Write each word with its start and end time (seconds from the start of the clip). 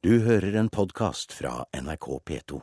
Du 0.00 0.14
hører 0.24 0.54
en 0.56 0.68
podkast 0.72 1.34
fra 1.36 1.66
NRK 1.76 2.06
P2. 2.24 2.58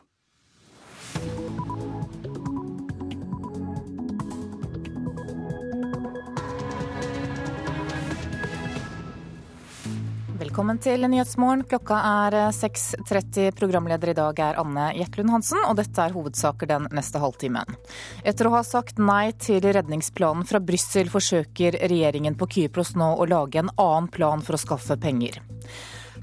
Velkommen 10.40 10.82
til 10.82 11.06
Nyhetsmorgen. 11.06 11.62
Klokka 11.70 12.00
er 12.26 12.40
6.30. 12.58 13.52
Programleder 13.60 14.10
i 14.10 14.16
dag 14.18 14.42
er 14.42 14.58
Anne 14.58 14.88
Jetlund 14.98 15.30
Hansen, 15.36 15.62
og 15.70 15.78
dette 15.78 16.08
er 16.08 16.18
hovedsaker 16.18 16.72
den 16.74 16.90
neste 16.98 17.22
halvtimen. 17.22 17.78
Etter 18.26 18.50
å 18.50 18.56
ha 18.56 18.64
sagt 18.66 18.98
nei 18.98 19.28
til 19.38 19.62
redningsplanen 19.62 20.50
fra 20.50 20.58
Brussel, 20.58 21.14
forsøker 21.14 21.78
regjeringen 21.86 22.34
på 22.34 22.50
Kypros 22.58 22.96
nå 22.98 23.14
å 23.14 23.30
lage 23.30 23.62
en 23.62 23.70
annen 23.78 24.10
plan 24.10 24.42
for 24.42 24.58
å 24.58 24.64
skaffe 24.66 24.98
penger. 24.98 25.38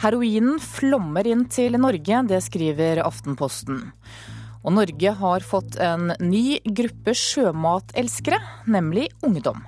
Heroinen 0.02 0.58
flommer 0.62 1.26
inn 1.28 1.44
til 1.52 1.76
Norge, 1.80 2.22
det 2.28 2.40
skriver 2.46 3.02
Aftenposten. 3.04 3.82
Og 4.64 4.72
Norge 4.78 5.12
har 5.20 5.44
fått 5.44 5.76
en 5.82 6.14
ny 6.24 6.58
gruppe 6.64 7.14
sjømatelskere, 7.18 8.40
nemlig 8.66 9.10
ungdom. 9.24 9.60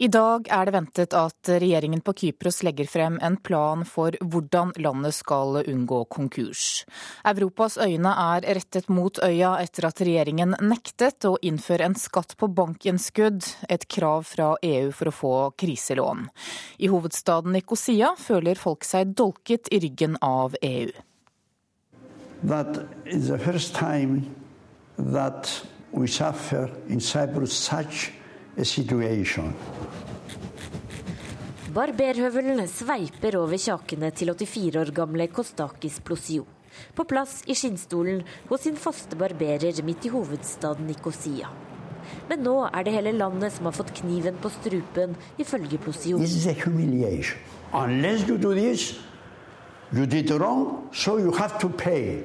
I 0.00 0.08
dag 0.08 0.46
er 0.48 0.64
det 0.64 0.72
ventet 0.72 1.12
at 1.12 1.48
regjeringen 1.60 2.00
på 2.00 2.14
Kypros 2.16 2.62
legger 2.64 2.86
frem 2.88 3.18
en 3.20 3.34
plan 3.36 3.82
for 3.84 4.14
hvordan 4.32 4.70
landet 4.80 5.12
skal 5.12 5.58
unngå 5.60 5.98
konkurs. 6.08 6.86
Europas 7.28 7.76
øyne 7.76 8.08
er 8.08 8.46
rettet 8.56 8.88
mot 8.88 9.20
øya 9.20 9.50
etter 9.60 9.90
at 9.90 10.00
regjeringen 10.00 10.56
nektet 10.64 11.28
å 11.28 11.34
innføre 11.44 11.84
en 11.90 11.98
skatt 12.00 12.32
på 12.40 12.48
bankinnskudd, 12.48 13.44
et 13.68 13.84
krav 13.92 14.24
fra 14.30 14.54
EU 14.64 14.88
for 14.88 15.10
å 15.10 15.14
få 15.18 15.34
kriselån. 15.60 16.30
I 16.80 16.88
hovedstaden 16.88 17.52
Nikosia 17.52 18.14
føler 18.16 18.56
folk 18.56 18.88
seg 18.88 19.12
dolket 19.20 19.68
i 19.68 19.82
ryggen 19.84 20.16
av 20.24 20.56
EU. 20.64 20.88
A 28.60 28.64
situation. 28.64 29.52
Barberhøvelen 31.70 32.64
sveiper 32.66 33.36
over 33.38 33.54
kjakene 33.60 34.08
til 34.10 34.32
84 34.34 34.78
år 34.80 34.88
gamle 34.94 35.28
Kostakis 35.30 36.00
Plosio. 36.02 36.42
På 36.98 37.04
plass 37.06 37.44
i 37.46 37.54
skinnstolen 37.54 38.24
hos 38.48 38.64
sin 38.66 38.78
faste 38.80 39.14
barberer 39.18 39.78
midt 39.86 40.08
i 40.08 40.10
hovedstaden 40.10 40.88
Nikosia. 40.90 41.52
Men 42.26 42.42
nå 42.42 42.56
er 42.66 42.86
det 42.86 42.94
hele 42.96 43.12
landet 43.14 43.54
som 43.54 43.68
har 43.68 43.76
fått 43.76 43.92
kniven 44.00 44.40
på 44.42 44.50
strupen, 44.50 45.14
ifølge 45.38 45.78
Plosio. 45.78 46.18
This 46.18 46.34
is 46.40 46.48
a 46.50 46.56
humiliation. 46.64 47.38
Unless 47.72 48.26
you 48.26 48.38
do 48.38 48.50
this, 48.56 48.98
you 49.94 50.06
did 50.06 50.34
wrong, 50.40 50.88
so 50.90 51.18
you 51.18 51.30
have 51.38 51.60
to 51.62 51.70
pay. 51.70 52.24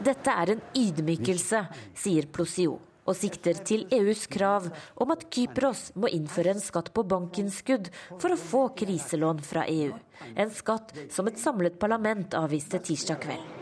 Dette 0.00 0.32
er 0.32 0.56
en 0.56 0.64
ydmykelse, 0.72 1.66
sier 1.92 2.32
Plosio, 2.32 2.78
og 3.04 3.16
sikter 3.18 3.60
til 3.66 3.84
EUs 3.94 4.24
krav 4.32 4.70
om 5.00 5.12
at 5.14 5.26
Kypros 5.32 5.90
må 5.98 6.10
innføre 6.12 6.54
en 6.54 6.62
skatt 6.62 6.90
på 6.94 7.04
bankinnskudd 7.08 7.90
for 8.12 8.32
å 8.32 8.40
få 8.40 8.64
kriselån 8.80 9.42
fra 9.44 9.66
EU. 9.70 9.92
En 10.36 10.50
skatt 10.54 10.94
som 11.12 11.28
et 11.28 11.40
samlet 11.40 11.78
parlament 11.80 12.36
avviste 12.38 12.80
tirsdag 12.80 13.20
kveld. 13.26 13.60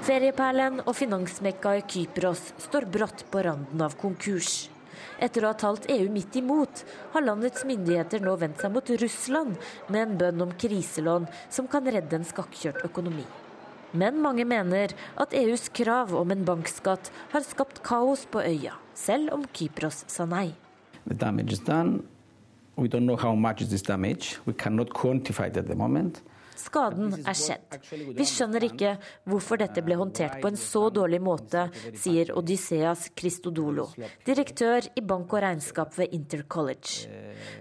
Ferieperlen 0.00 0.80
og 0.86 0.94
finansmekkaet 0.96 1.88
Kypros 1.92 2.46
står 2.64 2.86
brått 2.88 3.26
på 3.30 3.42
randen 3.44 3.82
av 3.84 3.98
konkurs. 4.00 4.70
Etter 5.20 5.44
å 5.44 5.50
ha 5.50 5.56
talt 5.60 5.90
EU 5.92 6.08
midt 6.12 6.38
imot, 6.40 6.82
har 7.12 7.26
landets 7.26 7.66
myndigheter 7.68 8.24
nå 8.24 8.32
vendt 8.40 8.64
seg 8.64 8.72
mot 8.72 8.94
Russland 9.02 9.60
med 9.92 10.00
en 10.00 10.16
bønn 10.22 10.46
om 10.46 10.56
kriselån 10.64 11.28
som 11.52 11.68
kan 11.68 11.84
redde 11.84 12.16
en 12.16 12.24
skakkjørt 12.24 12.80
økonomi. 12.88 13.26
Men 13.92 14.20
mange 14.22 14.44
mener 14.46 14.94
at 15.18 15.34
EUs 15.34 15.68
krav 15.74 16.14
om 16.14 16.30
en 16.30 16.44
bankskatt 16.46 17.10
har 17.32 17.42
skapt 17.42 17.82
kaos 17.82 18.26
på 18.30 18.42
øya, 18.42 18.76
selv 18.94 19.32
om 19.34 19.44
Kypros 19.52 20.04
sa 20.06 20.26
nei. 20.30 20.52
The 21.06 21.14
damage 21.14 21.52
is 21.52 21.60
done. 21.60 22.04
We 22.76 22.88
don't 22.88 23.04
know 23.04 23.16
how 23.16 23.34
much 23.34 23.60
is 23.60 23.68
this 23.68 23.82
damage. 23.82 24.38
We 24.46 24.52
cannot 24.52 24.94
quantify 24.94 25.48
it 25.48 25.56
at 25.56 25.66
the 25.66 25.74
moment. 25.74 26.22
Skaden 26.60 27.14
er 27.24 27.36
skjedd. 27.38 27.78
Vi 28.16 28.26
skjønner 28.28 28.66
ikke 28.66 28.94
hvorfor 29.28 29.60
dette 29.60 29.82
ble 29.84 29.96
håndtert 30.00 30.40
på 30.42 30.50
en 30.50 30.58
så 30.60 30.86
dårlig 30.92 31.20
måte, 31.24 31.66
sier 31.98 32.32
Odysseas 32.36 33.08
Christodolo, 33.16 33.88
direktør 34.26 34.90
i 34.96 35.04
bank 35.04 35.32
og 35.32 35.44
regnskap 35.46 35.96
ved 35.98 36.12
Intercollege. 36.16 37.08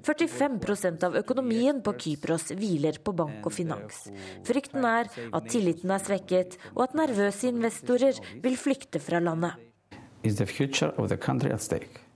45% 0.05 1.07
av 1.07 1.15
økonomien 1.19 1.79
på 1.85 1.95
Kypros 2.03 2.49
hviler 2.59 2.99
på 3.03 3.15
bank 3.15 3.47
og 3.47 3.55
finans. 3.55 4.05
Frykten 4.47 4.85
er 4.85 5.09
at 5.29 5.49
tilliten 5.51 5.95
er 5.95 6.03
svekket, 6.03 6.59
og 6.75 6.89
at 6.89 6.99
nervøse 6.99 7.49
investorer 7.49 8.19
vil 8.43 8.59
flykte 8.59 9.01
fra 9.03 9.21
landet. 9.23 9.55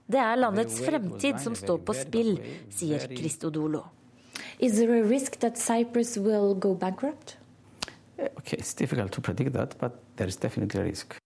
Det 0.04 0.20
er 0.20 0.36
landets 0.36 0.80
fremtid 0.84 1.40
som 1.40 1.54
står 1.56 1.84
på 1.88 1.96
spill, 1.96 2.34
sier 2.68 3.06
Christodolo. 3.08 3.86
Is 4.58 4.78
there 4.78 5.00
a 5.00 5.02
risk 5.02 5.38
that 5.40 5.58
Cyprus 5.58 6.16
will 6.16 6.54
go 6.54 6.74
bankrupt? 6.74 7.36
Okay, 8.18 8.56
it's 8.58 8.74
difficult 8.74 9.12
to 9.12 9.20
predict 9.20 9.52
that, 9.52 9.78
but 9.78 10.16
there 10.16 10.28
is 10.28 10.36
definitely 10.36 10.80
a 10.80 10.84
risk. 10.84 11.18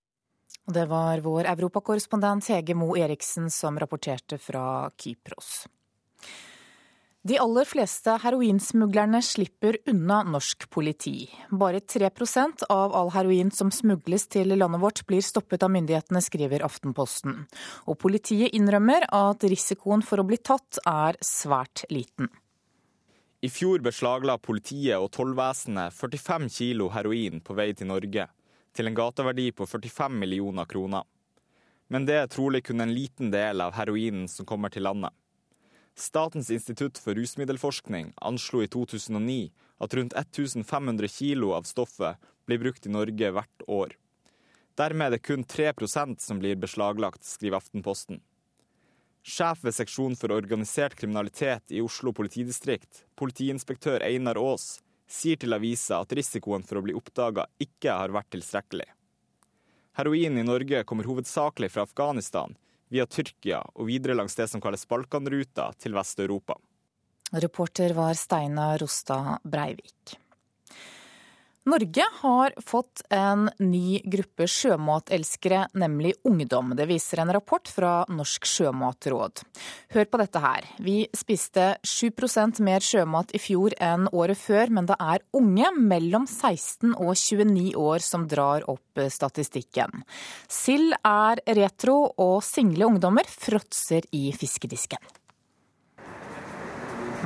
Og 0.68 0.74
det 0.74 0.84
var 0.88 1.22
vår 1.24 1.48
europakorrespondent 1.48 2.50
Hege 2.52 2.74
Mo 2.76 2.92
Eriksen 2.96 3.48
som 3.50 3.78
rapporterte 3.80 4.36
fra 4.38 4.90
Kypros. 5.00 5.66
De 7.28 7.38
aller 7.40 7.66
fleste 7.66 8.14
heroinsmuglerne 8.22 9.18
slipper 9.24 9.76
unna 9.90 10.20
norsk 10.22 10.68
politi. 10.70 11.26
Bare 11.50 11.80
3% 11.80 12.62
av 12.72 12.94
all 12.96 13.10
heroin 13.12 13.50
som 13.50 13.72
smugles 13.74 14.28
til 14.32 14.54
landet 14.54 14.80
vårt 14.80 15.02
blir 15.08 15.24
stoppet 15.24 15.64
av 15.66 15.72
myndighetene, 15.74 16.22
skriver 16.24 16.64
Aftenposten. 16.64 17.42
Og 17.88 17.98
politiet 18.00 18.54
innrømmer 18.56 19.08
at 19.12 19.44
risikoen 19.44 20.04
for 20.04 20.22
å 20.22 20.28
bli 20.28 20.38
tatt 20.40 20.80
er 20.86 21.18
svært 21.24 21.84
liten. 21.92 22.30
I 23.40 23.48
fjor 23.48 23.78
beslagla 23.78 24.34
politiet 24.42 24.98
og 24.98 25.12
tollvesenet 25.14 25.94
45 25.94 26.48
kilo 26.50 26.88
heroin 26.90 27.38
på 27.38 27.54
vei 27.54 27.68
til 27.70 27.86
Norge, 27.86 28.24
til 28.74 28.90
en 28.90 28.96
gateverdi 28.98 29.52
på 29.54 29.66
45 29.66 30.16
millioner 30.18 30.66
kroner. 30.66 31.04
Men 31.86 32.08
det 32.08 32.16
er 32.18 32.32
trolig 32.32 32.64
kun 32.66 32.82
en 32.82 32.90
liten 32.90 33.30
del 33.30 33.62
av 33.62 33.76
heroinen 33.78 34.26
som 34.26 34.46
kommer 34.46 34.74
til 34.74 34.82
landet. 34.88 35.14
Statens 35.94 36.50
institutt 36.50 36.98
for 36.98 37.14
rusmiddelforskning 37.14 38.10
anslo 38.26 38.64
i 38.64 38.70
2009 38.74 39.38
at 39.86 39.94
rundt 39.94 40.18
1500 40.18 41.06
kilo 41.14 41.52
av 41.54 41.70
stoffet 41.70 42.18
blir 42.46 42.58
brukt 42.58 42.90
i 42.90 42.94
Norge 42.94 43.30
hvert 43.38 43.66
år. 43.70 43.94
Dermed 44.78 45.06
er 45.06 45.14
det 45.14 45.26
kun 45.26 45.46
3% 45.46 46.18
som 46.22 46.42
blir 46.42 46.58
beslaglagt, 46.58 47.22
skriver 47.22 47.62
Aftenposten. 47.62 48.18
Sjef 49.22 49.64
ved 49.64 49.74
seksjon 49.76 50.14
for 50.16 50.32
organisert 50.32 50.94
kriminalitet 50.96 51.72
i 51.74 51.82
Oslo 51.84 52.12
politidistrikt, 52.16 53.04
politiinspektør 53.18 54.04
Einar 54.06 54.38
Aas, 54.40 54.78
sier 55.08 55.40
til 55.40 55.56
avisa 55.56 56.02
at 56.02 56.12
risikoen 56.16 56.64
for 56.64 56.80
å 56.80 56.84
bli 56.84 56.94
oppdaga 56.96 57.48
ikke 57.62 57.96
har 58.00 58.14
vært 58.14 58.30
tilstrekkelig. 58.36 58.86
Heroin 59.98 60.38
i 60.38 60.46
Norge 60.46 60.84
kommer 60.86 61.08
hovedsakelig 61.10 61.72
fra 61.74 61.84
Afghanistan, 61.88 62.54
via 62.88 63.06
Tyrkia 63.06 63.64
og 63.74 63.88
videre 63.90 64.14
langs 64.14 64.36
det 64.38 64.46
som 64.48 64.62
kalles 64.62 64.86
Balkanruta 64.88 65.72
til 65.82 65.96
Vest-Europa. 65.96 66.56
Reporter 67.32 67.92
var 67.92 68.14
Steinar 68.16 68.78
Rostad 68.80 69.42
Breivik. 69.44 70.14
Norge 71.68 72.04
har 72.20 72.54
fått 72.64 73.02
en 73.12 73.50
ny 73.58 73.98
gruppe 74.00 74.46
sjømatelskere, 74.48 75.66
nemlig 75.76 76.14
ungdom. 76.24 76.70
Det 76.78 76.86
viser 76.88 77.20
en 77.20 77.32
rapport 77.34 77.68
fra 77.68 77.90
Norsk 78.08 78.46
sjømatråd. 78.48 79.42
Hør 79.92 80.08
på 80.08 80.20
dette 80.22 80.40
her. 80.40 80.68
Vi 80.80 80.96
spiste 81.12 81.66
7% 81.84 82.62
mer 82.64 82.84
sjømat 82.84 83.36
i 83.36 83.42
fjor 83.42 83.76
enn 83.84 84.08
året 84.16 84.40
før, 84.40 84.72
men 84.72 84.88
det 84.88 84.96
er 84.96 85.26
unge 85.36 85.74
mellom 85.76 86.24
16 86.24 86.94
og 86.94 87.12
29 87.12 87.76
år 87.76 88.06
som 88.06 88.24
drar 88.32 88.64
opp 88.72 89.04
statistikken. 89.12 90.06
Sild 90.48 90.96
er 91.04 91.44
retro, 91.60 92.00
og 92.16 92.40
single 92.48 92.88
ungdommer 92.88 93.28
fråtser 93.28 94.08
i 94.16 94.30
fiskedisken. 94.32 95.02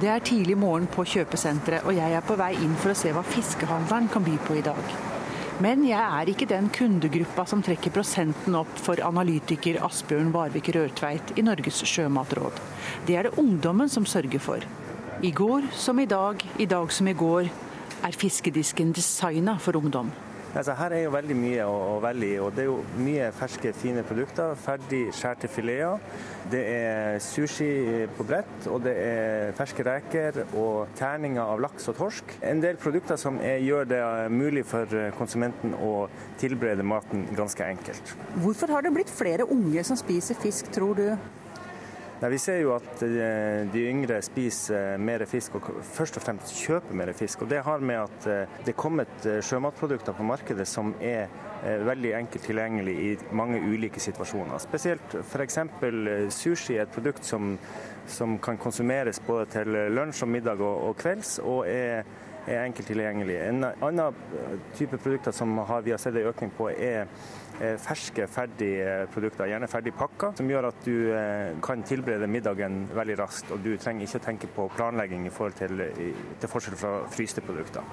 Det 0.00 0.08
er 0.08 0.22
tidlig 0.24 0.54
morgen 0.56 0.86
på 0.88 1.04
kjøpesenteret, 1.04 1.84
og 1.84 1.92
jeg 1.92 2.14
er 2.16 2.24
på 2.24 2.36
vei 2.40 2.54
inn 2.56 2.72
for 2.80 2.94
å 2.94 2.96
se 2.96 3.10
hva 3.12 3.20
fiskehandleren 3.28 4.08
kan 4.12 4.24
by 4.24 4.38
på 4.46 4.56
i 4.56 4.64
dag. 4.64 4.94
Men 5.62 5.84
jeg 5.84 6.00
er 6.00 6.30
ikke 6.32 6.48
den 6.48 6.70
kundegruppa 6.72 7.44
som 7.46 7.60
trekker 7.62 7.92
prosenten 7.92 8.56
opp 8.56 8.72
for 8.80 9.02
analytiker 9.04 9.82
Asbjørn 9.84 10.32
Varvik 10.32 10.72
Rørtveit 10.74 11.34
i 11.36 11.44
Norges 11.44 11.82
sjømatråd. 11.86 12.56
Det 13.06 13.18
er 13.18 13.28
det 13.28 13.36
ungdommen 13.38 13.92
som 13.92 14.08
sørger 14.08 14.42
for. 14.42 14.64
I 15.22 15.30
går 15.30 15.68
som 15.76 16.00
i 16.00 16.08
dag, 16.08 16.40
i 16.58 16.66
dag 16.66 16.90
som 16.90 17.12
i 17.12 17.14
går, 17.14 17.52
er 18.02 18.16
fiskedisken 18.18 18.96
designa 18.96 19.58
for 19.60 19.76
ungdom. 19.78 20.08
Altså, 20.52 20.74
her 20.76 20.92
er 20.92 21.00
jo 21.06 21.12
veldig 21.14 21.34
mye 21.38 21.64
å, 21.64 21.76
å 21.94 22.00
velge 22.04 22.26
i. 22.28 22.38
og 22.42 22.52
Det 22.52 22.66
er 22.66 22.68
jo 22.68 22.80
mye 23.00 23.30
ferske, 23.32 23.72
fine 23.72 24.04
produkter. 24.04 24.52
Ferdig 24.60 25.06
skjærte 25.16 25.48
fileter. 25.48 26.02
Det 26.52 26.60
er 26.68 27.20
sushi 27.24 27.70
på 28.18 28.26
brett, 28.28 28.66
og 28.68 28.82
det 28.84 28.92
er 29.00 29.54
ferske 29.56 29.86
reker 29.86 30.42
og 30.50 30.92
terninger 30.98 31.40
av 31.40 31.62
laks 31.64 31.88
og 31.88 31.96
torsk. 32.02 32.36
En 32.44 32.60
del 32.60 32.76
produkter 32.80 33.16
som 33.20 33.40
er, 33.40 33.62
gjør 33.64 33.88
det 33.94 34.02
mulig 34.34 34.66
for 34.68 34.92
konsumenten 35.16 35.72
å 35.80 36.08
tilberede 36.42 36.84
maten 36.84 37.24
ganske 37.38 37.64
enkelt. 37.64 38.16
Hvorfor 38.44 38.76
har 38.76 38.84
det 38.84 38.92
blitt 38.92 39.12
flere 39.12 39.48
unge 39.48 39.86
som 39.88 39.96
spiser 39.96 40.36
fisk, 40.42 40.68
tror 40.74 41.00
du? 41.00 41.06
Nei, 42.22 42.28
vi 42.30 42.38
ser 42.38 42.60
jo 42.62 42.70
at 42.76 43.00
eh, 43.02 43.64
de 43.66 43.80
yngre 43.90 44.20
spiser 44.22 45.00
mer 45.02 45.24
fisk, 45.26 45.56
og 45.58 45.80
først 45.82 46.20
og 46.20 46.22
fremst 46.22 46.52
kjøper 46.54 46.94
mer 46.94 47.10
fisk. 47.18 47.40
Og 47.42 47.48
Det 47.50 47.64
har 47.66 47.82
med 47.82 47.98
at 47.98 48.28
eh, 48.30 48.52
det 48.62 48.70
er 48.70 48.78
kommet 48.78 49.26
eh, 49.26 49.40
sjømatprodukter 49.42 50.14
på 50.14 50.26
markedet 50.28 50.68
som 50.70 50.94
er 51.02 51.26
veldig 51.62 52.10
enkelt 52.18 52.42
tilgjengelig 52.42 52.92
i 52.98 53.10
mange 53.38 53.60
ulike 53.62 54.00
situasjoner. 54.02 54.58
Spesielt 54.58 55.12
f.eks. 55.20 55.58
sushi 56.34 56.74
er 56.74 56.88
et 56.88 56.94
produkt 56.94 57.22
som, 57.26 57.52
som, 58.10 58.34
kan 58.42 58.58
konsumeres 58.58 59.20
både 59.22 59.46
til 59.52 59.78
lunsj 59.94 60.24
og 60.26 60.30
middag 60.34 60.62
og, 60.62 60.88
og 60.88 60.96
kvelds, 60.98 61.36
og 61.38 61.68
er, 61.70 62.02
er 62.46 62.64
enkelt 62.64 62.88
tilgjengelig. 62.90 63.38
En 63.48 63.64
annen 63.70 64.18
type 64.78 64.98
produkter 64.98 65.34
som 65.36 65.58
har, 65.58 65.84
vi 65.86 65.94
har 65.94 66.02
sett 66.02 66.16
en 66.18 66.30
økning 66.32 66.52
på, 66.56 66.70
er 66.72 67.06
Eh, 67.60 67.76
ferske, 67.78 68.24
ferdige 68.26 69.06
produkter, 69.12 69.46
gjerne 69.46 69.68
ferdig 69.68 69.92
pakka, 69.94 70.32
som 70.38 70.48
gjør 70.50 70.70
at 70.70 70.78
du 70.86 71.12
eh, 71.14 71.52
kan 71.62 71.84
tilberede 71.86 72.26
middagen 72.26 72.86
veldig 72.96 73.16
raskt. 73.20 73.52
Og 73.52 73.60
du 73.62 73.76
trenger 73.78 74.06
ikke 74.06 74.18
å 74.18 74.24
tenke 74.24 74.48
på 74.56 74.66
planlegging 74.74 75.28
i 75.28 75.32
forhold 75.32 75.58
til, 75.60 75.84
til 76.40 76.50
forskjell 76.50 76.78
fra 76.80 76.92
fryste 77.12 77.44
produkter. 77.44 77.84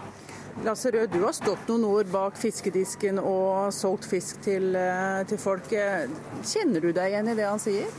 Lasse 0.65 0.89
Rød, 0.95 1.11
du 1.13 1.21
har 1.25 1.35
stått 1.35 1.69
noen 1.69 1.85
år 1.89 2.09
bak 2.09 2.39
fiskedisken 2.39 3.19
og 3.21 3.69
solgt 3.75 4.07
fisk 4.09 4.41
til, 4.47 4.71
eh, 4.79 5.21
til 5.29 5.37
folk. 5.37 5.69
Kjenner 5.69 6.81
du 6.81 6.89
deg 6.89 7.11
igjen 7.11 7.29
i 7.29 7.37
det 7.37 7.45
han 7.45 7.61
sier? 7.61 7.91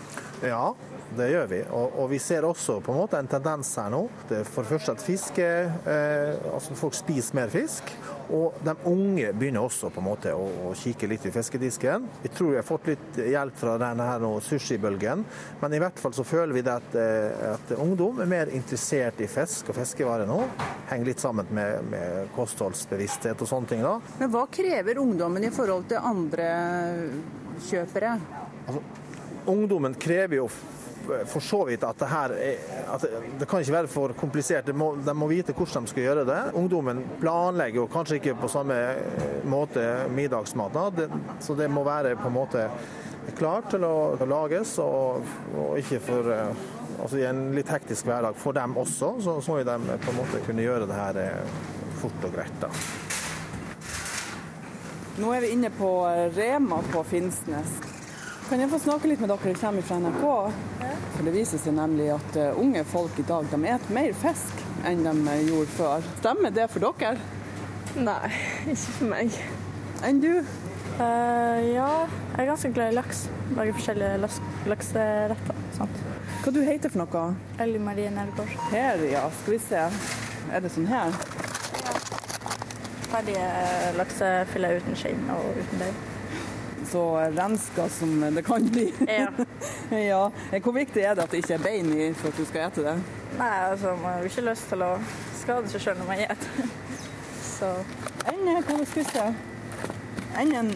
Ja, 0.43 0.73
det 1.21 1.31
gjør 1.33 1.51
vi. 1.51 1.61
Og, 1.69 1.99
og, 2.01 2.07
vi 2.11 2.19
ser 2.23 2.47
også 2.49 2.79
på 2.85 2.95
en 2.95 3.01
måte 3.03 3.21
en 3.21 3.29
tendens 3.31 3.75
her 3.79 3.91
nå. 3.93 4.05
Det 4.29 4.41
er 4.41 4.49
for 4.49 4.67
det 4.67 4.75
første 4.75 4.97
at 4.97 5.05
fiske, 5.05 5.51
eh, 5.95 6.49
altså 6.55 6.77
folk 6.79 6.97
spiser 6.97 7.39
mer 7.39 7.53
fisk. 7.53 7.93
Og 8.31 8.59
de 8.63 8.75
unge 8.87 9.33
begynner 9.35 9.65
også 9.67 9.91
på 9.91 10.03
en 10.03 10.07
måte 10.07 10.33
å, 10.37 10.45
å 10.71 10.75
kikke 10.79 11.09
litt 11.11 11.25
i 11.27 11.33
fiskedisken. 11.35 12.07
Vi 12.23 12.31
tror 12.33 12.53
vi 12.53 12.61
har 12.61 12.67
fått 12.67 12.91
litt 12.93 13.19
hjelp 13.27 13.59
fra 13.59 13.75
denne 13.81 14.07
her 14.07 14.27
sushibølgen, 14.47 15.25
men 15.61 15.75
i 15.75 15.81
hvert 15.83 15.99
fall 15.99 16.15
så 16.15 16.25
føler 16.27 16.55
vi 16.55 16.63
det 16.67 16.77
at, 16.77 16.95
eh, 16.99 17.45
at, 17.55 17.75
ungdom 17.81 18.23
er 18.23 18.31
mer 18.31 18.53
interessert 18.55 19.21
i 19.23 19.29
fisk 19.31 19.73
og 19.73 19.79
fiskevarer 19.81 20.31
nå. 20.31 20.39
Henger 20.93 21.11
litt 21.11 21.23
sammen 21.23 21.51
med, 21.57 21.91
med 21.91 22.31
kostholdsbevissthet 22.37 23.43
og 23.43 23.51
sånne 23.51 23.75
ting. 23.75 23.85
da. 23.87 23.97
Men 24.23 24.33
hva 24.33 24.47
krever 24.53 25.03
ungdommen 25.03 25.47
i 25.47 25.53
forhold 25.55 25.89
til 25.91 26.11
andre 26.13 26.51
kjøpere? 27.67 28.15
Altså, 28.67 28.83
ungdommen 29.51 29.97
krever 29.99 30.45
jo 30.45 30.51
for 31.27 31.41
så 31.45 31.63
vidt 31.69 31.85
at 31.87 31.99
det 31.99 32.09
her 32.11 32.35
er, 32.37 32.65
at 32.95 33.05
det 33.41 33.49
kan 33.49 33.63
ikke 33.63 33.77
være 33.77 33.91
for 33.91 34.15
komplisert. 34.19 34.67
De 34.67 34.75
må, 34.77 34.93
de 34.97 35.15
må, 35.15 35.29
vite 35.31 35.55
hvordan 35.57 35.87
de 35.87 35.93
skal 35.93 36.07
gjøre 36.07 36.27
det. 36.29 36.41
Ungdommen 36.59 37.05
planlegger 37.21 37.83
jo 37.83 37.91
kanskje 37.93 38.21
ikke 38.21 38.37
på 38.41 38.51
samme 38.53 38.79
måte 39.49 39.87
middagsmat, 40.15 40.79
så 41.41 41.57
det 41.59 41.71
må 41.71 41.85
være 41.87 42.17
på 42.21 42.29
en 42.29 42.37
måte 42.37 42.67
klart 43.39 43.71
til 43.75 43.85
å 43.87 44.19
lages, 44.29 44.77
og, 44.83 45.27
og 45.55 45.79
ikke 45.79 46.01
for 46.03 46.31
altså 47.01 47.21
I 47.21 47.29
en 47.31 47.45
litt 47.57 47.71
hektisk 47.73 48.09
hverdag 48.09 48.37
for 48.37 48.57
dem 48.57 48.77
også, 48.81 49.15
så, 49.25 49.37
så 49.41 49.55
må 49.55 49.63
de 49.65 50.01
på 50.05 50.13
en 50.13 50.19
måte 50.19 50.43
kunne 50.47 50.65
gjøre 50.65 50.89
det 50.91 50.99
her 50.99 51.21
eh, 51.23 51.55
fort 52.01 52.27
og 52.29 52.35
greit. 52.35 52.59
da. 52.61 52.73
Nå 55.21 55.33
er 55.37 55.45
vi 55.45 55.55
inne 55.57 55.73
på 55.75 55.91
Rema 56.37 56.81
på 56.93 57.05
Finnsnes. 57.09 57.90
Kan 58.51 58.59
jeg 58.59 58.71
få 58.73 58.81
snakke 58.83 59.07
litt 59.07 59.21
med 59.23 59.31
dere? 59.31 59.53
Jeg 59.53 59.61
kommer 59.61 59.85
fra 59.87 59.97
NRK. 60.03 60.23
For 61.15 61.27
Det 61.29 61.33
viser 61.37 61.61
seg 61.63 61.77
nemlig 61.77 62.09
at 62.11 62.39
uh, 62.41 62.57
unge 62.59 62.81
folk 62.83 63.21
i 63.23 63.25
dag 63.29 63.47
de 63.47 63.61
spiser 63.63 63.93
mer 63.95 64.17
fisk 64.19 64.65
enn 64.91 65.05
de 65.07 65.13
uh, 65.23 65.37
gjorde 65.47 65.75
før. 65.77 66.09
Stemmer 66.17 66.57
det 66.57 66.65
for 66.73 66.83
dere? 66.83 67.13
Nei, 68.03 68.33
ikke 68.73 68.97
for 68.97 69.13
meg. 69.13 69.39
Enn 70.03 70.19
du? 70.19 70.33
Uh, 70.99 71.63
ja, 71.63 71.87
jeg 72.11 72.43
er 72.43 72.51
ganske 72.51 72.73
glad 72.75 72.91
i 72.91 72.99
laks. 72.99 73.23
Lager 73.55 73.79
forskjellige 73.79 74.19
lakseretter. 74.75 75.65
Sant? 75.79 76.05
Hva 76.43 76.57
du 76.59 76.63
heter 76.67 76.91
for 76.91 77.05
noe? 77.05 77.25
Elly 77.63 77.79
Marie 77.79 78.11
Nergård. 78.11 78.51
Her, 78.75 79.07
ja. 79.15 79.29
Skal 79.45 79.61
vi 79.61 79.65
se. 79.71 79.87
Er 80.51 80.67
det 80.67 80.75
sånn 80.75 80.91
her? 80.91 81.15
Ja. 81.87 81.99
Ferdige 83.15 83.51
laksefilet 84.03 84.81
uten 84.83 84.99
skinn 84.99 85.29
og 85.39 85.53
uten 85.55 85.87
deig 85.87 86.10
så 86.91 87.03
renska 87.37 87.89
som 87.89 88.21
det 88.35 88.43
kan 88.47 88.69
bli. 88.71 88.89
Ja. 89.07 89.29
ja. 89.97 90.23
Hvor 90.63 90.77
viktig 90.77 91.03
er 91.03 91.15
det 91.15 91.27
at 91.27 91.35
det 91.35 91.43
ikke 91.45 91.59
er 91.59 91.65
bein 91.65 91.93
i 91.95 92.09
for 92.15 92.33
at 92.33 92.41
du 92.41 92.47
skal 92.49 92.69
ete 92.69 92.87
det? 92.87 92.97
Nei, 93.39 93.53
altså 93.71 93.95
man 94.01 94.13
har 94.13 94.25
jo 94.25 94.31
ikke 94.33 94.47
lyst 94.51 94.71
til 94.73 94.85
å 94.87 94.91
skade 95.41 95.73
seg 95.73 95.85
sjøl 95.87 96.01
når 96.01 96.11
man 96.11 96.25
spiser. 96.25 96.73
Så 97.61 97.71
Enn 98.31 98.47
hva 98.47 98.61
skal 98.65 98.79
vi 98.79 98.89
spise? 98.89 99.25
Enn 100.41 100.53
en 100.57 100.71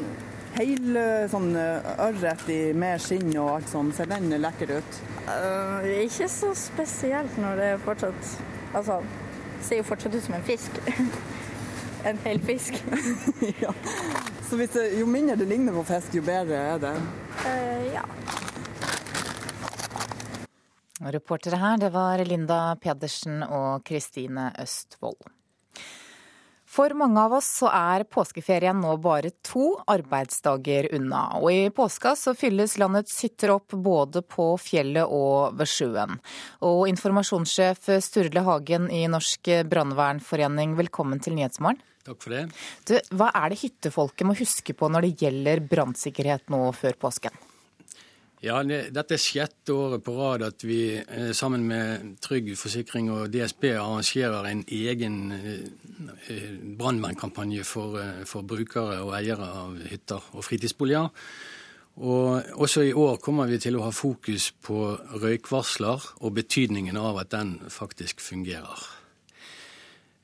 hel 0.55 0.99
sånn 1.33 1.55
ørret 1.57 2.49
med 2.77 3.03
skinn 3.03 3.33
og 3.33 3.55
alt 3.57 3.71
sånn, 3.73 3.93
ser 3.97 4.11
den 4.11 4.29
lekker 4.43 4.77
ut? 4.79 4.99
Uh, 5.25 5.81
ikke 6.05 6.29
så 6.29 6.51
spesielt 6.59 7.39
når 7.41 7.57
det 7.57 7.69
er 7.73 7.79
fortsatt 7.81 8.35
Altså, 8.75 8.99
det 9.55 9.65
ser 9.65 9.79
jo 9.79 9.87
fortsatt 9.87 10.17
ut 10.19 10.25
som 10.27 10.35
en 10.37 10.45
fisk. 10.45 10.81
en 12.05 12.19
hel 12.25 12.41
fisk. 12.41 12.85
ja. 13.63 13.75
Så 14.51 14.57
det, 14.57 14.99
jo 14.99 15.07
mindre 15.07 15.37
det 15.37 15.49
ligner 15.49 15.73
på 15.73 15.85
fisk, 15.89 16.15
jo 16.15 16.23
bedre 16.23 16.61
er 16.75 16.83
det? 16.83 16.95
Uh, 17.45 17.87
ja. 17.95 18.05
Reportere 21.15 21.59
her, 21.61 21.79
det 21.81 21.91
var 21.93 22.25
Linda 22.25 22.77
Pedersen 22.81 23.43
og 23.43 23.85
Kristine 23.85 24.53
Østvold. 24.63 25.34
For 26.75 26.91
mange 26.99 27.23
av 27.23 27.37
oss 27.37 27.47
så 27.61 27.69
er 27.71 28.03
påskeferien 28.11 28.81
nå 28.83 28.97
bare 29.03 29.31
to 29.47 29.77
arbeidsdager 29.93 30.89
unna. 30.97 31.21
Og 31.39 31.53
i 31.53 31.69
påska 31.71 32.17
så 32.19 32.35
fylles 32.35 32.75
landets 32.83 33.15
hytter 33.23 33.53
opp 33.55 33.77
både 33.79 34.25
på 34.27 34.49
fjellet 34.59 35.07
og 35.07 35.55
ved 35.61 35.71
sjøen. 35.71 36.19
Og 36.67 36.89
informasjonssjef 36.91 37.93
Sturle 38.03 38.43
Hagen 38.49 38.91
i 38.91 39.05
Norsk 39.07 39.53
brannvernforening, 39.71 40.75
velkommen 40.81 41.23
til 41.23 41.39
Nyhetsmorgen. 41.39 41.79
Takk 42.05 42.19
for 42.27 42.35
det. 42.35 42.45
Du, 42.91 42.99
hva 43.15 43.31
er 43.39 43.55
det 43.55 43.63
hyttefolket 43.63 44.27
må 44.27 44.35
huske 44.37 44.75
på 44.75 44.91
når 44.91 45.07
det 45.07 45.17
gjelder 45.23 45.63
brannsikkerhet 45.71 46.51
nå 46.53 46.67
før 46.75 46.99
påsken? 47.07 47.39
Ja, 48.45 48.59
det, 48.67 48.91
Dette 48.93 49.17
er 49.17 49.23
sjette 49.23 49.73
året 49.73 50.03
på 50.05 50.13
rad 50.19 50.43
at 50.45 50.65
vi 50.67 50.99
eh, 51.01 51.31
sammen 51.37 51.63
med 51.65 52.19
Trygg 52.25 52.51
Forsikring 52.61 53.09
og 53.15 53.31
DSB 53.33 53.71
arrangerer 53.73 54.51
en 54.51 54.61
egen 54.69 55.17
eh, 55.33 56.51
brannvernkampanje 56.77 57.65
for, 57.65 57.97
eh, 58.03 58.21
for 58.29 58.45
brukere 58.45 58.99
og 59.01 59.15
eiere 59.17 59.49
av 59.49 59.79
hytter 59.89 60.29
og 60.35 60.45
fritidsboliger. 60.45 61.09
Og 62.05 62.61
også 62.67 62.85
i 62.85 62.93
år 62.93 63.17
kommer 63.23 63.49
vi 63.49 63.63
til 63.63 63.79
å 63.79 63.87
ha 63.87 63.95
fokus 63.95 64.51
på 64.67 64.91
røykvarsler 65.23 66.11
og 66.21 66.37
betydningen 66.37 67.01
av 67.01 67.23
at 67.23 67.33
den 67.33 67.57
faktisk 67.71 68.21
fungerer. 68.21 69.04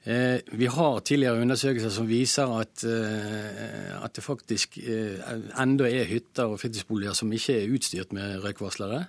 Eh, 0.05 0.41
vi 0.57 0.67
har 0.67 1.03
tidligere 1.05 1.43
undersøkelser 1.45 1.93
som 1.93 2.07
viser 2.09 2.49
at, 2.57 2.85
eh, 2.89 3.93
at 4.01 4.15
det 4.17 4.25
faktisk 4.25 4.79
eh, 4.81 5.21
enda 5.61 5.85
er 5.91 6.09
hytter 6.09 6.49
og 6.49 6.61
fritidsboliger 6.63 7.13
som 7.17 7.33
ikke 7.37 7.59
er 7.59 7.75
utstyrt 7.75 8.15
med 8.17 8.41
røykvarslere. 8.41 9.05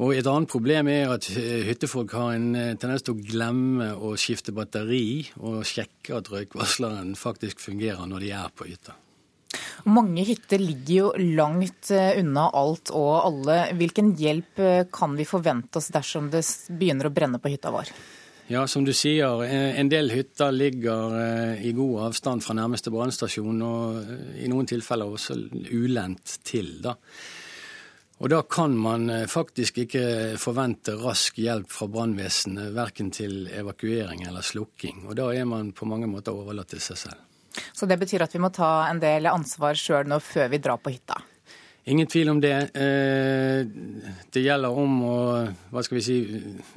Og 0.00 0.14
Et 0.16 0.26
annet 0.26 0.48
problem 0.48 0.88
er 0.88 1.10
at 1.12 1.26
hyttefolk 1.28 2.14
har 2.16 2.32
en 2.32 2.54
tendens 2.80 3.04
til 3.04 3.12
å 3.12 3.20
glemme 3.22 3.90
å 3.92 4.14
skifte 4.16 4.50
batteri 4.50 5.28
og 5.36 5.60
sjekke 5.68 6.16
at 6.16 6.30
røykvarsleren 6.32 7.12
faktisk 7.14 7.60
fungerer 7.60 8.08
når 8.08 8.24
de 8.24 8.30
er 8.32 8.48
på 8.56 8.66
hytta. 8.66 8.96
Mange 9.84 10.24
hytter 10.24 10.58
ligger 10.58 10.94
jo 10.96 11.12
langt 11.36 11.92
unna 11.92 12.48
alt 12.56 12.90
og 12.96 13.12
alle. 13.20 13.58
Hvilken 13.76 14.16
hjelp 14.16 14.64
kan 14.90 15.14
vi 15.14 15.28
forvente 15.28 15.78
oss 15.78 15.92
dersom 15.92 16.32
det 16.32 16.42
begynner 16.72 17.10
å 17.10 17.14
brenne 17.14 17.38
på 17.38 17.52
hytta 17.52 17.70
vår? 17.70 17.92
Ja, 18.50 18.66
som 18.66 18.84
du 18.84 18.92
sier, 18.92 19.44
eh, 19.44 19.78
en 19.80 19.88
del 19.88 20.10
hytter 20.10 20.52
ligger 20.52 21.14
eh, 21.20 21.66
i 21.66 21.72
god 21.72 22.08
avstand 22.08 22.42
fra 22.42 22.56
nærmeste 22.58 22.90
brannstasjon, 22.90 23.62
og 23.62 24.00
eh, 24.02 24.42
i 24.44 24.50
noen 24.50 24.66
tilfeller 24.66 25.08
også 25.14 25.36
ulendt 25.70 26.40
til. 26.44 26.74
da. 26.82 26.96
Og 28.22 28.30
Da 28.30 28.42
kan 28.42 28.74
man 28.78 29.08
faktisk 29.26 29.80
ikke 29.82 30.36
forvente 30.38 30.94
rask 30.94 31.38
hjelp 31.42 31.70
fra 31.74 31.88
brannvesenet, 31.90 32.70
verken 32.74 33.10
til 33.10 33.48
evakuering 33.50 34.22
eller 34.28 34.46
slukking. 34.46 35.08
Og 35.08 35.16
Da 35.18 35.32
er 35.34 35.44
man 35.44 35.72
på 35.72 35.88
mange 35.90 36.06
måter 36.06 36.30
overlatt 36.30 36.70
til 36.70 36.80
seg 36.80 37.00
selv. 37.00 37.24
Så 37.74 37.86
det 37.86 37.98
betyr 37.98 38.22
at 38.22 38.32
vi 38.32 38.38
må 38.38 38.52
ta 38.54 38.86
en 38.88 39.00
del 39.02 39.26
ansvar 39.26 39.74
sjøl 39.74 40.06
nå 40.06 40.20
før 40.22 40.48
vi 40.54 40.62
drar 40.62 40.78
på 40.78 40.94
hytta? 40.94 41.18
Ingen 41.84 42.06
tvil 42.06 42.28
om 42.30 42.40
det. 42.40 42.54
Eh, 42.78 43.66
det 44.30 44.42
gjelder 44.44 44.76
om 44.78 45.00
å 45.02 45.16
hva 45.72 45.82
skal 45.82 45.98
vi 45.98 46.04
si, 46.06 46.18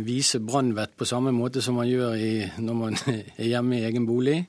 vise 0.02 0.42
brannvett 0.42 0.96
på 0.98 1.06
samme 1.06 1.34
måte 1.36 1.62
som 1.62 1.78
man 1.78 1.90
gjør 1.90 2.16
i, 2.18 2.32
når 2.58 2.80
man 2.80 2.98
er 3.14 3.46
hjemme 3.46 3.78
i 3.78 3.86
egen 3.86 4.08
bolig. 4.10 4.40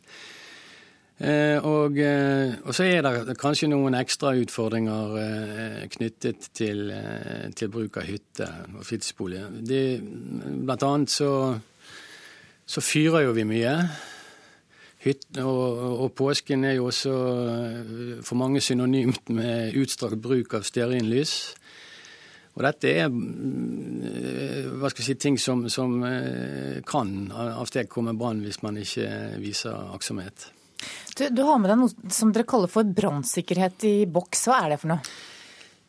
Eh, 1.17 1.61
og, 1.61 2.01
eh, 2.01 2.57
og, 2.63 2.73
så 2.77 2.89
er 2.89 3.05
det 3.05 3.37
kanskje 3.41 3.69
noen 3.69 3.99
ekstra 4.01 4.33
utfordringer 4.37 5.87
knyttet 5.93 6.49
til, 6.57 6.89
til, 7.57 7.73
bruk 7.73 8.01
av 8.01 8.09
hytte 8.09 8.49
og 8.73 8.83
fritidsbolig. 8.89 9.45
blant 9.61 10.89
annet 10.89 11.13
så, 11.13 11.31
så, 12.65 12.81
fyrer 12.81 13.29
jo 13.29 13.37
vi 13.37 13.45
mye. 13.45 13.77
Hytte, 15.07 15.45
og, 15.47 15.85
og, 16.03 16.09
påsken 16.19 16.65
er 16.67 16.81
jo 16.81 16.89
også 16.91 17.13
for 18.27 18.39
mange 18.41 18.63
synonymt 18.65 19.31
med 19.31 19.77
utstrakt 19.79 20.19
bruk 20.19 20.57
av 20.59 20.67
stearinlys. 20.67 21.37
Og 22.57 22.65
dette 22.65 22.91
er 22.91 23.13
hva 23.13 24.91
skal 24.91 25.05
jeg 25.05 25.07
si, 25.13 25.17
ting 25.21 25.39
som, 25.39 25.67
som 25.71 26.01
kan 26.89 27.15
avstedkomme 27.31 28.17
brann 28.19 28.41
hvis 28.43 28.63
man 28.65 28.81
ikke 28.81 29.07
viser 29.39 29.77
aktsomhet. 29.95 30.49
Du, 31.17 31.29
du, 31.31 31.43
har 31.49 31.61
med 31.61 31.71
deg 31.71 31.81
noe 31.81 32.13
som 32.13 32.33
dere 32.35 32.49
kaller 32.49 32.71
for 32.73 32.89
brannsikkerhet 32.99 33.87
i 33.89 33.95
boks. 34.11 34.47
Hva 34.49 34.61
er 34.65 34.75
det 34.75 34.81
for 34.83 34.93
noe? 34.93 35.17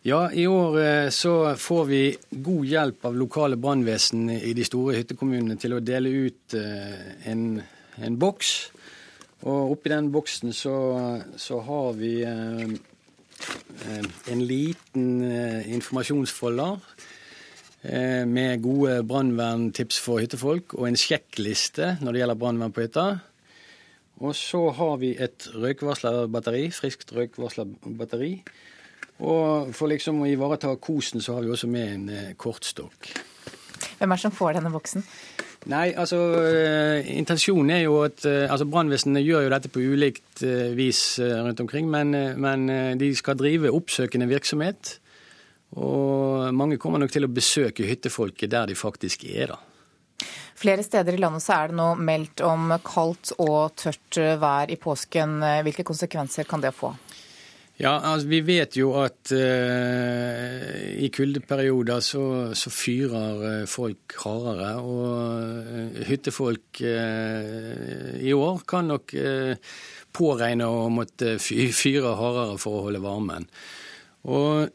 Ja, 0.08 0.22
I 0.32 0.46
år 0.48 0.78
eh, 0.80 1.10
så 1.12 1.34
får 1.60 1.86
vi 1.90 2.02
god 2.32 2.68
hjelp 2.70 3.08
av 3.10 3.18
lokale 3.18 3.58
brannvesen 3.60 4.30
i 4.32 4.54
de 4.56 4.64
store 4.64 4.96
hyttekommunene 5.02 5.58
til 5.60 5.76
å 5.76 5.82
dele 5.84 6.14
ut 6.30 6.56
eh, 6.56 7.28
en, 7.28 7.58
en 8.00 8.20
boks. 8.22 8.54
Og 9.46 9.74
oppi 9.76 9.92
den 9.94 10.10
boksen 10.12 10.54
så, 10.56 10.76
så 11.38 11.60
har 11.62 11.92
vi 12.00 12.14
eh, 12.26 12.74
en 14.34 14.42
liten 14.42 15.22
informasjonsfolder 15.78 16.80
med 18.28 18.64
gode 18.66 18.96
brannverntips 19.08 20.00
for 20.02 20.20
hyttefolk 20.20 20.74
og 20.76 20.88
en 20.90 20.98
sjekkliste 21.00 21.94
når 22.02 22.16
det 22.16 22.24
gjelder 22.24 22.40
brannvern 22.42 22.74
på 22.74 22.84
hytta. 22.84 23.06
Og 24.18 24.34
så 24.36 24.64
har 24.74 24.98
vi 24.98 25.12
et 25.22 25.46
røykvarslerbatteri, 25.54 26.64
friskt 26.74 27.14
røykvarslerbatteri. 27.14 28.32
Og 29.26 29.74
for 29.78 29.90
liksom 29.90 30.24
å 30.24 30.30
ivareta 30.30 30.74
kosen, 30.82 31.22
så 31.22 31.38
har 31.38 31.46
vi 31.46 31.54
også 31.54 31.70
med 31.70 31.94
en 31.94 32.08
eh, 32.14 32.34
kortstokk. 32.38 33.12
Hvem 33.98 34.12
er 34.12 34.18
det 34.18 34.24
som 34.24 34.34
får 34.34 34.58
denne 34.58 34.74
boksen? 34.74 35.06
Nei, 35.68 35.90
altså 36.00 36.18
eh, 36.40 37.10
Intensjonen 37.18 37.74
er 37.76 37.82
jo 37.84 37.98
at 38.06 38.24
eh, 38.28 38.46
altså 38.48 38.68
Brannvesenet 38.72 39.26
gjør 39.26 39.48
jo 39.48 39.52
dette 39.52 39.72
på 39.72 39.84
ulikt 39.84 40.44
eh, 40.48 40.70
vis 40.78 41.20
rundt 41.20 41.60
omkring, 41.64 41.90
men, 41.92 42.16
men 42.40 42.68
de 43.00 43.10
skal 43.18 43.38
drive 43.40 43.74
oppsøkende 43.76 44.30
virksomhet. 44.32 44.98
Og 45.76 46.54
mange 46.56 46.78
kommer 46.80 47.02
nok 47.04 47.12
til 47.12 47.28
å 47.28 47.32
besøke 47.32 47.88
hyttefolket 47.88 48.54
der 48.54 48.70
de 48.70 48.78
faktisk 48.80 49.28
er, 49.28 49.56
da. 49.56 49.64
Flere 50.58 50.82
steder 50.82 51.14
i 51.14 51.20
landet 51.22 51.44
så 51.44 51.54
er 51.54 51.70
det 51.70 51.78
nå 51.78 51.92
meldt 52.02 52.42
om 52.42 52.72
kaldt 52.82 53.36
og 53.44 53.76
tørt 53.78 54.18
vær 54.42 54.72
i 54.74 54.80
påsken. 54.82 55.36
Hvilke 55.68 55.86
konsekvenser 55.86 56.48
kan 56.50 56.64
det 56.64 56.72
få? 56.74 56.96
Ja, 57.78 58.00
altså 58.00 58.28
Vi 58.28 58.40
vet 58.42 58.78
jo 58.80 58.96
at 58.98 59.32
eh, 59.36 60.96
i 60.98 61.12
kuldeperioder 61.14 62.00
så, 62.02 62.24
så, 62.58 62.72
fyrer 62.74 63.44
uh, 63.44 63.68
folk 63.70 64.16
hardere. 64.24 64.72
Og 64.82 66.00
hyttefolk 66.10 66.82
hyttefolk 66.82 68.24
i 68.26 68.34
år 68.34 68.64
kan 68.68 68.90
nok 68.90 69.14
påregne 70.18 70.66
å 70.66 70.88
måtte 70.90 71.38
fyre 71.38 72.16
hardere 72.18 72.58
for 72.58 72.80
å 72.80 72.88
holde 72.88 73.04
varmen. 73.04 73.46
Og 74.28 74.74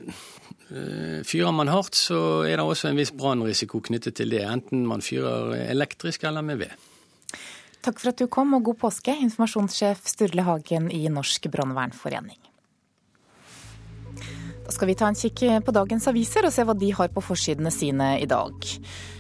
Eh, 0.73 1.21
fyrer 1.29 1.53
man 1.53 1.69
hardt, 1.69 1.97
så 1.99 2.19
er 2.49 2.57
det 2.57 2.65
også 2.65 2.89
en 2.89 3.01
viss 3.01 3.13
brannrisiko 3.13 3.83
knyttet 3.85 4.17
til 4.17 4.33
det, 4.33 4.41
enten 4.49 4.87
man 4.89 5.05
fyrer 5.05 5.53
elektrisk 5.67 6.25
eller 6.25 6.45
med 6.47 6.63
ved. 6.65 6.89
Takk 7.83 7.99
for 7.99 8.13
at 8.13 8.23
du 8.23 8.29
kom, 8.31 8.55
og 8.57 8.65
god 8.71 8.79
påske, 8.87 9.17
informasjonssjef 9.27 10.07
Sturle 10.15 10.47
Hagen 10.47 10.89
i 10.95 11.03
Norsk 11.13 11.51
brannvernforening. 11.53 12.42
Skal 14.73 14.89
vi 14.89 14.95
ta 14.97 15.09
en 15.11 15.17
kikk 15.19 15.43
på 15.67 15.73
dagens 15.75 16.07
aviser 16.09 16.47
og 16.49 16.53
se 16.55 16.65
hva 16.65 16.73
de 16.79 16.89
har 16.97 17.11
på 17.13 17.21
forsidene 17.21 17.71
sine 17.75 18.15
i 18.23 18.27
dag. 18.29 18.57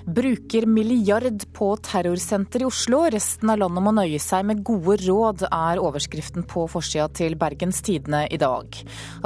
Bruker 0.02 0.64
milliard 0.66 1.44
på 1.52 1.68
terrorsenter 1.84 2.64
i 2.64 2.66
Oslo. 2.66 3.02
Resten 3.12 3.50
av 3.52 3.60
landet 3.60 3.84
må 3.84 3.92
nøye 3.94 4.18
seg 4.22 4.46
med 4.48 4.62
gode 4.66 4.96
råd, 5.04 5.44
er 5.52 5.80
overskriften 5.82 6.46
på 6.48 6.64
forsida 6.72 7.10
til 7.14 7.36
Bergens 7.38 7.82
Tidende 7.84 8.24
i 8.32 8.38
dag. 8.40 8.78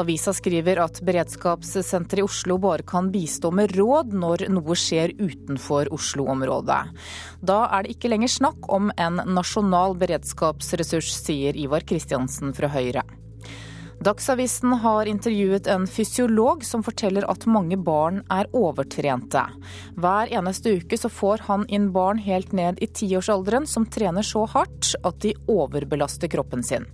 Avisa 0.02 0.34
skriver 0.36 0.82
at 0.82 0.98
beredskapssenteret 1.06 2.24
i 2.24 2.26
Oslo 2.26 2.58
bare 2.60 2.84
kan 2.86 3.12
bistå 3.14 3.52
med 3.54 3.76
råd 3.78 4.16
når 4.16 4.48
noe 4.52 4.76
skjer 4.76 5.14
utenfor 5.20 5.92
Oslo-området. 5.94 6.80
Da 7.46 7.60
er 7.70 7.86
det 7.86 7.94
ikke 7.94 8.10
lenger 8.10 8.34
snakk 8.34 8.66
om 8.72 8.90
en 8.98 9.22
nasjonal 9.30 9.94
beredskapsressurs, 10.02 11.14
sier 11.22 11.56
Ivar 11.56 11.86
Kristiansen 11.86 12.52
fra 12.56 12.72
Høyre. 12.74 13.06
Dagsavisen 14.00 14.72
har 14.72 15.06
intervjuet 15.06 15.66
en 15.66 15.86
fysiolog 15.86 16.64
som 16.64 16.82
forteller 16.84 17.24
at 17.30 17.46
mange 17.48 17.78
barn 17.80 18.20
er 18.30 18.48
overtrente. 18.52 19.42
Hver 19.96 20.30
eneste 20.36 20.76
uke 20.76 20.98
så 21.00 21.08
får 21.08 21.46
han 21.48 21.64
inn 21.72 21.88
barn 21.94 22.20
helt 22.20 22.52
ned 22.52 22.82
i 22.84 22.90
tiårsalderen 22.92 23.66
som 23.66 23.88
trener 23.88 24.26
så 24.26 24.44
hardt 24.52 24.92
at 25.02 25.20
de 25.24 25.32
overbelaster 25.48 26.28
kroppen 26.28 26.62
sin. 26.62 26.84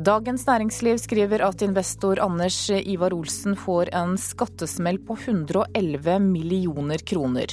Dagens 0.00 0.46
Næringsliv 0.48 0.96
skriver 0.96 1.42
at 1.44 1.60
investor 1.60 2.16
Anders 2.24 2.56
Ivar 2.72 3.12
Olsen 3.12 3.52
får 3.52 3.90
en 3.92 4.14
skattesmell 4.16 4.96
på 5.04 5.12
111 5.18 6.14
millioner 6.24 7.02
kroner. 7.04 7.52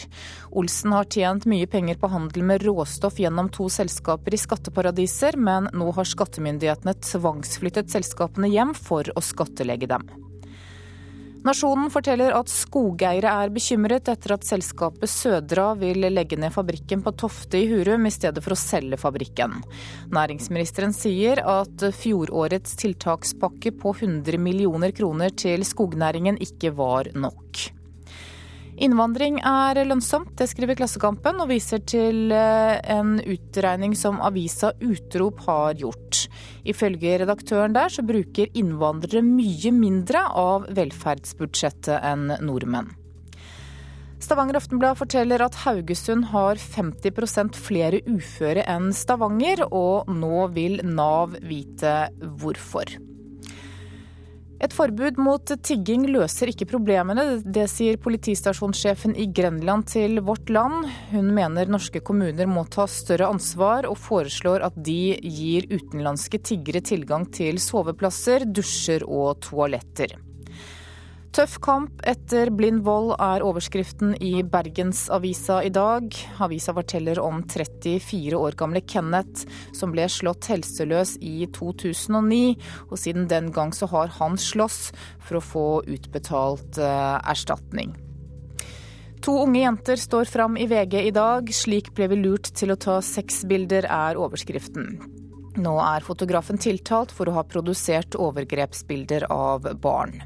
Olsen 0.55 0.95
har 0.95 1.09
tjent 1.11 1.43
mye 1.51 1.67
penger 1.67 1.99
på 1.99 2.07
handel 2.13 2.45
med 2.47 2.63
råstoff 2.63 3.19
gjennom 3.19 3.49
to 3.51 3.67
selskaper 3.67 4.37
i 4.37 4.39
skatteparadiser, 4.39 5.35
men 5.35 5.67
nå 5.75 5.89
har 5.97 6.07
skattemyndighetene 6.07 6.95
tvangsflyttet 7.09 7.91
selskapene 7.91 8.47
hjem 8.53 8.71
for 8.79 9.11
å 9.11 9.25
skattlegge 9.33 9.91
dem. 9.91 10.07
Nasjonen 11.47 11.87
forteller 11.93 12.33
at 12.35 12.49
skogeiere 12.51 13.31
er 13.43 13.51
bekymret 13.55 14.09
etter 14.11 14.33
at 14.35 14.43
selskapet 14.43 15.07
Sødra 15.07 15.69
vil 15.79 16.03
legge 16.11 16.35
ned 16.39 16.51
fabrikken 16.51 17.05
på 17.05 17.13
Tofte 17.21 17.61
i 17.61 17.69
Hurum 17.69 18.09
i 18.09 18.11
stedet 18.11 18.43
for 18.43 18.51
å 18.51 18.59
selge 18.59 18.99
fabrikken. 18.99 19.55
Næringsministeren 20.11 20.95
sier 20.97 21.39
at 21.47 21.87
fjorårets 22.01 22.75
tiltakspakke 22.83 23.71
på 23.79 23.95
100 23.95 24.41
millioner 24.43 24.91
kroner 24.97 25.31
til 25.39 25.63
skognæringen 25.67 26.41
ikke 26.43 26.75
var 26.75 27.13
nok. 27.15 27.76
Innvandring 28.77 29.39
er 29.41 29.79
lønnsomt, 29.89 30.35
det 30.37 30.45
skriver 30.51 30.77
Klassekampen, 30.77 31.39
og 31.41 31.49
viser 31.49 31.81
til 31.89 32.29
eh, 32.29 32.75
en 32.93 33.15
utregning 33.23 33.95
som 33.97 34.19
avisa 34.21 34.69
Utrop 34.85 35.41
har 35.47 35.79
gjort. 35.79 36.27
Ifølge 36.61 37.15
redaktøren 37.23 37.73
der 37.73 37.89
så 37.89 38.05
bruker 38.05 38.53
innvandrere 38.53 39.23
mye 39.25 39.73
mindre 39.73 40.21
av 40.29 40.69
velferdsbudsjettet 40.77 42.05
enn 42.05 42.35
nordmenn. 42.45 42.93
Stavanger 44.21 44.59
Aftenblad 44.59 44.97
forteller 45.01 45.41
at 45.45 45.57
Haugesund 45.63 46.29
har 46.29 46.61
50% 46.61 47.57
flere 47.57 48.03
uføre 48.05 48.65
enn 48.69 48.91
Stavanger, 48.93 49.65
og 49.71 50.09
nå 50.13 50.47
vil 50.53 50.83
Nav 50.85 51.37
vite 51.41 51.99
hvorfor. 52.21 53.06
Et 54.57 54.73
forbud 54.73 55.19
mot 55.21 55.51
tigging 55.61 56.07
løser 56.09 56.49
ikke 56.49 56.65
problemene, 56.71 57.25
det 57.45 57.67
sier 57.69 57.99
politistasjonssjefen 58.01 59.13
i 59.13 59.27
Grenland 59.29 59.85
til 59.91 60.17
Vårt 60.25 60.49
Land. 60.49 60.87
Hun 61.11 61.29
mener 61.35 61.69
norske 61.69 62.01
kommuner 62.01 62.49
må 62.49 62.65
ta 62.73 62.87
større 62.89 63.29
ansvar, 63.29 63.85
og 63.85 63.99
foreslår 64.01 64.65
at 64.65 64.79
de 64.81 65.13
gir 65.21 65.69
utenlandske 65.69 66.41
tiggere 66.41 66.81
tilgang 66.81 67.29
til 67.29 67.61
soveplasser, 67.61 68.49
dusjer 68.49 69.05
og 69.05 69.43
toaletter. 69.45 70.17
Tøff 71.35 71.57
kamp 71.61 72.01
etter 72.07 72.49
blind 72.55 72.81
vold 72.85 73.11
er 73.21 73.43
overskriften 73.45 74.15
i 74.23 74.39
Bergensavisa 74.47 75.59
i 75.65 75.69
dag. 75.73 76.07
Avisa 76.41 76.73
forteller 76.73 77.19
om 77.21 77.43
34 77.43 78.37
år 78.39 78.57
gamle 78.57 78.81
Kenneth 78.81 79.45
som 79.75 79.93
ble 79.93 80.07
slått 80.09 80.47
helseløs 80.49 81.17
i 81.21 81.49
2009. 81.53 82.55
Og 82.89 82.97
siden 83.01 83.27
den 83.29 83.51
gang 83.53 83.75
så 83.75 83.89
har 83.91 84.13
han 84.17 84.39
slåss 84.41 84.79
for 85.27 85.39
å 85.39 85.43
få 85.43 85.67
utbetalt 85.85 86.79
eh, 86.81 87.17
erstatning. 87.29 87.93
To 89.25 89.33
unge 89.43 89.59
jenter 89.59 89.99
står 89.99 90.29
fram 90.31 90.57
i 90.57 90.69
VG 90.69 91.01
i 91.03 91.13
dag. 91.13 91.51
Slik 91.53 91.91
ble 91.97 92.07
vi 92.13 92.21
lurt 92.21 92.53
til 92.55 92.71
å 92.71 92.79
ta 92.79 93.01
sexbilder, 93.03 93.89
er 93.89 94.17
overskriften. 94.17 94.97
Nå 95.57 95.73
er 95.81 96.05
fotografen 96.05 96.61
tiltalt 96.61 97.11
for 97.13 97.29
å 97.29 97.37
ha 97.39 97.45
produsert 97.49 98.15
overgrepsbilder 98.15 99.25
av 99.33 99.65
barn. 99.81 100.19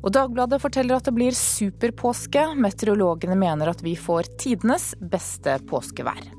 Og 0.00 0.12
Dagbladet 0.16 0.60
forteller 0.62 0.96
at 0.96 1.08
det 1.08 1.12
blir 1.16 1.36
superpåske. 1.36 2.46
Meteorologene 2.56 3.36
mener 3.36 3.72
at 3.72 3.82
vi 3.84 3.96
får 4.00 4.32
tidenes 4.40 4.94
beste 5.00 5.58
påskevær. 5.68 6.30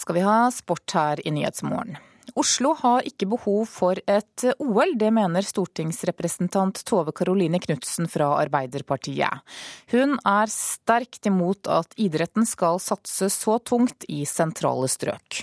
Skal 0.00 0.16
vi 0.16 0.22
ha 0.24 0.46
sport 0.54 0.96
her 0.96 1.20
i 1.28 1.32
Nyhetsmorgen. 1.34 1.98
Oslo 2.38 2.72
har 2.78 3.04
ikke 3.08 3.26
behov 3.28 3.64
for 3.68 3.98
et 4.08 4.44
OL, 4.62 4.94
det 4.96 5.10
mener 5.12 5.44
stortingsrepresentant 5.44 6.78
Tove 6.86 7.12
Karoline 7.16 7.58
Knutsen 7.60 8.08
fra 8.08 8.30
Arbeiderpartiet. 8.38 9.42
Hun 9.90 10.14
er 10.24 10.52
sterkt 10.54 11.26
imot 11.28 11.68
at 11.68 11.98
idretten 12.00 12.46
skal 12.48 12.80
satse 12.80 13.28
så 13.34 13.58
tungt 13.66 14.06
i 14.08 14.22
sentrale 14.30 14.88
strøk. 14.88 15.42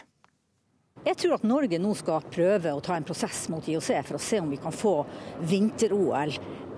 Jeg 1.07 1.15
tror 1.21 1.37
at 1.37 1.43
Norge 1.47 1.77
nå 1.79 1.93
skal 1.95 2.25
prøve 2.27 2.71
å 2.75 2.81
ta 2.83 2.97
en 2.97 3.05
prosess 3.07 3.45
mot 3.47 3.63
IOC 3.63 3.91
for 4.09 4.17
å 4.17 4.19
se 4.19 4.41
om 4.43 4.49
vi 4.51 4.57
kan 4.59 4.73
få 4.75 4.97
vinter-OL 5.47 6.33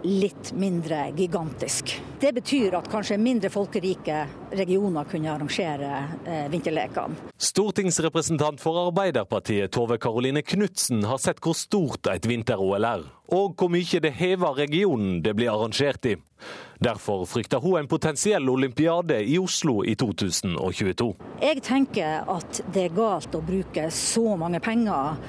litt 0.05 0.51
mindre 0.53 1.07
gigantisk. 1.17 1.95
Det 2.21 2.29
betyr 2.38 2.77
at 2.77 2.88
kanskje 2.91 3.17
mindre 3.19 3.50
folkerike 3.50 4.19
regioner 4.55 5.09
kunne 5.09 5.33
arrangere 5.33 5.89
eh, 6.29 6.45
vinterlekene. 6.53 7.31
Stortingsrepresentant 7.41 8.62
for 8.62 8.77
Arbeiderpartiet 8.86 9.74
Tove 9.74 9.98
Karoline 9.98 10.45
Knutsen 10.45 11.01
har 11.09 11.17
sett 11.17 11.41
hvor 11.43 11.57
stort 11.57 12.07
et 12.13 12.29
vinter-OL 12.29 12.86
er, 12.86 13.09
og 13.36 13.55
hvor 13.59 13.69
mye 13.71 14.01
det 14.01 14.15
hever 14.17 14.57
regionen 14.57 15.21
det 15.25 15.36
blir 15.38 15.51
arrangert 15.53 16.05
i. 16.09 16.15
Derfor 16.79 17.25
frykter 17.27 17.59
hun 17.59 17.81
en 17.81 17.89
potensiell 17.91 18.50
olympiade 18.50 19.19
i 19.27 19.36
Oslo 19.39 19.81
i 19.83 19.95
2022. 20.00 21.09
Jeg 21.43 21.63
tenker 21.65 22.29
at 22.31 22.62
det 22.74 22.88
er 22.88 22.95
galt 22.95 23.36
å 23.36 23.43
bruke 23.43 23.89
så 23.91 24.38
mange 24.39 24.62
penger 24.63 25.19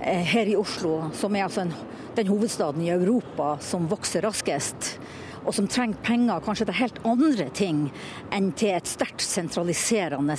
eh, 0.00 0.22
her 0.34 0.48
i 0.48 0.56
Oslo, 0.56 1.10
som 1.18 1.34
er 1.34 1.48
altså 1.48 1.66
en 1.66 1.74
den 2.16 2.26
hovedstaden 2.26 2.82
i 2.82 2.90
Europa 2.90 3.56
som 3.62 3.88
vokser 3.90 4.24
raskest, 4.26 4.96
og 5.44 5.54
som 5.56 5.68
trenger 5.70 6.02
penger 6.04 6.42
kanskje 6.44 6.66
til 6.68 6.78
helt 6.80 6.98
andre 7.08 7.46
ting 7.56 7.84
enn 8.34 8.50
til 8.58 8.74
et 8.76 8.90
sterkt 8.90 9.24
sentraliserende 9.24 10.36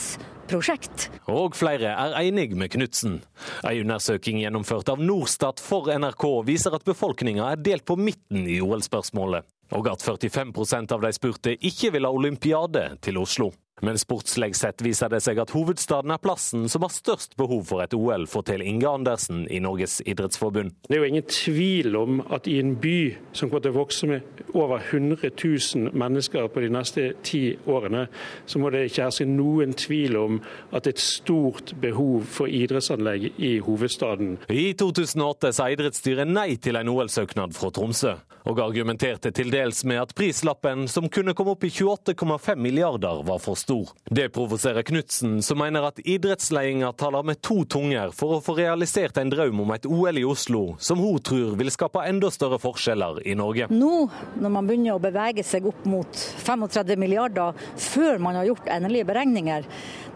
prosjekt. 0.52 1.08
Og 1.32 1.56
flere 1.58 1.94
er 1.96 2.18
enig 2.22 2.52
med 2.60 2.72
Knutsen. 2.74 3.20
En 3.64 3.82
undersøking 3.86 4.42
gjennomført 4.44 4.92
av 4.92 5.02
Norstat 5.02 5.64
for 5.64 5.90
NRK 5.92 6.28
viser 6.48 6.76
at 6.76 6.86
befolkninga 6.88 7.48
er 7.54 7.64
delt 7.64 7.88
på 7.88 7.98
midten 8.00 8.46
i 8.46 8.60
OL-spørsmålet, 8.64 9.48
og 9.78 9.92
at 9.92 10.04
45% 10.04 10.96
av 10.96 11.04
de 11.06 11.14
spurte 11.16 11.56
ikke 11.58 11.94
vil 11.96 12.08
ha 12.08 12.14
olympiade 12.14 12.88
til 13.02 13.22
Oslo. 13.22 13.52
Men 13.82 13.98
sportslig 13.98 14.54
sett 14.56 14.82
viser 14.86 15.10
det 15.10 15.24
seg 15.26 15.40
at 15.42 15.54
hovedstaden 15.56 16.14
er 16.14 16.22
plassen 16.22 16.68
som 16.70 16.86
har 16.86 16.94
størst 16.94 17.34
behov 17.40 17.64
for 17.72 17.82
et 17.82 17.96
OL, 17.98 18.28
forteller 18.30 18.68
Inge 18.70 18.90
Andersen 18.90 19.48
i 19.50 19.58
Norges 19.64 20.00
idrettsforbund. 20.06 20.76
Det 20.86 20.98
er 20.98 21.02
jo 21.02 21.10
ingen 21.10 21.26
tvil 21.26 21.98
om 21.98 22.22
at 22.30 22.50
i 22.50 22.60
en 22.62 22.76
by 22.82 23.00
som 23.34 23.50
kommer 23.50 23.66
til 23.66 23.74
å 23.74 23.80
vokse 23.80 24.10
med 24.12 24.44
over 24.54 24.78
100 24.84 25.32
000 25.34 25.98
mennesker 25.98 26.50
på 26.54 26.62
de 26.62 26.70
neste 26.74 27.08
ti 27.26 27.42
årene, 27.66 28.06
så 28.46 28.62
må 28.62 28.70
det 28.70 28.86
ikke 28.90 29.08
herske 29.08 29.26
noen 29.30 29.74
tvil 29.78 30.18
om 30.20 30.42
at 30.72 30.86
det 30.86 30.94
er 30.94 30.98
et 31.00 31.06
stort 31.06 31.74
behov 31.82 32.28
for 32.30 32.52
idrettsanlegg 32.52 33.32
i 33.42 33.56
hovedstaden. 33.66 34.38
I 34.54 34.72
2008 34.78 35.56
sa 35.58 35.72
idrettsstyret 35.74 36.30
nei 36.30 36.52
til 36.62 36.78
en 36.78 36.94
OL-søknad 36.94 37.58
fra 37.58 37.74
Tromsø, 37.74 38.20
og 38.48 38.60
argumenterte 38.64 39.32
til 39.36 39.52
dels 39.54 39.84
med 39.88 40.02
at 40.02 40.14
prislappen, 40.18 40.88
som 40.90 41.10
kunne 41.12 41.36
komme 41.38 41.56
opp 41.56 41.66
i 41.68 41.72
28,5 41.74 42.56
milliarder, 42.62 43.22
var 43.28 43.42
for 43.44 43.60
stor. 43.60 43.92
Det 44.10 44.30
provoserer 44.34 44.86
Knutsen, 44.88 45.40
som 45.46 45.62
mener 45.62 45.88
at 45.92 46.02
idrettsledelsen 46.02 46.60
taler 46.98 47.26
med 47.26 47.42
to 47.42 47.64
tunger 47.66 48.12
for 48.16 48.38
å 48.38 48.42
få 48.44 48.56
realisert 48.60 49.18
en 49.18 49.32
drøm 49.32 49.64
om 49.64 49.74
et 49.74 49.88
OL 49.90 50.20
i 50.20 50.26
Oslo, 50.28 50.76
som 50.80 51.02
hun 51.02 51.22
tror 51.24 51.56
vil 51.60 51.72
skape 51.74 52.04
enda 52.06 52.30
større 52.34 52.60
forskjeller 52.62 53.22
i 53.28 53.36
Norge. 53.38 53.70
Nå, 53.74 53.96
når 54.42 54.54
man 54.54 54.70
begynner 54.70 54.98
å 54.98 55.04
bevege 55.04 55.46
seg 55.48 55.66
opp 55.70 55.86
mot 55.90 56.22
35 56.46 57.00
milliarder 57.02 57.58
før 57.80 58.22
man 58.22 58.38
har 58.40 58.50
gjort 58.52 58.70
endelige 58.72 59.10
beregninger, 59.10 59.68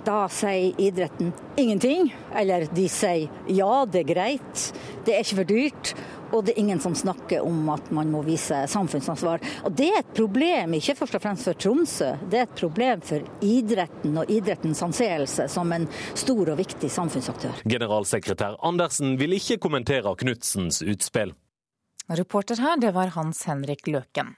da 0.06 0.26
sier 0.30 0.76
idretten 0.82 1.32
ingenting. 1.58 2.12
Eller 2.36 2.68
de 2.76 2.86
sier 2.92 3.30
ja, 3.52 3.86
det 3.90 4.04
er 4.04 4.12
greit, 4.12 4.68
det 5.06 5.16
er 5.16 5.26
ikke 5.26 5.40
for 5.42 5.50
dyrt. 5.50 5.96
Og 6.36 6.44
det 6.44 6.56
er 6.56 6.60
ingen 6.66 6.82
som 6.84 6.96
snakker 6.96 7.46
om 7.48 7.70
at 7.72 7.88
man 7.96 8.12
må 8.12 8.22
vise 8.26 8.66
samfunnsansvar. 8.68 9.44
Og 9.64 9.72
Det 9.76 9.88
er 9.88 10.02
et 10.02 10.14
problem, 10.18 10.76
ikke 10.76 10.98
først 11.00 11.16
og 11.16 11.24
fremst 11.24 11.48
for 11.48 11.60
Tromsø, 11.60 12.12
det 12.30 12.40
er 12.42 12.48
et 12.50 12.58
problem 12.60 13.02
for 13.06 13.24
idretten 13.46 14.18
og 14.20 14.32
idrettens 14.32 14.84
anseelse 14.84 15.48
som 15.52 15.72
en 15.72 15.88
stor 16.14 16.52
og 16.52 16.60
viktig 16.60 16.92
samfunnsaktør. 16.92 17.64
Generalsekretær 17.64 18.60
Andersen 18.64 19.16
vil 19.20 19.38
ikke 19.40 19.62
kommentere 19.64 20.16
Knutsens 20.20 20.82
utspill. 20.84 21.34
Reporter 22.08 22.60
her, 22.62 22.78
det 22.78 22.92
var 22.94 23.16
Hans 23.16 23.46
Henrik 23.48 23.88
Løken. 23.88 24.36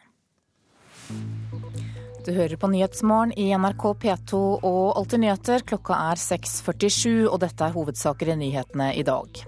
Du 2.27 2.34
hører 2.36 2.58
på 2.60 2.68
Nyhetsmorgen 2.68 3.32
i 3.39 3.50
NRK 3.56 3.84
P2 4.04 4.39
og 4.67 4.98
Alltid 5.00 5.21
nyheter. 5.24 5.63
Klokka 5.63 5.95
er 6.12 6.19
6.47, 6.19 7.28
og 7.28 7.39
dette 7.39 7.63
er 7.63 7.76
hovedsaker 7.76 8.34
i 8.34 8.36
nyhetene 8.41 8.89
i 9.00 9.06
dag. 9.08 9.39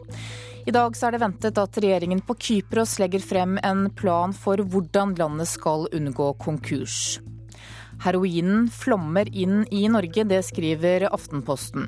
I 0.70 0.72
dag 0.72 0.94
er 1.02 1.16
det 1.16 1.20
ventet 1.24 1.58
at 1.58 1.78
regjeringen 1.82 2.20
på 2.22 2.36
Kypros 2.38 3.00
legger 3.02 3.24
frem 3.26 3.56
en 3.66 3.88
plan 3.98 4.36
for 4.38 4.62
hvordan 4.62 5.16
landet 5.18 5.50
skal 5.50 5.88
unngå 5.98 6.28
konkurs. 6.38 7.18
Heroinen 8.04 8.68
flommer 8.70 9.32
inn 9.34 9.64
i 9.74 9.88
Norge, 9.90 10.28
det 10.30 10.44
skriver 10.46 11.08
Aftenposten. 11.10 11.88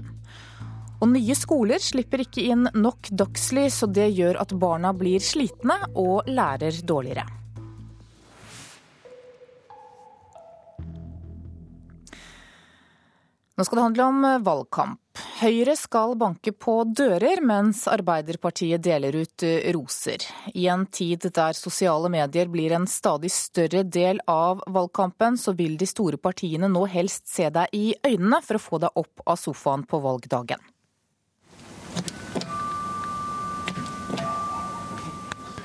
Og 0.97 1.11
nye 1.13 1.35
skoler 1.37 1.77
slipper 1.77 2.23
ikke 2.25 2.47
inn 2.55 2.71
nok 2.73 3.11
dagslys, 3.21 3.83
og 3.85 3.93
det 3.99 4.07
gjør 4.17 4.41
at 4.41 4.57
barna 4.57 4.95
blir 4.97 5.21
slitne 5.21 5.77
og 5.93 6.25
lærer 6.25 6.81
dårligere. 6.81 7.27
Nå 13.61 13.65
skal 13.65 13.77
det 13.77 13.81
handle 13.81 14.03
om 14.03 14.23
eh, 14.25 14.39
valgkamp. 14.41 15.19
Høyre 15.37 15.75
skal 15.77 16.15
banke 16.17 16.49
på 16.49 16.79
dører, 16.97 17.43
mens 17.45 17.83
Arbeiderpartiet 17.85 18.81
deler 18.81 19.13
ut 19.21 19.45
eh, 19.45 19.67
roser. 19.75 20.25
I 20.57 20.65
en 20.73 20.87
tid 20.89 21.27
der 21.29 21.53
sosiale 21.53 22.09
medier 22.09 22.49
blir 22.49 22.73
en 22.73 22.87
stadig 22.89 23.29
større 23.29 23.83
del 23.85 24.23
av 24.25 24.65
valgkampen, 24.65 25.37
så 25.37 25.53
vil 25.53 25.77
de 25.77 25.85
store 25.85 26.17
partiene 26.17 26.71
nå 26.73 26.87
helst 26.89 27.29
se 27.29 27.51
deg 27.53 27.69
i 27.77 27.93
øynene 28.01 28.41
for 28.41 28.57
å 28.57 28.65
få 28.65 28.81
deg 28.81 28.97
opp 29.03 29.27
av 29.29 29.37
sofaen 29.37 29.85
på 29.85 30.01
valgdagen. 30.09 30.69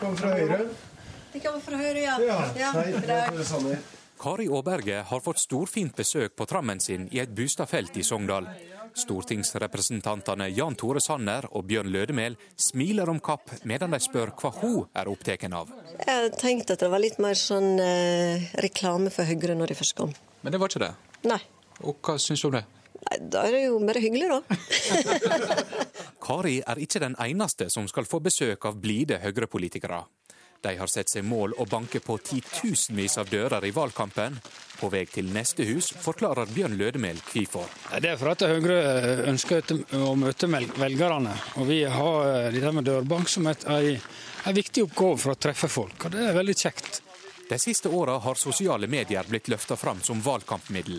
Kom 0.04 0.20
fra 0.20 0.36
Høyre. 0.36 0.66
Det 1.32 1.46
kommer 1.48 1.64
fra 1.64 1.80
Høyre, 1.80 2.00
ja. 2.04 2.20
ja, 2.28 2.40
ja 2.60 2.76
hei, 2.76 3.86
Kari 4.18 4.46
Aaberge 4.48 5.02
har 5.08 5.20
fått 5.20 5.42
storfint 5.42 5.96
besøk 5.96 6.36
på 6.36 6.46
trammen 6.48 6.80
sin 6.80 7.04
i 7.12 7.20
et 7.20 7.32
bustadfelt 7.36 7.96
i 8.00 8.04
Sogndal. 8.04 8.48
Stortingsrepresentantene 8.96 10.46
Jan 10.56 10.76
Tore 10.78 11.02
Sanner 11.04 11.44
og 11.50 11.66
Bjørn 11.68 11.90
Lødemel 11.92 12.38
smiler 12.56 13.10
om 13.12 13.20
kapp 13.20 13.52
medan 13.68 13.92
de 13.92 14.00
spør 14.00 14.32
hva 14.40 14.52
hun 14.62 14.86
er 14.96 15.10
opptatt 15.12 15.44
av. 15.52 15.74
Jeg 16.06 16.32
tenkte 16.40 16.78
at 16.78 16.84
det 16.86 16.90
var 16.92 17.04
litt 17.04 17.20
mer 17.20 17.36
sånn 17.36 17.76
eh, 17.82 18.48
reklame 18.64 19.12
for 19.12 19.28
Høyre 19.28 19.58
når 19.58 19.74
de 19.74 19.78
først 19.82 19.98
kom. 20.00 20.16
Men 20.40 20.54
det 20.54 20.62
var 20.62 20.72
ikke 20.72 20.86
det? 20.86 20.94
Nei. 21.28 21.42
Og 21.84 22.00
hva 22.00 22.16
syns 22.22 22.40
du 22.40 22.48
om 22.48 22.56
det? 22.56 22.64
Nei, 23.06 23.18
Da 23.20 23.44
er 23.44 23.52
det 23.52 23.64
jo 23.66 23.78
mer 23.84 24.00
hyggelig, 24.00 24.32
da. 24.32 24.40
Kari 26.26 26.62
er 26.64 26.80
ikke 26.80 27.02
den 27.04 27.18
eneste 27.20 27.68
som 27.70 27.84
skal 27.90 28.08
få 28.08 28.22
besøk 28.24 28.64
av 28.64 28.80
blide 28.80 29.20
Høyre-politikere. 29.20 30.00
De 30.66 30.74
har 30.76 30.90
sett 30.90 31.12
seg 31.12 31.22
mål 31.22 31.52
å 31.62 31.64
banke 31.70 32.00
på 32.02 32.16
titusenvis 32.26 33.20
av 33.22 33.28
dører 33.30 33.62
i 33.68 33.70
valgkampen. 33.70 34.40
På 34.80 34.90
vei 34.90 35.04
til 35.06 35.28
neste 35.30 35.62
hus 35.68 35.92
forklarer 36.02 36.50
Bjørn 36.50 36.74
Lødemel 36.80 37.20
hvorfor. 37.22 37.70
Det 38.02 38.10
er 38.10 38.18
for 38.18 38.32
at 38.32 38.42
Høyre 38.50 38.80
ønsker 39.30 39.62
å 40.02 40.16
møte 40.18 40.50
velgerne. 40.50 41.36
Og 41.62 41.70
vi 41.70 41.84
har 41.86 42.50
det 42.50 42.58
dette 42.58 42.74
med 42.74 42.88
dørbank 42.88 43.30
som 43.30 43.46
et, 43.46 43.62
en 43.70 44.56
viktig 44.58 44.88
oppgave 44.88 45.22
for 45.22 45.36
å 45.36 45.40
treffe 45.46 45.70
folk. 45.70 46.08
Og 46.08 46.16
det 46.16 46.26
er 46.26 46.34
veldig 46.40 46.58
kjekt. 46.58 47.00
De 47.46 47.60
siste 47.62 47.88
åra 47.88 48.18
har 48.26 48.34
sosiale 48.34 48.90
medier 48.90 49.30
blitt 49.30 49.46
løfta 49.52 49.78
fram 49.78 50.02
som 50.02 50.18
valgkampmiddel. 50.18 50.98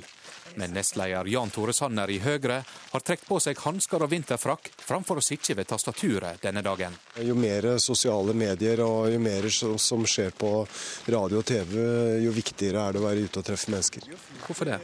Men 0.57 0.73
nestleder 0.73 1.29
Jan 1.29 1.51
Tore 1.53 1.73
Sanner 1.73 2.09
i 2.09 2.17
Høyre 2.23 2.63
har 2.65 3.03
trukket 3.05 3.27
på 3.29 3.37
seg 3.43 3.59
hansker 3.61 4.01
og 4.01 4.09
vinterfrakk 4.09 4.71
framfor 4.81 5.21
å 5.21 5.25
sitte 5.25 5.53
ved 5.57 5.69
tastaturet 5.69 6.41
denne 6.41 6.63
dagen. 6.65 6.95
Jo 7.21 7.35
mer 7.37 7.75
sosiale 7.83 8.33
medier 8.33 8.81
og 8.85 9.11
jo 9.13 9.19
mer 9.21 9.45
som 9.53 10.05
skjer 10.09 10.33
på 10.37 10.51
radio 11.13 11.43
og 11.43 11.45
TV, 11.45 11.77
jo 12.25 12.33
viktigere 12.33 12.87
er 12.87 12.97
det 12.97 13.03
å 13.03 13.05
være 13.05 13.27
ute 13.27 13.43
og 13.43 13.49
treffe 13.51 13.73
mennesker. 13.73 14.09
Hvorfor 14.47 14.73
det? 14.73 14.79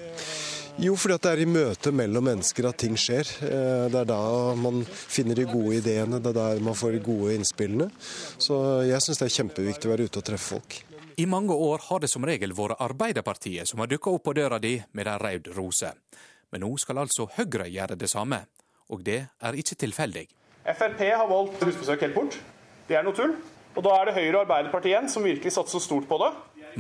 Jo, 0.82 0.96
fordi 0.98 1.18
det 1.22 1.30
er 1.30 1.42
i 1.44 1.50
møtet 1.50 1.94
mellom 1.94 2.26
mennesker 2.26 2.66
at 2.70 2.80
ting 2.82 2.96
skjer. 2.98 3.30
Eh, 3.46 3.84
det 3.94 4.00
er 4.00 4.10
da 4.10 4.22
man 4.58 4.82
finner 4.90 5.38
de 5.38 5.46
gode 5.50 5.78
ideene, 5.82 6.22
det 6.22 6.34
er 6.34 6.40
der 6.40 6.64
man 6.66 6.78
får 6.78 6.98
de 6.98 7.04
gode 7.06 7.36
innspillene. 7.38 7.92
Så 8.42 8.58
jeg 8.90 9.06
syns 9.06 9.22
det 9.22 9.30
er 9.30 9.38
kjempeviktig 9.38 9.90
å 9.90 9.94
være 9.94 10.10
ute 10.10 10.22
og 10.22 10.28
treffe 10.30 10.56
folk. 10.56 10.82
I 11.18 11.26
mange 11.26 11.54
år 11.54 11.82
har 11.90 12.00
det 12.02 12.10
som 12.10 12.26
regel 12.26 12.54
vært 12.58 12.80
Arbeiderpartiet 12.82 13.70
som 13.70 13.82
har 13.84 13.90
dukka 13.92 14.10
opp 14.10 14.24
på 14.26 14.34
døra 14.34 14.58
di 14.60 14.80
med 14.98 15.10
ei 15.12 15.18
rød 15.22 15.52
rose. 15.54 15.92
Men 16.50 16.64
nå 16.66 16.72
skal 16.82 17.02
altså 17.04 17.28
Høyre 17.36 17.68
gjøre 17.70 17.98
det 18.00 18.10
samme. 18.10 18.40
Og 18.90 19.04
det 19.06 19.20
er 19.22 19.58
ikke 19.58 19.78
tilfeldig. 19.84 20.26
Frp 20.64 21.04
har 21.04 21.28
valgt 21.30 21.62
husbesøk 21.62 22.06
helt 22.06 22.16
bort. 22.16 22.38
Det 22.88 22.98
er 22.98 23.06
noe 23.06 23.14
tull. 23.18 23.36
Og 23.74 23.86
da 23.86 23.94
er 24.00 24.10
det 24.10 24.16
Høyre 24.18 24.40
og 24.40 24.42
Arbeiderpartiet 24.46 24.94
igjen 24.94 25.10
som 25.10 25.26
virkelig 25.26 25.54
satser 25.54 25.82
stort 25.82 26.08
på 26.10 26.18
det. 26.22 26.32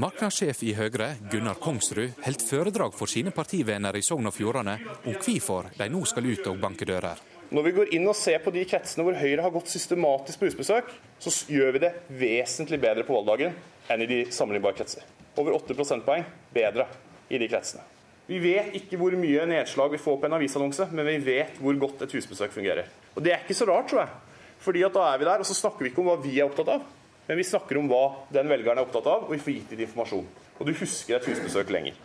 Markedssjef 0.01 0.63
i 0.65 0.73
Høyre, 0.77 1.11
Gunnar 1.29 1.59
Kongsrud, 1.61 2.15
holdt 2.25 2.45
foredrag 2.47 2.95
for 2.97 3.09
sine 3.09 3.33
partivenner 3.33 3.93
i 3.97 4.01
Sogn 4.05 4.29
og 4.29 4.33
Fjordane 4.33 4.79
om 5.03 5.13
hvorfor 5.19 5.69
de 5.77 5.89
nå 5.93 6.01
skal 6.09 6.31
ut 6.31 6.49
og 6.49 6.57
banke 6.61 6.87
dører. 6.89 7.21
Når 7.53 7.67
vi 7.67 7.75
går 7.75 7.93
inn 7.93 8.07
og 8.09 8.17
ser 8.17 8.41
på 8.41 8.53
de 8.55 8.63
kretsene 8.65 9.05
hvor 9.05 9.17
Høyre 9.19 9.45
har 9.45 9.53
gått 9.53 9.69
systematisk 9.69 10.41
på 10.41 10.49
husbesøk, 10.49 10.89
så 11.21 11.33
gjør 11.53 11.75
vi 11.75 11.83
det 11.83 11.93
vesentlig 12.17 12.81
bedre 12.81 13.05
på 13.05 13.13
valgdagen 13.13 13.53
enn 13.91 14.03
i 14.03 14.09
de 14.09 14.19
sammenlignbare 14.31 14.77
kretser. 14.77 15.03
Over 15.35 15.57
8 15.57 15.75
prosentpoeng 15.75 16.25
bedre 16.53 16.87
i 17.29 17.39
de 17.41 17.49
kretsene. 17.49 17.83
Vi 18.25 18.39
vet 18.39 18.75
ikke 18.79 18.97
hvor 18.99 19.15
mye 19.19 19.43
nedslag 19.49 19.91
vi 19.91 19.99
får 19.99 20.19
på 20.19 20.27
en 20.29 20.35
avisannonse, 20.37 20.87
men 20.95 21.07
vi 21.09 21.17
vet 21.25 21.57
hvor 21.59 21.75
godt 21.79 22.05
et 22.05 22.13
husbesøk 22.15 22.53
fungerer. 22.55 22.87
Og 23.15 23.23
Det 23.23 23.33
er 23.33 23.43
ikke 23.43 23.57
så 23.57 23.67
rart, 23.67 23.89
tror 23.89 24.05
jeg. 24.05 24.09
Fordi 24.63 24.83
at 24.87 24.95
da 24.95 25.07
er 25.09 25.17
vi 25.19 25.25
der, 25.27 25.43
og 25.43 25.45
så 25.45 25.57
snakker 25.57 25.83
vi 25.83 25.91
ikke 25.91 25.99
om 25.99 26.07
hva 26.07 26.15
vi 26.23 26.37
er 26.39 26.47
opptatt 26.47 26.71
av, 26.71 26.85
men 27.27 27.39
vi 27.39 27.43
snakker 27.43 27.79
om 27.79 27.89
hva 27.91 28.03
den 28.31 28.47
velgeren 28.51 28.79
er 28.79 28.87
opptatt 28.87 29.09
av, 29.11 29.27
og 29.27 29.35
vi 29.35 29.43
får 29.43 29.57
gitt 29.57 29.73
dem 29.75 29.83
informasjon. 29.83 30.27
Og 30.59 30.67
du 30.67 30.73
husker 30.79 31.17
et 31.17 31.27
husbesøk 31.27 31.71
lenger. 31.75 31.99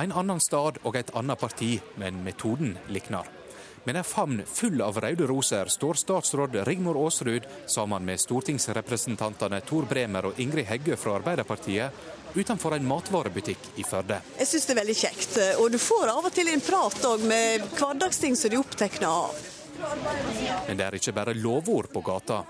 En 0.00 0.14
annen 0.16 0.40
stad 0.42 0.80
og 0.82 0.96
et 0.98 1.14
annet 1.14 1.38
parti, 1.38 1.76
men 2.00 2.24
metoden 2.26 2.78
likner. 2.88 3.39
Med 3.84 3.96
en 3.96 4.04
favn 4.04 4.42
full 4.46 4.82
av 4.84 4.98
røde 5.00 5.26
roser 5.26 5.68
står 5.72 5.94
statsråd 5.94 6.56
Rigmor 6.68 6.98
Aasrud 7.00 7.46
sammen 7.66 8.04
med 8.04 8.20
stortingsrepresentantene 8.20 9.62
Tor 9.64 9.88
Bremer 9.88 10.28
og 10.28 10.40
Ingrid 10.40 10.68
Heggø 10.68 10.98
fra 11.00 11.14
Arbeiderpartiet 11.16 12.36
utenfor 12.36 12.76
en 12.76 12.84
matvarebutikk 12.86 13.70
i 13.80 13.86
Førde. 13.88 14.20
Jeg 14.36 14.50
syns 14.50 14.68
det 14.68 14.74
er 14.74 14.80
veldig 14.82 14.98
kjekt. 15.00 15.38
Og 15.62 15.72
du 15.72 15.78
får 15.80 16.12
av 16.12 16.28
og 16.28 16.36
til 16.36 16.52
en 16.52 16.62
prat 16.64 17.08
òg 17.08 17.24
med 17.24 17.64
hverdagsting 17.78 18.36
som 18.36 18.52
de 18.52 18.60
er 18.60 18.66
opptatt 18.66 19.00
av. 19.08 19.40
Men 20.68 20.76
det 20.76 20.84
er 20.84 21.00
ikke 21.00 21.16
bare 21.16 21.32
lovord 21.40 21.88
på 21.88 22.04
gata. 22.04 22.42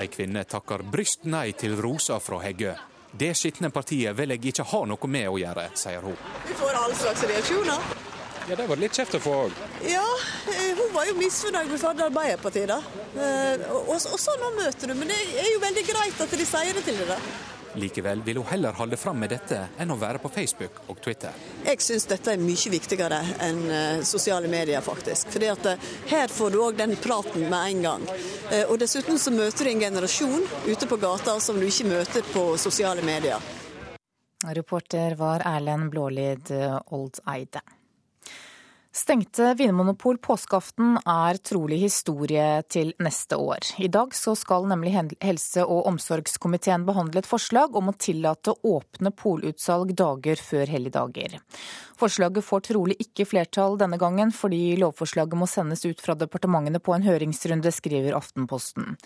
Ei 0.00 0.08
kvinne 0.16 0.44
takker 0.48 0.88
bryst 0.96 1.28
nei 1.28 1.50
til 1.52 1.76
rosa 1.76 2.16
fra 2.24 2.40
Heggø. 2.40 2.72
Det 3.16 3.32
skitne 3.36 3.70
partiet 3.72 4.16
vil 4.18 4.34
jeg 4.34 4.44
ikke 4.52 4.66
ha 4.72 4.82
noe 4.90 5.08
med 5.08 5.28
å 5.30 5.38
gjøre, 5.40 5.70
sier 5.78 6.04
hun. 6.04 6.16
Vi 6.44 6.56
får 6.58 6.76
all 6.82 6.94
slags 6.98 7.24
reaksjoner. 7.30 7.86
Ja, 8.46 8.54
Det 8.54 8.66
var 8.70 8.78
litt 8.78 8.94
kjeft 8.94 9.16
å 9.18 9.20
få 9.22 9.32
òg. 9.46 9.54
Ja, 9.82 10.04
eh, 10.52 10.76
hun 10.78 10.92
var 10.94 11.08
jo 11.08 11.16
misfornøyd 11.18 11.70
med 11.72 11.80
Førde 11.82 12.04
Arbeiderpartiet, 12.06 12.68
da. 12.70 12.78
Eh, 13.16 13.64
og, 13.72 13.96
og 13.96 14.20
sånn 14.22 14.44
møter 14.54 14.92
du. 14.92 14.94
Men 14.94 15.10
det 15.10 15.18
er 15.42 15.48
jo 15.50 15.62
veldig 15.64 15.84
greit 15.88 16.20
at 16.22 16.36
de 16.38 16.46
sier 16.46 16.76
det 16.76 16.84
til 16.86 17.00
deg, 17.00 17.10
da. 17.10 17.18
Likevel 17.76 18.22
vil 18.24 18.38
hun 18.40 18.46
heller 18.48 18.72
holde 18.72 18.96
fram 18.96 19.18
med 19.20 19.30
dette 19.34 19.58
enn 19.78 19.92
å 19.92 19.98
være 20.00 20.20
på 20.22 20.30
Facebook 20.32 20.78
og 20.88 21.00
Twitter. 21.04 21.34
Jeg 21.66 21.82
syns 21.84 22.08
dette 22.08 22.32
er 22.32 22.40
mye 22.40 22.72
viktigere 22.72 23.18
enn 23.44 23.60
eh, 23.68 24.00
sosiale 24.08 24.48
medier, 24.48 24.80
faktisk. 24.84 25.28
Fordi 25.34 25.50
at 25.52 25.68
eh, 25.74 25.86
her 26.12 26.32
får 26.32 26.54
du 26.54 26.58
òg 26.64 26.80
den 26.80 26.96
praten 26.96 27.44
med 27.50 27.60
en 27.74 27.84
gang. 27.84 28.08
Eh, 28.50 28.64
Og 28.64 28.80
dessuten 28.80 29.20
så 29.20 29.34
møter 29.34 29.68
du 29.68 29.74
en 29.74 29.84
generasjon 29.86 30.48
ute 30.66 30.88
på 30.88 31.00
gata 31.02 31.36
som 31.40 31.60
du 31.60 31.68
ikke 31.68 31.90
møter 31.92 32.26
på 32.32 32.48
sosiale 32.60 33.04
medier. 33.04 33.44
Reporter 34.46 35.16
var 35.20 35.44
Erlend 35.44 35.90
Blålid 35.90 36.52
Oldeide. 36.92 37.62
Stengte 38.96 39.50
vinmonopol 39.58 40.16
påskeaften 40.24 40.94
er 40.96 41.36
trolig 41.44 41.82
historie 41.82 42.62
til 42.72 42.94
neste 43.04 43.36
år. 43.36 43.66
I 43.76 43.90
dag 43.92 44.14
skal 44.16 44.64
nemlig 44.70 44.94
helse- 45.20 45.66
og 45.66 45.84
omsorgskomiteen 45.90 46.86
behandle 46.88 47.20
et 47.20 47.28
forslag 47.28 47.76
om 47.76 47.92
å 47.92 47.96
tillate 48.00 48.54
åpne 48.64 49.12
polutsalg 49.12 49.92
dager 50.00 50.40
før 50.40 50.72
helligdager. 50.72 51.36
Forslaget 51.96 52.44
får 52.44 52.64
trolig 52.68 52.96
ikke 53.00 53.24
flertall 53.28 53.78
denne 53.80 53.98
gangen, 54.00 54.32
fordi 54.34 54.76
lovforslaget 54.80 55.38
må 55.38 55.48
sendes 55.48 55.84
ut 55.86 56.02
fra 56.04 56.16
departementene 56.18 56.80
på 56.82 56.92
en 56.96 57.06
høringsrunde, 57.06 57.72
skriver 57.72 58.16
Aftenposten. 58.18 58.98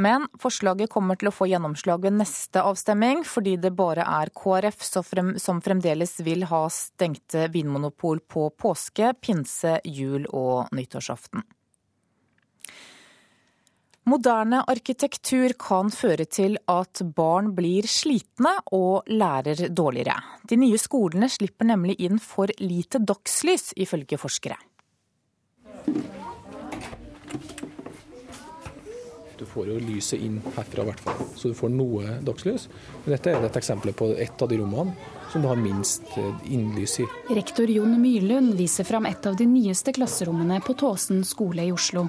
Men 0.00 0.24
forslaget 0.40 0.92
kommer 0.92 1.18
til 1.20 1.28
å 1.28 1.34
få 1.34 1.50
gjennomslag 1.50 2.06
ved 2.06 2.16
neste 2.16 2.64
avstemming, 2.64 3.24
fordi 3.28 3.58
det 3.60 3.74
bare 3.76 4.06
er 4.06 4.32
KrF 4.32 4.80
som 5.42 5.62
fremdeles 5.64 6.18
vil 6.24 6.46
ha 6.48 6.64
stengte 6.72 7.50
vinmonopol 7.52 8.24
på 8.24 8.48
påske, 8.56 9.12
pinse, 9.20 9.78
jul 9.84 10.24
og 10.32 10.72
nyttårsaften. 10.76 11.44
Moderne 14.08 14.62
arkitektur 14.64 15.52
kan 15.60 15.90
føre 15.92 16.24
til 16.32 16.54
at 16.72 17.02
barn 17.16 17.50
blir 17.52 17.84
slitne 17.84 18.54
og 18.72 19.10
lærer 19.12 19.66
dårligere. 19.68 20.14
De 20.48 20.56
nye 20.56 20.78
skolene 20.80 21.28
slipper 21.28 21.68
nemlig 21.68 21.98
inn 22.06 22.16
for 22.22 22.48
lite 22.62 23.02
dagslys, 23.04 23.74
ifølge 23.76 24.16
forskere. 24.16 24.56
Du 29.38 29.44
får 29.46 29.68
jo 29.68 29.76
lyset 29.90 30.24
inn 30.24 30.38
herfra, 30.56 30.86
i 30.86 30.88
hvert 30.88 31.02
fall, 31.04 31.20
så 31.36 31.50
du 31.52 31.58
får 31.58 31.74
noe 31.74 32.14
dagslys. 32.24 32.64
Men 33.04 33.12
dette 33.12 33.34
er 33.34 33.44
et 33.44 33.58
eksempel 33.60 33.92
på 33.98 34.08
et 34.16 34.40
av 34.40 34.48
de 34.48 34.56
rommene 34.62 34.96
som 35.28 35.44
du 35.44 35.50
har 35.50 35.60
minst 35.60 36.16
eh, 36.16 36.48
innlys 36.48 36.96
i. 37.04 37.06
Rektor 37.36 37.68
Jon 37.68 37.92
Myrlund 38.00 38.56
viser 38.56 38.88
fram 38.88 39.06
et 39.06 39.28
av 39.28 39.36
de 39.36 39.44
nyeste 39.46 39.92
klasserommene 39.92 40.62
på 40.64 40.78
Tåsen 40.80 41.20
skole 41.28 41.68
i 41.68 41.74
Oslo. 41.76 42.06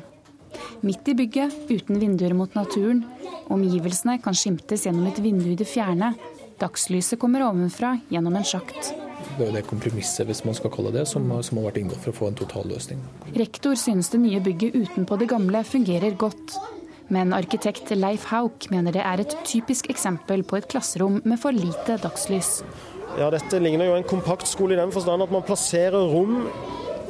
Midt 0.81 1.07
i 1.11 1.15
bygget, 1.17 1.55
uten 1.67 1.99
vinduer 1.99 2.33
mot 2.37 2.53
naturen. 2.55 3.03
Omgivelsene 3.51 4.15
kan 4.23 4.35
skimtes 4.37 4.85
gjennom 4.85 5.09
et 5.09 5.19
vindu 5.19 5.49
i 5.51 5.57
det 5.59 5.67
fjerne. 5.67 6.13
Dagslyset 6.59 7.19
kommer 7.19 7.43
ovenfra 7.47 7.97
gjennom 8.11 8.37
en 8.39 8.47
sjakt. 8.47 8.93
Det 9.35 9.47
er 9.47 9.53
det 9.57 9.65
kompromisset, 9.67 10.23
hvis 10.27 10.45
man 10.47 10.55
skal 10.55 10.71
kalle 10.71 10.93
det, 10.95 11.05
som, 11.11 11.25
som 11.43 11.59
har 11.59 11.69
vært 11.69 11.81
inngått 11.81 12.03
for 12.05 12.13
å 12.13 12.17
få 12.17 12.29
en 12.29 12.39
totalløsning. 12.39 13.01
Rektor 13.35 13.75
synes 13.79 14.11
det 14.13 14.21
nye 14.23 14.39
bygget 14.43 14.75
utenpå 14.75 15.19
det 15.19 15.29
gamle 15.31 15.65
fungerer 15.67 16.15
godt. 16.19 16.55
Men 17.11 17.33
arkitekt 17.33 17.91
Leif 17.97 18.29
Hauk 18.29 18.69
mener 18.71 18.95
det 18.95 19.03
er 19.03 19.23
et 19.23 19.35
typisk 19.47 19.89
eksempel 19.91 20.45
på 20.47 20.59
et 20.59 20.69
klasserom 20.71 21.19
med 21.25 21.41
for 21.41 21.55
lite 21.55 21.97
dagslys. 22.03 22.59
Ja, 23.17 23.31
Dette 23.33 23.59
ligner 23.59 23.89
jo 23.89 23.95
en 23.97 24.07
kompaktskole 24.07 24.77
i 24.77 24.79
den 24.79 24.93
forstand 24.95 25.25
at 25.25 25.33
man 25.33 25.43
plasserer 25.43 26.11
rom 26.13 26.45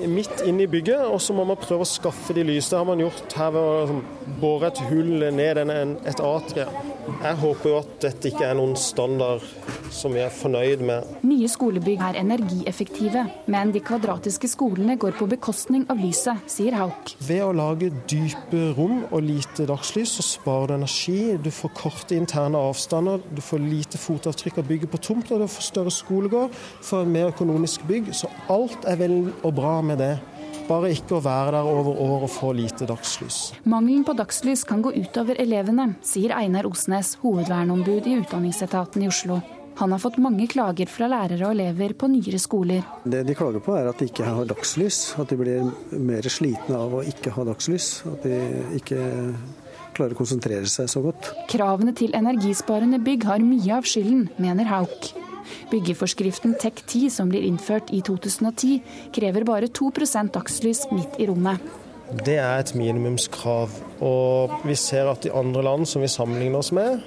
midt 0.08 0.44
inn 0.48 0.62
i 0.62 0.68
bygget, 0.70 1.02
og 1.08 1.22
så 1.22 1.34
må 1.36 1.44
man 1.48 1.60
prøve 1.60 1.84
å 1.86 1.90
skaffe 1.90 2.36
de 2.38 2.46
lys. 2.48 2.70
Det 2.70 2.78
har 2.80 2.88
man 2.88 3.02
gjort 3.04 3.36
her 3.40 3.52
ved 3.56 3.62
å 3.62 4.00
bore 4.40 4.70
et 4.70 4.82
hull 4.90 5.28
ned 5.36 5.60
et 6.08 6.24
atrie. 6.24 6.68
Jeg 7.20 7.36
håper 7.42 7.70
jo 7.70 7.78
at 7.82 7.92
dette 8.04 8.30
ikke 8.30 8.46
er 8.48 8.58
noen 8.60 8.76
standard 8.80 9.44
som 9.94 10.14
vi 10.14 10.22
er 10.24 10.32
fornøyd 10.34 10.84
med. 10.86 11.08
Nye 11.26 11.50
skolebygg 11.52 12.02
er 12.06 12.20
energieffektive, 12.22 13.26
men 13.52 13.74
de 13.74 13.82
kvadratiske 13.84 14.50
skolene 14.52 14.96
går 15.00 15.16
på 15.18 15.28
bekostning 15.32 15.86
av 15.92 16.00
lyset, 16.02 16.46
sier 16.52 16.78
Hauk. 16.80 17.14
Ved 17.26 17.44
å 17.44 17.52
lage 17.56 17.92
dype 18.10 18.70
rom 18.78 19.04
og 19.10 19.26
lite 19.26 19.66
dagslys, 19.70 20.16
så 20.20 20.26
sparer 20.26 20.72
du 20.72 20.78
energi. 20.78 21.20
Du 21.44 21.52
får 21.54 21.74
korte 21.78 22.18
interne 22.18 22.62
avstander, 22.70 23.24
du 23.34 23.42
får 23.44 23.64
lite 23.66 24.00
fotavtrykk 24.02 24.62
av 24.62 24.70
bygget 24.70 24.94
på 24.94 25.04
tomt, 25.10 25.32
og 25.34 25.44
du 25.44 25.50
får 25.50 25.70
større 25.72 25.94
skolegård, 25.94 26.56
får 26.86 27.10
mer 27.10 27.34
økonomisk 27.34 27.88
bygg. 27.90 28.14
Så 28.16 28.32
alt 28.52 28.88
er 28.88 29.00
vel 29.02 29.18
og 29.42 29.56
bra 29.58 29.80
med 29.86 30.04
det. 30.04 30.16
Bare 30.70 30.92
ikke 30.94 31.18
å 31.18 31.24
være 31.26 31.56
der 31.56 31.68
over 31.68 31.98
år 31.98 32.26
og 32.28 32.30
få 32.30 32.52
lite 32.54 32.86
dagslys. 32.90 33.40
Mangelen 33.66 34.04
på 34.06 34.14
dagslys 34.18 34.62
kan 34.70 34.84
gå 34.86 34.94
utover 34.94 35.40
elevene, 35.42 35.96
sier 36.06 36.36
Einar 36.38 36.70
Osnes, 36.70 37.16
hovedverneombud 37.24 38.06
i 38.06 38.20
Utdanningsetaten 38.22 39.02
i 39.02 39.10
Oslo. 39.10 39.40
Han 39.80 39.94
har 39.96 40.02
fått 40.04 40.18
mange 40.20 40.44
klager 40.52 40.90
fra 40.92 41.08
lærere 41.08 41.48
og 41.48 41.54
elever 41.56 41.94
på 41.98 42.10
nyere 42.12 42.38
skoler. 42.42 42.84
Det 43.08 43.22
de 43.26 43.36
klager 43.38 43.64
på 43.64 43.78
er 43.80 43.88
at 43.90 44.02
de 44.02 44.10
ikke 44.10 44.28
har 44.28 44.50
dagslys, 44.50 45.00
at 45.18 45.32
de 45.32 45.38
blir 45.40 45.72
mer 45.96 46.28
slitne 46.30 46.76
av 46.76 46.98
å 47.00 47.06
ikke 47.08 47.32
ha 47.38 47.48
dagslys. 47.48 47.88
At 48.12 48.28
de 48.28 48.42
ikke 48.76 49.00
klarer 49.96 50.14
å 50.14 50.20
konsentrere 50.20 50.68
seg 50.70 50.92
så 50.92 51.02
godt. 51.06 51.32
Kravene 51.50 51.96
til 51.98 52.14
energisparende 52.18 53.00
bygg 53.08 53.26
har 53.32 53.42
mye 53.42 53.80
av 53.80 53.88
skylden, 53.88 54.28
mener 54.38 54.70
Hauk. 54.70 55.14
Byggeforskriften 55.72 56.56
TEK10 56.62 57.10
som 57.14 57.30
blir 57.32 57.46
innført 57.48 57.94
i 57.96 58.02
2010, 58.06 58.80
krever 59.16 59.48
bare 59.48 59.70
2% 59.70 60.34
dagslys 60.36 60.88
midt 60.92 61.20
i 61.20 61.30
rommet. 61.30 61.62
Det 62.26 62.40
er 62.42 62.58
et 62.58 62.74
minimumskrav. 62.74 63.70
Og 64.02 64.60
vi 64.66 64.76
ser 64.80 65.12
at 65.12 65.26
i 65.28 65.34
andre 65.34 65.64
land 65.64 65.88
som 65.88 66.02
vi 66.02 66.10
sammenligner 66.10 66.64
oss 66.64 66.72
med, 66.74 67.04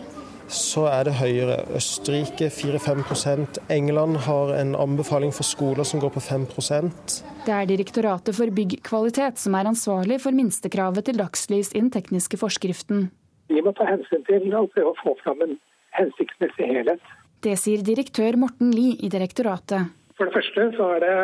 så 0.52 0.84
er 0.90 1.08
det 1.08 1.16
høyere. 1.16 1.56
Østerrike 1.76 2.50
4-5% 2.52 3.58
England 3.72 4.20
har 4.26 4.52
en 4.58 4.74
anbefaling 4.76 5.32
for 5.34 5.48
skoler 5.48 5.86
som 5.88 6.00
går 6.02 6.12
på 6.12 6.20
5% 6.20 7.22
Det 7.46 7.54
er 7.54 7.66
Direktoratet 7.66 8.36
for 8.36 8.52
byggkvalitet 8.52 9.40
som 9.40 9.56
er 9.56 9.70
ansvarlig 9.70 10.20
for 10.22 10.36
minstekravet 10.36 11.08
til 11.08 11.18
dagslys 11.18 11.72
i 11.72 11.80
den 11.80 11.90
tekniske 11.90 12.38
forskriften. 12.38 13.08
Vi 13.48 13.62
må 13.64 13.72
ta 13.76 13.88
hensyn 13.88 14.22
til 14.28 14.54
å 14.54 14.66
prøve 14.74 14.92
å 14.92 15.00
få 15.02 15.16
fram 15.24 15.42
en 15.42 15.58
hensiktsmessig 15.96 16.68
helhet. 16.68 17.02
Det 17.42 17.56
sier 17.58 17.82
direktør 17.82 18.36
Morten 18.38 18.70
Lie 18.70 18.94
i 19.02 19.08
direktoratet. 19.10 19.90
For 20.14 20.28
det 20.28 20.36
første 20.36 20.68
så 20.76 20.88
er 20.94 21.02
det, 21.02 21.14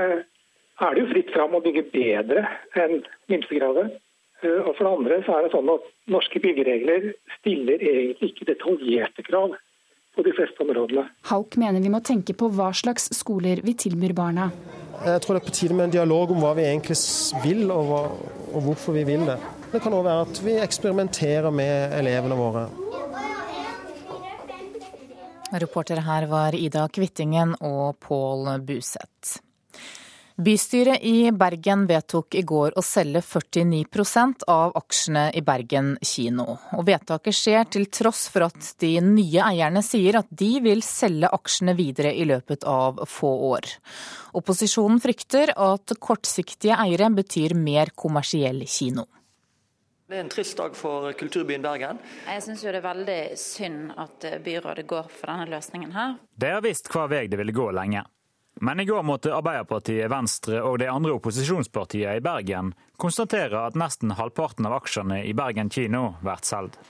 er 0.83 0.97
det 0.97 1.05
jo 1.05 1.11
fritt 1.13 1.31
fram 1.31 1.55
å 1.55 1.63
bygge 1.63 1.85
bedre 1.93 2.43
enn 2.83 3.05
minstekravet. 3.31 3.95
Eh, 4.43 4.61
og 4.65 4.73
for 4.73 4.83
det 4.83 4.93
andre 4.97 5.21
så 5.27 5.37
er 5.37 5.47
det 5.47 5.53
sånn 5.55 5.71
at 5.71 5.87
norske 6.11 6.43
byggeregler 6.43 7.13
stiller 7.39 7.83
egentlig 7.83 8.33
ikke 8.33 8.49
detaljerte 8.51 9.25
krav 9.29 9.55
på 10.19 10.25
de 10.27 10.35
fleste 10.35 10.65
områdene. 10.65 11.07
Hauk 11.31 11.55
mener 11.63 11.85
vi 11.85 11.93
må 11.95 12.03
tenke 12.03 12.35
på 12.35 12.51
hva 12.51 12.73
slags 12.75 13.13
skoler 13.15 13.63
vi 13.63 13.77
tilbyr 13.79 14.17
barna. 14.19 14.49
Jeg 15.07 15.23
tror 15.23 15.39
det 15.39 15.45
er 15.45 15.47
på 15.47 15.55
tide 15.55 15.79
med 15.79 15.87
en 15.87 15.97
dialog 16.01 16.35
om 16.35 16.43
hva 16.43 16.57
vi 16.59 16.67
egentlig 16.67 16.99
vil, 17.45 17.63
og, 17.71 17.93
hva, 17.93 18.03
og 18.51 18.67
hvorfor 18.67 18.99
vi 18.99 19.07
vil 19.07 19.23
det. 19.29 19.39
Det 19.71 19.85
kan 19.85 19.95
òg 19.95 20.03
være 20.09 20.27
at 20.27 20.43
vi 20.43 20.59
eksperimenterer 20.59 21.55
med 21.55 21.95
elevene 22.01 22.39
våre. 22.43 22.67
Reportere 25.51 26.01
her 26.05 26.27
var 26.29 26.55
Ida 26.55 26.89
Kvittingen 26.93 27.55
og 27.65 27.97
Pål 28.05 28.59
Buseth. 28.69 29.39
Bystyret 30.39 31.03
i 31.03 31.33
Bergen 31.35 31.87
vedtok 31.89 32.37
i 32.39 32.45
går 32.47 32.77
å 32.79 32.83
selge 32.85 33.25
49% 33.27 34.45
av 34.53 34.77
aksjene 34.79 35.25
i 35.35 35.43
Bergen 35.43 35.97
kino. 36.05 36.45
Og 36.79 36.85
vedtaket 36.87 37.35
skjer 37.35 37.67
til 37.75 37.89
tross 37.91 38.29
for 38.31 38.47
at 38.47 38.69
de 38.79 38.93
nye 39.03 39.43
eierne 39.49 39.83
sier 39.83 40.21
at 40.21 40.31
de 40.31 40.53
vil 40.63 40.85
selge 40.87 41.33
aksjene 41.35 41.75
videre 41.75 42.15
i 42.15 42.29
løpet 42.29 42.69
av 42.71 43.03
få 43.11 43.33
år. 43.51 43.67
Opposisjonen 44.39 45.03
frykter 45.03 45.57
at 45.57 45.97
kortsiktige 45.99 46.79
eiere 46.87 47.11
betyr 47.19 47.57
mer 47.59 47.91
kommersiell 47.99 48.63
kino. 48.69 49.09
Det 50.09 50.17
er 50.17 50.23
en 50.25 50.31
trist 50.33 50.57
dag 50.57 50.73
for 50.73 51.13
kulturbyen 51.21 51.61
Bergen. 51.61 51.99
Jeg 52.25 52.41
syns 52.47 52.63
det 52.65 52.71
er 52.79 52.81
veldig 52.81 53.19
synd 53.37 53.91
at 53.93 54.25
byrådet 54.41 54.87
går 54.89 55.11
for 55.13 55.29
denne 55.29 55.45
løsningen 55.53 55.93
her. 55.93 56.15
De 56.33 56.49
har 56.55 56.65
visst 56.65 56.89
hva 56.95 57.05
vei 57.13 57.27
det 57.29 57.37
ville 57.37 57.53
gå 57.53 57.67
lenge. 57.77 58.07
Men 58.65 58.81
i 58.81 58.87
går 58.89 59.05
måtte 59.05 59.35
Arbeiderpartiet, 59.37 60.09
Venstre 60.11 60.63
og 60.65 60.81
de 60.81 60.89
andre 60.89 61.13
opposisjonspartiene 61.19 62.17
i 62.19 62.25
Bergen 62.25 62.73
konstatere 62.97 63.67
at 63.69 63.77
nesten 63.77 64.17
halvparten 64.17 64.67
av 64.67 64.79
aksjene 64.81 65.21
i 65.29 65.37
Bergen 65.37 65.69
kino 65.69 66.15
blir 66.25 66.41
solgt. 66.41 66.81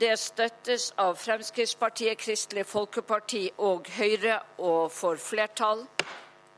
Det 0.00 0.16
støttes 0.18 0.88
av 0.98 1.20
Fremskrittspartiet, 1.20 2.16
Kristelig 2.18 2.64
Folkeparti 2.66 3.44
og 3.60 3.92
Høyre 3.94 4.40
og 4.56 4.88
får 4.90 5.20
flertall. 5.20 5.84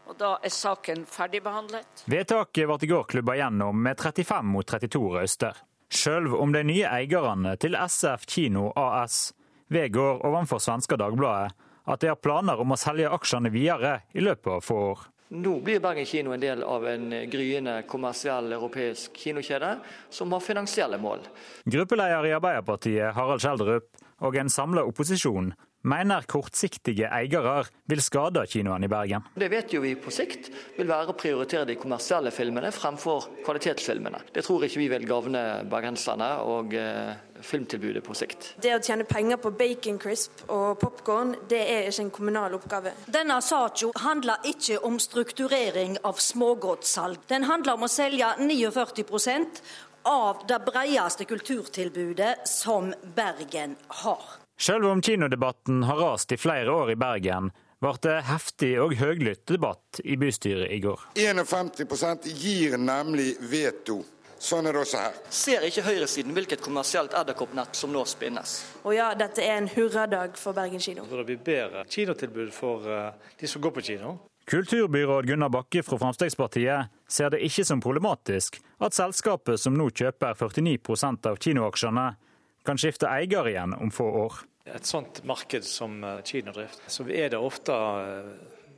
Og 0.07 0.15
da 0.23 0.37
er 0.39 0.55
saken 0.55 1.03
ferdigbehandlet. 1.11 2.07
Vedtaket 2.07 2.71
ble 2.71 2.79
i 2.87 2.95
går 2.95 3.09
klubba 3.11 3.35
gjennom 3.43 3.83
med 3.83 3.99
35 3.99 4.55
mot 4.55 4.71
32 4.71 5.09
røyster. 5.19 5.67
Sjøl 5.93 6.33
om 6.35 6.53
de 6.55 6.65
nye 6.67 6.87
eierne 6.91 7.55
til 7.63 7.77
SF 7.79 8.27
Kino 8.27 8.71
AS 8.77 9.33
vedgår 9.73 10.25
overfor 10.27 10.63
svenske 10.63 10.99
Dagbladet 10.99 11.55
at 11.87 12.01
de 12.03 12.11
har 12.11 12.19
planer 12.19 12.59
om 12.59 12.75
å 12.75 12.79
selge 12.81 13.11
aksjene 13.15 13.53
videre 13.55 14.01
i 14.15 14.25
løpet 14.25 14.57
av 14.57 14.65
få 14.67 14.79
år. 14.89 15.05
Nå 15.37 15.57
blir 15.63 15.81
Bergen 15.83 16.07
kino 16.07 16.31
en 16.35 16.43
del 16.43 16.63
av 16.63 16.85
en 16.87 17.11
gryende 17.31 17.81
kommersiell 17.91 18.53
europeisk 18.55 19.15
kinokjede 19.19 19.73
som 20.11 20.31
har 20.35 20.43
finansielle 20.43 20.99
mål. 21.03 21.25
Gruppeleder 21.67 22.29
i 22.29 22.35
Arbeiderpartiet, 22.37 23.15
Harald 23.15 23.43
Kjeldrup 23.43 23.89
og 24.23 24.39
en 24.39 24.51
samla 24.51 24.85
opposisjon 24.87 25.51
mener 25.87 26.27
kortsiktige 26.29 27.09
eiere 27.15 27.63
vil 27.87 28.03
skade 28.03 28.43
kinoen 28.51 28.85
i 28.85 28.91
Bergen. 28.91 29.27
Det 29.35 29.49
vet 29.53 29.73
jo 29.75 29.83
vi 29.85 29.95
på 29.99 30.13
sikt 30.15 30.51
vil 30.77 30.91
være 30.91 31.13
å 31.13 31.19
prioritere 31.19 31.69
de 31.69 31.79
kommersielle 31.79 32.33
filmene 32.35 32.73
fremfor 32.75 33.29
kvalitetsfilmene. 33.47 34.25
Det 34.35 34.45
tror 34.47 34.67
ikke 34.67 34.83
vi 34.83 34.91
vil 34.93 35.07
gagne 35.09 35.45
bergenserne 35.71 36.31
og 36.47 36.75
eh, 36.77 37.15
filmtilbudet 37.47 38.03
på 38.05 38.17
sikt. 38.19 38.53
Det 38.63 38.75
å 38.75 38.83
tjene 38.83 39.07
penger 39.09 39.41
på 39.43 39.53
bacon 39.57 40.01
crisp 40.03 40.45
og 40.51 40.79
popkorn, 40.83 41.35
det 41.51 41.63
er 41.63 41.91
ikke 41.91 42.07
en 42.07 42.15
kommunal 42.19 42.57
oppgave. 42.59 42.95
Denne 43.13 43.39
saken 43.45 43.95
handler 44.03 44.47
ikke 44.49 44.81
om 44.87 44.99
strukturering 45.03 45.99
av 46.07 46.21
smågodtsalg. 46.23 47.23
Den 47.31 47.47
handler 47.51 47.77
om 47.77 47.87
å 47.87 47.93
selge 47.93 48.33
49% 48.41 49.63
av 50.07 50.43
det 50.49 50.59
bredeste 50.67 51.27
kulturtilbudet 51.27 52.47
som 52.49 52.93
Bergen 53.17 53.75
har. 54.03 54.46
Selv 54.59 54.87
om 54.87 55.03
kinodebatten 55.03 55.83
har 55.83 55.97
rast 55.97 56.33
i 56.33 56.37
flere 56.37 56.73
år 56.73 56.91
i 56.91 56.97
Bergen, 56.97 57.51
ble 57.85 57.93
det 58.01 58.15
heftig 58.25 58.71
og 58.81 58.95
høylytt 58.97 59.45
debatt 59.51 60.01
i 60.01 60.17
bystyret 60.17 60.73
i 60.73 60.79
går. 60.81 61.03
51 61.17 62.31
gir 62.33 62.79
nemlig 62.81 63.35
veto. 63.51 64.01
Sånn 64.41 64.69
er 64.69 64.77
det 64.77 64.81
også 64.85 65.01
her. 65.01 65.19
Ser 65.33 65.65
ikke 65.65 65.85
høyresiden 65.85 66.33
hvilket 66.37 66.65
kommersielt 66.65 67.13
edderkoppnett 67.17 67.77
som 67.77 67.93
nå 67.93 68.05
spinnes? 68.09 68.59
Og 68.85 68.97
ja, 68.97 69.11
dette 69.17 69.45
er 69.45 69.61
en 69.61 69.69
hurradag 69.73 70.37
for 70.41 70.57
Bergen 70.57 70.81
kino. 70.81 71.05
Det 71.09 71.25
blir 71.29 71.45
bedre 71.45 71.85
kinotilbud 71.93 72.53
for 72.57 72.89
eh, 72.89 73.31
de 73.41 73.49
som 73.49 73.65
går 73.65 73.77
på 73.77 73.85
kino. 73.91 74.17
Kulturbyråd 74.47 75.27
Gunnar 75.27 75.51
Bakke 75.51 75.83
fra 75.83 75.99
Fremskrittspartiet 75.99 76.93
ser 77.11 77.33
det 77.35 77.41
ikke 77.45 77.65
som 77.67 77.81
problematisk 77.83 78.61
at 78.79 78.95
selskapet 78.95 79.59
som 79.61 79.75
nå 79.75 79.89
kjøper 79.91 80.37
49% 80.39 81.27
av 81.33 81.41
kinoaksjene, 81.43 82.05
kan 82.67 82.81
skifte 82.81 83.09
eier 83.11 83.49
igjen 83.49 83.75
om 83.79 83.93
få 83.95 84.11
år. 84.27 84.43
Et 84.67 84.87
sånt 84.87 85.23
marked 85.25 85.65
som 85.65 86.01
Kina 86.27 86.53
drift, 86.53 86.83
så 86.91 87.07
er 87.07 87.31
det 87.31 87.39
ofte 87.39 87.75
eh, 87.75 88.31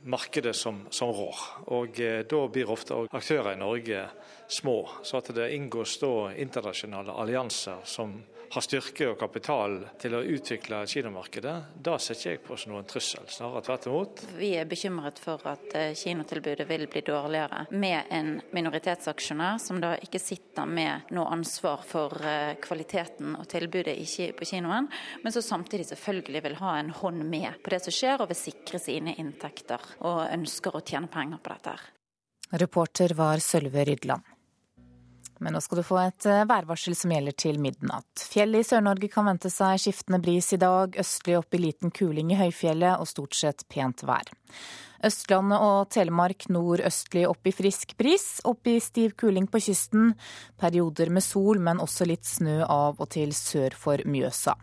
markedet 0.03 0.55
som, 0.55 0.83
som 0.89 1.09
rår. 1.09 1.39
Og 1.73 1.99
eh, 1.99 2.21
da 2.29 2.41
blir 2.51 2.71
ofte 2.71 2.97
aktører 3.09 3.53
i 3.53 3.59
Norge 3.59 4.05
små. 4.47 4.77
Så 5.03 5.19
at 5.19 5.31
det 5.35 5.49
inngås 5.55 5.97
da 6.01 6.13
internasjonale 6.33 7.15
allianser 7.21 7.81
som 7.83 8.19
har 8.53 8.65
styrke 8.65 9.07
og 9.11 9.17
kapital 9.19 9.75
til 10.01 10.15
å 10.17 10.21
utvikle 10.25 10.81
kinomarkedet, 10.89 11.55
da 11.85 11.97
setter 12.01 12.31
jeg 12.33 12.41
på 12.45 12.57
som 12.57 12.73
noen 12.73 12.87
trussel. 12.89 13.27
Snarere 13.29 13.63
tvert 13.65 13.87
imot. 13.89 14.23
Vi 14.39 14.51
er 14.57 14.69
bekymret 14.69 15.21
for 15.21 15.43
at 15.49 15.75
eh, 15.77 15.91
kinotilbudet 15.97 16.65
vil 16.69 16.87
bli 16.89 17.03
dårligere 17.05 17.65
med 17.71 18.09
en 18.15 18.31
minoritetsaksjonær 18.55 19.59
som 19.61 19.81
da 19.83 19.93
ikke 20.01 20.21
sitter 20.21 20.69
med 20.69 21.13
noe 21.15 21.29
ansvar 21.35 21.85
for 21.87 22.15
eh, 22.25 22.55
kvaliteten 22.61 23.37
og 23.39 23.47
tilbudet 23.49 23.97
på 24.37 24.47
kinoen, 24.47 24.89
men 25.23 25.35
som 25.35 25.45
samtidig 25.45 25.89
selvfølgelig 25.91 26.43
vil 26.47 26.59
ha 26.63 26.75
en 26.79 26.91
hånd 27.01 27.23
med 27.29 27.61
på 27.63 27.73
det 27.73 27.83
som 27.85 27.95
skjer, 27.95 28.21
og 28.21 28.31
vil 28.31 28.39
sikre 28.39 28.81
sine 28.81 29.15
inntekter 29.21 29.93
og 29.99 30.25
ønsker 30.25 30.75
å 30.75 30.83
tjene 30.85 31.11
penger 31.11 31.41
på 31.43 31.53
dette. 31.53 31.77
Reporter 32.59 33.13
var 33.13 33.41
Sølve 33.43 33.85
Rydland. 33.85 34.38
Men 35.39 35.55
nå 35.55 35.61
skal 35.63 35.79
du 35.79 35.85
få 35.87 35.97
et 36.01 36.27
eh, 36.27 36.45
værvarsel 36.49 36.95
som 36.97 37.13
gjelder 37.13 37.35
til 37.39 37.59
midnatt. 37.63 38.25
Fjellet 38.31 38.65
i 38.65 38.67
Sør-Norge 38.67 39.09
kan 39.11 39.27
vente 39.29 39.51
seg 39.53 39.79
skiftende 39.81 40.19
bris 40.23 40.51
i 40.55 40.59
dag, 40.61 40.97
østlig 40.99 41.37
opp 41.39 41.55
i 41.55 41.63
liten 41.63 41.93
kuling 41.95 42.33
i 42.33 42.39
høyfjellet 42.39 42.99
og 42.99 43.07
stort 43.09 43.37
sett 43.39 43.65
pent 43.71 44.03
vær. 44.07 44.31
Østlandet 45.07 45.63
og 45.63 45.91
Telemark 45.95 46.49
nordøstlig 46.51 47.23
opp 47.29 47.47
i 47.47 47.53
frisk 47.55 47.95
bris, 47.99 48.41
opp 48.43 48.67
i 48.67 48.75
stiv 48.83 49.15
kuling 49.19 49.47
på 49.47 49.61
kysten. 49.63 50.11
Perioder 50.59 51.11
med 51.15 51.23
sol, 51.23 51.61
men 51.63 51.79
også 51.79 52.07
litt 52.09 52.27
snø 52.27 52.59
av 52.65 52.99
og 52.99 53.07
til 53.15 53.31
sør 53.35 53.77
for 53.79 54.03
Mjøsa. 54.03 54.57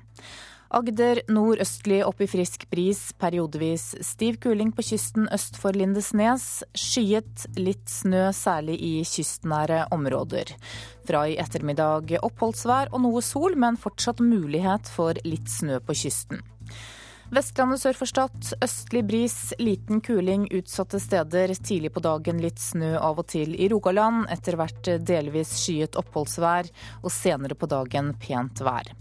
Agder 0.75 1.21
nordøstlig 1.31 2.01
opp 2.03 2.21
i 2.25 2.27
frisk 2.27 2.65
bris, 2.73 3.13
periodevis 3.21 3.93
stiv 4.03 4.41
kuling 4.43 4.73
på 4.75 4.83
kysten 4.89 5.29
øst 5.35 5.61
for 5.63 5.77
Lindesnes. 5.79 6.65
Skyet, 6.75 7.47
litt 7.55 7.87
snø 7.91 8.33
særlig 8.35 8.81
i 8.83 8.93
kystnære 9.07 9.85
områder. 9.95 10.51
Fra 11.07 11.23
i 11.31 11.39
ettermiddag 11.39 12.17
oppholdsvær 12.19 12.91
og 12.91 13.05
noe 13.07 13.23
sol, 13.23 13.55
men 13.55 13.79
fortsatt 13.79 14.19
mulighet 14.25 14.91
for 14.91 15.15
litt 15.23 15.47
snø 15.55 15.79
på 15.87 15.95
kysten. 16.03 16.43
Vestlandet 17.31 17.83
sør 17.83 17.97
for 17.99 18.11
Stad 18.11 18.53
østlig 18.63 19.03
bris, 19.07 19.39
liten 19.59 20.03
kuling 20.03 20.49
utsatte 20.55 20.99
steder. 21.03 21.55
Tidlig 21.59 21.95
på 21.95 22.03
dagen 22.03 22.43
litt 22.43 22.63
snø 22.63 22.97
av 22.99 23.23
og 23.23 23.31
til 23.31 23.55
i 23.55 23.71
Rogaland. 23.71 24.27
Etter 24.35 24.59
hvert 24.59 24.95
delvis 25.07 25.57
skyet 25.63 25.99
oppholdsvær, 25.99 26.71
og 27.03 27.11
senere 27.15 27.59
på 27.59 27.71
dagen 27.71 28.15
pent 28.23 28.67
vær. 28.67 28.95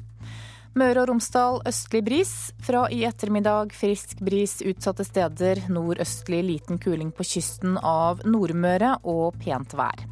Møre 0.75 1.05
og 1.05 1.07
Romsdal 1.07 1.61
østlig 1.69 2.01
bris. 2.03 2.31
Fra 2.67 2.81
i 2.91 3.05
ettermiddag 3.07 3.71
frisk 3.71 4.19
bris 4.19 4.57
utsatte 4.59 5.05
steder. 5.07 5.61
Nordøstlig 5.71 6.41
liten 6.43 6.81
kuling 6.83 7.13
på 7.15 7.23
kysten 7.23 7.77
av 7.79 8.25
Nordmøre 8.27 8.97
og 9.07 9.37
pent 9.39 9.71
vær. 9.79 10.03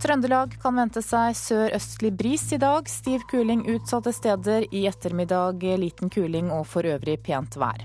Trøndelag 0.00 0.56
kan 0.62 0.80
vente 0.80 1.02
seg 1.04 1.36
sørøstlig 1.36 2.14
bris 2.16 2.46
i 2.56 2.60
dag. 2.62 2.88
Stiv 2.88 3.26
kuling 3.28 3.66
utsatte 3.68 4.14
steder. 4.16 4.64
I 4.72 4.86
ettermiddag 4.88 5.60
liten 5.84 6.08
kuling 6.08 6.48
og 6.56 6.64
for 6.72 6.88
øvrig 6.88 7.18
pent 7.28 7.60
vær. 7.60 7.84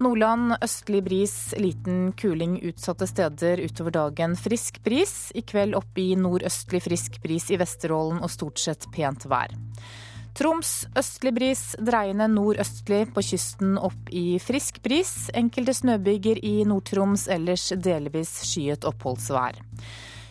Nordland 0.00 0.56
østlig 0.64 1.04
bris, 1.04 1.36
liten 1.60 2.14
kuling 2.16 2.62
utsatte 2.64 3.04
steder. 3.12 3.60
Utover 3.60 3.92
dagen 4.00 4.40
frisk 4.40 4.80
bris. 4.84 5.34
I 5.36 5.44
kveld 5.44 5.76
opp 5.76 6.00
i 6.00 6.14
nordøstlig 6.16 6.80
frisk 6.88 7.20
bris 7.20 7.52
i 7.52 7.60
Vesterålen 7.60 8.24
og 8.24 8.32
stort 8.32 8.64
sett 8.64 8.88
pent 8.96 9.28
vær. 9.28 9.52
Troms 10.36 10.70
østlig 10.92 11.32
bris, 11.32 11.60
dreiende 11.80 12.26
nordøstlig 12.28 13.06
på 13.16 13.22
kysten 13.24 13.78
opp 13.80 14.10
i 14.12 14.36
frisk 14.42 14.82
bris. 14.84 15.30
Enkelte 15.32 15.72
snøbyger 15.78 16.42
i 16.44 16.58
Nord-Troms, 16.68 17.24
ellers 17.32 17.70
delvis 17.80 18.34
skyet 18.44 18.84
oppholdsvær. 18.84 19.56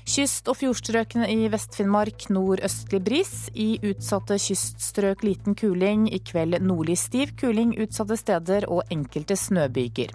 Kyst- 0.06 0.52
og 0.52 0.60
fjordstrøkene 0.60 1.26
i 1.34 1.48
Vest-Finnmark 1.50 2.28
nordøstlig 2.30 3.00
bris. 3.02 3.32
I 3.58 3.80
utsatte 3.82 4.38
kyststrøk 4.38 5.24
liten 5.26 5.58
kuling. 5.58 6.06
I 6.14 6.20
kveld 6.22 6.60
nordlig 6.62 7.00
stiv 7.02 7.34
kuling 7.42 7.74
utsatte 7.82 8.18
steder 8.22 8.68
og 8.70 8.84
enkelte 8.94 9.34
snøbyger. 9.34 10.14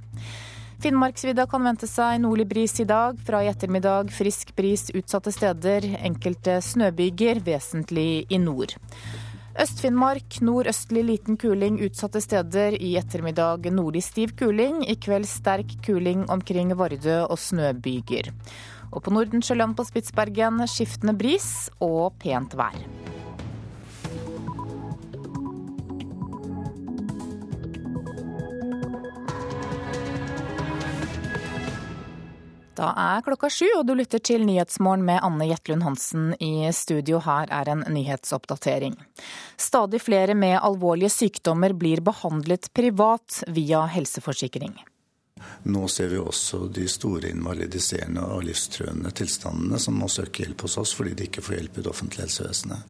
Finnmarksvidda 0.80 1.48
kan 1.50 1.66
vente 1.66 1.90
seg 1.90 2.22
nordlig 2.22 2.46
bris 2.52 2.76
i 2.78 2.86
dag. 2.86 3.18
Fra 3.26 3.42
i 3.42 3.50
ettermiddag 3.50 4.14
frisk 4.14 4.54
bris 4.54 4.86
utsatte 4.94 5.34
steder. 5.34 5.88
Enkelte 5.98 6.60
snøbyger, 6.62 7.42
vesentlig 7.50 8.30
i 8.30 8.38
nord. 8.38 8.78
Øst-Finnmark 9.58 10.36
nordøstlig 10.46 11.02
liten 11.08 11.36
kuling 11.40 11.80
utsatte 11.82 12.20
steder. 12.22 12.76
I 12.78 12.94
ettermiddag 13.00 13.66
nordlig 13.74 14.04
stiv 14.06 14.36
kuling. 14.38 14.84
I 14.86 14.94
kveld 14.94 15.26
sterk 15.26 15.74
kuling 15.82 16.22
omkring 16.30 16.70
Vardø 16.78 17.24
og 17.26 17.38
snøbyger. 17.38 18.30
Og 18.92 19.02
på 19.02 19.10
Nordensjøland 19.10 19.74
på 19.74 19.88
Spitsbergen 19.88 20.62
skiftende 20.70 21.18
bris 21.18 21.68
og 21.82 22.14
pent 22.22 22.54
vær. 22.54 22.78
Da 32.80 32.94
er 32.96 33.20
klokka 33.20 33.50
sju, 33.52 33.66
og 33.76 33.82
du 33.84 33.92
lytter 33.98 34.22
til 34.24 34.46
Nyhetsmorgen 34.48 35.02
med 35.04 35.20
Anne 35.20 35.50
Jetlund 35.50 35.84
Hansen 35.84 36.30
i 36.40 36.64
studio. 36.72 37.18
Her 37.20 37.50
er 37.52 37.68
en 37.68 37.82
nyhetsoppdatering. 37.92 38.94
Stadig 39.60 40.00
flere 40.00 40.32
med 40.34 40.56
alvorlige 40.56 41.12
sykdommer 41.12 41.74
blir 41.76 42.00
behandlet 42.00 42.70
privat 42.72 43.42
via 43.52 43.82
helseforsikring. 43.84 44.78
Nå 45.68 45.82
ser 45.92 46.08
vi 46.08 46.22
også 46.22 46.62
de 46.72 46.86
store 46.88 47.34
invalidiserende 47.34 48.24
og 48.24 48.46
livstruende 48.48 49.12
tilstandene 49.12 49.76
som 49.80 50.00
må 50.00 50.08
søke 50.08 50.46
hjelp 50.46 50.64
hos 50.64 50.78
oss 50.80 50.96
fordi 50.96 51.12
de 51.18 51.28
ikke 51.28 51.44
får 51.44 51.58
hjelp 51.58 51.76
i 51.76 51.84
det 51.84 51.92
offentlige 51.92 52.30
helsevesenet. 52.30 52.88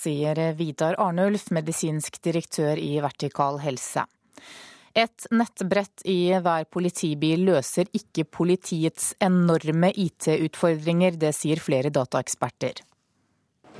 Sier 0.00 0.38
Vidar 0.54 0.94
Arnulf, 1.02 1.50
medisinsk 1.50 2.22
direktør 2.22 2.78
i 2.78 2.94
Vertikal 3.02 3.58
helse. 3.66 4.06
Et 4.98 5.26
nettbrett 5.30 6.02
i 6.10 6.32
hver 6.42 6.64
politibil 6.66 7.44
løser 7.46 7.86
ikke 7.94 8.24
politiets 8.26 9.12
enorme 9.22 9.92
IT-utfordringer, 9.94 11.14
det 11.14 11.30
sier 11.36 11.62
flere 11.62 11.92
dataeksperter. 11.94 12.82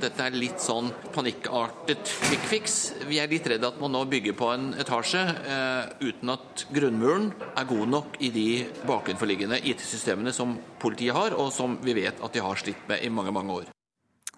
Dette 0.01 0.23
er 0.23 0.33
litt 0.33 0.61
sånn 0.63 0.87
panikkartet 1.13 2.13
quick 2.23 2.45
fix. 2.47 2.77
Vi 3.09 3.19
er 3.21 3.29
litt 3.29 3.45
redd 3.51 3.65
at 3.67 3.75
man 3.81 3.91
nå 3.93 4.05
bygger 4.09 4.33
på 4.39 4.47
en 4.53 4.71
etasje 4.79 5.19
eh, 5.19 5.91
uten 6.07 6.31
at 6.33 6.63
grunnmuren 6.73 7.27
er 7.51 7.67
god 7.69 7.91
nok 7.91 8.17
i 8.23 8.31
de 8.33 8.47
bakenforliggende 8.87 9.59
IT-systemene 9.67 10.33
som 10.33 10.55
politiet 10.81 11.13
har, 11.17 11.35
og 11.35 11.51
som 11.53 11.75
vi 11.83 11.97
vet 11.99 12.23
at 12.23 12.33
de 12.33 12.41
har 12.41 12.57
slitt 12.57 12.87
med 12.89 13.03
i 13.03 13.11
mange, 13.13 13.35
mange 13.35 13.59
år. 13.59 13.69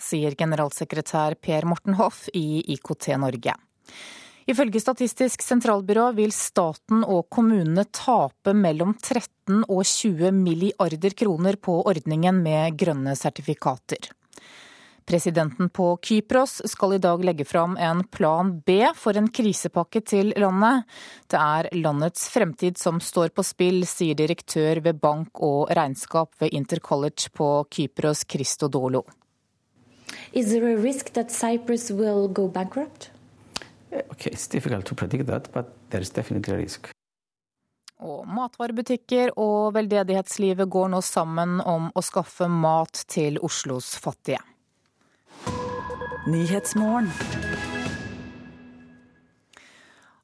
Sier 0.04 0.36
generalsekretær 0.36 1.38
Per 1.40 1.70
Morten 1.70 1.96
Hoff 2.02 2.26
i 2.36 2.64
IKT 2.76 3.14
Norge. 3.22 3.56
Ifølge 4.50 4.82
Statistisk 4.84 5.44
sentralbyrå 5.46 6.10
vil 6.18 6.34
staten 6.36 7.06
og 7.08 7.30
kommunene 7.32 7.86
tape 7.96 8.52
mellom 8.58 8.92
13 9.00 9.64
og 9.70 9.86
20 9.88 10.34
milliarder 10.36 11.16
kroner 11.16 11.56
på 11.56 11.78
ordningen 11.88 12.42
med 12.44 12.76
grønne 12.80 13.16
sertifikater. 13.16 14.12
Presidenten 15.06 15.68
på 15.70 15.98
Kypros 16.00 16.62
skal 16.72 16.96
i 16.96 17.00
dag 17.04 17.24
legge 17.28 17.46
fram 17.46 17.76
en 17.76 18.04
plan 18.08 18.54
B 18.66 18.78
for 18.96 19.20
en 19.20 19.28
krisepakke 19.28 20.00
til 20.00 20.32
landet. 20.40 20.84
Det 21.28 21.40
er 21.40 21.70
landets 21.76 22.30
fremtid 22.32 22.80
som 22.80 23.02
står 23.04 23.34
på 23.36 23.44
spill, 23.44 23.84
sier 23.88 24.16
direktør 24.16 24.80
ved 24.84 25.02
bank 25.04 25.44
og 25.44 25.74
regnskap 25.76 26.32
ved 26.40 26.56
Intercollege 26.56 27.32
på 27.36 27.50
Kypros, 27.72 28.24
Christo 28.28 28.72
Dolo. 28.72 29.04
Is 30.32 30.52
there 30.52 30.72
a 30.72 30.78
risk 30.78 31.14
that 31.14 31.32
Cyprus 31.32 31.92
will 31.92 32.28
go 32.28 32.48
bankrupt? 32.48 33.13
Okay, 34.12 34.32
it's 34.32 34.48
difficult 34.48 34.86
to 34.86 34.96
predict 34.96 35.28
that, 35.28 35.52
but 35.54 35.74
there 35.90 36.02
is 36.02 36.10
definitely 36.10 36.54
a 36.54 36.58
risk. 36.58 36.90
Og 38.04 38.28
matvarebutikker 38.28 39.32
og 39.40 39.74
veldedighetslivet 39.78 40.68
går 40.70 40.90
nå 40.92 41.00
sammen 41.06 41.62
om 41.62 41.88
å 41.96 42.02
skaffe 42.04 42.50
mat 42.52 43.06
til 43.08 43.40
Oslos 43.40 43.94
fattige. 44.02 44.42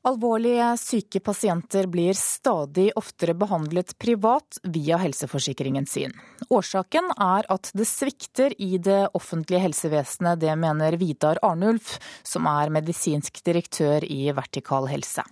Alvorlige 0.07 0.77
syke 0.79 1.19
pasienter 1.19 1.88
blir 1.91 2.15
stadig 2.15 2.85
oftere 2.95 3.33
behandlet 3.35 3.97
privat 3.99 4.59
via 4.63 4.95
helseforsikringen 5.01 5.85
sin. 5.85 6.13
Årsaken 6.49 7.12
er 7.19 7.49
at 7.51 7.71
det 7.75 7.88
svikter 7.89 8.55
i 8.62 8.77
det 8.79 9.09
offentlige 9.13 9.59
helsevesenet, 9.65 10.39
det 10.39 10.55
mener 10.55 10.95
Vidar 11.01 11.41
Arnulf, 11.43 11.97
som 12.23 12.47
er 12.47 12.71
medisinsk 12.71 13.43
direktør 13.43 14.07
i 14.07 14.31
Vertikal 14.31 14.88
helse. 14.88 15.27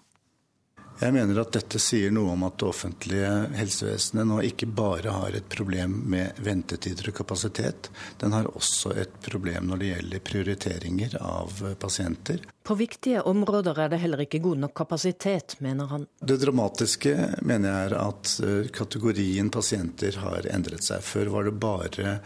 Jeg 0.97 1.13
mener 1.13 1.37
at 1.43 1.53
dette 1.53 1.77
sier 1.81 2.09
noe 2.13 2.31
om 2.33 2.45
at 2.47 2.55
det 2.57 2.65
offentlige 2.65 3.29
helsevesenet 3.53 4.25
nå 4.25 4.39
ikke 4.47 4.65
bare 4.65 5.13
har 5.13 5.35
et 5.37 5.45
problem 5.51 5.93
med 6.09 6.39
ventetider 6.41 7.11
og 7.11 7.19
kapasitet, 7.19 7.91
den 8.17 8.33
har 8.33 8.49
også 8.49 8.95
et 8.97 9.13
problem 9.21 9.69
når 9.69 9.81
det 9.83 9.91
gjelder 9.91 10.23
prioriteringer 10.31 11.17
av 11.21 11.61
pasienter. 11.77 12.41
På 12.65 12.75
viktige 12.75 13.21
områder 13.29 13.77
er 13.83 13.93
det 13.93 14.01
heller 14.01 14.25
ikke 14.25 14.41
god 14.43 14.63
nok 14.65 14.73
kapasitet, 14.81 15.59
mener 15.63 15.93
han. 15.93 16.09
Det 16.17 16.39
dramatiske 16.41 17.13
mener 17.45 17.69
jeg 17.69 17.91
er 17.91 17.97
at 18.01 18.33
eh, 18.43 18.73
kategorien 18.73 19.53
pasienter 19.53 20.17
har 20.23 20.49
endret 20.49 20.83
seg. 20.83 21.05
Før 21.05 21.31
var 21.37 21.47
det 21.47 21.55
bare 21.61 22.17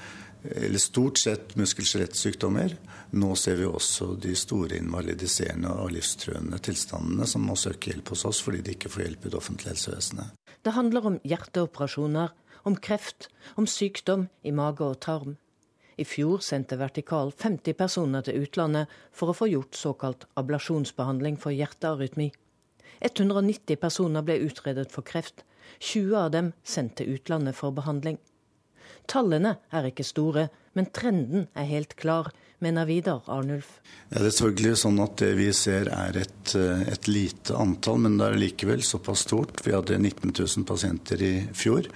eller 0.43 0.81
stort 0.81 1.19
sett 1.19 1.55
muskel-skjelettsykdommer. 1.55 2.75
Nå 3.11 3.35
ser 3.35 3.59
vi 3.59 3.67
også 3.67 4.13
de 4.21 4.33
store 4.37 4.79
invalidiserende 4.81 5.73
og 5.83 5.93
livstruende 5.95 6.57
tilstandene 6.63 7.27
som 7.29 7.45
må 7.45 7.57
søke 7.59 7.91
hjelp 7.91 8.13
hos 8.13 8.25
oss 8.29 8.41
fordi 8.43 8.63
de 8.65 8.75
ikke 8.75 8.91
får 8.93 9.05
hjelp 9.05 9.27
i 9.27 9.33
det 9.33 9.39
offentlige 9.41 9.75
helsevesenet. 9.75 10.33
Det 10.61 10.73
handler 10.75 11.07
om 11.11 11.19
hjerteoperasjoner, 11.27 12.33
om 12.63 12.75
kreft, 12.77 13.29
om 13.57 13.67
sykdom 13.69 14.27
i 14.45 14.53
mage 14.53 14.85
og 14.85 14.99
tarm. 15.01 15.37
I 16.01 16.05
fjor 16.07 16.41
sendte 16.41 16.79
Vertikal 16.79 17.33
50 17.35 17.77
personer 17.77 18.25
til 18.25 18.45
utlandet 18.45 18.89
for 19.13 19.29
å 19.29 19.37
få 19.37 19.49
gjort 19.51 19.77
såkalt 19.77 20.25
ablasjonsbehandling 20.39 21.37
for 21.41 21.53
hjertearytmi. 21.53 22.31
190 23.01 23.77
personer 23.81 24.25
ble 24.25 24.39
utredet 24.45 24.89
for 24.93 25.05
kreft. 25.05 25.43
20 25.79 26.17
av 26.17 26.31
dem 26.33 26.51
sendt 26.63 26.97
til 26.99 27.15
utlandet 27.17 27.57
for 27.57 27.73
behandling. 27.75 28.17
Tallene 29.11 29.57
er 29.75 29.89
ikke 29.89 30.05
store, 30.07 30.47
men 30.77 30.87
trenden 30.95 31.49
er 31.57 31.67
helt 31.67 31.97
klar, 31.99 32.29
mener 32.63 32.85
Vidar 32.87 33.25
Arnulf. 33.27 33.73
Ja, 34.07 34.21
det 34.21 34.29
er 34.29 34.35
selvfølgelig 34.37 34.77
sånn 34.79 35.01
at 35.03 35.17
det 35.19 35.31
vi 35.35 35.47
ser 35.57 35.89
er 35.91 36.19
et, 36.21 36.53
eh, 36.55 36.83
et, 36.93 37.09
lite 37.11 37.57
antall, 37.59 37.99
men 38.05 38.15
det 38.19 38.29
er 38.29 38.39
likevel 38.39 38.85
såpass 38.85 39.25
stort. 39.25 39.63
Vi 39.65 39.73
hadde 39.75 39.97
19 39.97 40.31
000 40.31 40.67
pasienter 40.69 41.23
i 41.25 41.33
fjor, 41.51 41.89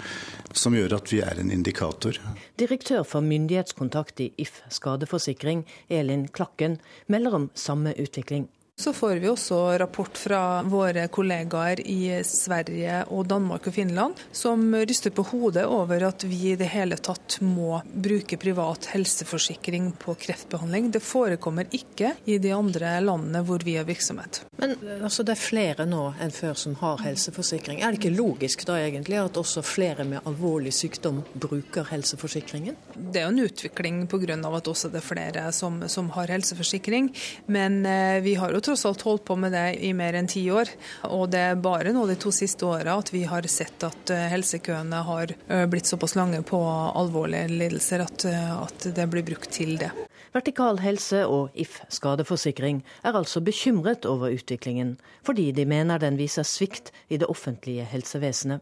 som 0.52 0.76
gjør 0.76 0.98
at 0.98 1.14
vi 1.14 1.22
er 1.24 1.40
en 1.40 1.54
indikator. 1.56 2.20
Direktør 2.60 3.06
for 3.08 3.24
myndighetskontakt 3.24 4.20
i 4.26 4.32
If 4.42 4.60
skadeforsikring, 4.74 5.64
Elin 5.88 6.28
Klakken, 6.28 6.82
melder 7.08 7.40
om 7.40 7.50
samme 7.56 7.96
utvikling. 7.96 8.50
Så 8.78 8.94
får 8.94 9.16
vi 9.16 9.30
også 9.30 9.56
rapport 9.80 10.18
fra 10.18 10.62
våre 10.68 11.08
kollegaer 11.08 11.80
i 11.88 12.10
Sverige 12.28 13.06
og 13.08 13.24
Danmark 13.32 13.70
og 13.70 13.74
Finland, 13.74 14.20
som 14.36 14.66
ryster 14.76 15.14
på 15.16 15.24
hodet 15.30 15.64
over 15.64 16.04
at 16.10 16.26
vi 16.28 16.52
i 16.52 16.58
det 16.60 16.68
hele 16.74 16.98
tatt 17.00 17.38
må 17.40 17.80
bruke 17.88 18.36
privat 18.36 18.90
helseforsikring 18.92 19.94
på 20.02 20.18
kreftbehandling. 20.20 20.90
Det 20.92 21.00
forekommer 21.00 21.72
ikke 21.72 22.18
i 22.28 22.36
de 22.44 22.52
andre 22.52 22.98
landene 23.00 23.46
hvor 23.48 23.64
vi 23.64 23.78
har 23.80 23.88
virksomhet. 23.88 24.42
Men 24.60 24.76
altså, 24.98 25.24
det 25.24 25.38
er 25.38 25.46
flere 25.46 25.88
nå 25.88 26.04
enn 26.20 26.36
før 26.36 26.60
som 26.60 26.76
har 26.82 27.00
helseforsikring. 27.08 27.80
Er 27.80 27.96
det 27.96 28.02
ikke 28.02 28.18
logisk 28.18 28.68
da 28.68 28.76
egentlig 28.84 29.22
at 29.24 29.40
også 29.40 29.64
flere 29.64 30.04
med 30.04 30.28
alvorlig 30.28 30.76
sykdom 30.76 31.24
bruker 31.32 31.88
helseforsikringen? 31.94 32.76
Det 32.92 33.24
er 33.24 33.30
jo 33.30 33.34
en 33.38 33.48
utvikling 33.48 34.04
pga. 34.12 34.36
at 34.36 34.68
også 34.68 34.92
det 34.92 35.00
er 35.00 35.08
flere 35.08 35.48
som, 35.56 35.80
som 35.88 36.12
har 36.20 36.28
helseforsikring. 36.28 37.14
Men 37.48 37.86
eh, 37.86 38.20
vi 38.20 38.36
har 38.36 38.52
jo 38.52 38.65
tross 38.66 38.86
alt 38.90 39.06
holdt 39.06 39.26
på 39.28 39.38
med 39.40 39.54
det 39.56 39.66
i 39.86 39.92
mer 39.98 40.18
enn 40.18 40.30
ti 40.30 40.44
år. 40.52 40.72
Og 41.14 41.30
det 41.34 41.44
er 41.52 41.62
bare 41.62 41.94
nå 41.96 42.06
de 42.10 42.18
to 42.20 42.34
siste 42.36 42.66
åra 42.68 42.98
at 43.00 43.12
vi 43.14 43.24
har 43.30 43.48
sett 43.52 43.86
at 43.86 44.14
eh, 44.14 44.28
helsekøene 44.34 45.04
har 45.08 45.36
eh, 45.48 45.66
blitt 45.70 45.90
såpass 45.90 46.18
lange 46.18 46.42
på 46.48 46.60
alvorlige 46.66 47.50
lidelser 47.54 48.06
at, 48.06 48.28
eh, 48.30 48.52
at 48.58 48.90
det 48.98 49.08
blir 49.12 49.26
brukt 49.28 49.52
til 49.56 49.78
det. 49.82 49.94
Vertikal 50.36 50.82
helse 50.84 51.22
og 51.32 51.54
If 51.56 51.78
skadeforsikring 51.96 52.82
er 53.08 53.16
altså 53.16 53.40
bekymret 53.40 54.06
over 54.10 54.34
utviklingen, 54.36 54.98
fordi 55.24 55.52
de 55.56 55.64
mener 55.70 56.02
den 56.02 56.20
viser 56.20 56.44
svikt 56.44 56.92
i 57.08 57.22
det 57.22 57.30
offentlige 57.32 57.88
helsevesenet. 57.88 58.60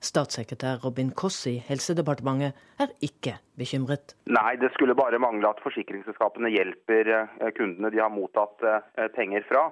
Statssekretær 0.00 0.80
Robin 0.84 1.10
Koss 1.16 1.44
i 1.50 1.58
Helsedepartementet 1.66 2.56
er 2.80 2.92
ikke 3.04 3.36
bekymret. 3.58 4.14
Nei, 4.30 4.54
det 4.60 4.72
skulle 4.74 4.96
bare 4.98 5.20
mangle 5.22 5.50
at 5.50 5.62
forsikringsselskapene 5.64 6.52
hjelper 6.52 7.12
eh, 7.16 7.48
kundene 7.56 7.92
de 7.92 8.02
har 8.02 8.12
mottatt 8.12 8.64
eh, 8.64 9.08
penger 9.16 9.46
fra. 9.48 9.70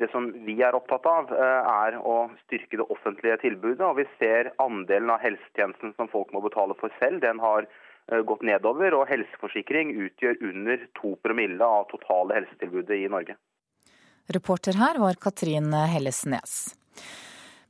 Det 0.00 0.10
som 0.12 0.28
vi 0.44 0.58
er 0.64 0.76
opptatt 0.76 1.08
av, 1.08 1.32
eh, 1.32 1.72
er 1.72 1.98
å 2.00 2.16
styrke 2.44 2.80
det 2.80 2.88
offentlige 2.92 3.40
tilbudet. 3.44 3.82
og 3.84 4.00
Vi 4.00 4.06
ser 4.20 4.52
andelen 4.62 5.12
av 5.12 5.24
helsetjenesten 5.24 5.96
som 5.96 6.12
folk 6.12 6.32
må 6.36 6.44
betale 6.44 6.76
for 6.80 6.92
selv, 7.00 7.22
den 7.24 7.42
har 7.42 7.68
gått 8.06 8.44
nedover. 8.46 8.94
Og 8.94 9.08
helseforsikring 9.10 9.90
utgjør 9.98 10.36
under 10.46 10.84
to 10.94 11.16
promille 11.26 11.66
av 11.66 11.88
totale 11.90 12.36
helsetilbudet 12.38 13.00
i 13.02 13.08
Norge. 13.10 13.34
Reporter 14.30 14.78
her 14.78 15.00
var 15.02 15.18
Katrin 15.18 15.72
Hellesnes. 15.74 16.76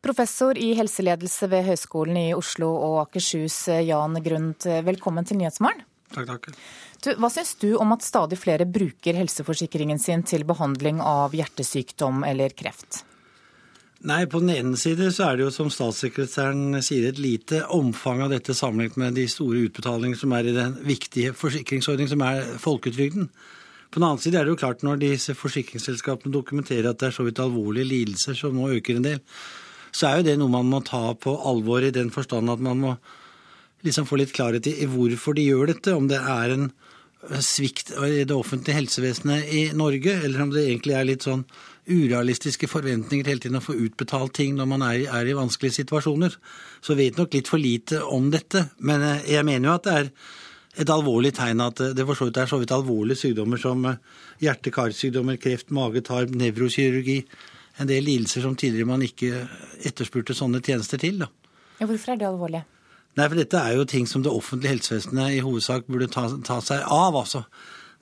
Professor 0.06 0.58
i 0.58 0.68
helseledelse 0.78 1.48
ved 1.50 1.64
Høgskolen 1.66 2.18
i 2.20 2.28
Oslo 2.36 2.68
og 2.78 3.00
Akershus, 3.00 3.56
Jan 3.82 4.14
Grundt, 4.22 4.68
velkommen 4.86 5.26
til 5.26 5.40
Nyhetsmorgen. 5.40 5.82
Takk, 6.14 6.28
takk. 6.28 6.46
Du, 7.02 7.08
hva 7.18 7.30
syns 7.32 7.56
du 7.58 7.72
om 7.80 7.90
at 7.96 8.06
stadig 8.06 8.38
flere 8.38 8.68
bruker 8.70 9.18
helseforsikringen 9.18 9.98
sin 9.98 10.22
til 10.22 10.46
behandling 10.46 11.00
av 11.02 11.34
hjertesykdom 11.34 12.22
eller 12.28 12.54
kreft? 12.54 13.00
Nei, 14.06 14.20
På 14.30 14.38
den 14.44 14.54
ene 14.54 14.78
side 14.78 15.10
så 15.10 15.26
er 15.26 15.40
det 15.40 15.48
jo 15.48 15.56
som 15.56 15.74
statssekretæren 15.74 16.78
sier 16.86 17.08
et 17.10 17.18
lite 17.18 17.64
omfang 17.74 18.22
av 18.22 18.30
dette 18.30 18.54
sammenlignet 18.54 19.02
med 19.02 19.18
de 19.18 19.26
store 19.32 19.66
utbetalingene 19.66 20.22
som 20.22 20.38
er 20.38 20.46
i 20.46 20.54
den 20.54 20.78
viktige 20.86 21.34
forsikringsordningen 21.34 22.14
som 22.14 22.26
er 22.28 22.46
folketrygden. 22.62 23.26
På 23.90 23.98
den 23.98 24.06
annen 24.06 24.22
side 24.22 24.38
er 24.38 24.46
det 24.46 24.54
jo 24.54 24.62
klart 24.62 24.86
når 24.86 25.02
disse 25.02 25.34
forsikringsselskapene 25.34 26.34
dokumenterer 26.34 26.92
at 26.92 27.02
det 27.02 27.10
er 27.10 27.18
så 27.18 27.26
vidt 27.26 27.42
alvorlige 27.42 27.90
lidelser 27.90 28.38
som 28.38 28.54
nå 28.54 28.70
øker 28.78 29.00
en 29.00 29.10
del, 29.10 29.22
så 29.96 30.08
er 30.08 30.18
jo 30.18 30.26
det 30.26 30.34
noe 30.40 30.52
man 30.52 30.68
må 30.68 30.82
ta 30.84 31.14
på 31.16 31.32
alvor 31.48 31.84
i 31.86 31.94
den 31.94 32.10
forstand 32.12 32.52
at 32.52 32.62
man 32.64 32.82
må 32.82 32.96
liksom 33.86 34.08
få 34.08 34.18
litt 34.20 34.34
klarhet 34.36 34.68
i 34.68 34.88
hvorfor 34.90 35.36
de 35.36 35.46
gjør 35.46 35.72
dette. 35.72 35.94
Om 35.96 36.10
det 36.10 36.18
er 36.20 36.52
en 36.52 36.68
svikt 37.42 37.94
i 37.96 38.24
det 38.28 38.34
offentlige 38.34 38.76
helsevesenet 38.76 39.48
i 39.50 39.62
Norge, 39.76 40.18
eller 40.26 40.44
om 40.44 40.52
det 40.52 40.66
egentlig 40.66 40.96
er 40.96 41.08
litt 41.08 41.26
sånn 41.26 41.46
urealistiske 41.86 42.68
forventninger 42.68 43.28
hele 43.30 43.42
tiden 43.42 43.60
å 43.60 43.64
få 43.64 43.76
utbetalt 43.78 44.34
ting 44.36 44.56
når 44.58 44.68
man 44.72 44.84
er, 44.86 45.04
er, 45.06 45.30
i 45.30 45.36
vanskelige 45.38 45.80
situasjoner. 45.80 46.34
Så 46.84 46.98
vet 46.98 47.18
nok 47.18 47.34
litt 47.34 47.50
for 47.50 47.62
lite 47.62 48.02
om 48.02 48.28
dette. 48.34 48.66
Men 48.78 49.04
jeg 49.24 49.46
mener 49.46 49.70
jo 49.70 49.76
at 49.78 49.86
det 49.86 49.96
er 49.96 50.10
et 50.82 50.92
alvorlig 50.92 51.32
tegn 51.38 51.62
at 51.64 51.80
det 51.96 52.04
for 52.04 52.18
så 52.18 52.28
vidt 52.28 52.40
er 52.42 52.50
så 52.50 52.58
vidt 52.60 52.74
alvorlige 52.74 53.22
sykdommer 53.22 53.60
som 53.60 53.86
hjerte-karsykdommer, 54.42 55.38
kreft, 55.40 55.70
mage, 55.72 56.02
tarm, 56.04 56.34
nevrokirurgi. 56.36 57.22
En 57.80 57.88
del 57.88 58.06
lidelser 58.06 58.44
som 58.44 58.56
tidligere 58.56 58.88
man 58.88 59.04
ikke 59.04 59.46
etterspurte 59.84 60.36
sånne 60.36 60.62
tjenester 60.64 61.00
til. 61.00 61.20
Da. 61.24 61.30
Ja, 61.80 61.88
hvorfor 61.88 62.14
er 62.14 62.20
det 62.20 62.28
alvorlig? 62.28 62.62
Nei, 63.16 63.26
for 63.30 63.38
Dette 63.38 63.60
er 63.60 63.78
jo 63.78 63.88
ting 63.88 64.06
som 64.08 64.24
det 64.24 64.32
offentlige 64.32 64.74
helsevesenet 64.74 65.38
i 65.38 65.42
hovedsak 65.44 65.88
burde 65.88 66.08
ta, 66.12 66.28
ta 66.44 66.60
seg 66.64 66.84
av. 66.84 67.16
altså. 67.16 67.46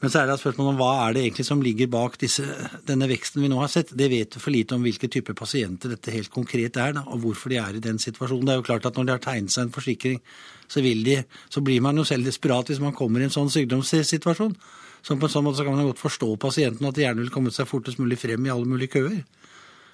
Men 0.03 0.11
så 0.11 0.20
er 0.20 0.27
det 0.29 0.35
spørsmålet 0.37 0.75
om 0.75 0.81
hva 0.81 0.89
er 1.05 1.14
det 1.14 1.20
egentlig 1.22 1.47
som 1.47 1.62
ligger 1.64 1.89
bak 1.89 2.18
disse, 2.20 2.45
denne 2.85 3.07
veksten 3.09 3.41
vi 3.41 3.49
nå 3.49 3.61
har 3.61 3.70
sett. 3.72 3.95
Det 3.97 4.09
vet 4.11 4.35
vi 4.37 4.43
for 4.43 4.53
lite 4.53 4.77
om 4.77 4.83
hvilke 4.85 5.09
typer 5.09 5.37
pasienter 5.39 5.95
dette 5.95 6.12
helt 6.12 6.33
konkret 6.35 6.77
er, 6.77 6.97
da, 6.99 7.05
og 7.09 7.22
hvorfor 7.22 7.55
de 7.55 7.61
er 7.62 7.79
i 7.79 7.83
den 7.85 8.01
situasjonen. 8.03 8.45
Det 8.45 8.53
er 8.53 8.59
jo 8.59 8.66
klart 8.66 8.89
at 8.91 8.99
Når 8.99 9.07
de 9.07 9.14
har 9.14 9.22
tegnet 9.25 9.55
seg 9.55 9.68
en 9.68 9.72
forsikring, 9.72 10.18
så, 10.66 10.83
de, 10.83 11.16
så 11.49 11.62
blir 11.64 11.81
man 11.81 11.97
jo 11.97 12.05
selv 12.05 12.27
desperat 12.29 12.68
hvis 12.68 12.83
man 12.83 12.93
kommer 12.93 13.22
i 13.22 13.29
en 13.31 13.33
sånn 13.33 13.53
sykdomssituasjon. 13.55 14.59
Så 15.05 15.16
på 15.16 15.29
en 15.29 15.33
sånn 15.33 15.47
måte 15.47 15.62
så 15.62 15.64
kan 15.64 15.77
man 15.77 15.89
godt 15.89 16.03
forstå 16.03 16.29
pasienten 16.43 16.89
at 16.89 16.99
de 16.99 17.07
gjerne 17.07 17.22
vil 17.22 17.33
komme 17.33 17.55
seg 17.55 17.70
fortest 17.70 18.01
mulig 18.03 18.18
frem 18.20 18.45
i 18.45 18.53
alle 18.53 18.68
mulige 18.68 18.99
køer. 18.99 19.22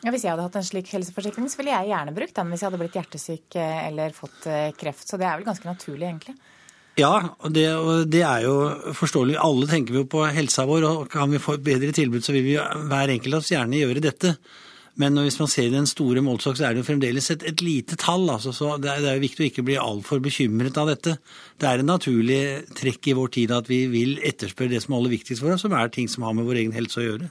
Ja, 0.01 0.13
Hvis 0.15 0.25
jeg 0.25 0.33
hadde 0.33 0.47
hatt 0.47 0.57
en 0.57 0.65
slik 0.65 0.89
helseforsikring, 0.95 1.51
så 1.53 1.61
ville 1.61 1.75
jeg 1.75 1.91
gjerne 1.91 2.15
brukt 2.17 2.39
den 2.39 2.49
hvis 2.49 2.63
jeg 2.63 2.71
hadde 2.71 2.81
blitt 2.81 2.97
hjertesyk 2.97 3.59
eh, 3.61 3.83
eller 3.91 4.17
fått 4.17 4.47
eh, 4.49 4.71
kreft. 4.79 5.05
Så 5.05 5.21
det 5.21 5.29
er 5.29 5.37
vel 5.37 5.49
ganske 5.49 5.69
naturlig, 5.69 6.07
egentlig. 6.09 6.39
Ja, 6.99 7.13
det, 7.49 7.67
det, 8.13 8.23
er 8.25 8.47
jo 8.47 8.55
forståelig. 8.97 9.37
Alle 9.41 9.69
tenker 9.71 10.01
jo 10.01 10.07
på 10.11 10.25
helsa 10.33 10.65
vår, 10.69 10.87
og 10.89 11.05
kan 11.13 11.31
vi 11.33 11.41
få 11.41 11.59
et 11.59 11.69
bedre 11.69 11.93
tilbud, 11.97 12.25
så 12.25 12.35
vil 12.35 12.49
vi 12.49 12.57
hver 12.57 13.13
enkelt 13.13 13.37
av 13.37 13.45
oss 13.45 13.53
gjerne 13.53 13.81
gjøre 13.81 14.03
dette. 14.05 14.35
Men 15.01 15.17
hvis 15.23 15.39
man 15.41 15.49
ser 15.49 15.69
i 15.69 15.73
den 15.73 15.87
store 15.89 16.21
målestokk, 16.25 16.59
så 16.59 16.67
er 16.67 16.75
det 16.75 16.83
jo 16.83 16.89
fremdeles 16.89 17.31
et, 17.33 17.45
et 17.47 17.63
lite 17.65 17.97
tall. 18.01 18.27
Altså, 18.33 18.53
så 18.57 18.75
det 18.81 18.91
er, 18.91 19.05
det 19.05 19.13
er 19.13 19.21
jo 19.21 19.27
viktig 19.27 19.45
å 19.45 19.49
ikke 19.49 19.67
bli 19.69 19.79
altfor 19.81 20.21
bekymret 20.25 20.81
av 20.81 20.91
dette. 20.91 21.15
Det 21.61 21.69
er 21.69 21.81
en 21.81 21.93
naturlig 21.93 22.41
trekk 22.77 23.13
i 23.13 23.17
vår 23.17 23.33
tid 23.37 23.55
at 23.55 23.71
vi 23.71 23.85
vil 23.93 24.19
etterspørre 24.27 24.75
det 24.75 24.83
som 24.85 24.97
er 24.97 25.01
aller 25.01 25.15
viktigst 25.15 25.45
for 25.45 25.55
oss, 25.55 25.65
som 25.65 25.77
er 25.77 25.93
ting 25.95 26.11
som 26.11 26.27
har 26.27 26.37
med 26.37 26.49
vår 26.49 26.65
egen 26.65 26.77
helse 26.77 27.01
å 27.01 27.07
gjøre. 27.07 27.31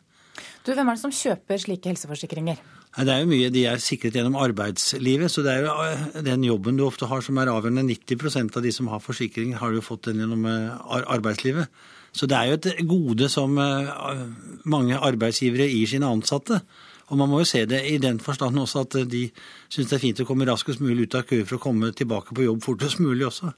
Du, 0.65 0.73
Hvem 0.73 0.89
er 0.89 0.97
det 0.97 1.01
som 1.01 1.13
kjøper 1.13 1.61
slike 1.61 1.91
helseforsikringer? 1.91 2.59
Det 2.97 3.13
er 3.13 3.21
jo 3.21 3.29
mye, 3.29 3.51
De 3.53 3.63
er 3.69 3.81
sikret 3.83 4.15
gjennom 4.17 4.37
arbeidslivet, 4.41 5.29
så 5.31 5.43
det 5.45 5.53
er 5.53 5.67
jo 5.67 5.75
eh, 5.85 6.21
den 6.25 6.43
jobben 6.47 6.79
du 6.79 6.85
ofte 6.87 7.07
har 7.09 7.21
som 7.25 7.37
er 7.37 7.51
avgjørende. 7.51 7.85
90% 7.85 8.57
av 8.57 8.65
de 8.65 8.73
som 8.73 8.89
har 8.89 9.03
forsikring, 9.03 9.53
har 9.61 9.73
jo 9.75 9.85
fått 9.85 10.09
den 10.09 10.23
gjennom 10.23 10.45
eh, 10.49 11.01
arbeidslivet. 11.05 11.69
Så 12.11 12.25
det 12.25 12.37
er 12.37 12.49
jo 12.49 12.57
et 12.57 12.85
gode 12.89 13.29
som 13.29 13.57
eh, 13.61 14.23
mange 14.65 14.97
arbeidsgivere 14.97 15.69
gir 15.69 15.91
sine 15.93 16.09
ansatte. 16.09 16.63
Og 17.09 17.17
man 17.17 17.29
må 17.29 17.41
jo 17.41 17.49
se 17.49 17.63
det 17.65 17.83
i 17.89 17.97
den 18.01 18.19
forstand 18.21 18.57
også 18.61 18.83
at 18.85 18.97
de 19.09 19.27
syns 19.69 19.89
det 19.89 19.97
er 19.97 20.03
fint 20.03 20.19
å 20.21 20.27
komme 20.29 20.45
raskest 20.49 20.81
mulig 20.81 21.07
ut 21.07 21.17
av 21.17 21.25
kø 21.29 21.41
for 21.43 21.57
å 21.57 21.63
komme 21.63 21.93
tilbake 21.97 22.35
på 22.37 22.45
jobb 22.45 22.65
fortest 22.65 23.01
mulig 23.01 23.25
også. 23.29 23.53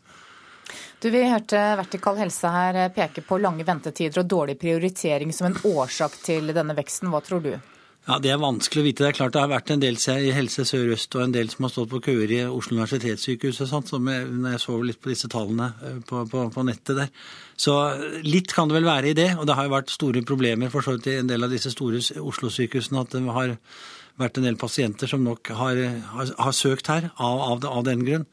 Du, 1.02 1.10
Vi 1.10 1.22
hørte 1.26 1.58
Vertikal 1.80 2.20
Helse 2.22 2.49
her 2.54 2.78
peke 2.93 3.24
på 3.26 3.39
lange 3.41 3.66
ventetider 3.66 4.22
og 4.22 4.28
dårlig 4.30 4.54
prioritering 4.62 5.32
som 5.34 5.47
en 5.47 5.56
årsak 5.66 6.20
til 6.22 6.52
denne 6.54 6.76
veksten. 6.78 7.10
Hva 7.10 7.24
tror 7.26 7.41
du? 7.41 7.56
Ja, 8.06 8.20
Det 8.22 8.30
er 8.30 8.38
vanskelig 8.38 8.84
å 8.84 8.86
vite. 8.86 9.04
Det 9.04 9.10
er 9.10 9.18
klart 9.18 9.34
det 9.34 9.41
har 9.41 9.49
vært 9.49 9.72
en 9.74 9.82
del 9.82 9.97
i 9.97 10.36
Helse 10.36 10.62
Sør-Øst 10.62 11.18
og 11.18 11.24
en 11.24 11.34
del 11.34 11.49
som 11.49 11.66
har 11.66 11.74
stått 11.74 11.89
på 11.89 12.04
køer 12.06 12.34
i 12.36 12.39
Oslo 12.45 12.78
universitetssykehus 12.78 13.64
og 13.66 13.72
sånt, 13.72 13.89
som 13.89 14.12
jeg, 14.14 14.28
når 14.30 14.54
jeg 14.54 14.64
så 14.68 14.78
litt 14.91 15.02
på 15.02 15.10
disse 15.10 15.32
tallene 15.34 15.72
eh, 15.82 15.97
på, 16.06 16.22
på, 16.30 16.45
på, 16.54 16.68
nettet 16.70 17.02
der. 17.02 17.10
Så 17.58 17.80
litt 18.22 18.54
kan 18.54 18.70
det 18.70 18.78
vel 18.78 18.89
være 18.91 19.10
i 19.10 19.18
det. 19.18 19.32
Og 19.39 19.49
det 19.49 19.58
har 19.58 19.66
jo 19.66 19.74
vært 19.74 19.95
store 19.97 20.22
problemer 20.22 20.70
for 20.70 20.86
så 20.86 20.99
vidt 20.99 21.10
i 21.10 21.18
en 21.24 21.34
del 21.34 21.49
av 21.49 21.49
disse 21.49 21.74
store 21.74 21.97
Oslo-sykehusene 22.22 23.02
at 23.02 23.18
det 23.18 23.26
har 23.26 23.58
vært 24.22 24.38
en 24.38 24.45
del 24.45 24.62
pasienter 24.62 25.10
som 25.10 25.26
nok 25.26 25.49
har, 25.49 25.82
har, 26.14 26.34
har 26.45 26.54
søkt 26.54 26.93
her 26.93 27.10
av, 27.18 27.45
av, 27.49 27.70
av 27.74 27.86
den 27.89 28.06
grunn. 28.06 28.30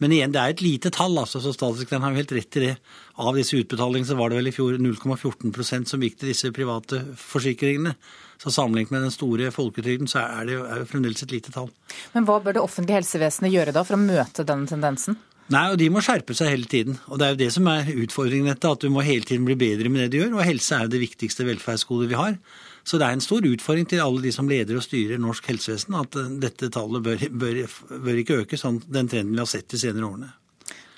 Men 0.00 0.14
igjen, 0.16 0.32
det 0.32 0.40
er 0.40 0.54
et 0.54 0.62
lite 0.64 0.90
tall, 0.94 1.18
altså, 1.20 1.42
så 1.44 1.52
statssekretæren 1.52 2.06
har 2.06 2.14
jo 2.14 2.20
helt 2.22 2.34
rett 2.38 2.56
i 2.56 2.64
det. 2.64 2.74
Av 3.20 3.36
disse 3.36 3.58
utbetalingene 3.60 4.08
så 4.08 4.16
var 4.16 4.32
det 4.32 4.40
vel 4.40 4.48
i 4.48 4.54
fjor 4.56 4.78
0,14% 4.80 5.92
som 5.92 6.04
gikk 6.04 6.16
til 6.20 6.32
disse 6.32 6.52
private 6.56 7.02
forsikringene. 7.20 7.92
Så 8.40 8.52
sammenlignet 8.54 8.94
med 8.94 9.04
den 9.04 9.12
store 9.12 9.50
folketrygden, 9.52 10.08
så 10.08 10.22
er 10.24 10.48
det 10.48 10.54
jo, 10.56 10.62
er 10.64 10.80
jo 10.80 10.88
fremdeles 10.88 11.26
et 11.26 11.34
lite 11.34 11.52
tall. 11.52 11.68
Men 12.14 12.24
hva 12.28 12.38
bør 12.40 12.56
det 12.56 12.64
offentlige 12.64 13.02
helsevesenet 13.02 13.52
gjøre 13.52 13.76
da 13.76 13.84
for 13.84 13.98
å 13.98 14.00
møte 14.00 14.46
denne 14.48 14.70
tendensen? 14.70 15.20
Nei, 15.50 15.66
og 15.72 15.80
De 15.82 15.88
må 15.90 16.00
skjerpe 16.04 16.32
seg 16.38 16.52
hele 16.52 16.68
tiden. 16.70 16.96
Og 17.10 17.18
Det 17.18 17.26
er 17.26 17.34
jo 17.34 17.42
det 17.42 17.52
som 17.52 17.68
er 17.68 17.92
utfordringen. 17.92 18.46
dette, 18.54 18.70
At 18.70 18.80
du 18.80 18.88
må 18.88 19.02
hele 19.04 19.26
tiden 19.26 19.44
bli 19.44 19.58
bedre 19.58 19.90
med 19.90 20.06
det 20.06 20.10
du 20.14 20.18
gjør. 20.22 20.38
Og 20.38 20.46
helse 20.46 20.76
er 20.76 20.86
jo 20.86 20.94
det 20.94 21.02
viktigste 21.02 21.44
velferdsgodet 21.44 22.08
vi 22.08 22.14
har. 22.14 22.38
Så 22.84 22.98
det 22.98 23.06
er 23.06 23.16
en 23.16 23.24
stor 23.24 23.44
utfordring 23.46 23.88
til 23.88 24.02
alle 24.02 24.22
de 24.24 24.32
som 24.34 24.48
leder 24.48 24.78
og 24.78 24.84
styrer 24.84 25.20
norsk 25.20 25.50
helsevesen, 25.52 25.96
at 26.00 26.16
eh, 26.18 26.34
dette 26.42 26.70
tallet 26.72 27.04
bør, 27.04 27.24
bør, 27.30 27.62
bør 28.06 28.20
ikke 28.22 28.42
øke, 28.44 28.60
sånn 28.60 28.82
den 28.86 29.10
trenden 29.10 29.36
vi 29.36 29.42
har 29.42 29.50
sett 29.50 29.68
de 29.70 29.80
senere 29.80 30.08
årene. 30.08 30.32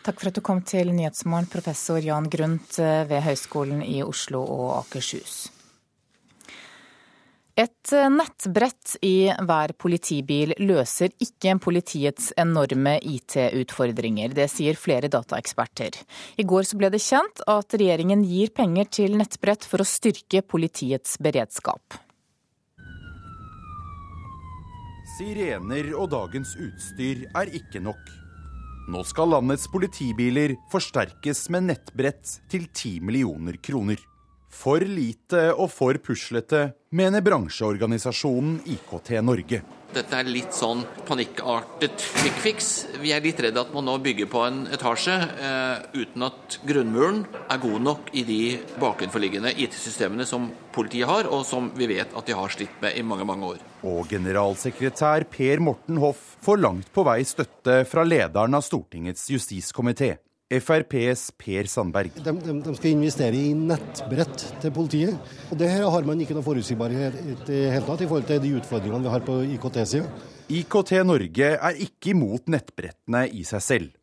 Takk 0.02 0.18
for 0.18 0.32
at 0.32 0.38
du 0.38 0.42
kom 0.42 0.64
til 0.66 0.90
Nyhetsmorgen, 0.90 1.46
professor 1.50 2.02
Jan 2.02 2.26
Grundt 2.30 2.78
eh, 2.82 3.04
ved 3.06 3.22
Høgskolen 3.22 3.84
i 3.86 4.00
Oslo 4.02 4.42
og 4.42 4.70
Akershus. 4.80 5.51
Et 7.52 7.92
eh, 7.92 8.08
nettbrett 8.08 8.94
i 9.04 9.28
hver 9.28 9.74
politibil 9.76 10.54
løser 10.62 11.12
ikke 11.20 11.58
politiets 11.60 12.30
enorme 12.40 12.94
IT-utfordringer. 13.04 14.32
Det 14.32 14.46
sier 14.48 14.78
flere 14.80 15.10
dataeksperter. 15.12 15.98
I 16.40 16.46
går 16.48 16.64
ble 16.80 16.88
det 16.94 17.02
kjent 17.04 17.42
at 17.44 17.76
regjeringen 17.76 18.24
gir 18.24 18.54
penger 18.56 18.88
til 18.88 19.18
nettbrett 19.20 19.66
for 19.68 19.84
å 19.84 19.88
styrke 19.88 20.40
politiets 20.40 21.18
beredskap. 21.20 21.98
Sirener 25.18 25.90
og 25.92 26.08
dagens 26.14 26.54
utstyr 26.56 27.26
er 27.36 27.52
ikke 27.52 27.82
nok. 27.84 28.00
Nå 28.88 29.02
skal 29.04 29.28
landets 29.28 29.68
politibiler 29.70 30.56
forsterkes 30.72 31.44
med 31.52 31.68
nettbrett 31.68 32.38
til 32.48 32.64
10 32.72 33.04
millioner 33.04 33.60
kroner. 33.60 34.00
For 34.52 34.84
lite 34.84 35.48
og 35.56 35.70
for 35.72 35.96
puslete, 36.04 36.72
mener 36.92 37.24
bransjeorganisasjonen 37.24 38.60
IKT 38.76 39.16
Norge. 39.24 39.62
Dette 39.92 40.16
er 40.16 40.28
litt 40.28 40.54
sånn 40.56 40.86
panikkartet 41.04 42.04
quick 42.16 42.38
fix. 42.40 42.68
Vi 43.02 43.10
er 43.12 43.20
litt 43.24 43.40
redd 43.44 43.58
at 43.60 43.74
man 43.74 43.84
nå 43.84 43.98
bygger 44.00 44.28
på 44.32 44.40
en 44.46 44.62
etasje 44.72 45.12
eh, 45.12 45.82
uten 45.98 46.24
at 46.24 46.56
grunnmuren 46.68 47.20
er 47.42 47.60
god 47.60 47.84
nok 47.84 48.08
i 48.16 48.24
de 48.28 48.40
bakenforliggende 48.80 49.52
IT-systemene 49.52 50.24
som 50.28 50.48
politiet 50.72 51.10
har, 51.10 51.28
og 51.28 51.44
som 51.48 51.68
vi 51.76 51.90
vet 51.92 52.16
at 52.16 52.28
de 52.28 52.36
har 52.38 52.52
slitt 52.54 52.80
med 52.84 52.96
i 52.96 53.04
mange, 53.04 53.28
mange 53.28 53.52
år. 53.54 53.62
Og 53.84 54.08
generalsekretær 54.08 55.28
Per 55.32 55.64
Morten 55.64 56.00
Hoff 56.00 56.36
får 56.44 56.64
langt 56.64 56.92
på 56.94 57.04
vei 57.08 57.20
støtte 57.28 57.82
fra 57.88 58.06
lederen 58.08 58.56
av 58.56 58.64
Stortingets 58.64 59.28
justiskomité. 59.34 60.14
FrPs 60.58 61.30
Per 61.38 61.70
Sandberg. 61.70 62.12
De, 62.18 62.34
de, 62.36 62.56
de, 62.66 62.74
skal 62.76 62.92
investere 62.92 63.38
i 63.38 63.54
nettbrett 63.56 64.44
til 64.62 64.74
politiet. 64.74 65.32
Og 65.50 65.58
Det 65.60 65.70
her 65.70 65.86
har 65.94 66.06
man 66.08 66.20
ikke 66.20 66.36
noe 66.36 66.46
forutsigbarhet 66.46 67.16
i 67.22 67.38
det 67.46 67.62
hele 67.72 67.86
tatt 67.88 68.04
i 68.04 68.10
forhold 68.10 68.28
til 68.28 68.42
de 68.44 68.54
utfordringene 68.60 69.06
vi 69.06 69.16
har 69.16 69.26
på 69.26 69.40
IKT-sida. 69.56 70.28
IKT 70.52 70.94
Norge 71.08 71.50
er 71.56 71.82
ikke 71.86 72.12
imot 72.12 72.50
nettbrettene 72.52 73.26
i 73.32 73.44
seg 73.48 73.64
selv. 73.64 73.98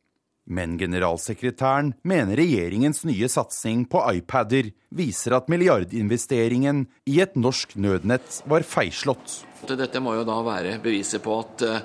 Men 0.50 0.80
generalsekretæren 0.82 1.92
mener 2.10 2.40
regjeringens 2.42 3.04
nye 3.06 3.28
satsing 3.30 3.84
på 3.92 4.02
iPader 4.18 4.72
viser 4.98 5.36
at 5.38 5.50
milliardinvesteringen 5.52 6.88
i 7.06 7.20
et 7.22 7.38
norsk 7.38 7.76
nødnett 7.78 8.42
var 8.50 8.66
feilslått. 8.66 9.44
Dette 9.70 10.02
må 10.02 10.16
jo 10.18 10.26
da 10.26 10.40
være 10.42 10.80
beviset 10.82 11.22
på 11.22 11.36
at 11.44 11.66
eh, 11.68 11.84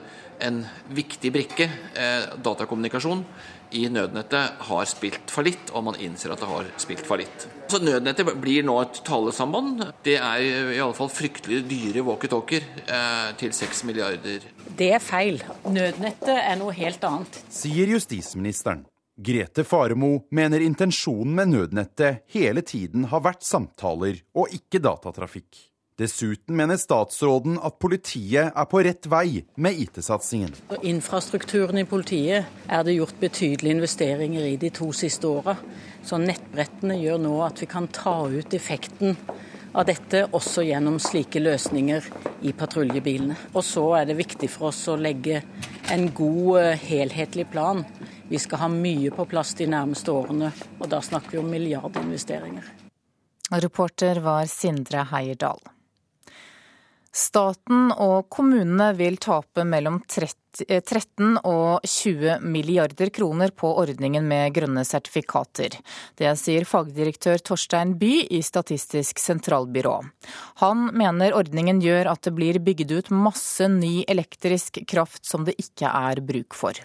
en 0.49 0.63
viktig 0.97 1.33
brikke, 1.35 1.69
eh, 2.01 2.25
datakommunikasjon, 2.41 3.21
i 3.75 3.89
nødnettet 3.93 4.65
har 4.69 4.87
spilt 4.89 5.33
fallitt, 5.33 5.73
og 5.75 5.85
man 5.89 5.99
innser 6.01 6.35
at 6.35 6.43
det 6.43 6.49
har 6.51 6.71
spilt 6.81 7.05
fallitt. 7.07 7.47
Så 7.71 7.81
Nødnettet 7.83 8.31
blir 8.41 8.65
nå 8.67 8.77
et 8.85 9.01
talesamband. 9.07 9.83
Det 10.07 10.17
er 10.21 10.45
i 10.45 10.79
alle 10.79 10.95
fall 10.97 11.11
fryktelig 11.13 11.63
dyre 11.69 12.05
walkietalkier 12.07 12.67
eh, 12.85 13.31
til 13.41 13.53
6 13.57 13.85
milliarder. 13.89 14.47
Det 14.79 14.91
er 14.97 15.03
feil. 15.03 15.43
Nødnettet 15.67 16.37
er 16.39 16.59
noe 16.61 16.75
helt 16.77 17.05
annet. 17.09 17.43
Sier 17.53 17.91
justisministeren. 17.97 18.87
Grete 19.15 19.63
Faremo 19.63 20.25
mener 20.35 20.63
intensjonen 20.65 21.37
med 21.39 21.53
nødnettet 21.53 22.25
hele 22.35 22.65
tiden 22.67 23.07
har 23.13 23.23
vært 23.23 23.47
samtaler 23.47 24.19
og 24.35 24.51
ikke 24.57 24.83
datatrafikk. 24.83 25.74
Dessuten 25.95 26.57
mener 26.59 26.75
statsråden 26.81 27.55
at 27.63 27.77
politiet 27.79 28.51
er 28.51 28.67
på 28.67 28.81
rett 28.83 29.07
vei 29.07 29.45
med 29.55 29.79
IT-satsingen. 29.79 30.51
Infrastrukturen 30.83 31.79
i 31.79 31.85
politiet 31.87 32.49
er 32.67 32.83
det 32.83 32.97
gjort 32.97 33.21
betydelige 33.21 33.77
investeringer 33.77 34.49
i 34.49 34.57
de 34.59 34.73
to 34.75 34.89
siste 34.91 35.31
åra. 35.31 35.55
Så 36.03 36.19
nettbrettene 36.19 36.97
gjør 36.99 37.21
nå 37.23 37.35
at 37.47 37.63
vi 37.63 37.69
kan 37.71 37.87
ta 37.95 38.17
ut 38.27 38.57
effekten 38.59 39.15
av 39.75 39.87
dette 39.87 40.25
også 40.35 40.65
gjennom 40.67 40.99
slike 41.03 41.39
løsninger 41.43 42.09
i 42.43 42.55
patruljebilene. 42.59 43.37
Og 43.55 43.63
så 43.63 43.85
er 44.01 44.09
det 44.11 44.19
viktig 44.19 44.51
for 44.51 44.73
oss 44.73 44.83
å 44.91 44.97
legge 44.99 45.45
en 45.95 46.09
god 46.17 46.59
eh, 46.63 46.87
helhetlig 46.89 47.45
plan 47.53 47.85
Vi 48.31 48.39
skal 48.41 48.63
ha 48.63 48.69
mye 48.73 49.13
på 49.13 49.27
plass 49.29 49.53
de 49.59 49.67
nærmeste 49.69 50.11
årene, 50.11 50.49
og 50.81 50.89
da 50.91 51.03
snakker 51.05 51.37
vi 51.37 51.43
om 51.43 51.51
milliardinvesteringer. 51.53 52.67
Reporter 53.53 54.23
var 54.25 54.49
Sindre 54.51 55.05
Heierdal. 55.13 55.61
Staten 57.15 57.93
og 57.95 58.27
kommunene 58.35 58.89
vil 58.99 59.15
tape 59.23 59.63
mellom 59.63 60.01
13 60.03 60.65
eh, 60.67 61.37
og 61.47 61.85
20 61.87 62.41
milliarder 62.43 63.13
kroner 63.15 63.53
på 63.55 63.69
ordningen 63.71 64.25
med 64.27 64.51
grønne 64.57 64.83
sertifikater. 64.83 65.77
Det 66.19 66.33
sier 66.41 66.67
fagdirektør 66.67 67.39
Torstein 67.39 67.93
By 68.01 68.25
i 68.35 68.41
Statistisk 68.43 69.23
sentralbyrå. 69.23 69.93
Han 70.65 70.89
mener 70.99 71.37
ordningen 71.39 71.79
gjør 71.85 72.11
at 72.17 72.27
det 72.27 72.33
blir 72.35 72.59
bygd 72.59 72.97
ut 72.97 73.13
masse 73.15 73.69
ny 73.71 74.03
elektrisk 74.11 74.81
kraft 74.91 75.23
som 75.31 75.47
det 75.47 75.55
ikke 75.63 75.87
er 75.87 76.19
bruk 76.19 76.59
for. 76.59 76.81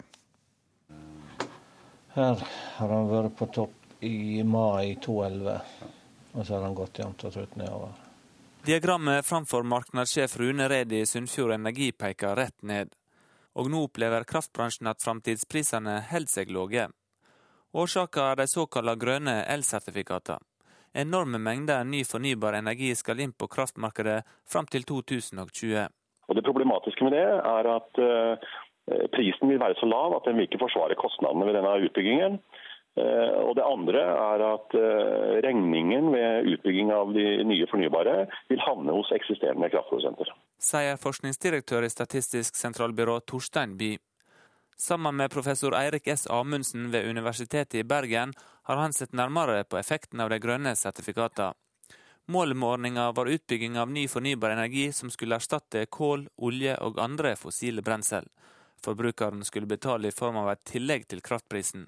Her 2.13 2.45
har 2.75 2.93
han 2.93 3.09
vært 3.09 3.34
på 3.39 3.49
topp 3.57 4.05
i 4.05 4.43
mai 4.45 4.93
2011, 5.01 5.57
og 6.36 6.45
så 6.45 6.53
har 6.53 6.67
han 6.67 6.77
gått 6.77 7.01
jevnt 7.01 7.25
og 7.25 7.34
trutt 7.34 7.57
nedover. 7.57 7.97
Diagrammet 8.66 9.26
framfor 9.26 9.64
markedssjef 9.64 10.38
Rune 10.38 10.68
Redi 10.70 10.99
i 10.99 11.05
Sunnfjord 11.05 11.53
Energi 11.55 11.91
peker 11.91 12.36
rett 12.36 12.62
ned. 12.62 12.89
Og 13.55 13.70
nå 13.72 13.86
opplever 13.88 14.28
kraftbransjen 14.28 14.89
at 14.91 14.99
framtidsprisene 14.99 15.95
holder 16.10 16.32
seg 16.34 16.51
lave. 16.51 16.89
Årsaken 17.72 18.26
er 18.26 18.41
de 18.41 18.47
såkalte 18.51 18.97
grønne 18.99 19.38
elsertifikatene. 19.55 20.43
Enorme 20.91 21.39
mengder 21.39 21.86
ny 21.88 22.01
fornybar 22.03 22.57
energi 22.57 22.91
skal 22.99 23.22
inn 23.24 23.32
på 23.32 23.47
kraftmarkedet 23.47 24.24
fram 24.49 24.68
til 24.68 24.84
2020. 24.84 25.88
Og 26.28 26.36
Det 26.36 26.43
problematiske 26.43 27.05
med 27.05 27.16
det 27.16 27.28
er 27.30 27.70
at 27.78 28.01
uh, 28.03 28.49
prisen 29.16 29.53
vil 29.53 29.62
være 29.62 29.80
så 29.80 29.88
lav 29.88 30.18
at 30.18 30.28
den 30.28 30.36
vil 30.36 30.49
ikke 30.49 30.66
forsvare 30.66 30.99
kostnadene 30.99 31.47
ved 31.47 31.55
denne 31.62 31.78
utbyggingen. 31.86 32.41
Eh, 32.99 33.37
og 33.47 33.55
Det 33.55 33.63
andre 33.65 34.01
er 34.01 34.43
at 34.43 34.75
eh, 34.75 35.37
regningen 35.45 36.11
ved 36.11 36.49
utbygging 36.53 36.91
av 36.91 37.13
de 37.15 37.25
nye 37.47 37.67
fornybare 37.71 38.15
vil 38.49 38.63
havne 38.65 38.95
hos 38.97 39.11
eksisterende 39.15 39.69
kraftprodusenter. 39.71 40.33
Sier 40.59 40.99
forskningsdirektør 40.99 41.87
i 41.87 41.91
Statistisk 41.93 42.59
sentralbyrå 42.59 43.19
Torstein 43.29 43.77
By. 43.79 43.93
Sammen 44.79 45.15
med 45.19 45.31
professor 45.31 45.75
Eirik 45.75 46.07
S. 46.07 46.27
Amundsen 46.31 46.89
ved 46.91 47.07
Universitetet 47.07 47.81
i 47.81 47.83
Bergen 47.83 48.33
har 48.67 48.79
han 48.79 48.93
sett 48.95 49.15
nærmere 49.15 49.63
på 49.63 49.79
effekten 49.79 50.19
av 50.23 50.31
de 50.31 50.39
grønne 50.39 50.75
sertifikatene. 50.75 51.53
Målet 52.29 52.57
med 52.57 52.69
ordninga 52.69 53.07
var 53.17 53.31
utbygging 53.31 53.79
av 53.81 53.89
ny 53.91 54.03
fornybar 54.07 54.53
energi 54.53 54.91
som 54.93 55.09
skulle 55.09 55.39
erstatte 55.39 55.87
kål, 55.89 56.27
olje 56.37 56.75
og 56.85 56.99
andre 57.01 57.31
fossile 57.35 57.81
brensel. 57.81 58.27
Forbrukeren 58.85 59.41
skulle 59.43 59.65
betale 59.65 60.07
i 60.07 60.15
form 60.15 60.37
av 60.37 60.51
et 60.51 60.61
tillegg 60.69 61.07
til 61.09 61.23
kraftprisen. 61.25 61.87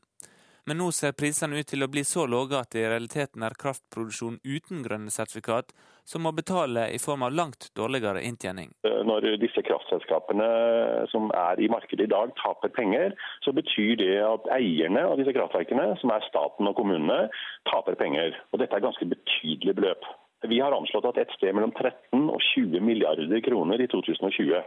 Men 0.72 0.80
nå 0.80 0.86
ser 0.96 1.12
prisene 1.20 1.58
ut 1.60 1.68
til 1.68 1.84
å 1.84 1.90
bli 1.92 2.00
så 2.08 2.24
lave 2.32 2.56
at 2.56 2.70
det 2.72 2.80
i 2.80 2.88
realiteten 2.88 3.44
er 3.44 3.58
kraftproduksjon 3.60 4.38
uten 4.40 4.86
grønne 4.86 5.12
sertifikat 5.12 5.74
som 6.08 6.24
må 6.24 6.32
betale 6.32 6.86
i 6.96 7.00
form 7.06 7.26
av 7.28 7.34
langt 7.36 7.68
dårligere 7.76 8.22
inntjening. 8.24 8.70
Når 9.10 9.28
disse 9.42 9.66
kraftselskapene 9.68 10.48
som 11.12 11.28
er 11.36 11.60
i 11.60 11.68
markedet 11.74 12.08
i 12.08 12.14
dag 12.14 12.32
taper 12.40 12.72
penger, 12.72 13.12
så 13.44 13.52
betyr 13.58 14.00
det 14.00 14.16
at 14.24 14.48
eierne 14.56 15.04
av 15.10 15.20
disse 15.20 15.36
kraftverkene, 15.36 15.90
som 16.00 16.16
er 16.16 16.24
staten 16.30 16.72
og 16.72 16.78
kommunene, 16.80 17.26
taper 17.68 18.00
penger. 18.00 18.40
Og 18.56 18.64
dette 18.64 18.80
er 18.80 18.88
ganske 18.88 19.12
betydelige 19.12 19.76
beløp. 19.76 20.08
Vi 20.48 20.64
har 20.64 20.72
anslått 20.72 21.10
at 21.12 21.20
et 21.20 21.36
sted 21.36 21.52
mellom 21.52 21.76
13 21.76 22.30
og 22.32 22.40
20 22.54 22.80
milliarder 22.80 23.44
kroner 23.44 23.84
i 23.84 23.92
2020. 23.92 24.64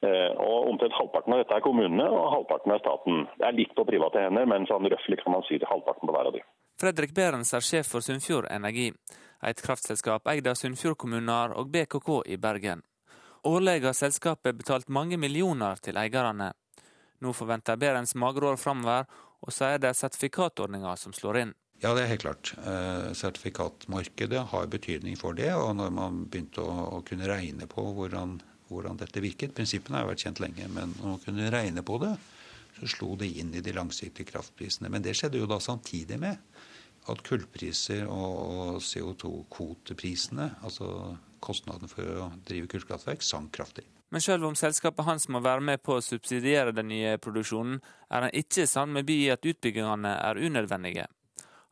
Eh, 0.00 0.32
og 0.40 0.70
Omtrent 0.70 0.94
halvparten 0.96 1.34
av 1.34 1.42
dette 1.42 1.56
er 1.56 1.64
kommunene, 1.64 2.06
og 2.08 2.30
halvparten 2.32 2.72
er 2.72 2.80
staten. 2.80 3.26
Det 3.36 3.44
er 3.44 3.56
litt 3.58 3.74
på 3.76 3.84
private 3.84 4.22
hender, 4.24 4.46
men 4.48 4.64
sånn 4.68 4.88
røftlig 4.88 5.18
kan 5.20 5.34
man 5.36 5.44
si 5.48 5.58
det 5.60 5.68
halvparten 5.68 6.08
på 6.08 6.14
hver 6.14 6.30
av 6.30 6.36
de. 6.36 6.44
Fredrik 6.80 7.12
Berens 7.16 7.52
er 7.52 7.64
sjef 7.64 7.90
for 7.92 8.04
Sunnfjord 8.04 8.48
Energi, 8.48 8.88
et 9.44 9.60
kraftselskap 9.60 10.30
eid 10.32 10.48
av 10.48 10.56
Sunnfjord 10.56 10.96
kommuner 11.04 11.52
og 11.52 11.68
BKK 11.74 12.22
i 12.32 12.40
Bergen. 12.40 12.80
Årlig 13.44 13.82
har 13.84 13.96
selskapet 13.96 14.56
betalt 14.56 14.88
mange 14.88 15.16
millioner 15.20 15.80
til 15.84 16.00
eierne. 16.00 16.52
Nå 17.20 17.32
forventer 17.36 17.76
Berens 17.80 18.14
magre 18.16 18.54
år 18.54 18.60
framover, 18.60 19.04
og 19.40 19.52
så 19.52 19.74
er 19.74 19.82
det 19.84 19.94
sertifikatordninga 19.96 20.96
som 20.96 21.12
slår 21.16 21.42
inn. 21.42 21.52
Ja, 21.80 21.94
det 21.96 22.02
er 22.02 22.10
helt 22.10 22.24
klart. 22.24 22.52
Eh, 22.60 23.12
sertifikatmarkedet 23.16 24.42
har 24.52 24.66
betydning 24.68 25.16
for 25.16 25.36
det. 25.36 25.48
Og 25.56 25.72
når 25.76 25.92
man 25.96 26.24
begynte 26.28 26.60
å 26.60 27.00
kunne 27.08 27.28
regne 27.28 27.68
på 27.68 27.84
hvordan 27.96 28.36
hvordan 28.70 28.98
dette 29.00 29.22
virket. 29.22 29.54
Prinsippene 29.56 30.00
har 30.00 30.08
vært 30.08 30.24
kjent 30.24 30.42
lenge, 30.42 30.68
men 30.72 30.94
når 30.98 31.14
man 31.14 31.22
kunne 31.24 31.52
regne 31.52 31.84
på 31.86 31.98
det, 32.02 32.14
så 32.78 32.90
slo 32.94 33.14
det 33.20 33.30
inn 33.40 33.52
i 33.54 33.62
de 33.64 33.74
langsiktige 33.76 34.30
kraftprisene. 34.30 34.90
Men 34.92 35.04
det 35.04 35.16
skjedde 35.18 35.40
jo 35.42 35.48
da 35.50 35.58
samtidig 35.62 36.20
med 36.22 36.38
at 37.10 37.22
kullpriser 37.26 38.06
og 38.08 38.78
CO2-kvoteprisene, 38.84 40.50
altså 40.64 41.16
kostnaden 41.42 41.90
for 41.90 42.26
å 42.26 42.28
drive 42.46 42.68
kullkraftverk, 42.70 43.24
sank 43.24 43.52
kraftig. 43.56 43.86
Men 44.10 44.22
selv 44.24 44.48
om 44.48 44.56
selskapet 44.58 45.06
hans 45.06 45.28
må 45.30 45.40
være 45.42 45.62
med 45.64 45.82
på 45.86 45.96
å 45.96 46.02
subsidiere 46.04 46.74
den 46.74 46.90
nye 46.90 47.14
produksjonen, 47.22 47.78
er 48.10 48.26
han 48.26 48.36
ikke 48.36 48.66
sammen 48.66 48.98
med 48.98 49.06
By 49.06 49.16
i 49.22 49.32
at 49.34 49.46
utbyggingene 49.46 50.16
er 50.18 50.40
unødvendige. 50.40 51.06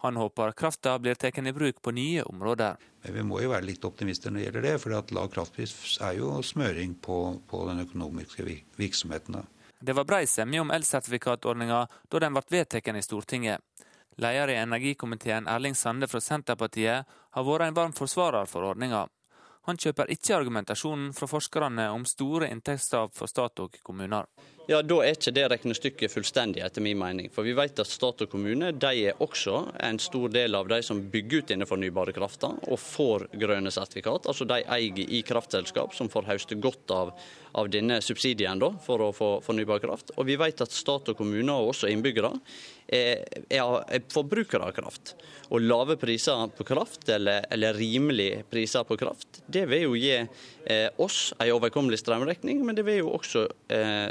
Han 0.00 0.16
håper 0.16 0.52
krafta 0.52 0.98
blir 0.98 1.14
tatt 1.14 1.38
i 1.38 1.52
bruk 1.52 1.82
på 1.82 1.90
nye 1.90 2.22
områder. 2.22 2.76
Men 3.02 3.14
vi 3.14 3.22
må 3.22 3.40
jo 3.42 3.50
være 3.50 3.66
litt 3.66 3.84
optimister 3.84 4.30
når 4.30 4.38
det 4.38 4.44
gjelder 4.44 4.66
det, 4.66 4.74
for 4.82 5.14
lav 5.16 5.30
kraftpris 5.34 5.98
er 6.00 6.18
jo 6.20 6.36
smøring 6.42 6.94
på, 7.02 7.18
på 7.50 7.64
den 7.66 7.82
økonomiske 7.82 8.46
virksomheten. 8.78 9.42
Det 9.80 9.94
var 9.94 10.06
brei 10.06 10.26
semje 10.26 10.60
om 10.60 10.70
elsertifikatordninga 10.74 11.84
da 12.10 12.20
den 12.22 12.34
ble 12.34 12.42
vedtatt 12.50 12.88
i 12.94 13.02
Stortinget. 13.02 13.62
Leder 14.18 14.50
i 14.50 14.58
energikomiteen 14.58 15.46
Erling 15.46 15.74
Sande 15.78 16.08
fra 16.10 16.20
Senterpartiet 16.20 17.06
har 17.06 17.46
vært 17.46 17.68
en 17.68 17.76
varm 17.76 17.94
forsvarer 17.94 18.50
for 18.50 18.66
ordninga. 18.66 19.04
Han 19.70 19.78
kjøper 19.78 20.10
ikke 20.10 20.34
argumentasjonen 20.34 21.12
fra 21.14 21.28
forskerne 21.30 21.90
om 21.94 22.06
store 22.06 22.48
inntektstap 22.50 23.14
for 23.14 23.30
stat 23.30 23.62
og 23.62 23.78
kommuner. 23.82 24.26
Ja, 24.68 24.82
Da 24.84 24.98
er 25.00 25.14
ikke 25.16 25.32
det 25.32 25.46
regnestykket 25.48 26.12
fullstendig, 26.12 26.60
etter 26.60 26.84
min 26.84 26.98
mening. 27.00 27.30
For 27.32 27.46
vi 27.46 27.54
vet 27.56 27.80
at 27.80 27.88
stat 27.88 28.20
og 28.26 28.28
kommune 28.28 28.68
de 28.76 28.90
er 29.08 29.22
også 29.24 29.62
en 29.80 29.96
stor 29.96 30.28
del 30.34 30.58
av 30.58 30.68
de 30.68 30.82
som 30.84 31.00
bygger 31.08 31.40
ut 31.40 31.52
denne 31.54 31.68
fornybare 31.70 32.12
krafta 32.12 32.50
og 32.68 32.76
får 32.76 33.30
grønne 33.40 33.72
sertifikat. 33.72 34.28
Altså 34.28 34.44
de 34.44 34.60
eier 34.68 35.00
i 35.08 35.22
kraftselskap 35.24 35.96
som 35.96 36.12
får 36.12 36.28
høste 36.28 36.60
godt 36.60 36.92
av, 36.92 37.14
av 37.56 37.70
denne 37.72 38.02
subsidien 38.04 38.60
da, 38.60 38.74
for 38.84 39.06
å 39.06 39.14
få 39.16 39.30
fornybar 39.46 39.80
kraft. 39.80 40.12
Og 40.20 40.28
vi 40.28 40.36
vet 40.36 40.60
at 40.60 40.76
stat 40.76 41.08
og 41.08 41.16
kommuner 41.16 41.54
og 41.56 41.72
også 41.72 41.88
innbyggere 41.88 42.34
er, 42.88 43.24
er 43.48 44.04
forbrukere 44.12 44.68
av 44.68 44.76
kraft. 44.76 45.14
Og 45.52 45.64
lave 45.64 45.96
priser 46.00 46.48
på 46.56 46.66
kraft, 46.68 47.08
eller, 47.12 47.44
eller 47.52 47.76
rimelige 47.76 48.42
priser 48.50 48.84
på 48.88 48.98
kraft, 49.00 49.42
det 49.46 49.64
vil 49.70 49.86
jo 49.86 49.96
gi 49.96 50.14
eh, 50.18 50.88
oss 51.00 51.32
en 51.38 51.52
overkommelig 51.54 52.00
strømregning, 52.02 52.60
men 52.64 52.76
det 52.76 52.84
vil 52.88 53.02
jo 53.02 53.14
også 53.16 53.46
eh, 53.72 54.08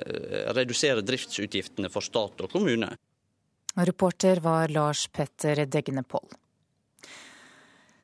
redusere 0.56 1.04
driftsutgiftene 1.06 1.92
for 1.92 2.06
stat 2.06 2.44
og 2.46 2.52
kommune. 2.52 2.94
Reporter 3.78 4.42
var 4.42 4.74
Lars 4.74 5.08
Petter 5.14 5.66
Degnepoll. 5.66 6.28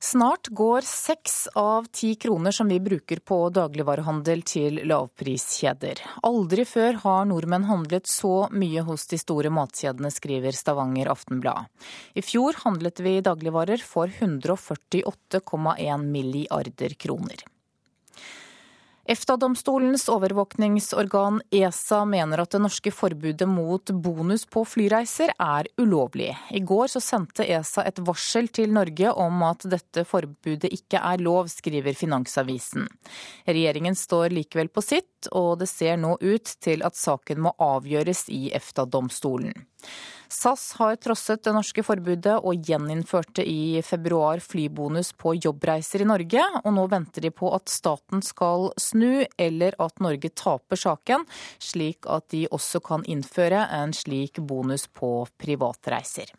Snart 0.04 0.48
går 0.48 0.82
seks 0.84 1.48
av 1.56 1.86
ti 1.92 2.16
kroner 2.20 2.52
som 2.52 2.68
vi 2.68 2.80
bruker 2.84 3.22
på 3.24 3.38
dagligvarehandel 3.56 4.42
til 4.44 4.82
lavpriskjeder. 4.84 6.02
Aldri 6.28 6.66
før 6.68 7.00
har 7.06 7.30
nordmenn 7.30 7.70
handlet 7.70 8.12
så 8.12 8.50
mye 8.52 8.84
hos 8.84 9.08
de 9.08 9.22
store 9.22 9.48
matkjedene, 9.56 10.12
skriver 10.12 10.52
Stavanger 10.60 11.08
Aftenblad. 11.14 11.72
I 12.20 12.22
fjor 12.22 12.60
handlet 12.66 13.00
vi 13.00 13.16
dagligvarer 13.24 13.80
for 13.80 14.12
148,1 14.12 16.04
milliarder 16.04 17.00
kroner. 17.00 17.48
EFTA-domstolens 19.06 20.10
overvåkningsorgan 20.10 21.42
ESA 21.52 22.06
mener 22.06 22.40
at 22.40 22.54
det 22.56 22.62
norske 22.64 22.92
forbudet 22.92 23.50
mot 23.50 23.92
bonus 23.92 24.46
på 24.46 24.64
flyreiser 24.64 25.34
er 25.44 25.68
ulovlig. 25.78 26.30
I 26.56 26.62
går 26.64 26.88
sendte 27.04 27.44
ESA 27.44 27.84
et 27.84 28.00
varsel 28.00 28.48
til 28.48 28.72
Norge 28.72 29.12
om 29.12 29.44
at 29.44 29.68
dette 29.68 30.06
forbudet 30.08 30.72
ikke 30.72 31.04
er 31.04 31.20
lov, 31.20 31.52
skriver 31.52 32.00
Finansavisen. 32.00 32.88
Regjeringen 33.44 34.00
står 34.00 34.32
likevel 34.38 34.72
på 34.72 34.86
sitt, 34.86 35.28
og 35.36 35.60
det 35.60 35.68
ser 35.68 36.00
nå 36.00 36.16
ut 36.22 36.56
til 36.64 36.88
at 36.88 36.96
saken 36.96 37.44
må 37.44 37.52
avgjøres 37.60 38.30
i 38.32 38.54
EFTA-domstolen. 38.56 39.68
SAS 40.34 40.74
har 40.80 40.96
trosset 40.98 41.44
det 41.46 41.54
norske 41.54 41.84
forbudet 41.86 42.40
og 42.42 42.66
gjeninnførte 42.66 43.46
i 43.46 43.82
februar 43.86 44.42
flybonus 44.42 45.12
på 45.14 45.36
jobbreiser 45.38 46.02
i 46.02 46.08
Norge, 46.10 46.46
og 46.64 46.72
nå 46.74 46.88
venter 46.90 47.28
de 47.28 47.32
på 47.34 47.52
at 47.54 47.70
staten 47.70 48.24
skal 48.26 48.72
snu, 48.82 49.26
eller 49.38 49.78
at 49.84 50.02
Norge 50.02 50.34
taper 50.34 50.80
saken, 50.80 51.28
slik 51.62 52.10
at 52.10 52.32
de 52.34 52.48
også 52.50 52.82
kan 52.82 53.06
innføre 53.06 53.68
en 53.78 53.94
slik 53.94 54.42
bonus 54.42 54.88
på 54.90 55.20
privatreiser. 55.38 56.34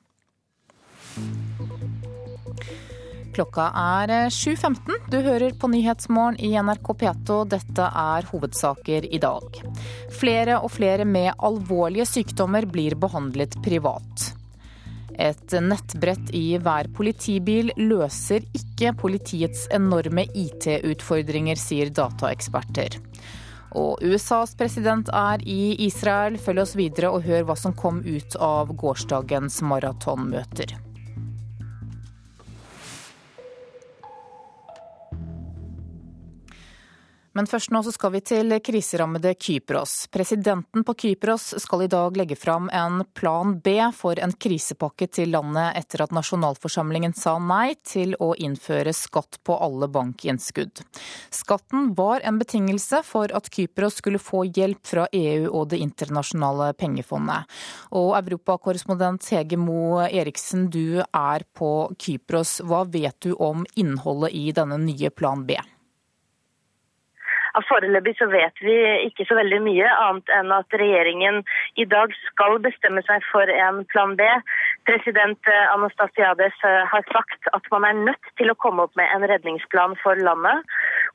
Klokka 3.34 3.64
er 3.74 4.10
7.15. 4.30 5.08
Du 5.10 5.16
hører 5.18 5.56
på 5.58 5.66
Nyhetsmorgen 5.72 6.36
i 6.38 6.52
NRK 6.54 6.90
P2. 7.00 7.38
Dette 7.50 7.88
er 7.90 8.28
hovedsaker 8.30 9.08
i 9.10 9.18
dag. 9.18 9.58
Flere 10.14 10.60
og 10.62 10.70
flere 10.76 11.06
med 11.08 11.32
alvorlige 11.42 12.06
sykdommer 12.06 12.68
blir 12.70 12.94
behandlet 12.94 13.56
privat. 13.64 14.28
Et 15.18 15.56
nettbrett 15.66 16.30
i 16.34 16.44
hver 16.62 16.92
politibil 16.94 17.74
løser 17.78 18.46
ikke 18.54 18.94
politiets 19.02 19.66
enorme 19.74 20.28
IT-utfordringer, 20.30 21.58
sier 21.58 21.90
dataeksperter. 21.90 23.00
Og 23.74 23.98
USAs 24.06 24.54
president 24.54 25.10
er 25.10 25.42
i 25.42 25.74
Israel. 25.88 26.38
Følg 26.38 26.62
oss 26.62 26.78
videre 26.78 27.10
og 27.10 27.26
hør 27.26 27.50
hva 27.50 27.58
som 27.58 27.74
kom 27.74 28.02
ut 28.06 28.38
av 28.38 28.70
gårsdagens 28.78 29.58
maratonmøter. 29.66 30.78
Men 37.34 37.48
først 37.50 37.72
nå 37.74 37.80
så 37.82 37.90
skal 37.90 38.12
vi 38.14 38.20
til 38.22 38.54
kriserammede 38.62 39.32
Kypros. 39.34 40.06
Presidenten 40.14 40.84
på 40.86 40.94
Kypros 41.02 41.48
skal 41.58 41.82
i 41.82 41.88
dag 41.90 42.14
legge 42.14 42.36
fram 42.38 42.68
en 42.70 43.02
plan 43.18 43.56
B 43.58 43.74
for 43.96 44.20
en 44.22 44.30
krisepakke 44.38 45.08
til 45.10 45.32
landet 45.34 45.74
etter 45.80 46.04
at 46.04 46.14
nasjonalforsamlingen 46.14 47.16
sa 47.18 47.34
nei 47.42 47.74
til 47.82 48.14
å 48.22 48.30
innføre 48.38 48.94
skatt 48.94 49.40
på 49.42 49.58
alle 49.66 49.90
bankinnskudd. 49.90 50.84
Skatten 51.34 51.90
var 51.98 52.22
en 52.22 52.38
betingelse 52.38 53.02
for 53.02 53.34
at 53.34 53.50
Kypros 53.50 53.98
skulle 53.98 54.22
få 54.22 54.46
hjelp 54.46 54.86
fra 54.86 55.08
EU 55.10 55.50
og 55.50 55.72
Det 55.74 55.82
internasjonale 55.82 56.70
pengefondet. 56.78 57.50
Og 57.98 58.14
europakorrespondent 58.20 59.26
Hege 59.34 59.58
Mo 59.58 59.98
Eriksen, 60.06 60.68
du 60.70 61.02
er 61.02 61.48
på 61.58 61.74
Kypros. 61.98 62.60
Hva 62.62 62.84
vet 62.86 63.18
du 63.26 63.32
om 63.34 63.66
innholdet 63.74 64.36
i 64.38 64.52
denne 64.54 64.78
nye 64.78 65.10
plan 65.10 65.42
B? 65.42 65.58
Foreløpig 67.68 68.16
så 68.18 68.26
vet 68.32 68.58
vi 68.66 68.74
ikke 69.06 69.26
så 69.28 69.36
veldig 69.38 69.60
mye, 69.62 69.90
annet 70.06 70.30
enn 70.34 70.50
at 70.54 70.74
regjeringen 70.74 71.42
i 71.78 71.86
dag 71.86 72.14
skal 72.24 72.58
bestemme 72.64 73.02
seg 73.06 73.22
for 73.30 73.50
en 73.50 73.84
plan 73.92 74.16
B. 74.18 74.26
President 74.88 75.50
eh, 75.50 75.66
Anastasiades 75.74 76.56
eh, 76.66 76.82
har 76.90 77.06
sagt 77.12 77.50
at 77.54 77.70
man 77.70 77.86
er 77.86 78.00
nødt 78.10 78.32
til 78.40 78.50
å 78.50 78.58
komme 78.58 78.86
opp 78.86 78.98
med 78.98 79.06
en 79.14 79.26
redningsplan 79.30 79.94
for 80.02 80.18
landet. 80.18 80.66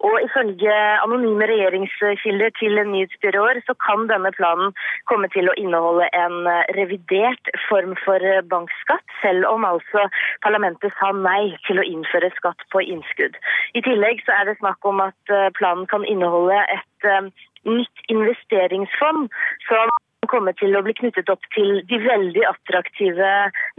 Og 0.08 0.16
ifølge 0.24 0.76
anonyme 1.04 1.47
regjeringskilder 1.52 2.54
til 2.60 2.80
nyhetsbyråer 2.91 3.60
så 3.68 3.76
kan 3.84 4.08
denne 4.12 4.32
planen 4.38 4.72
komme 5.12 5.28
til 5.34 5.52
å 5.52 5.56
inneholde 5.60 6.08
en 6.16 6.47
eh, 6.47 6.72
revidert 6.78 7.52
form 7.68 7.97
for 8.06 8.24
bankskatt, 8.54 9.04
selv 9.24 9.50
om 9.52 9.68
altså 9.68 10.06
parlamentet 10.45 10.95
sa 11.02 11.12
nei 11.16 11.52
til 11.68 11.82
å 11.82 11.88
innføre 11.88 12.32
skatt 12.38 12.64
på 12.72 12.84
innskudd. 12.95 13.36
I 13.76 13.84
tillegg 13.84 14.24
så 14.26 14.38
er 14.38 14.50
det 14.50 14.60
snakk 14.62 14.88
om 14.88 15.04
at 15.04 15.36
planen 15.60 15.88
kan 15.91 16.08
inneholde 16.08 16.58
et 16.72 17.10
um, 17.20 17.30
nytt 17.68 18.06
investeringsfond 18.14 19.28
som 19.68 19.91
kommer 20.32 20.56
til 20.60 20.78
å 20.78 20.84
bli 20.86 20.95
knyttet 20.97 21.30
opp 21.34 21.45
til 21.56 21.82
de 21.89 22.00
veldig 22.06 22.45
attraktive 22.50 23.30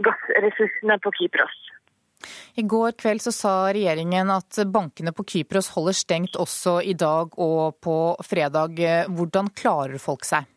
gassressursene 0.05 0.97
på 1.03 1.13
Kypros. 1.19 1.70
I 2.59 2.65
går 2.67 2.95
kveld 3.01 3.23
så 3.23 3.33
sa 3.35 3.53
regjeringen 3.73 4.31
at 4.33 4.63
bankene 4.71 5.13
på 5.15 5.27
Kypros 5.33 5.71
holder 5.75 5.97
stengt 5.97 6.39
også 6.39 6.79
i 6.83 6.95
dag 6.97 7.37
og 7.39 7.77
på 7.83 7.99
fredag. 8.27 8.81
Hvordan 9.11 9.53
klarer 9.55 10.01
folk 10.01 10.27
seg? 10.27 10.49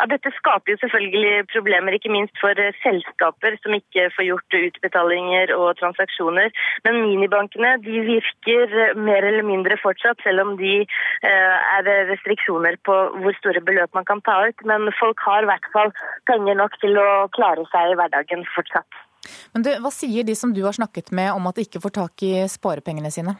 Ja, 0.00 0.06
Dette 0.08 0.30
skaper 0.32 0.72
jo 0.72 0.78
selvfølgelig 0.80 1.48
problemer, 1.52 1.92
ikke 1.92 2.12
minst 2.12 2.38
for 2.40 2.56
eh, 2.56 2.76
selskaper 2.80 3.58
som 3.60 3.74
ikke 3.76 4.06
får 4.14 4.26
gjort 4.30 4.56
utbetalinger 4.56 5.52
og 5.52 5.74
transaksjoner. 5.76 6.48
Men 6.86 7.02
minibankene 7.02 7.74
de 7.84 8.00
virker 8.06 8.72
eh, 8.86 8.96
mer 8.96 9.28
eller 9.28 9.44
mindre 9.44 9.76
fortsatt, 9.82 10.22
selv 10.24 10.46
om 10.46 10.54
de 10.62 10.72
eh, 10.86 11.74
er 11.76 11.92
restriksjoner 12.14 12.80
på 12.88 12.96
hvor 13.20 13.36
store 13.42 13.60
beløp 13.68 13.92
man 13.98 14.08
kan 14.08 14.24
ta 14.24 14.38
ut. 14.48 14.64
Men 14.72 14.88
folk 15.02 15.20
har 15.28 15.44
i 15.44 15.52
hvert 15.52 15.70
fall 15.76 15.92
penger 16.32 16.56
nok 16.62 16.80
til 16.80 16.96
å 16.96 17.28
klare 17.36 17.68
seg 17.68 17.92
i 17.92 18.00
hverdagen 18.00 18.48
fortsatt. 18.56 19.04
Men 19.54 19.64
du, 19.66 19.70
Hva 19.82 19.92
sier 19.94 20.26
de 20.26 20.36
som 20.38 20.54
du 20.54 20.62
har 20.64 20.76
snakket 20.76 21.12
med 21.16 21.32
om 21.34 21.48
at 21.50 21.58
de 21.58 21.66
ikke 21.66 21.82
får 21.82 21.96
tak 21.98 22.26
i 22.26 22.34
sparepengene 22.50 23.12
sine? 23.14 23.36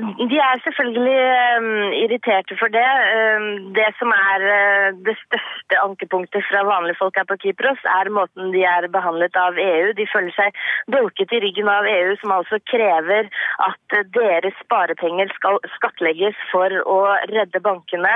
De 0.00 0.36
er 0.40 0.60
selvfølgelig 0.64 1.20
um, 1.60 1.92
irriterte 2.02 2.56
for 2.60 2.72
det. 2.72 2.90
Um, 3.16 3.48
det 3.76 3.90
som 3.98 4.08
er 4.16 4.40
uh, 4.40 4.86
det 5.04 5.16
største 5.20 5.80
ankepunktet 5.84 6.46
fra 6.48 6.62
vanlige 6.64 6.96
folk 7.00 7.18
her 7.20 7.26
på 7.28 7.36
Kypros, 7.42 7.82
er 8.00 8.08
måten 8.08 8.54
de 8.54 8.62
er 8.64 8.88
behandlet 8.94 9.36
av 9.36 9.60
EU. 9.60 9.90
De 9.98 10.06
føler 10.08 10.32
seg 10.32 10.56
dolket 10.94 11.34
i 11.36 11.42
ryggen 11.44 11.68
av 11.68 11.84
EU, 11.90 12.14
som 12.22 12.32
altså 12.38 12.56
krever 12.72 13.28
at 13.66 13.96
uh, 13.98 14.06
deres 14.16 14.56
sparepenger 14.64 15.28
skal 15.36 15.60
skattlegges 15.74 16.40
for 16.48 16.72
å 16.94 16.98
redde 17.34 17.60
bankene. 17.60 18.14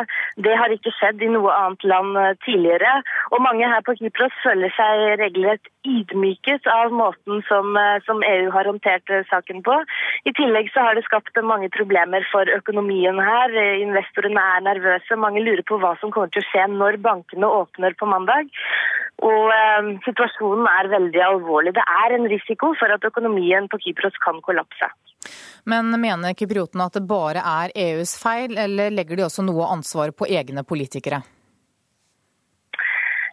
Det 0.48 0.56
har 0.56 0.72
ikke 0.72 0.94
skjedd 0.96 1.20
i 1.20 1.30
noe 1.34 1.52
annet 1.58 1.84
land 1.84 2.16
uh, 2.16 2.32
tidligere. 2.48 3.02
Og 3.36 3.44
mange 3.44 3.68
her 3.68 3.84
på 3.84 3.98
Kypros 4.00 4.40
føler 4.46 4.72
seg 4.78 5.04
regelrett 5.20 5.68
ydmyket 5.84 6.64
av 6.72 6.88
måten 6.90 7.44
som, 7.46 7.76
som 8.08 8.24
EU 8.26 8.48
har 8.50 8.66
håndtert 8.66 9.12
saken 9.28 9.60
på. 9.62 9.76
I 10.26 10.32
tillegg 10.34 10.72
så 10.72 10.82
har 10.82 10.96
det 10.96 11.04
skapt 11.06 11.36
mange 11.46 11.65
mange 11.66 11.74
problemer 11.74 12.24
for 12.30 12.46
økonomien 12.46 13.18
her. 13.18 13.50
Investorene 13.80 14.40
er 14.40 14.62
nervøse. 14.62 15.16
Mange 15.16 15.42
lurer 15.42 15.62
på 15.66 15.78
hva 15.78 15.96
som 16.00 16.12
kommer 16.12 16.28
til 16.30 16.42
å 16.42 16.48
skje 16.50 16.66
når 16.70 16.98
bankene 17.02 17.46
åpner 17.46 17.94
på 17.98 18.06
mandag. 18.06 18.48
Og 19.22 19.50
eh, 19.50 19.98
situasjonen 20.04 20.66
er 20.66 20.90
veldig 20.92 21.22
alvorlig. 21.22 21.74
Det 21.74 21.82
er 21.82 22.14
en 22.14 22.28
risiko 22.28 22.74
for 22.78 22.92
at 22.92 23.04
økonomien 23.04 23.68
på 23.68 23.78
Kypros 23.78 24.16
kan 24.22 24.40
kollapse. 24.42 24.90
Men 25.64 25.90
mener 25.98 26.36
kypriotene 26.36 26.86
at 26.86 26.94
det 26.94 27.08
bare 27.08 27.42
er 27.42 27.72
EUs 27.74 28.16
feil, 28.20 28.56
eller 28.56 28.92
legger 28.92 29.16
de 29.16 29.26
også 29.26 29.42
noe 29.42 29.66
ansvar 29.72 30.12
på 30.12 30.28
egne 30.28 30.62
politikere? 30.62 31.22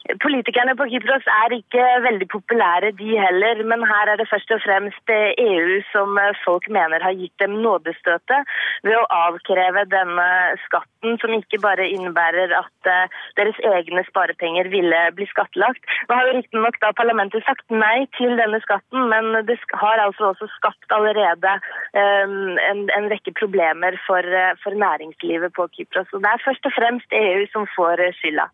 Politikerne 0.03 0.73
på 0.75 0.85
Kypros 0.91 1.27
er 1.31 1.53
ikke 1.55 1.83
veldig 2.03 2.25
populære, 2.31 2.91
de 2.99 3.11
heller. 3.23 3.61
Men 3.71 3.85
her 3.87 4.09
er 4.11 4.19
det 4.19 4.27
først 4.27 4.51
og 4.51 4.59
fremst 4.65 5.11
EU 5.13 5.77
som 5.93 6.17
folk 6.43 6.65
mener 6.77 7.03
har 7.05 7.15
gitt 7.15 7.35
dem 7.39 7.55
nådestøtet 7.63 8.49
ved 8.83 8.97
å 8.99 9.05
avkreve 9.15 9.85
denne 9.93 10.25
skatten, 10.65 11.15
som 11.21 11.35
ikke 11.37 11.61
bare 11.63 11.87
innebærer 11.87 12.51
at 12.57 12.89
eh, 12.91 13.15
deres 13.39 13.59
egne 13.69 14.03
sparepenger 14.09 14.67
ville 14.73 14.99
bli 15.15 15.27
skattlagt. 15.31 15.87
Nå 16.09 16.17
har 16.19 16.27
jo 16.27 16.35
riktignok 16.39 16.79
da 16.83 16.91
parlamentet 16.97 17.47
sagt 17.47 17.63
nei 17.71 18.03
til 18.17 18.35
denne 18.39 18.59
skatten, 18.65 19.07
men 19.13 19.45
det 19.47 19.55
har 19.71 20.03
altså 20.03 20.33
også 20.33 20.49
skapt 20.57 20.97
allerede 20.97 21.53
um, 21.95 22.57
en, 22.59 22.83
en, 22.97 23.07
rekke 23.13 23.31
problemer 23.39 23.95
for, 24.07 24.19
eh, 24.19 24.51
for 24.63 24.75
næringslivet 24.83 25.55
på 25.55 25.69
Kypros. 25.77 26.11
Og 26.11 26.25
det 26.25 26.33
er 26.33 26.43
først 26.43 26.67
og 26.67 26.75
fremst 26.75 27.17
EU 27.23 27.47
som 27.55 27.69
får 27.77 28.03
skylda. 28.19 28.49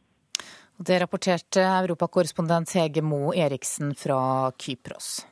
Det 0.81 0.95
rapporterte 0.99 1.59
europakorrespondent 1.59 2.71
Hege 2.71 3.01
Mo 3.03 3.33
Eriksen 3.35 3.91
fra 3.95 4.51
Kypros. 4.55 5.25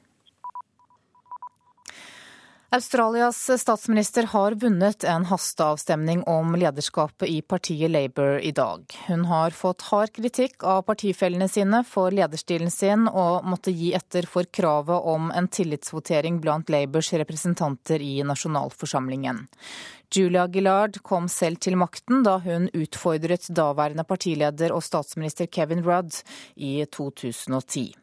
Australias 2.69 3.61
statsminister 3.61 4.23
har 4.23 4.51
vunnet 4.51 5.03
en 5.03 5.25
hasteavstemning 5.25 6.23
om 6.23 6.55
lederskapet 6.55 7.29
i 7.29 7.41
partiet 7.41 7.91
Labour 7.91 8.39
i 8.39 8.51
dag. 8.51 8.95
Hun 9.07 9.25
har 9.25 9.53
fått 9.55 9.81
hard 9.81 10.11
kritikk 10.11 10.63
av 10.67 10.81
partifellene 10.81 11.47
sine 11.47 11.79
for 11.87 12.11
lederstilen 12.11 12.71
sin, 12.71 13.05
og 13.07 13.45
måtte 13.47 13.71
gi 13.71 13.93
etter 13.95 14.27
for 14.27 14.43
kravet 14.51 15.07
om 15.07 15.29
en 15.31 15.47
tillitsvotering 15.47 16.41
blant 16.43 16.67
Labours 16.69 17.13
representanter 17.13 18.03
i 18.03 18.17
nasjonalforsamlingen. 18.27 19.45
Julia 20.11 20.43
Gillard 20.51 20.99
kom 21.07 21.29
selv 21.31 21.61
til 21.63 21.79
makten 21.79 22.19
da 22.27 22.35
hun 22.43 22.67
utfordret 22.75 23.47
daværende 23.47 24.03
partileder 24.03 24.75
og 24.75 24.83
statsminister 24.83 25.47
Kevin 25.47 25.85
Rudd 25.87 26.19
i 26.55 26.81
2010. 26.83 27.93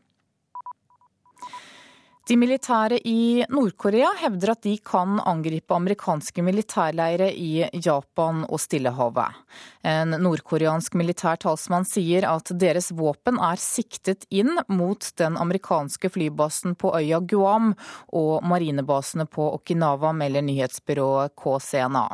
De 2.25 2.39
militære 2.41 2.97
i 3.05 3.45
Nord-Korea 3.53 4.09
hevder 4.17 4.55
at 4.55 4.63
de 4.65 4.79
kan 4.81 5.19
angripe 5.29 5.75
amerikanske 5.77 6.41
militærleire 6.41 7.27
i 7.37 7.67
Japan 7.85 8.47
og 8.49 8.63
Stillehavet. 8.63 9.43
En 9.85 10.17
nordkoreansk 10.25 10.97
militær 10.97 11.37
talsmann 11.45 11.85
sier 11.85 12.25
at 12.31 12.55
deres 12.57 12.89
våpen 12.97 13.37
er 13.37 13.61
siktet 13.61 14.25
inn 14.33 14.57
mot 14.73 15.11
den 15.21 15.37
amerikanske 15.37 16.09
flybasen 16.17 16.79
på 16.81 16.95
øya 16.97 17.21
Guam 17.21 17.75
og 18.17 18.49
marinebasene 18.49 19.29
på 19.29 19.51
Okinawa, 19.59 20.17
melder 20.17 20.49
nyhetsbyrået 20.49 21.37
KCNA. 21.37 22.09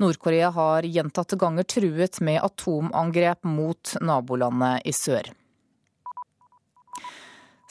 Nord-Korea 0.00 0.54
har 0.56 0.88
gjentatte 0.88 1.36
ganger 1.36 1.68
truet 1.68 2.24
med 2.24 2.40
atomangrep 2.40 3.44
mot 3.44 3.98
nabolandet 4.00 4.88
i 4.88 4.96
sør. 5.04 5.34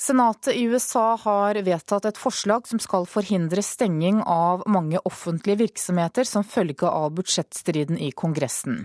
Senatet 0.03 0.55
i 0.55 0.63
USA 0.63 1.15
har 1.15 1.55
vedtatt 1.55 2.03
et 2.05 2.17
forslag 2.19 2.65
som 2.67 2.79
skal 2.83 3.05
forhindre 3.07 3.61
stenging 3.63 4.17
av 4.27 4.65
mange 4.67 4.99
offentlige 5.07 5.61
virksomheter 5.61 6.27
som 6.27 6.43
følge 6.43 6.89
av 6.89 7.13
budsjettstriden 7.15 7.95
i 7.95 8.09
Kongressen. 8.11 8.81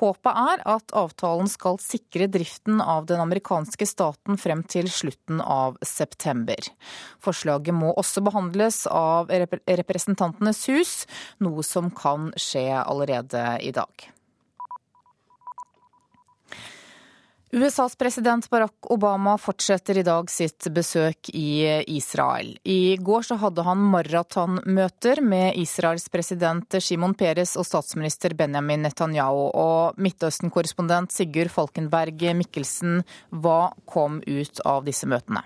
Håpet 0.00 0.38
er 0.54 0.62
at 0.72 0.94
avtalen 0.96 1.50
skal 1.52 1.76
sikre 1.82 2.30
driften 2.32 2.80
av 2.80 3.04
den 3.10 3.20
amerikanske 3.20 3.84
staten 3.90 4.40
frem 4.40 4.64
til 4.64 4.88
slutten 4.88 5.44
av 5.44 5.76
september. 5.84 6.64
Forslaget 7.20 7.76
må 7.76 7.92
også 7.92 8.24
behandles 8.24 8.86
av 8.88 9.28
Representantenes 9.28 10.64
hus, 10.72 10.96
noe 11.44 11.68
som 11.68 11.92
kan 11.92 12.32
skje 12.40 12.70
allerede 12.80 13.44
i 13.60 13.76
dag. 13.76 14.08
USAs 17.54 17.96
president 17.96 18.50
Barack 18.50 18.86
Obama 18.90 19.34
fortsetter 19.38 19.98
i 20.00 20.02
dag 20.02 20.30
sitt 20.32 20.64
besøk 20.72 21.28
i 21.36 21.82
Israel. 21.92 22.54
I 22.64 22.96
går 22.96 23.26
så 23.28 23.36
hadde 23.42 23.64
han 23.66 23.82
maratonmøter 23.92 25.20
med 25.20 25.58
Israels 25.60 26.08
president 26.08 26.78
Shimon 26.80 27.12
Peres 27.12 27.52
og 27.60 27.68
statsminister 27.68 28.32
Benjamin 28.38 28.86
Netanyahu. 28.86 29.50
Og 29.52 30.00
Midtøsten-korrespondent 30.00 31.12
Sigurd 31.12 31.52
Falkenberg 31.52 32.24
Mikkelsen, 32.40 33.02
hva 33.28 33.74
kom 33.84 34.22
ut 34.24 34.64
av 34.64 34.88
disse 34.88 35.04
møtene? 35.04 35.44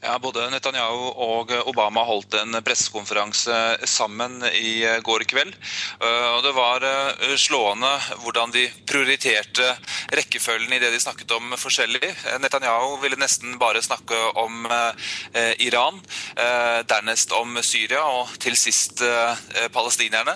Ja, 0.00 0.14
Både 0.16 0.46
Netanyahu 0.48 1.10
og 1.20 1.50
Obama 1.68 2.00
holdt 2.08 2.32
en 2.38 2.56
pressekonferanse 2.64 3.52
sammen 3.84 4.38
i 4.48 4.80
går 5.04 5.26
kveld. 5.28 5.52
Eh, 6.00 6.28
og 6.32 6.40
Det 6.46 6.52
var 6.56 6.86
eh, 6.88 7.34
slående 7.36 7.90
hvordan 8.22 8.54
de 8.54 8.62
prioriterte 8.88 9.66
rekkefølgen 10.16 10.72
i 10.72 10.78
det 10.80 10.88
de 10.94 11.00
snakket 11.04 11.34
om 11.36 11.52
forskjellig. 11.52 12.08
Netanyahu 12.40 12.96
ville 13.02 13.18
nesten 13.20 13.58
bare 13.60 13.82
snakke 13.84 14.16
om 14.40 14.64
eh, 14.72 15.52
Iran, 15.68 16.00
dernest 16.88 17.34
om 17.36 17.58
Syria 17.62 18.00
og 18.00 18.32
til 18.40 18.56
sist 18.56 19.02
palestinerne. 19.74 20.32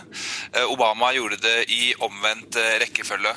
Obama 0.69 1.11
gjorde 1.17 1.39
det 1.41 1.55
i 1.73 1.95
omvendt 2.05 2.59
rekkefølge. 2.83 3.33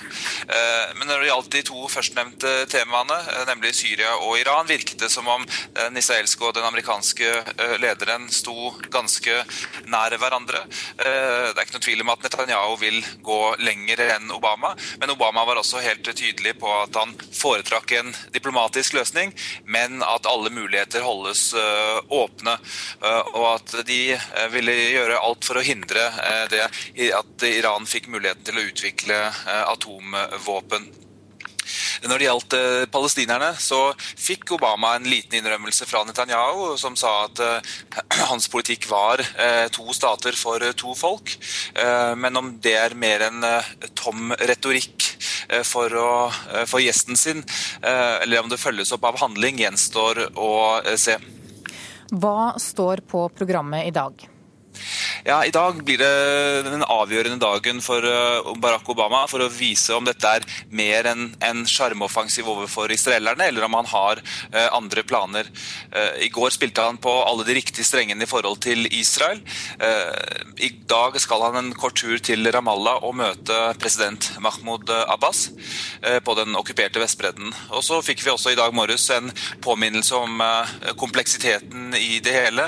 Men 0.98 1.08
når 1.08 1.22
det 1.22 1.30
gjaldt 1.30 1.52
de 1.56 1.64
to 1.70 1.88
førstnevnte 1.92 2.54
temaene, 2.72 3.18
nemlig 3.50 3.74
Syria 3.78 4.16
og 4.20 4.38
Iran, 4.42 4.68
virket 4.70 5.00
det 5.06 5.12
som 5.14 5.28
om 5.32 5.46
den 5.78 5.98
israelske 6.18 6.46
og 6.48 6.56
den 6.56 6.66
amerikanske 6.66 7.28
eh, 7.30 7.76
lederen 7.82 8.28
sto 8.34 8.72
ganske 8.90 9.34
nær 9.86 10.16
hverandre. 10.18 10.64
Eh, 10.98 11.54
det 11.54 11.60
er 11.60 11.66
ikke 11.66 11.78
noe 11.78 11.86
tvil 11.86 12.02
om 12.02 12.12
at 12.14 12.26
Netanyahu 12.26 12.76
vil 12.82 12.98
gå 13.22 13.40
lenger 13.62 14.02
enn 14.16 14.32
Obama, 14.34 14.74
men 15.00 15.14
Obama 15.14 15.46
var 15.46 15.62
også 15.62 15.84
helt 15.84 16.08
tydelig 16.08 16.56
på 16.60 16.72
at 16.82 16.98
han 16.98 17.14
foretrakk 17.38 17.94
en 18.00 18.14
diplomatisk 18.34 18.98
løsning, 18.98 19.34
men 19.66 20.02
at 20.02 20.26
alle 20.30 20.50
muligheter 20.54 21.06
holdes 21.06 21.52
eh, 21.54 21.98
åpne, 22.10 22.58
og 23.38 23.46
at 23.52 23.76
de 23.88 24.18
ville 24.54 24.74
gjøre 24.74 25.20
alt 25.22 25.46
for 25.46 25.60
å 25.60 25.66
hindre 25.66 26.08
det 26.52 26.64
at 27.14 27.46
Iran 27.48 27.86
fikk 27.90 28.10
muligheten 28.12 28.48
til 28.48 28.60
å 28.60 28.66
utvikle 28.72 29.20
atomvåpen. 29.68 30.88
Når 32.06 32.20
det 32.20 32.28
gjaldt 32.28 32.56
eh, 32.58 32.86
palestinerne, 32.92 33.52
så 33.60 33.80
fikk 33.98 34.54
Obama 34.58 34.94
en 34.96 35.08
liten 35.10 35.40
innrømmelse 35.40 35.88
fra 35.90 36.04
Netanyahu, 36.08 36.76
som 36.80 36.98
sa 37.00 37.14
at 37.26 37.42
eh, 37.44 37.74
hans 38.32 38.50
politikk 38.52 38.90
var 38.92 39.24
eh, 39.24 39.66
to 39.74 39.88
stater 39.96 40.38
for 40.38 40.62
to 40.78 40.94
folk. 40.98 41.34
Men 42.18 42.38
om 42.40 42.50
det 42.62 42.74
er 42.78 42.96
mer 42.98 43.24
enn 43.28 43.44
tom 43.98 44.32
retorikk 44.50 45.06
for, 45.68 45.94
å, 45.94 46.10
for 46.70 46.82
gjesten 46.84 47.18
sin, 47.20 47.44
eller 47.82 48.42
om 48.42 48.50
det 48.52 48.60
følges 48.62 48.92
opp 48.96 49.06
av 49.08 49.20
handling, 49.22 49.60
gjenstår 49.62 50.24
å 50.34 50.52
se. 51.00 51.18
Hva 52.12 52.56
står 52.62 53.04
på 53.08 53.28
programmet 53.38 53.88
i 53.88 53.94
dag? 53.96 54.28
Ja, 55.28 55.46
I 55.46 55.52
dag 55.52 55.82
blir 55.84 56.00
det 56.00 56.70
den 56.70 56.86
avgjørende 56.88 57.40
dagen 57.42 57.82
for 57.84 58.06
eh, 58.06 58.50
Barack 58.64 58.88
Obama 58.90 59.26
for 59.28 59.44
å 59.44 59.50
vise 59.52 59.96
om 59.96 60.06
dette 60.08 60.30
er 60.30 60.46
mer 60.72 61.10
enn 61.12 61.26
en 61.44 61.66
sjarmoffensiv 61.68 62.48
overfor 62.48 62.94
israelerne, 62.96 63.50
eller 63.50 63.66
om 63.68 63.76
han 63.78 63.90
har 63.92 64.22
uh, 64.22 64.68
andre 64.78 65.04
planer. 65.08 65.50
Uh, 65.92 66.16
I 66.24 66.30
går 66.34 66.54
spilte 66.56 66.86
han 66.86 67.00
på 67.02 67.12
alle 67.26 67.46
de 67.48 67.58
riktige 67.58 67.86
strengene 67.88 68.24
i 68.24 68.30
forhold 68.30 68.62
til 68.64 68.88
Israel. 68.96 69.42
I 70.58 70.70
dag 70.90 71.16
skal 71.22 71.44
han 71.46 71.58
en 71.60 71.70
kort 71.78 71.98
tur 72.00 72.18
til 72.24 72.48
Ramallah 72.54 73.04
og 73.06 73.16
møte 73.20 73.56
president 73.82 74.30
Mahmoud 74.44 74.90
Abbas 75.12 75.48
på 76.26 76.36
den 76.38 76.56
okkuperte 76.58 77.02
Vestbredden. 77.02 77.52
Og 77.76 77.84
så 77.86 78.00
fikk 78.06 78.24
vi 78.26 78.32
også 78.34 78.54
i 78.54 78.58
dag 78.60 78.74
morges 78.76 79.08
en 79.14 79.30
påminnelse 79.64 80.18
om 80.18 80.42
kompleksiteten 81.00 81.96
i 82.00 82.20
det 82.24 82.34
hele, 82.36 82.68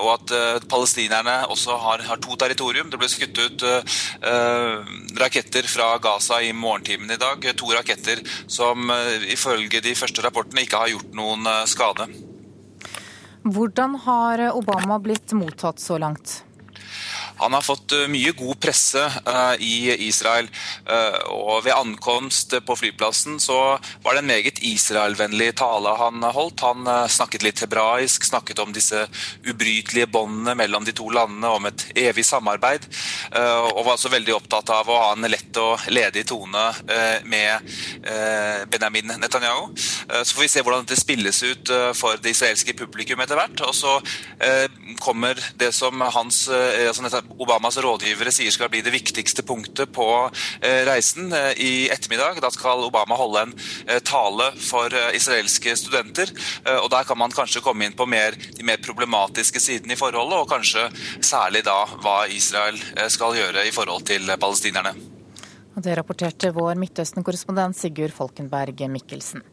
og 0.00 0.10
at 0.14 0.34
palestinerne 0.70 1.29
også 1.50 1.76
har, 1.80 2.04
har, 2.08 2.20
to 2.22 2.36
territorium. 2.40 2.90
Det 2.90 3.00
ble 3.00 3.08
skutt 3.10 3.38
ut 3.40 3.64
uh, 3.66 4.90
raketter 5.20 5.68
fra 5.70 5.92
Gaza 6.02 6.40
i 6.42 6.52
morgentimene 6.56 7.16
i 7.16 7.20
dag. 7.20 7.46
To 7.60 7.72
raketter 7.76 8.22
som 8.50 8.90
uh, 8.90 9.16
ifølge 9.30 9.82
de 9.84 9.96
første 9.98 10.24
rapportene 10.26 10.66
ikke 10.66 10.82
har 10.82 10.92
gjort 10.94 11.16
noen 11.16 11.48
skade. 11.70 12.10
Hvordan 13.40 13.96
har 14.04 14.50
Obama 14.52 14.98
blitt 15.00 15.32
mottatt 15.32 15.80
så 15.80 15.96
langt? 15.98 16.40
Han 17.40 17.52
har 17.52 17.62
fått 17.64 17.92
eh, 17.92 18.08
mye 18.10 18.32
god 18.36 18.58
presse 18.60 19.00
uh, 19.00 19.54
i 19.56 19.94
Israel. 20.06 20.48
Uh, 20.88 21.16
og 21.32 21.64
ved 21.64 21.72
ankomst 21.72 22.54
på 22.66 22.76
flyplassen 22.76 23.38
så 23.40 23.56
var 24.04 24.16
det 24.16 24.22
en 24.22 24.28
meget 24.28 24.60
Israel-vennlig 24.66 25.54
tale 25.60 25.94
han 25.96 26.22
holdt. 26.22 26.64
Han 26.66 26.88
snakket 27.08 27.44
litt 27.46 27.62
hebraisk, 27.64 28.26
snakket 28.28 28.60
om 28.62 28.74
disse 28.74 29.06
ubrytelige 29.46 30.08
båndene 30.10 30.54
mellom 30.58 30.84
de 30.84 30.94
to 30.96 31.08
landene, 31.12 31.48
om 31.48 31.68
et 31.70 31.86
evig 31.98 32.24
samarbeid. 32.26 32.86
og 33.32 33.84
var 33.84 33.94
også 33.94 34.10
veldig 34.12 34.34
opptatt 34.34 34.70
av 34.74 34.88
å 34.88 34.98
ha 35.00 35.10
en 35.14 35.28
lett 35.30 35.56
og 35.60 35.86
ledig 35.92 36.26
tone 36.28 36.64
med 37.24 37.70
Benjamin 38.70 39.14
Netanyahu. 39.20 39.70
så 39.76 40.34
får 40.34 40.42
vi 40.42 40.50
se 40.52 40.62
hvordan 40.64 40.84
dette 40.84 41.00
spilles 41.00 41.42
ut 41.42 41.72
for 41.96 42.20
det 42.22 42.34
israelske 42.34 42.74
publikum 42.78 43.20
etter 43.22 43.38
hvert. 43.38 43.64
Og 43.66 43.74
så 43.76 43.96
kommer 45.00 45.40
det 45.60 45.72
som 45.76 46.00
hans 46.00 46.46
altså 46.50 47.22
Obamas 47.38 47.78
rådgivere 47.80 48.32
sier 48.34 48.52
skal 48.54 48.70
bli 48.72 48.82
det 48.84 48.92
viktigste 48.94 49.44
punktet 49.46 49.92
på 49.94 50.06
eh, 50.60 50.82
reisen 50.88 51.32
eh, 51.36 51.52
i 51.56 51.72
ettermiddag. 51.92 52.40
Da 52.42 52.50
skal 52.52 52.84
Obama 52.86 53.18
holde 53.18 53.44
en 53.46 53.54
eh, 53.86 54.00
tale 54.04 54.50
for 54.60 54.92
israelske 55.14 55.76
studenter. 55.78 56.32
og 56.80 56.90
Der 56.92 57.04
kan 57.04 57.18
man 57.18 57.32
kanskje 57.32 57.62
komme 57.64 57.86
inn 57.86 57.96
på 57.96 58.06
mer, 58.08 58.34
de 58.34 58.66
mer 58.66 58.80
problematiske 58.82 59.60
sidene 59.62 59.94
i 59.94 60.00
forholdet, 60.00 60.38
og 60.40 60.50
kanskje 60.50 60.88
særlig 61.24 61.64
da 61.66 61.78
hva 62.02 62.24
Israel 62.30 62.78
skal 63.10 63.38
gjøre 63.38 63.66
i 63.66 63.72
forhold 63.74 64.06
til 64.08 64.28
palestinerne. 64.40 64.94
Det 65.80 65.96
rapporterte 65.96 66.50
vår 66.52 66.76
Midtøsten-korrespondent 66.82 67.78
Sigurd 67.78 68.14
Folkenberg 68.16 68.84
Mikkelsen. 68.90 69.44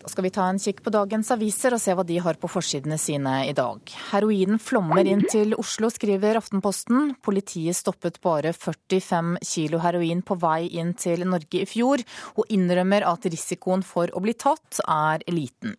Da 0.00 0.08
skal 0.08 0.24
vi 0.24 0.30
ta 0.32 0.46
en 0.48 0.58
kikk 0.58 0.80
på 0.80 0.92
dagens 0.94 1.28
aviser 1.34 1.74
og 1.76 1.80
se 1.82 1.92
hva 1.92 2.04
de 2.08 2.16
har 2.24 2.38
på 2.40 2.48
forsidene 2.48 2.96
sine 2.98 3.34
i 3.50 3.52
dag. 3.56 3.82
Heroinen 4.10 4.56
flommer 4.62 5.04
inn 5.04 5.26
til 5.28 5.52
Oslo, 5.60 5.90
skriver 5.92 6.40
Aftenposten. 6.40 7.12
Politiet 7.20 7.76
stoppet 7.76 8.16
bare 8.24 8.54
45 8.56 9.36
kilo 9.44 9.82
heroin 9.84 10.24
på 10.24 10.38
vei 10.40 10.70
inn 10.80 10.94
til 10.96 11.26
Norge 11.28 11.66
i 11.66 11.68
fjor, 11.68 12.00
og 12.40 12.48
innrømmer 12.48 13.04
at 13.12 13.28
risikoen 13.28 13.84
for 13.84 14.08
å 14.16 14.24
bli 14.24 14.36
tatt 14.40 14.80
er 14.88 15.26
liten. 15.28 15.76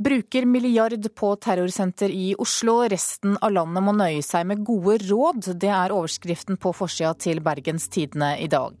Bruker 0.00 0.46
milliard 0.48 1.06
på 1.14 1.34
terrorsenter 1.36 2.10
i 2.10 2.30
Oslo, 2.40 2.80
resten 2.88 3.34
av 3.38 3.52
landet 3.52 3.84
må 3.84 3.92
nøye 3.94 4.22
seg 4.24 4.46
med 4.48 4.64
gode 4.66 4.96
råd. 5.04 5.52
Det 5.60 5.70
er 5.70 5.92
overskriften 5.94 6.58
på 6.58 6.72
forsida 6.74 7.12
til 7.20 7.42
Bergens 7.44 7.86
Tidende 7.92 8.32
i 8.40 8.48
dag. 8.50 8.74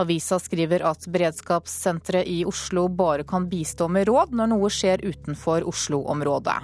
Avisa 0.00 0.38
skriver 0.40 0.84
at 0.88 1.04
beredskapssenteret 1.12 2.28
i 2.28 2.40
Oslo 2.48 2.86
bare 2.88 3.26
kan 3.28 3.48
bistå 3.50 3.88
med 3.92 4.08
råd 4.08 4.32
når 4.36 4.52
noe 4.54 4.70
skjer 4.72 5.04
utenfor 5.04 5.66
Oslo-området. 5.68 6.58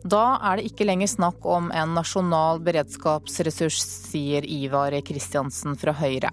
Da 0.00 0.24
er 0.48 0.58
det 0.58 0.70
ikke 0.70 0.86
lenger 0.88 1.10
snakk 1.12 1.44
om 1.44 1.68
en 1.76 1.96
nasjonal 1.96 2.62
beredskapsressurs, 2.64 3.82
sier 4.10 4.46
Ivar 4.48 4.96
Kristiansen 5.04 5.76
fra 5.76 5.92
Høyre. 5.98 6.32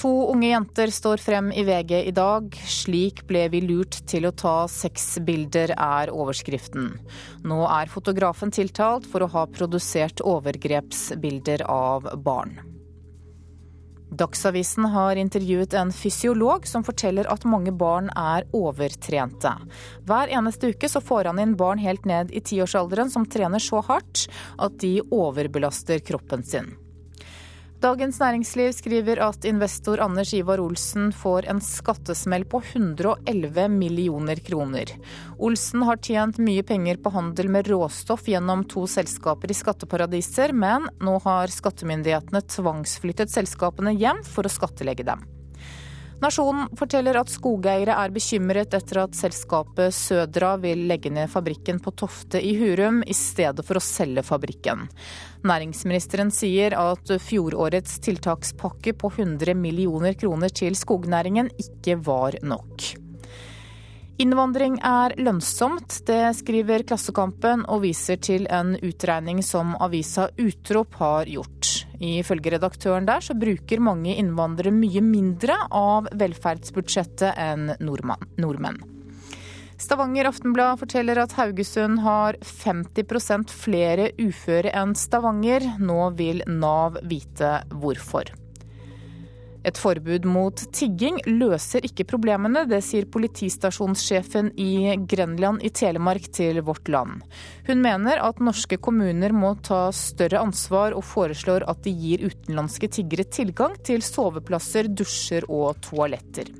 To 0.00 0.10
unge 0.32 0.48
jenter 0.48 0.90
står 0.90 1.20
frem 1.20 1.50
i 1.52 1.64
VG 1.68 1.92
i 2.08 2.14
dag. 2.16 2.56
Slik 2.66 3.22
ble 3.28 3.44
vi 3.52 3.60
lurt 3.64 4.00
til 4.08 4.26
å 4.26 4.32
ta 4.34 4.64
sexbilder, 4.70 5.74
er 5.76 6.12
overskriften. 6.12 6.90
Nå 7.44 7.60
er 7.68 7.92
fotografen 7.92 8.50
tiltalt 8.50 9.06
for 9.08 9.22
å 9.24 9.30
ha 9.36 9.46
produsert 9.52 10.24
overgrepsbilder 10.24 11.68
av 11.68 12.08
barn. 12.24 12.71
Dagsavisen 14.12 14.84
har 14.92 15.16
intervjuet 15.16 15.72
en 15.74 15.92
fysiolog 15.92 16.66
som 16.68 16.84
forteller 16.84 17.28
at 17.32 17.46
mange 17.48 17.72
barn 17.72 18.10
er 18.12 18.44
overtrente. 18.52 19.54
Hver 20.04 20.32
eneste 20.36 20.74
uke 20.74 20.90
så 20.92 21.00
får 21.00 21.30
han 21.30 21.40
inn 21.40 21.56
barn 21.56 21.80
helt 21.80 22.04
ned 22.04 22.34
i 22.36 22.44
tiårsalderen 22.44 23.08
som 23.12 23.24
trener 23.24 23.62
så 23.62 23.80
hardt 23.88 24.26
at 24.60 24.76
de 24.84 24.98
overbelaster 25.08 26.04
kroppen 26.04 26.44
sin. 26.44 26.74
Dagens 27.82 28.20
Næringsliv 28.22 28.68
skriver 28.76 29.18
at 29.26 29.46
investor 29.48 29.98
Anders 30.04 30.30
Ivar 30.38 30.60
Olsen 30.62 31.08
får 31.18 31.48
en 31.50 31.58
skattesmell 31.58 32.44
på 32.46 32.60
111 32.62 33.64
millioner 33.74 34.38
kroner. 34.46 34.92
Olsen 35.42 35.82
har 35.88 35.98
tjent 35.98 36.38
mye 36.38 36.62
penger 36.62 37.02
på 37.02 37.10
handel 37.10 37.50
med 37.50 37.66
råstoff 37.72 38.30
gjennom 38.30 38.62
to 38.70 38.86
selskaper 38.86 39.50
i 39.50 39.58
skatteparadiser, 39.58 40.54
men 40.54 40.86
nå 41.02 41.18
har 41.26 41.50
skattemyndighetene 41.50 42.46
tvangsflyttet 42.54 43.34
selskapene 43.34 43.98
hjem 43.98 44.22
for 44.30 44.46
å 44.46 44.58
skattlegge 44.60 45.10
dem. 45.10 45.26
Nasjonen 46.22 46.68
forteller 46.78 47.16
at 47.18 47.30
skogeiere 47.32 47.96
er 47.98 48.12
bekymret 48.14 48.76
etter 48.76 49.00
at 49.02 49.16
selskapet 49.18 49.90
Sødra 49.96 50.52
vil 50.62 50.84
legge 50.86 51.10
ned 51.10 51.26
fabrikken 51.32 51.80
på 51.82 51.90
Tofte 51.98 52.38
i 52.38 52.52
Hurum, 52.60 53.00
i 53.02 53.16
stedet 53.16 53.66
for 53.66 53.80
å 53.80 53.82
selge 53.82 54.22
fabrikken. 54.22 54.86
Næringsministeren 55.42 56.30
sier 56.30 56.78
at 56.78 57.10
fjorårets 57.26 57.98
tiltakspakke 58.06 58.94
på 59.02 59.10
100 59.16 59.58
millioner 59.58 60.14
kroner 60.14 60.54
til 60.54 60.78
skognæringen 60.78 61.50
ikke 61.58 61.98
var 62.06 62.38
nok. 62.46 62.92
Innvandring 64.20 64.76
er 64.84 65.14
lønnsomt, 65.16 66.02
det 66.06 66.34
skriver 66.36 66.84
Klassekampen 66.84 67.64
og 67.72 67.80
viser 67.86 68.18
til 68.20 68.44
en 68.52 68.74
utregning 68.84 69.40
som 69.46 69.72
avisa 69.80 70.28
Utrop 70.36 70.98
har 71.00 71.30
gjort. 71.32 71.70
Ifølge 72.02 72.52
redaktøren 72.56 73.08
der 73.08 73.24
så 73.24 73.34
bruker 73.38 73.80
mange 73.80 74.14
innvandrere 74.20 74.74
mye 74.74 75.00
mindre 75.06 75.56
av 75.72 76.10
velferdsbudsjettet 76.18 77.40
enn 77.40 77.72
nordmenn. 77.80 78.82
Stavanger 79.82 80.28
Aftenblad 80.28 80.78
forteller 80.78 81.18
at 81.24 81.32
Haugesund 81.34 82.04
har 82.04 82.36
50% 82.46 83.50
flere 83.50 84.12
uføre 84.20 84.70
enn 84.78 84.92
Stavanger. 84.94 85.64
Nå 85.82 86.12
vil 86.20 86.44
Nav 86.46 87.00
vite 87.02 87.56
hvorfor. 87.72 88.30
Et 89.62 89.78
forbud 89.78 90.24
mot 90.26 90.62
tigging 90.74 91.20
løser 91.28 91.84
ikke 91.86 92.06
problemene, 92.10 92.64
det 92.66 92.80
sier 92.82 93.06
politistasjonssjefen 93.14 94.50
i 94.58 94.96
Grenland 95.08 95.62
i 95.62 95.70
Telemark 95.70 96.26
til 96.34 96.58
Vårt 96.66 96.90
Land. 96.90 97.22
Hun 97.68 97.82
mener 97.84 98.18
at 98.26 98.42
norske 98.42 98.80
kommuner 98.82 99.34
må 99.36 99.54
ta 99.62 99.84
større 99.94 100.42
ansvar, 100.42 100.96
og 100.98 101.06
foreslår 101.06 101.68
at 101.70 101.84
de 101.86 101.94
gir 101.94 102.26
utenlandske 102.26 102.90
tiggere 102.98 103.28
tilgang 103.30 103.78
til 103.86 104.02
soveplasser, 104.02 104.90
dusjer 104.90 105.46
og 105.46 105.78
toaletter. 105.86 106.50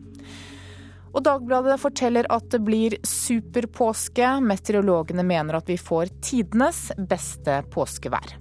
Og 1.12 1.20
Dagbladet 1.26 1.76
forteller 1.82 2.28
at 2.32 2.46
det 2.54 2.62
blir 2.64 2.96
superpåske. 3.04 4.38
Meteorologene 4.46 5.26
mener 5.26 5.58
at 5.58 5.68
vi 5.68 5.76
får 5.76 6.14
tidenes 6.24 6.86
beste 6.96 7.60
påskevær. 7.74 8.38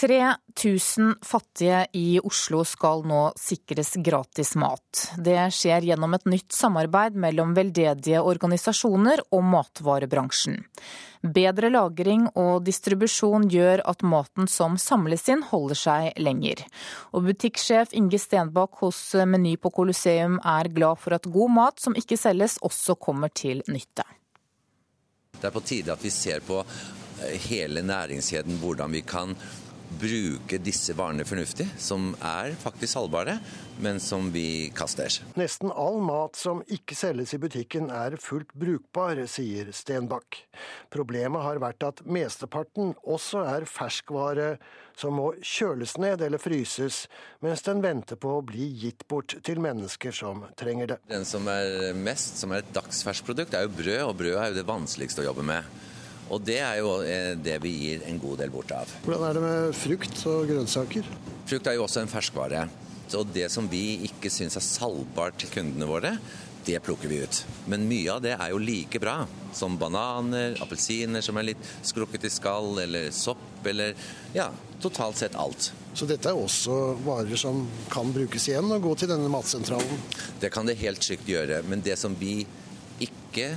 3000 0.00 1.14
fattige 1.22 1.86
i 1.92 2.20
Oslo 2.22 2.60
skal 2.64 3.02
nå 3.08 3.32
sikres 3.36 3.96
gratis 4.04 4.52
mat. 4.54 5.08
Det 5.18 5.40
skjer 5.54 5.88
gjennom 5.88 6.12
et 6.14 6.26
nytt 6.30 6.54
samarbeid 6.54 7.16
mellom 7.18 7.54
veldedige 7.56 8.20
organisasjoner 8.22 9.24
og 9.34 9.42
matvarebransjen. 9.50 10.60
Bedre 11.34 11.72
lagring 11.74 12.28
og 12.38 12.62
distribusjon 12.68 13.48
gjør 13.50 13.82
at 13.90 14.04
maten 14.06 14.46
som 14.46 14.76
samles 14.78 15.26
inn, 15.32 15.42
holder 15.50 15.80
seg 15.80 16.22
lenger. 16.22 16.62
Og 17.10 17.26
butikksjef 17.26 17.96
Inge 17.98 18.22
Stenbakk 18.22 18.78
hos 18.84 19.00
Meny 19.26 19.56
på 19.58 19.72
Colosseum 19.74 20.38
er 20.46 20.70
glad 20.70 21.02
for 21.02 21.18
at 21.18 21.26
god 21.26 21.56
mat 21.58 21.82
som 21.82 21.98
ikke 21.98 22.20
selges, 22.20 22.60
også 22.62 22.94
kommer 23.02 23.34
til 23.34 23.66
nytte. 23.66 24.06
Det 25.34 25.50
er 25.50 25.54
på 25.54 25.66
tide 25.66 25.90
at 25.94 26.06
vi 26.06 26.14
ser 26.14 26.46
på 26.46 26.62
hele 27.50 27.82
næringskjeden, 27.82 28.58
hvordan 28.62 28.92
vi 28.92 29.00
kan 29.00 29.34
bruke 29.98 30.58
disse 30.62 30.94
varene 30.98 31.26
fornuftig, 31.28 31.66
som 31.80 32.12
er 32.24 32.54
faktisk 32.58 32.94
salgbare, 32.94 33.38
men 33.82 34.00
som 34.02 34.30
vi 34.34 34.70
kaster. 34.76 35.12
Nesten 35.38 35.72
all 35.74 36.00
mat 36.04 36.38
som 36.38 36.62
ikke 36.66 36.96
selges 36.98 37.34
i 37.36 37.40
butikken 37.42 37.92
er 37.94 38.18
fullt 38.22 38.54
brukbar, 38.58 39.20
sier 39.30 39.72
Stenbakk. 39.74 40.42
Problemet 40.94 41.44
har 41.44 41.60
vært 41.62 41.86
at 41.86 42.04
mesteparten 42.08 42.94
også 43.04 43.44
er 43.46 43.68
ferskvare 43.68 44.54
som 44.98 45.14
må 45.14 45.28
kjøles 45.44 45.94
ned 46.02 46.22
eller 46.26 46.42
fryses, 46.42 47.04
mens 47.44 47.62
den 47.66 47.82
venter 47.84 48.18
på 48.18 48.38
å 48.38 48.44
bli 48.46 48.70
gitt 48.82 49.04
bort 49.10 49.36
til 49.46 49.62
mennesker 49.62 50.14
som 50.14 50.42
trenger 50.58 50.94
det. 50.94 50.98
Den 51.10 51.26
som 51.28 51.46
er 51.52 51.94
mest, 51.94 52.40
som 52.40 52.54
er 52.54 52.64
et 52.64 52.74
dagsferskprodukt, 52.74 53.54
er 53.54 53.68
jo 53.68 53.76
brød, 53.78 54.02
og 54.08 54.16
brød 54.18 54.34
er 54.34 54.50
jo 54.50 54.58
det 54.58 54.66
vanskeligste 54.68 55.22
å 55.22 55.30
jobbe 55.30 55.46
med. 55.46 55.78
Og 56.28 56.42
det 56.44 56.58
er 56.60 56.80
jo 56.82 56.98
eh, 57.04 57.32
det 57.40 57.56
vi 57.64 57.72
gir 57.82 58.04
en 58.08 58.20
god 58.20 58.42
del 58.42 58.52
bort 58.52 58.74
av. 58.76 58.90
Hvordan 59.06 59.24
er 59.28 59.38
det 59.38 59.44
med 59.44 59.78
frukt 59.78 60.20
og 60.28 60.50
grønnsaker? 60.50 61.08
Frukt 61.48 61.70
er 61.70 61.78
jo 61.78 61.86
også 61.86 62.04
en 62.04 62.12
ferskvare. 62.12 62.66
Og 63.16 63.30
det 63.32 63.46
som 63.52 63.68
vi 63.70 64.02
ikke 64.04 64.28
syns 64.32 64.58
er 64.60 64.64
salgbart 64.64 65.38
til 65.40 65.52
kundene 65.54 65.88
våre, 65.88 66.18
det 66.68 66.82
plukker 66.84 67.08
vi 67.08 67.22
ut. 67.24 67.38
Men 67.72 67.86
mye 67.88 68.12
av 68.12 68.20
det 68.20 68.34
er 68.36 68.50
jo 68.52 68.60
like 68.60 69.00
bra. 69.00 69.22
Som 69.56 69.78
bananer, 69.80 70.58
appelsiner 70.60 71.24
som 71.24 71.38
er 71.40 71.54
litt 71.54 71.70
skrukket 71.86 72.26
i 72.28 72.30
skall, 72.32 72.74
eller 72.82 73.08
sopp, 73.14 73.64
eller 73.64 73.96
ja, 74.34 74.50
totalt 74.82 75.16
sett 75.22 75.38
alt. 75.40 75.70
Så 75.96 76.06
dette 76.06 76.28
er 76.28 76.36
også 76.36 76.76
varer 77.06 77.40
som 77.40 77.64
kan 77.90 78.12
brukes 78.12 78.50
igjen 78.50 78.68
og 78.74 78.84
gå 78.84 78.92
til 79.00 79.10
denne 79.10 79.32
matsentralen? 79.32 80.04
Det 80.42 80.52
kan 80.52 80.68
det 80.68 80.76
helt 80.82 81.00
trygt 81.02 81.30
gjøre. 81.30 81.62
Men 81.66 81.82
det 81.82 81.96
som 81.98 82.12
vi 82.20 82.42
ikke 83.00 83.54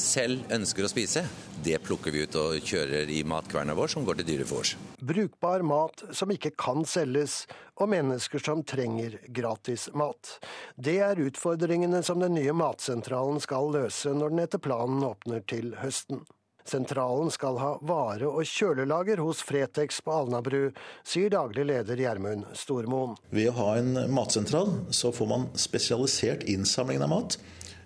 selv 0.00 0.52
ønsker 0.52 0.86
å 0.86 0.90
spise, 0.90 1.22
det 1.64 1.76
plukker 1.84 2.14
vi 2.14 2.24
ut 2.24 2.36
og 2.40 2.64
kjører 2.64 3.10
i 3.12 3.20
matkverna 3.28 3.76
vår, 3.76 3.92
som 3.92 4.06
går 4.06 4.20
til 4.20 4.30
dyrefôr. 4.32 4.72
Brukbar 5.04 5.64
mat 5.66 6.04
som 6.16 6.32
ikke 6.32 6.54
kan 6.56 6.86
selges, 6.88 7.44
og 7.80 7.92
mennesker 7.92 8.42
som 8.42 8.64
trenger 8.64 9.18
gratis 9.28 9.88
mat. 9.96 10.36
Det 10.76 10.98
er 11.04 11.20
utfordringene 11.20 12.02
som 12.04 12.20
den 12.20 12.36
nye 12.36 12.56
matsentralen 12.56 13.40
skal 13.44 13.72
løse 13.76 14.12
når 14.16 14.34
den 14.34 14.44
etter 14.44 14.62
planen 14.62 15.04
åpner 15.06 15.44
til 15.48 15.74
høsten. 15.80 16.24
Sentralen 16.70 17.30
skal 17.32 17.56
ha 17.58 17.70
vare- 17.82 18.28
og 18.28 18.44
kjølelager 18.46 19.18
hos 19.24 19.40
Fretex 19.42 20.02
på 20.04 20.12
Alnabru, 20.14 20.70
sier 21.02 21.32
daglig 21.32 21.64
leder 21.66 21.98
Gjermund 21.98 22.44
Stormoen. 22.54 23.16
Ved 23.34 23.48
å 23.50 23.56
ha 23.56 23.70
en 23.80 23.96
matsentral 24.12 24.76
så 24.94 25.10
får 25.12 25.30
man 25.32 25.48
spesialisert 25.58 26.44
innsamlingen 26.52 27.08
av 27.08 27.14
mat 27.16 27.40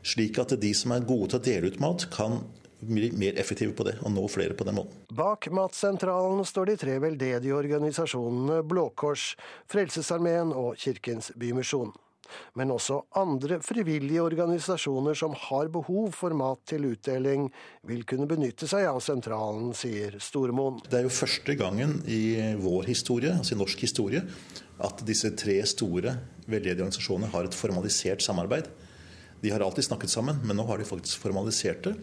slik 0.05 0.39
at 0.43 0.55
de 0.61 0.75
som 0.77 0.95
er 0.95 1.07
gode 1.09 1.33
til 1.33 1.41
å 1.41 1.47
dele 1.49 1.73
ut 1.73 1.81
mat, 1.83 2.07
kan 2.13 2.43
bli 2.85 3.11
mer 3.17 3.39
effektive 3.41 3.73
på 3.77 3.87
det 3.89 3.97
og 4.05 4.13
nå 4.13 4.25
flere 4.29 4.57
på 4.57 4.67
den 4.69 4.77
måten. 4.77 5.05
Bak 5.15 5.49
Matsentralen 5.55 6.45
står 6.45 6.73
de 6.73 6.79
tre 6.81 6.99
veldedige 7.03 7.57
organisasjonene 7.57 8.61
Blå 8.69 8.91
Kors, 8.99 9.33
Frelsesarmeen 9.73 10.53
og 10.53 10.77
Kirkens 10.81 11.33
Bymisjon. 11.41 11.95
Men 12.57 12.73
også 12.73 13.03
andre 13.21 13.59
frivillige 13.63 14.23
organisasjoner 14.25 15.17
som 15.19 15.35
har 15.39 15.69
behov 15.73 16.15
for 16.17 16.35
mat 16.37 16.63
til 16.69 16.87
utdeling, 16.89 17.51
vil 17.87 18.05
kunne 18.09 18.29
benytte 18.31 18.69
seg 18.71 18.89
av 18.89 19.01
sentralen, 19.05 19.75
sier 19.77 20.17
Stormoen. 20.23 20.81
Det 20.89 21.03
er 21.03 21.09
jo 21.09 21.13
første 21.15 21.57
gangen 21.59 21.99
i 22.09 22.55
vår 22.61 22.89
historie, 22.89 23.35
altså 23.37 23.55
i 23.55 23.61
norsk 23.61 23.85
historie, 23.87 24.25
at 24.85 25.05
disse 25.07 25.31
tre 25.39 25.61
store 25.69 26.17
veldedige 26.49 26.81
organisasjonene 26.81 27.31
har 27.35 27.47
et 27.47 27.57
formalisert 27.57 28.25
samarbeid. 28.25 28.73
De 29.45 29.51
har 29.53 29.61
alltid 29.61 29.85
snakket 29.85 30.13
sammen, 30.13 30.39
men 30.45 30.57
nå 30.57 30.65
har 30.65 30.81
de 30.81 30.89
faktisk 30.89 31.21
formalisert 31.21 31.85
det 31.85 31.95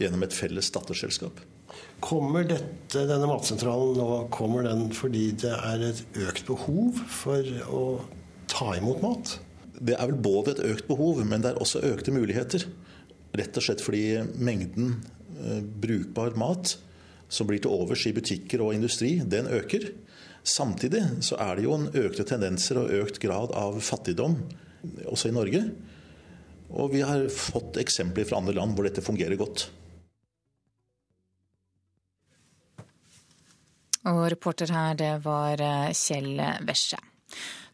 gjennom 0.00 0.20
et 0.24 0.34
felles 0.36 0.68
datterselskap. 0.74 1.38
Kommer 2.04 2.44
dette, 2.48 3.06
denne 3.08 3.28
matsentralen 3.28 3.96
nå 3.96 4.08
kommer 4.34 4.66
den 4.66 4.88
fordi 4.96 5.30
det 5.40 5.52
er 5.54 5.84
et 5.86 6.02
økt 6.26 6.44
behov 6.48 6.98
for 7.08 7.46
å 7.72 7.84
ta 8.50 8.74
imot 8.76 9.00
mat? 9.04 9.32
Det 9.80 9.96
er 9.96 10.10
vel 10.10 10.20
både 10.20 10.54
et 10.54 10.62
økt 10.74 10.88
behov, 10.90 11.22
men 11.24 11.40
det 11.40 11.54
er 11.54 11.60
også 11.62 11.80
økte 11.88 12.12
muligheter. 12.12 12.66
Rett 13.40 13.56
og 13.56 13.64
slett 13.64 13.84
fordi 13.84 14.04
mengden 14.36 14.98
eh, 15.40 15.60
brukbar 15.62 16.36
mat 16.40 16.74
som 17.30 17.48
blir 17.48 17.62
til 17.62 17.72
overs 17.72 18.04
i 18.10 18.12
butikker 18.12 18.60
og 18.64 18.74
industri, 18.74 19.14
den 19.24 19.48
øker. 19.48 19.92
Samtidig 20.44 21.04
så 21.24 21.38
er 21.40 21.56
det 21.56 21.64
jo 21.64 21.76
en 21.76 21.88
økte 21.96 22.26
tendenser 22.28 22.80
og 22.82 22.92
økt 23.04 23.20
grad 23.22 23.54
av 23.56 23.78
fattigdom 23.84 24.36
også 25.06 25.30
i 25.30 25.36
Norge. 25.36 25.62
Og 26.70 26.92
vi 26.94 27.02
har 27.02 27.26
fått 27.34 27.80
eksempler 27.82 28.28
fra 28.28 28.38
andre 28.38 28.56
land 28.58 28.76
hvor 28.76 28.86
dette 28.86 29.04
fungerer 29.04 29.38
godt. 29.40 29.68
Og 34.10 34.22
reporter 34.32 34.70
her, 34.72 34.94
det 34.96 35.14
var 35.26 35.60
eh, 35.60 35.90
Kjell 35.92 36.38
Vesje. 36.64 37.00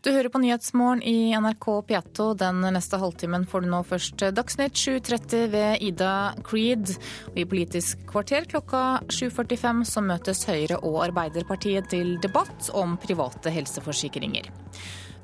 Du 0.07 0.13
hører 0.13 0.29
på 0.31 0.39
Nyhetsmorgen 0.39 1.01
i 1.03 1.35
NRK 1.35 1.65
P2. 1.89 2.27
Den 2.39 2.61
neste 2.77 2.99
halvtimen 3.03 3.47
får 3.51 3.65
du 3.65 3.71
nå 3.73 3.81
først 3.89 4.23
Dagsnytt 4.37 4.79
7.30 4.79 5.49
ved 5.51 5.83
Ida 5.83 6.11
Creed. 6.47 6.93
Og 7.33 7.41
i 7.43 7.47
Politisk 7.49 8.05
kvarter 8.07 8.47
klokka 8.47 9.01
7.45 9.11 9.83
så 9.91 10.05
møtes 10.07 10.45
Høyre 10.47 10.79
og 10.87 11.01
Arbeiderpartiet 11.09 11.91
til 11.91 12.15
debatt 12.23 12.71
om 12.71 12.95
private 13.03 13.51
helseforsikringer. 13.51 14.47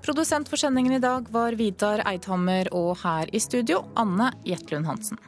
Produsent 0.03 0.49
for 0.51 0.59
sendingen 0.59 0.93
i 0.93 0.99
dag 0.99 1.29
var 1.31 1.55
Vidar 1.55 2.01
Eidhammer, 2.11 2.67
og 2.75 2.97
her 3.05 3.31
i 3.31 3.39
studio 3.39 3.85
Anne 3.95 4.33
Jetlund 4.43 4.89
Hansen. 4.91 5.21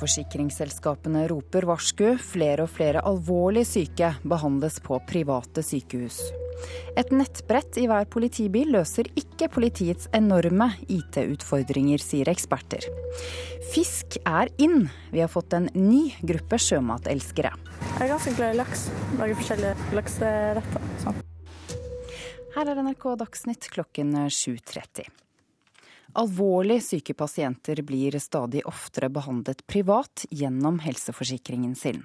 Forsikringsselskapene 0.00 1.26
roper 1.28 1.66
varsku. 1.68 2.14
Flere 2.16 2.64
og 2.64 2.72
flere 2.72 3.04
alvorlig 3.04 3.66
syke 3.68 4.14
behandles 4.24 4.80
på 4.80 4.96
private 5.04 5.60
sykehus. 5.60 6.22
Et 6.96 7.12
nettbrett 7.12 7.76
i 7.80 7.86
hver 7.88 8.08
politibil 8.08 8.72
løser 8.72 9.08
ikke 9.20 9.50
politiets 9.52 10.08
enorme 10.16 10.72
IT-utfordringer, 10.88 12.00
sier 12.00 12.32
eksperter. 12.32 12.88
Fisk 13.74 14.16
er 14.24 14.48
inn. 14.60 14.86
Vi 15.12 15.20
har 15.20 15.32
fått 15.32 15.56
en 15.56 15.68
ny 15.76 16.06
gruppe 16.24 16.60
sjømatelskere. 16.60 17.52
Jeg 17.98 18.06
er 18.06 18.14
ganske 18.14 18.36
glad 18.36 18.54
i 18.56 18.62
laks. 18.64 18.86
Lager 19.20 19.42
forskjellige 19.42 19.98
lakseretter. 20.00 20.88
Sånn. 21.04 21.26
Her 22.50 22.66
er 22.66 22.80
NRK 22.82 23.04
Dagsnytt 23.20 23.68
klokken 23.70 24.10
7.30. 24.26 25.06
Alvorlig 26.18 26.80
syke 26.82 27.14
pasienter 27.14 27.78
blir 27.86 28.16
stadig 28.18 28.64
oftere 28.66 29.06
behandlet 29.14 29.62
privat 29.70 30.24
gjennom 30.34 30.80
helseforsikringen 30.82 31.76
sin. 31.78 32.02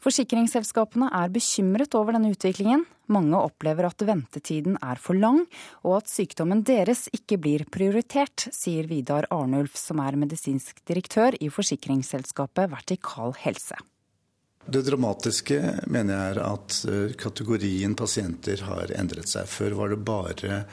Forsikringsselskapene 0.00 1.10
er 1.12 1.28
bekymret 1.34 1.92
over 1.98 2.16
denne 2.16 2.32
utviklingen. 2.32 2.86
Mange 3.12 3.36
opplever 3.36 3.90
at 3.90 4.06
ventetiden 4.08 4.80
er 4.80 4.96
for 4.96 5.12
lang, 5.12 5.44
og 5.84 6.00
at 6.00 6.08
sykdommen 6.08 6.64
deres 6.64 7.10
ikke 7.12 7.36
blir 7.44 7.68
prioritert, 7.68 8.48
sier 8.48 8.88
Vidar 8.88 9.28
Arnulf, 9.28 9.76
som 9.76 10.00
er 10.00 10.16
medisinsk 10.16 10.80
direktør 10.88 11.36
i 11.36 11.52
forsikringsselskapet 11.52 12.72
Vertikal 12.72 13.36
Helse. 13.44 13.76
Det 14.66 14.84
dramatiske 14.86 15.58
mener 15.90 16.14
jeg 16.14 16.34
er 16.34 16.40
at 16.46 16.80
eh, 16.88 17.14
kategorien 17.18 17.96
pasienter 17.98 18.62
har 18.68 18.92
endret 18.94 19.30
seg. 19.30 19.48
Før 19.50 19.78
var 19.80 19.94
det 19.94 20.02
bare 20.06 20.64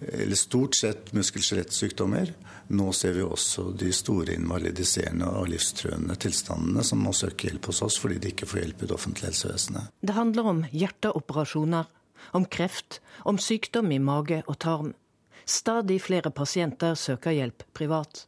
eller 0.00 0.36
stort 0.36 0.74
sett 0.74 1.12
muskel-skjelettsykdommer. 1.12 2.32
Nå 2.68 2.92
ser 2.92 3.12
vi 3.16 3.22
også 3.22 3.70
de 3.78 3.90
store 3.92 4.36
invalidiserende 4.38 5.26
og 5.40 5.48
livstruende 5.50 6.14
tilstandene 6.20 6.84
som 6.86 7.02
må 7.02 7.14
søke 7.16 7.48
hjelp 7.48 7.70
hos 7.70 7.82
oss 7.86 7.98
fordi 8.00 8.20
de 8.22 8.32
ikke 8.32 8.46
får 8.46 8.62
hjelp 8.62 8.82
i 8.82 8.88
det 8.90 8.94
offentlige 8.94 9.32
helsevesenet. 9.32 9.90
Det 10.00 10.14
handler 10.14 10.50
om 10.52 10.64
hjerteoperasjoner, 10.70 11.90
om 12.36 12.46
kreft, 12.46 13.00
om 13.24 13.40
sykdom 13.42 13.90
i 13.92 13.98
mage 13.98 14.42
og 14.46 14.58
tarm. 14.62 14.94
Stadig 15.48 16.02
flere 16.04 16.30
pasienter 16.30 16.94
søker 16.94 17.34
hjelp 17.34 17.64
privat. 17.74 18.26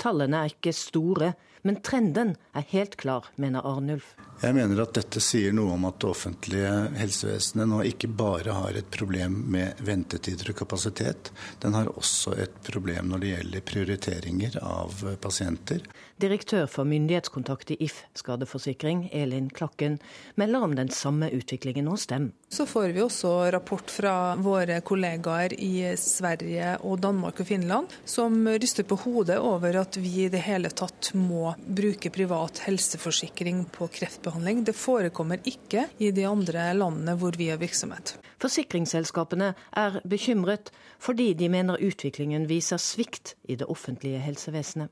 Tallene 0.00 0.40
er 0.40 0.54
ikke 0.54 0.72
store, 0.72 1.34
men 1.66 1.82
trenden 1.84 2.34
er 2.56 2.64
helt 2.72 2.96
klar, 2.96 3.28
mener 3.36 3.66
Arnulf. 3.66 4.14
Jeg 4.36 4.52
mener 4.52 4.82
at 4.82 4.92
dette 4.92 5.20
sier 5.24 5.54
noe 5.56 5.72
om 5.78 5.86
at 5.88 5.96
det 6.02 6.08
offentlige 6.10 6.72
helsevesenet 6.98 7.70
nå 7.70 7.78
ikke 7.88 8.10
bare 8.12 8.52
har 8.52 8.76
et 8.76 8.88
problem 8.92 9.38
med 9.54 9.78
ventetider 9.80 10.50
og 10.52 10.58
kapasitet, 10.58 11.30
den 11.62 11.72
har 11.72 11.88
også 11.88 12.34
et 12.44 12.58
problem 12.66 13.08
når 13.08 13.22
det 13.22 13.30
gjelder 13.30 13.64
prioriteringer 13.70 14.58
av 14.60 15.00
pasienter. 15.24 15.80
Direktør 16.20 16.64
for 16.68 16.88
myndighetskontakt 16.88 17.74
i 17.74 17.78
If 17.84 17.98
skadeforsikring, 18.16 19.06
Elin 19.12 19.50
Klakken, 19.52 19.98
melder 20.40 20.64
om 20.64 20.76
den 20.76 20.88
samme 20.92 21.28
utviklingen 21.32 21.88
hos 21.92 22.06
dem. 22.08 22.30
Så 22.48 22.64
får 22.68 22.94
vi 22.96 23.02
også 23.04 23.32
rapport 23.52 23.90
fra 23.92 24.14
våre 24.40 24.78
kollegaer 24.80 25.52
i 25.60 25.92
Sverige 26.00 26.76
og 26.88 27.02
Danmark 27.04 27.40
og 27.40 27.48
Finland, 27.48 27.92
som 28.04 28.48
ryster 28.48 28.88
på 28.88 29.00
hodet 29.04 29.36
over 29.40 29.80
at 29.82 29.96
vi 30.00 30.14
i 30.24 30.30
det 30.32 30.44
hele 30.44 30.72
tatt 30.72 31.12
må 31.16 31.54
bruke 31.56 32.12
privat 32.12 32.64
helseforsikring 32.68 33.66
på 33.72 33.88
kreftbehandling. 33.98 34.25
Det 34.26 34.74
forekommer 34.74 35.38
ikke 35.46 35.84
i 36.02 36.10
de 36.10 36.24
andre 36.26 36.72
landene 36.74 37.14
hvor 37.14 37.36
vi 37.38 37.46
har 37.52 37.60
virksomhet. 37.62 38.16
Forsikringsselskapene 38.42 39.52
er 39.70 40.00
bekymret 40.02 40.72
fordi 40.98 41.32
de 41.38 41.48
mener 41.48 41.78
utviklingen 41.78 42.48
viser 42.50 42.76
svikt 42.82 43.36
i 43.46 43.54
det 43.54 43.68
offentlige 43.70 44.18
helsevesenet. 44.18 44.90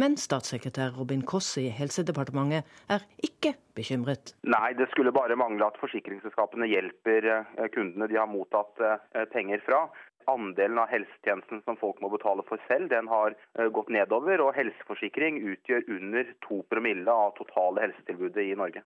Men 0.00 0.16
statssekretær 0.16 0.94
Robin 0.96 1.22
Koss 1.26 1.58
i 1.58 1.66
Helsedepartementet 1.68 2.64
er 2.88 3.04
ikke 3.26 3.52
bekymret. 3.76 4.32
Nei, 4.46 4.72
det 4.78 4.88
skulle 4.92 5.12
bare 5.12 5.36
mangle 5.36 5.66
at 5.66 5.76
forsikringsselskapene 5.82 6.68
hjelper 6.70 7.28
eh, 7.34 7.68
kundene 7.74 8.08
de 8.08 8.16
har 8.16 8.30
mottatt 8.30 8.80
eh, 8.80 9.26
penger 9.34 9.60
fra. 9.66 9.84
Andelen 10.30 10.80
av 10.80 10.90
helsetjenesten 10.92 11.62
som 11.64 11.78
folk 11.80 12.00
må 12.04 12.10
betale 12.12 12.44
for 12.48 12.62
selv, 12.68 12.90
den 12.92 13.08
har 13.10 13.36
eh, 13.58 13.70
gått 13.74 13.92
nedover. 13.92 14.42
Og 14.44 14.56
helseforsikring 14.56 15.40
utgjør 15.54 15.88
under 15.98 16.34
to 16.46 16.62
promille 16.70 17.16
av 17.24 17.34
totale 17.38 17.86
helsetilbudet 17.86 18.46
i 18.50 18.58
Norge. 18.58 18.84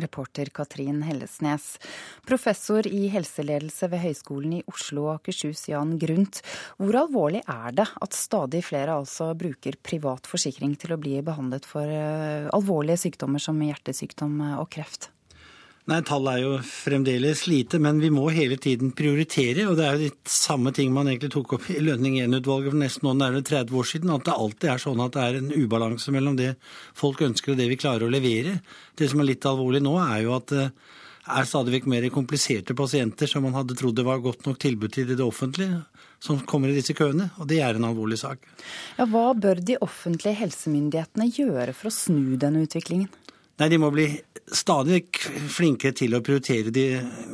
Reporter 0.00 0.48
Katrin 0.54 1.02
Hellesnes. 1.04 1.78
Professor 2.26 2.86
i 2.88 3.06
helseledelse 3.12 3.90
ved 3.92 4.00
Høgskolen 4.06 4.54
i 4.56 4.62
Oslo 4.72 5.08
og 5.10 5.18
Akershus, 5.18 5.66
Jan 5.68 5.98
Grundt. 6.00 6.40
Hvor 6.80 6.96
alvorlig 7.02 7.42
er 7.44 7.76
det 7.76 7.88
at 7.92 8.16
stadig 8.16 8.62
flere 8.64 8.96
altså 8.96 9.32
bruker 9.36 9.76
privat 9.84 10.28
forsikring 10.30 10.78
til 10.80 10.96
å 10.96 11.00
bli 11.00 11.18
behandlet 11.24 11.68
for 11.68 11.84
eh, 11.84 12.48
alvorlige 12.56 13.04
sykdommer 13.04 13.42
som 13.42 13.60
hjertesykdom 13.60 14.40
og 14.62 14.70
kreft? 14.72 15.10
Nei, 15.90 15.98
Tallet 16.06 16.36
er 16.36 16.42
jo 16.44 16.50
fremdeles 16.62 17.40
lite, 17.50 17.80
men 17.82 17.98
vi 17.98 18.06
må 18.14 18.28
hele 18.30 18.54
tiden 18.54 18.92
prioritere. 18.94 19.64
Og 19.66 19.74
det 19.80 19.86
er 19.86 19.96
jo 19.96 20.04
de 20.04 20.30
samme 20.30 20.70
ting 20.74 20.92
man 20.94 21.08
egentlig 21.10 21.32
tok 21.34 21.56
opp 21.56 21.64
i 21.74 21.80
Lønning 21.82 22.20
1-utvalget 22.22 22.70
for 22.70 22.78
nesten 22.78 23.08
nå 23.08 23.14
nærmere 23.18 23.42
30 23.48 23.80
år 23.80 23.88
siden. 23.90 24.12
At 24.14 24.28
det 24.28 24.36
alltid 24.36 24.70
er 24.70 24.82
sånn 24.84 25.02
at 25.02 25.16
det 25.16 25.24
er 25.24 25.38
en 25.40 25.50
ubalanse 25.50 26.14
mellom 26.14 26.36
det 26.38 26.52
folk 26.98 27.24
ønsker 27.26 27.54
og 27.54 27.58
det 27.58 27.66
vi 27.72 27.80
klarer 27.82 28.06
å 28.06 28.12
levere. 28.14 28.60
Det 28.94 29.10
som 29.10 29.24
er 29.24 29.32
litt 29.32 29.48
alvorlig 29.50 29.82
nå, 29.82 29.96
er 30.04 30.22
jo 30.22 30.36
at 30.36 30.54
det 30.54 30.68
er 31.32 31.50
stadig 31.50 31.74
vekk 31.74 31.90
mer 31.90 32.06
kompliserte 32.14 32.78
pasienter 32.78 33.30
som 33.30 33.42
man 33.46 33.58
hadde 33.58 33.74
trodd 33.78 33.98
det 33.98 34.06
var 34.06 34.22
godt 34.22 34.46
nok 34.46 34.62
tilbud 34.62 34.94
til 34.94 35.10
i 35.10 35.18
det 35.18 35.26
offentlige, 35.26 35.82
som 36.22 36.38
kommer 36.46 36.70
i 36.70 36.78
disse 36.78 36.94
køene. 36.94 37.32
Og 37.42 37.50
det 37.50 37.58
er 37.58 37.74
en 37.74 37.88
alvorlig 37.90 38.20
sak. 38.22 38.46
Ja, 39.00 39.10
hva 39.10 39.32
bør 39.34 39.58
de 39.58 39.80
offentlige 39.82 40.38
helsemyndighetene 40.44 41.26
gjøre 41.26 41.74
for 41.74 41.90
å 41.90 41.96
snu 41.98 42.38
denne 42.38 42.62
utviklingen? 42.68 43.10
Nei, 43.60 43.68
De 43.68 43.78
må 43.78 43.90
bli 43.92 44.06
stadig 44.52 45.04
flinkere 45.52 45.94
til 45.96 46.14
å 46.16 46.20
prioritere 46.24 46.72
de 46.74 46.86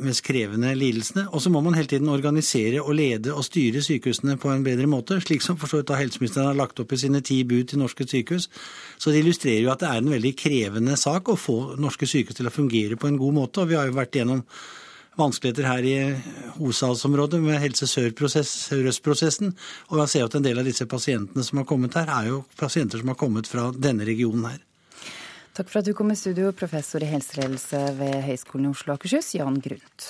mest 0.03 0.21
krevende 0.23 0.71
lidelsene. 0.77 1.25
Og 1.33 1.41
så 1.43 1.51
må 1.51 1.61
man 1.63 1.75
hele 1.77 1.89
tiden 1.89 2.11
organisere 2.11 2.83
og 2.83 2.93
lede 2.95 3.33
og 3.33 3.45
styre 3.47 3.81
sykehusene 3.83 4.37
på 4.39 4.51
en 4.53 4.65
bedre 4.65 4.87
måte. 4.89 5.19
Slik 5.23 5.43
som 5.43 5.57
for 5.59 5.95
helseministeren 5.99 6.51
har 6.51 6.59
lagt 6.59 6.79
opp 6.79 6.93
i 6.93 6.99
sine 7.01 7.23
ti 7.25 7.41
bud 7.47 7.71
til 7.71 7.81
norske 7.81 8.07
sykehus. 8.07 8.49
Så 8.97 9.11
det 9.11 9.23
illustrerer 9.23 9.63
jo 9.65 9.73
at 9.73 9.83
det 9.83 9.89
er 9.89 10.03
en 10.03 10.13
veldig 10.13 10.35
krevende 10.39 10.99
sak 10.99 11.31
å 11.31 11.39
få 11.39 11.57
norske 11.79 12.07
sykehus 12.07 12.39
til 12.39 12.51
å 12.51 12.53
fungere 12.53 12.99
på 12.99 13.09
en 13.09 13.19
god 13.19 13.39
måte. 13.41 13.63
Og 13.63 13.71
vi 13.71 13.79
har 13.79 13.89
jo 13.89 13.97
vært 13.97 14.19
gjennom 14.19 14.45
vanskeligheter 15.19 15.67
her 15.67 15.83
i 15.83 15.97
hovedstadsområdet 16.59 17.41
med 17.43 17.59
Helse 17.63 17.89
Sør-Øst-prosessen. 17.89 19.51
Og 19.89 20.03
jeg 20.03 20.13
ser 20.13 20.29
at 20.29 20.39
en 20.39 20.45
del 20.45 20.61
av 20.61 20.67
disse 20.67 20.87
pasientene 20.87 21.43
som 21.43 21.59
har 21.59 21.67
kommet 21.67 21.99
her, 21.99 22.11
er 22.21 22.31
jo 22.31 22.43
pasienter 22.59 23.01
som 23.01 23.11
har 23.11 23.19
kommet 23.19 23.49
fra 23.49 23.71
denne 23.75 24.07
regionen 24.07 24.51
her. 24.53 24.68
Takk 25.59 25.67
for 25.73 25.81
at 25.81 25.87
du 25.89 25.91
kom 25.91 26.07
i 26.07 26.15
studio, 26.15 26.53
professor 26.55 27.03
i 27.03 27.07
helseledelse 27.09 27.79
ved 27.97 28.21
Høgskolen 28.23 28.69
i 28.69 28.71
Oslo 28.71 28.93
og 28.93 29.01
Akershus, 29.01 29.33
Jan 29.35 29.57
Grundt. 29.59 30.05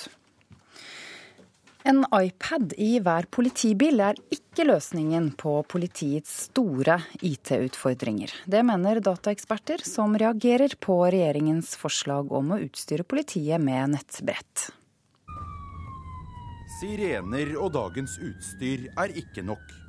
En 1.90 2.04
iPad 2.14 2.76
i 2.78 3.00
hver 3.02 3.26
politibil 3.34 3.98
er 4.04 4.20
ikke 4.30 4.68
løsningen 4.68 5.32
på 5.40 5.56
politiets 5.66 6.36
store 6.44 7.00
IT-utfordringer. 7.26 8.36
Det 8.46 8.62
mener 8.68 9.02
dataeksperter, 9.02 9.82
som 9.82 10.14
reagerer 10.14 10.78
på 10.78 11.00
regjeringens 11.10 11.74
forslag 11.82 12.30
om 12.30 12.54
å 12.54 12.62
utstyre 12.68 13.02
politiet 13.02 13.58
med 13.58 13.96
nettbrett. 13.96 14.68
Sirener 16.78 17.56
og 17.58 17.74
dagens 17.74 18.20
utstyr 18.22 18.86
er 18.94 19.18
ikke 19.18 19.42
nok. 19.50 19.79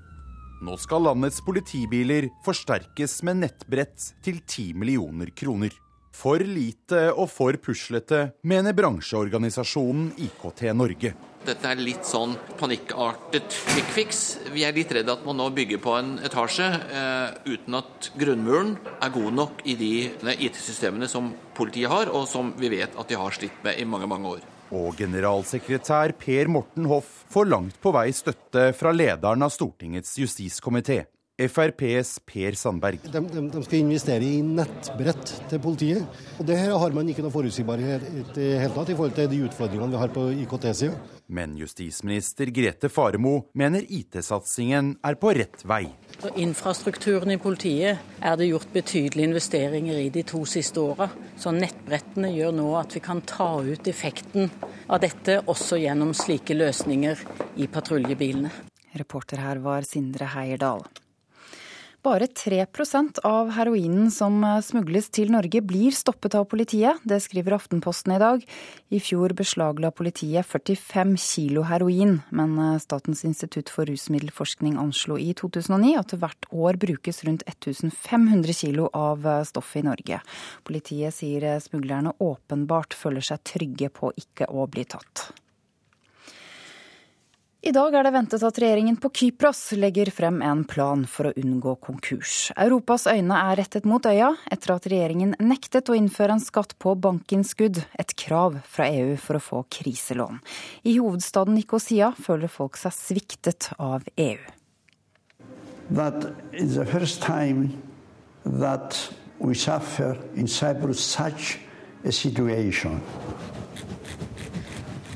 Nå 0.61 0.75
skal 0.77 1.07
landets 1.07 1.39
politibiler 1.41 2.27
forsterkes 2.45 3.23
med 3.25 3.39
nettbrett 3.41 4.11
til 4.21 4.43
10 4.45 4.75
millioner 4.77 5.31
kroner. 5.33 5.73
For 6.13 6.43
lite 6.45 7.07
og 7.15 7.31
for 7.33 7.57
puslete, 7.57 8.27
mener 8.45 8.75
bransjeorganisasjonen 8.77 10.11
IKT 10.21 10.67
Norge. 10.77 11.15
Dette 11.41 11.65
er 11.65 11.81
litt 11.81 12.05
sånn 12.05 12.35
panikkartet 12.59 13.57
quick. 13.95 14.13
Vi 14.53 14.67
er 14.67 14.77
litt 14.77 14.93
redd 14.93 15.09
at 15.09 15.25
man 15.25 15.41
nå 15.41 15.49
bygger 15.57 15.81
på 15.81 15.97
en 15.97 16.13
etasje 16.21 16.67
eh, 16.69 17.41
uten 17.49 17.81
at 17.81 18.11
grunnmuren 18.21 18.75
er 19.01 19.15
god 19.17 19.33
nok 19.39 19.65
i 19.65 19.73
de 19.79 19.93
IT-systemene 20.37 21.09
som 21.09 21.33
politiet 21.57 21.89
har, 21.89 22.13
og 22.13 22.29
som 22.29 22.53
vi 22.61 22.69
vet 22.75 22.93
at 22.93 23.09
de 23.09 23.17
har 23.17 23.33
slitt 23.33 23.65
med 23.65 23.81
i 23.81 23.89
mange, 23.89 24.11
mange 24.11 24.37
år. 24.37 24.50
Og 24.71 24.95
generalsekretær 24.95 26.13
Per 26.15 26.47
Morten 26.47 26.85
Hoff 26.87 27.25
får 27.31 27.49
langt 27.51 27.79
på 27.83 27.91
vei 27.91 28.07
støtte 28.15 28.69
fra 28.77 28.93
lederen 28.95 29.43
av 29.43 29.51
Stortingets 29.51 30.13
justiskomité. 30.21 31.01
FrPs 31.47 32.17
Per 32.27 32.57
Sandberg. 32.59 33.01
De, 33.05 33.21
de, 33.25 33.45
de, 33.53 33.63
skal 33.65 33.81
investere 33.81 34.27
i 34.27 34.41
nettbrett 34.45 35.33
til 35.49 35.63
politiet. 35.63 36.21
Og 36.37 36.45
Det 36.47 36.57
her 36.59 36.75
har 36.77 36.95
man 36.95 37.09
ikke 37.09 37.25
noe 37.25 37.33
forutsigbarhet 37.33 38.05
i 38.11 38.25
det 38.35 38.51
hele 38.61 38.75
tatt 38.75 38.91
i 38.91 38.97
forhold 38.97 39.17
til 39.17 39.31
de 39.31 39.41
utfordringene 39.47 39.91
vi 39.95 40.01
har 40.01 40.13
på 40.13 40.27
IKT-sida. 40.43 40.95
Men 41.31 41.53
justisminister 41.55 42.49
Grete 42.51 42.89
Faremo 42.91 43.37
mener 43.55 43.85
IT-satsingen 43.87 44.97
er 45.07 45.15
på 45.15 45.31
rett 45.37 45.63
vei. 45.63 45.85
Så 46.19 46.33
infrastrukturen 46.43 47.31
i 47.31 47.39
politiet 47.41 48.01
er 48.19 48.35
det 48.37 48.49
gjort 48.49 48.73
betydelige 48.73 49.29
investeringer 49.29 50.01
i 50.01 50.09
de 50.13 50.25
to 50.27 50.43
siste 50.49 50.83
åra. 50.83 51.07
Så 51.39 51.53
nettbrettene 51.55 52.33
gjør 52.35 52.51
nå 52.57 52.67
at 52.81 52.97
vi 52.97 53.03
kan 53.05 53.23
ta 53.23 53.53
ut 53.63 53.87
effekten 53.87 54.51
av 54.91 54.99
dette 55.01 55.39
også 55.47 55.79
gjennom 55.79 56.11
slike 56.17 56.57
løsninger 56.57 57.23
i 57.63 57.69
patruljebilene. 57.71 58.51
Reporter 58.99 59.39
her 59.39 59.61
var 59.63 59.87
Sindre 59.87 60.27
Heierdal. 60.33 60.83
Bare 62.01 62.25
3% 62.25 63.19
av 63.23 63.51
heroinen 63.53 64.07
som 64.09 64.39
smugles 64.65 65.11
til 65.13 65.29
Norge 65.29 65.59
blir 65.61 65.93
stoppet 65.93 66.33
av 66.33 66.47
politiet. 66.49 66.97
Det 67.05 67.19
skriver 67.21 67.53
Aftenposten 67.59 68.15
i 68.15 68.17
dag. 68.21 68.41
I 68.89 68.97
fjor 68.97 69.35
beslagla 69.37 69.91
politiet 69.93 70.47
45 70.49 71.11
kilo 71.21 71.61
heroin, 71.69 72.15
men 72.33 72.57
Statens 72.81 73.21
institutt 73.29 73.69
for 73.69 73.85
rusmiddelforskning 73.85 74.79
anslo 74.81 75.19
i 75.21 75.29
2009 75.37 75.93
at 75.99 76.15
hvert 76.17 76.49
år 76.49 76.81
brukes 76.81 77.21
rundt 77.27 77.45
1500 77.45 78.57
kilo 78.63 78.89
av 78.97 79.29
stoffet 79.45 79.83
i 79.83 79.87
Norge. 79.91 80.23
Politiet 80.65 81.13
sier 81.19 81.45
smuglerne 81.61 82.17
åpenbart 82.17 82.97
føler 82.97 83.29
seg 83.29 83.45
trygge 83.45 83.93
på 83.93 84.09
ikke 84.17 84.49
å 84.49 84.65
bli 84.65 84.89
tatt. 84.89 85.29
I 87.61 87.69
dag 87.69 87.93
er 87.93 88.07
det 88.07 88.11
ventet 88.15 88.41
at 88.41 88.57
regjeringen 88.57 88.95
på 88.97 89.11
Kypros 89.13 89.59
legger 89.77 90.09
frem 90.09 90.39
en 90.41 90.63
plan 90.65 91.03
for 91.05 91.29
å 91.29 91.33
unngå 91.37 91.75
konkurs. 91.85 92.47
Europas 92.57 93.03
øyne 93.05 93.37
er 93.37 93.59
rettet 93.59 93.85
mot 93.85 94.01
øya 94.09 94.31
etter 94.49 94.73
at 94.73 94.87
regjeringen 94.89 95.35
nektet 95.37 95.91
å 95.93 95.97
innføre 95.99 96.33
en 96.33 96.41
skatt 96.41 96.73
på 96.81 96.95
bankinnskudd, 96.97 97.83
et 98.01 98.15
krav 98.17 98.57
fra 98.65 98.87
EU 98.89 99.13
for 99.21 99.37
å 99.37 99.43
få 99.45 99.61
kriselån. 99.77 100.41
I 100.89 100.95
hovedstaden 100.97 101.53
Nikosia 101.53 102.09
føler 102.17 102.49
folk 102.49 102.81
seg 102.81 102.97
sviktet 102.97 103.69
av 103.77 104.09
EU. 104.17 104.41
That 105.93 106.31
is 106.57 106.73
the 106.81 106.85
first 106.89 107.21
time 107.21 107.77
that 108.41 108.97
we 109.37 109.53
suffer 109.53 110.17
in 110.33 110.47
Cyprus 110.47 110.97
such 110.97 111.59
a 112.03 112.11
situation. 112.11 113.03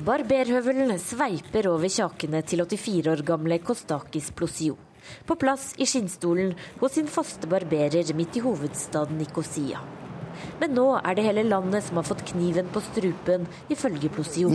Barberhøvelen 0.05 0.91
sveiper 1.01 1.65
over 1.71 1.89
kjakene 1.89 2.43
til 2.45 2.61
84 2.61 3.07
år 3.09 3.21
gamle 3.25 3.55
Kostakis 3.65 4.27
Plosio. 4.37 4.75
På 5.25 5.33
plass 5.41 5.71
i 5.81 5.87
skinnstolen 5.89 6.51
hos 6.77 6.93
sin 6.93 7.07
faste 7.09 7.49
barberer 7.49 8.11
midt 8.13 8.37
i 8.37 8.43
hovedstaden 8.43 9.17
Nikosia. 9.17 9.81
Men 10.59 10.75
nå 10.77 10.85
er 10.99 11.17
det 11.17 11.25
hele 11.25 11.45
landet 11.47 11.87
som 11.87 11.97
har 11.97 12.05
fått 12.05 12.21
kniven 12.29 12.69
på 12.69 12.83
strupen, 12.85 13.47
ifølge 13.73 14.11
Plosio. 14.13 14.51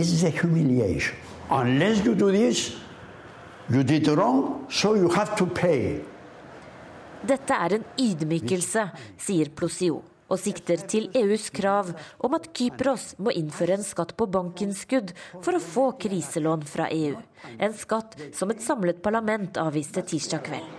Dette 7.27 7.59
er 7.65 7.75
en 7.75 7.85
ydmykelse, 7.99 8.87
sier 9.19 9.51
Plosio 9.51 9.99
og 10.31 10.39
sikter 10.39 10.81
til 10.89 11.09
EUs 11.17 11.49
krav 11.53 11.91
om 12.23 12.37
at 12.37 12.47
Kypros 12.55 13.11
må 13.19 13.33
innføre 13.35 13.75
en 13.77 13.85
skatt 13.85 14.15
på 14.17 14.29
bankinnskudd 14.31 15.11
for 15.41 15.57
å 15.57 15.63
få 15.63 15.89
kriselån 16.01 16.63
fra 16.69 16.87
EU. 16.95 17.17
En 17.59 17.75
skatt 17.75 18.15
som 18.37 18.53
et 18.53 18.63
samlet 18.63 19.01
parlament 19.03 19.59
avviste 19.61 20.05
tirsdag 20.07 20.47
kveld. 20.47 20.77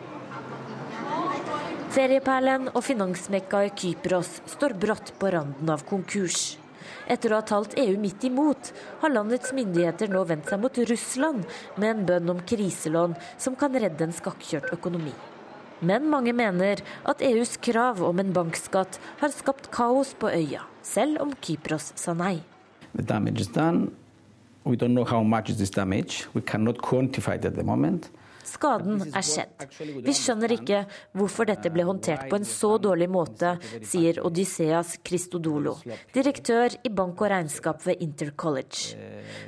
Ferieperlen 1.93 2.71
og 2.73 2.81
finansmekkaet 2.87 3.77
Kypros 3.77 4.39
står 4.55 4.79
brått 4.81 5.13
på 5.21 5.29
randen 5.35 5.69
av 5.75 5.85
konkurs. 5.85 6.55
Etter 7.11 7.35
å 7.35 7.41
ha 7.41 7.45
talt 7.45 7.75
EU 7.77 7.99
midt 8.01 8.25
imot, 8.25 8.71
har 9.03 9.13
landets 9.13 9.53
myndigheter 9.53 10.09
nå 10.09 10.23
vendt 10.31 10.49
seg 10.49 10.63
mot 10.63 10.81
Russland 10.89 11.45
med 11.77 11.91
en 11.91 12.07
bønn 12.09 12.33
om 12.33 12.41
kriselån 12.49 13.19
som 13.37 13.59
kan 13.61 13.77
redde 13.77 14.09
en 14.09 14.17
skakkjørt 14.17 14.73
økonomi. 14.79 15.13
Men 15.83 16.07
mange 16.11 16.33
mener 16.33 16.79
at 17.11 17.23
EUs 17.27 17.57
krav 17.59 18.03
om 18.07 18.21
en 18.23 18.33
bankskatt 18.33 19.01
har 19.19 19.33
skapt 19.35 19.67
kaos 19.75 20.15
på 20.15 20.31
øya, 20.31 20.63
selv 20.87 21.19
om 21.25 21.35
Kypros 21.43 21.91
sa 21.99 22.15
nei. 22.15 22.39
The 22.95 23.03
damage 23.03 23.41
is 23.41 23.49
done. 23.49 23.91
We 24.65 24.77
don't 24.77 24.95
know 24.95 25.05
how 25.05 25.23
much 25.23 25.51
is 25.51 25.57
this 25.57 25.71
damage. 25.71 26.29
We 26.35 26.41
cannot 26.41 26.79
quantify 26.79 27.35
it 27.35 27.45
at 27.45 27.57
the 27.57 27.65
moment. 27.65 28.11
Skaden 28.53 29.01
er 29.13 29.25
skjedd. 29.25 29.65
Vi 30.05 30.15
skjønner 30.17 30.53
ikke 30.57 30.83
hvorfor 31.17 31.49
dette 31.49 31.71
ble 31.73 31.87
håndtert 31.89 32.27
på 32.31 32.39
en 32.39 32.49
så 32.49 32.75
dårlig 32.83 33.09
måte, 33.13 33.55
sier 33.89 34.21
Odysseas 34.27 34.97
Christodolo, 35.07 35.77
direktør 36.15 36.77
i 36.85 36.93
bank 36.93 37.23
og 37.23 37.33
regnskap 37.33 37.83
ved 37.87 38.03
Intercollege. 38.05 38.99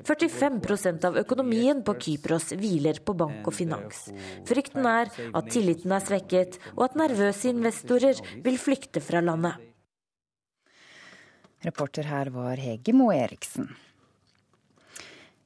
45% 0.09 1.09
av 1.09 1.19
økonomien 1.21 1.83
på 1.85 1.97
Kypros 2.01 2.53
hviler 2.59 3.03
på 3.05 3.17
bank 3.19 3.51
og 3.51 3.57
finans. 3.57 4.07
Frykten 4.49 4.89
er 4.89 5.13
at 5.13 5.53
tilliten 5.53 5.95
er 5.95 6.05
svekket, 6.05 6.59
og 6.77 6.89
at 6.89 6.99
nervøse 7.05 7.51
investorer 7.53 8.21
vil 8.45 8.61
flykte 8.61 9.03
fra 9.05 9.23
landet. 9.25 9.61
Reporter 11.65 12.05
her 12.11 12.29
var 12.33 12.61
Hege 12.61 12.93
Moe 12.93 13.17
Eriksen. 13.17 13.71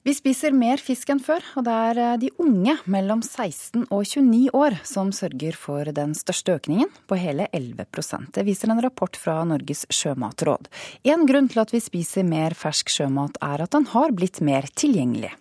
Vi 0.08 0.14
spiser 0.16 0.54
mer 0.56 0.80
fisk 0.80 1.10
enn 1.12 1.18
før, 1.20 1.44
og 1.60 1.66
det 1.66 1.72
er 1.90 1.98
eh, 2.00 2.14
de 2.22 2.28
unge 2.40 2.78
mellom 2.88 3.20
16 3.20 3.82
og 3.92 4.06
29 4.08 4.54
år 4.56 4.78
som 4.88 5.10
sørger 5.12 5.52
for 5.60 5.84
den 5.92 6.14
største 6.16 6.54
økningen, 6.56 6.88
på 7.04 7.18
hele 7.20 7.44
11 7.52 7.84
Det 8.32 8.46
viser 8.46 8.72
en 8.72 8.80
rapport 8.80 9.12
fra 9.20 9.44
Norges 9.44 9.84
sjømatråd. 9.92 10.70
En 11.12 11.26
grunn 11.28 11.52
til 11.52 11.60
at 11.60 11.76
vi 11.76 11.82
spiser 11.84 12.24
mer 12.24 12.56
fersk 12.56 12.88
sjømat, 12.88 13.36
er 13.44 13.66
at 13.66 13.76
den 13.76 13.84
har 13.92 14.16
blitt 14.16 14.40
mer 14.40 14.64
tilgjengelig. 14.72 15.34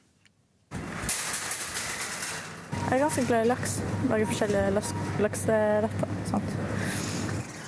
Jeg 2.76 2.92
er 2.92 3.04
ganske 3.06 3.24
glad 3.32 3.48
i 3.48 3.52
laks. 3.54 3.80
Lager 4.12 4.34
forskjellige 4.36 4.76
lakseretter. 5.24 6.54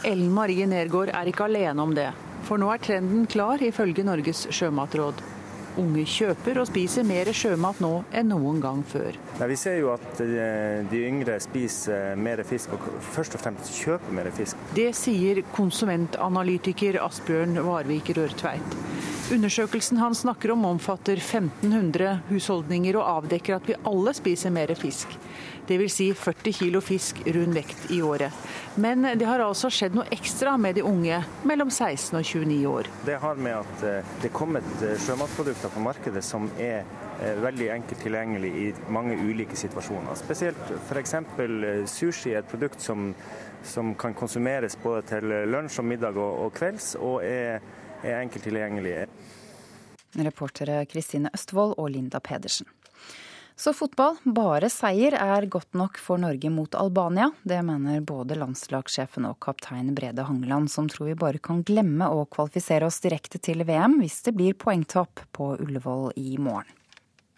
Ellen 0.04 0.36
Marie 0.36 0.68
Nergård 0.68 1.16
er 1.16 1.32
ikke 1.32 1.48
alene 1.48 1.80
om 1.80 1.96
det. 1.96 2.12
For 2.44 2.60
nå 2.60 2.76
er 2.76 2.84
trenden 2.84 3.24
klar, 3.32 3.64
ifølge 3.64 4.04
Norges 4.04 4.50
sjømatråd. 4.52 5.39
Unge 5.78 6.06
kjøper 6.10 6.60
og 6.62 6.68
spiser 6.70 7.06
mer 7.08 7.30
sjømat 7.36 7.82
nå 7.84 7.92
enn 8.16 8.32
noen 8.34 8.62
gang 8.64 8.82
før. 8.88 9.18
Ja, 9.40 9.50
vi 9.50 9.58
ser 9.60 9.78
jo 9.80 9.92
at 9.94 10.22
eh, 10.24 10.82
de 10.90 11.04
yngre 11.08 11.38
spiser 11.44 12.18
mer 12.20 12.42
fisk, 12.48 12.74
og 12.74 13.02
først 13.14 13.38
og 13.38 13.44
fremst 13.44 13.74
kjøper 13.78 14.16
mer 14.18 14.32
fisk. 14.36 14.60
Det 14.76 14.90
sier 14.98 15.44
konsumentanalytiker 15.56 17.00
Asbjørn 17.06 17.60
Varvik 17.66 18.14
Rørtveit. 18.18 18.80
Undersøkelsen 19.30 20.00
han 20.02 20.16
snakker 20.18 20.56
om 20.56 20.64
omfatter 20.66 21.20
1500 21.22 22.16
husholdninger 22.32 22.98
og 22.98 23.10
avdekker 23.20 23.60
at 23.60 23.68
vi 23.70 23.78
alle 23.86 24.16
spiser 24.18 24.54
mer 24.54 24.74
fisk 24.80 25.14
dvs. 25.68 25.94
Si 25.94 26.14
40 26.14 26.54
kilo 26.54 26.82
fisk 26.82 27.22
rund 27.26 27.54
vekt 27.54 27.92
i 27.92 28.02
året. 28.02 28.34
Men 28.76 29.02
det 29.20 29.26
har 29.26 29.42
altså 29.44 29.70
skjedd 29.74 29.98
noe 29.98 30.08
ekstra 30.14 30.56
med 30.58 30.78
de 30.78 30.84
unge 30.88 31.18
mellom 31.48 31.72
16 31.72 32.16
og 32.20 32.24
29 32.24 32.60
år. 32.70 32.90
Det 33.06 33.18
har 33.20 33.42
med 33.42 33.58
at 33.58 33.84
eh, 33.84 34.14
det 34.22 34.30
er 34.30 34.36
kommet 34.36 34.70
eh, 34.86 34.96
sjømatprodukter 35.02 35.74
på 35.74 35.84
markedet 35.84 36.24
som 36.26 36.48
er 36.56 36.86
eh, 37.20 37.42
veldig 37.44 37.70
enkelt 37.76 38.04
tilgjengelig 38.06 38.54
i 38.62 38.70
mange 38.94 39.18
ulike 39.20 39.58
situasjoner. 39.60 40.16
Spesielt 40.20 40.74
f.eks. 40.86 41.16
sushi 41.92 42.34
er 42.34 42.44
et 42.44 42.52
produkt 42.52 42.82
som, 42.82 43.12
som, 43.64 43.94
kan 44.00 44.16
konsumeres 44.16 44.78
både 44.80 45.04
til 45.16 45.36
lunsj 45.52 45.82
og 45.82 45.90
middag 45.92 46.18
og, 46.18 46.46
og 46.46 46.56
kvelds, 46.56 46.94
og 46.96 47.20
er, 47.26 47.60
er 48.04 48.22
enkelt 48.22 48.48
tilgjengelig. 48.48 48.96
Reportere 50.18 50.86
Kristine 50.90 51.30
Østvold 51.36 51.76
og 51.78 51.92
Linda 51.94 52.20
Pedersen. 52.24 52.66
Så 53.60 53.74
fotball, 53.76 54.16
bare 54.24 54.70
seier 54.72 55.18
er 55.20 55.44
godt 55.52 55.76
nok 55.76 55.98
for 56.00 56.22
Norge 56.22 56.48
mot 56.48 56.78
Albania. 56.80 57.26
Det 57.44 57.58
mener 57.68 58.00
både 58.08 58.38
landslagssjefen 58.40 59.28
og 59.28 59.36
kaptein 59.44 59.92
Brede 59.98 60.24
Hangeland, 60.24 60.72
som 60.72 60.88
tror 60.88 61.10
vi 61.10 61.18
bare 61.20 61.44
kan 61.44 61.60
glemme 61.68 62.08
å 62.08 62.24
kvalifisere 62.32 62.88
oss 62.88 63.02
direkte 63.04 63.42
til 63.44 63.66
VM 63.68 63.98
hvis 64.00 64.22
det 64.30 64.38
blir 64.40 64.56
poengtap 64.56 65.26
på 65.36 65.58
Ullevål 65.60 66.14
i 66.16 66.38
morgen. 66.40 66.79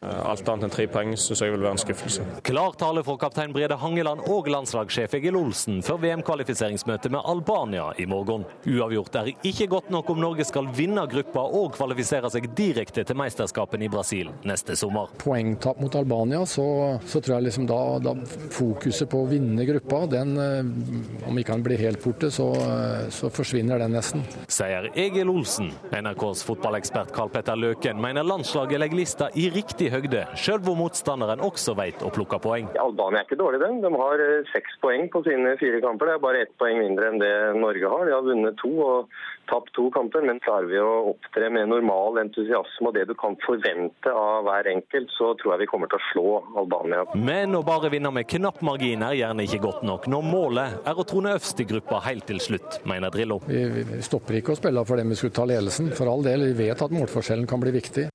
Eh, 0.06 0.30
alt 0.30 0.48
annet 0.50 0.66
enn 0.66 0.72
tre 0.74 0.88
poeng 0.90 1.12
syns 1.14 1.44
jeg 1.44 1.54
vil 1.54 1.62
være 1.62 1.76
en 1.76 1.80
skuffelse. 1.80 2.24
Klar 2.48 2.74
tale 2.82 3.04
fra 3.06 3.14
kaptein 3.22 3.52
Brede 3.54 3.76
Hangeland 3.78 4.24
og 4.34 4.48
landslagssjef 4.50 5.14
Egil 5.20 5.36
Olsen 5.38 5.84
før 5.86 6.00
VM-kvalifiseringsmøtet 6.02 7.14
med 7.14 7.22
Albania 7.30 7.92
i 8.02 8.08
morgen. 8.10 8.48
Uavgjort 8.66 9.20
er 9.22 9.30
ikke 9.46 9.68
godt 9.70 9.92
nok 9.94 10.10
om 10.10 10.24
Norge 10.24 10.48
skal 10.50 10.72
vinne 10.74 11.04
gruppa 11.12 11.44
og 11.46 11.76
kvalifisere 11.76 12.32
seg 12.34 12.48
direkte 12.58 13.04
til 13.06 13.20
mesterskapene 13.22 13.86
i 13.86 13.92
Brasil 13.94 14.32
neste 14.50 14.74
sommer. 14.80 15.12
Poengtap 15.22 15.78
mot 15.86 16.00
Albania, 16.00 16.42
så, 16.50 16.66
så 17.06 17.22
tror 17.22 17.36
jeg 17.38 17.52
liksom 17.52 17.70
da, 17.70 17.80
da, 18.02 18.16
fokuset 18.58 19.06
på 19.12 19.22
å 19.22 19.30
vinne 19.30 19.68
gruppa, 19.70 20.02
den, 20.16 20.34
eh, 20.42 21.30
om 21.30 21.38
ikke 21.44 21.60
han 21.60 21.68
blir 21.70 21.84
helt 21.86 22.02
borte, 22.02 22.32
så, 22.34 22.50
eh, 22.58 23.06
så 23.14 23.30
forsvinner 23.30 23.86
den 23.86 23.94
nesten. 24.00 24.26
Sier 24.50 24.90
Egil 24.96 25.30
Olsen. 25.30 25.70
NRKs 25.94 26.42
fotballekspert 26.50 27.14
Karl 27.14 27.30
Petter 27.38 27.62
Løken 27.68 28.02
mener 28.02 28.26
landslaget 28.26 28.82
legger 28.82 29.04
lista 29.04 29.30
i 29.38 29.46
riktig 29.54 29.91
høgde, 29.92 30.24
sjøl 30.40 30.62
hvor 30.66 30.78
motstanderen 30.80 31.44
også 31.44 31.76
vet 31.80 32.02
å 32.06 32.12
plukke 32.14 32.40
poeng. 32.44 32.70
Albania 32.82 33.22
er 33.22 33.28
ikke 33.28 33.40
dårlig, 33.40 33.62
den. 33.64 33.82
De 33.84 33.92
har 33.94 34.24
eh, 34.24 34.48
seks 34.54 34.80
poeng 34.84 35.08
på 35.12 35.24
sine 35.28 35.56
fire 35.62 35.82
kamper. 35.84 36.10
Det 36.10 36.18
er 36.18 36.26
bare 36.26 36.42
ett 36.46 36.56
poeng 36.62 36.80
mindre 36.82 37.12
enn 37.12 37.22
det 37.22 37.34
Norge 37.60 37.92
har. 37.94 38.08
De 38.08 38.16
har 38.16 38.26
vunnet 38.26 38.58
to 38.62 38.72
og 38.86 39.12
tapt 39.52 39.74
to 39.76 39.90
kamper. 39.94 40.24
Men 40.28 40.42
klarer 40.44 40.70
vi 40.72 40.80
å 40.82 40.92
opptre 41.12 41.50
med 41.54 41.70
normal 41.72 42.22
entusiasme 42.24 42.90
og 42.90 42.96
det 42.98 43.08
du 43.10 43.16
kan 43.20 43.36
forvente 43.46 44.14
av 44.14 44.46
hver 44.48 44.70
enkelt, 44.72 45.12
så 45.18 45.34
tror 45.40 45.56
jeg 45.56 45.64
vi 45.66 45.70
kommer 45.72 45.92
til 45.92 46.00
å 46.00 46.08
slå 46.12 46.28
Albania. 46.62 47.04
Men 47.18 47.58
å 47.58 47.64
bare 47.66 47.92
vinne 47.94 48.14
med 48.16 48.30
knapp 48.32 48.62
margin 48.66 49.06
er 49.08 49.18
gjerne 49.20 49.48
ikke 49.48 49.62
godt 49.66 49.86
nok, 49.88 50.08
når 50.12 50.26
målet 50.28 50.80
er 50.88 50.98
å 50.98 51.08
trone 51.08 51.36
øverst 51.36 51.62
i 51.64 51.68
gruppa 51.68 52.02
helt 52.08 52.28
til 52.30 52.42
slutt, 52.44 52.82
mener 52.90 53.14
Drillo. 53.14 53.42
Vi, 53.48 53.66
vi 53.92 54.02
stopper 54.06 54.40
ikke 54.40 54.56
å 54.56 54.60
spille 54.60 54.86
for 54.88 55.02
dem 55.02 55.12
vi 55.12 55.20
skulle 55.20 55.36
ta 55.36 55.48
ledelsen. 55.50 55.92
For 55.98 56.10
all 56.12 56.26
del, 56.26 56.48
vi 56.52 56.68
vet 56.68 56.82
at 56.82 56.94
målforskjellen 56.96 57.50
kan 57.50 57.62
bli 57.64 57.76
viktig. 57.76 58.08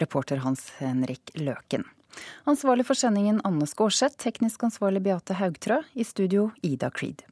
Reporter 0.00 0.42
Hans 0.44 0.70
Henrik 0.78 1.30
Løken. 1.34 1.84
Ansvarlig 2.46 2.86
for 2.86 2.98
sendingen 2.98 3.40
Anne 3.44 3.66
Skårseth, 3.66 4.18
teknisk 4.22 4.62
ansvarlig 4.66 5.02
Beate 5.02 5.36
Haugtrø, 5.38 5.80
i 5.94 6.04
studio 6.06 6.50
Ida 6.62 6.90
Creed. 6.94 7.24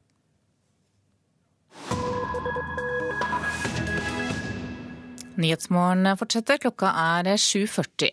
Nyhetsmorgen 5.33 6.11
fortsetter, 6.19 6.59
klokka 6.61 6.91
er 6.93 7.31
7.40. 7.41 8.11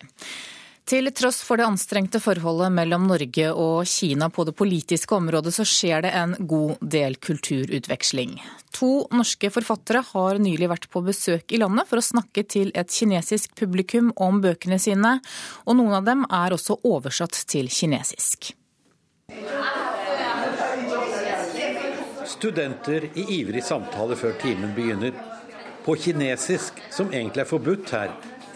Til 0.91 1.07
tross 1.15 1.37
for 1.47 1.61
det 1.61 1.69
anstrengte 1.71 2.19
forholdet 2.19 2.73
mellom 2.75 3.05
Norge 3.07 3.51
og 3.55 3.87
Kina 3.87 4.27
på 4.35 4.43
det 4.49 4.57
politiske 4.59 5.15
området, 5.15 5.53
så 5.55 5.63
skjer 5.63 6.03
det 6.03 6.11
en 6.19 6.33
god 6.51 6.81
del 6.83 7.15
kulturutveksling. 7.23 8.33
To 8.75 8.89
norske 9.15 9.53
forfattere 9.55 10.03
har 10.09 10.41
nylig 10.43 10.67
vært 10.73 10.89
på 10.91 11.03
besøk 11.07 11.55
i 11.55 11.61
landet 11.63 11.87
for 11.87 12.03
å 12.03 12.07
snakke 12.09 12.43
til 12.43 12.73
et 12.75 12.91
kinesisk 12.91 13.55
publikum 13.61 14.11
om 14.19 14.41
bøkene 14.43 14.81
sine, 14.83 15.13
og 15.63 15.79
noen 15.79 15.95
av 16.01 16.09
dem 16.11 16.27
er 16.27 16.57
også 16.59 16.81
oversatt 16.83 17.39
til 17.55 17.71
kinesisk. 17.71 18.51
Studenter 22.35 23.13
i 23.15 23.29
ivrig 23.39 23.63
samtale 23.63 24.19
før 24.19 24.35
timen 24.43 24.75
begynner. 24.75 25.15
På 25.87 25.95
kinesisk, 25.95 26.83
som 26.91 27.15
egentlig 27.15 27.47
er 27.47 27.53
forbudt 27.55 27.95
her, 27.95 28.11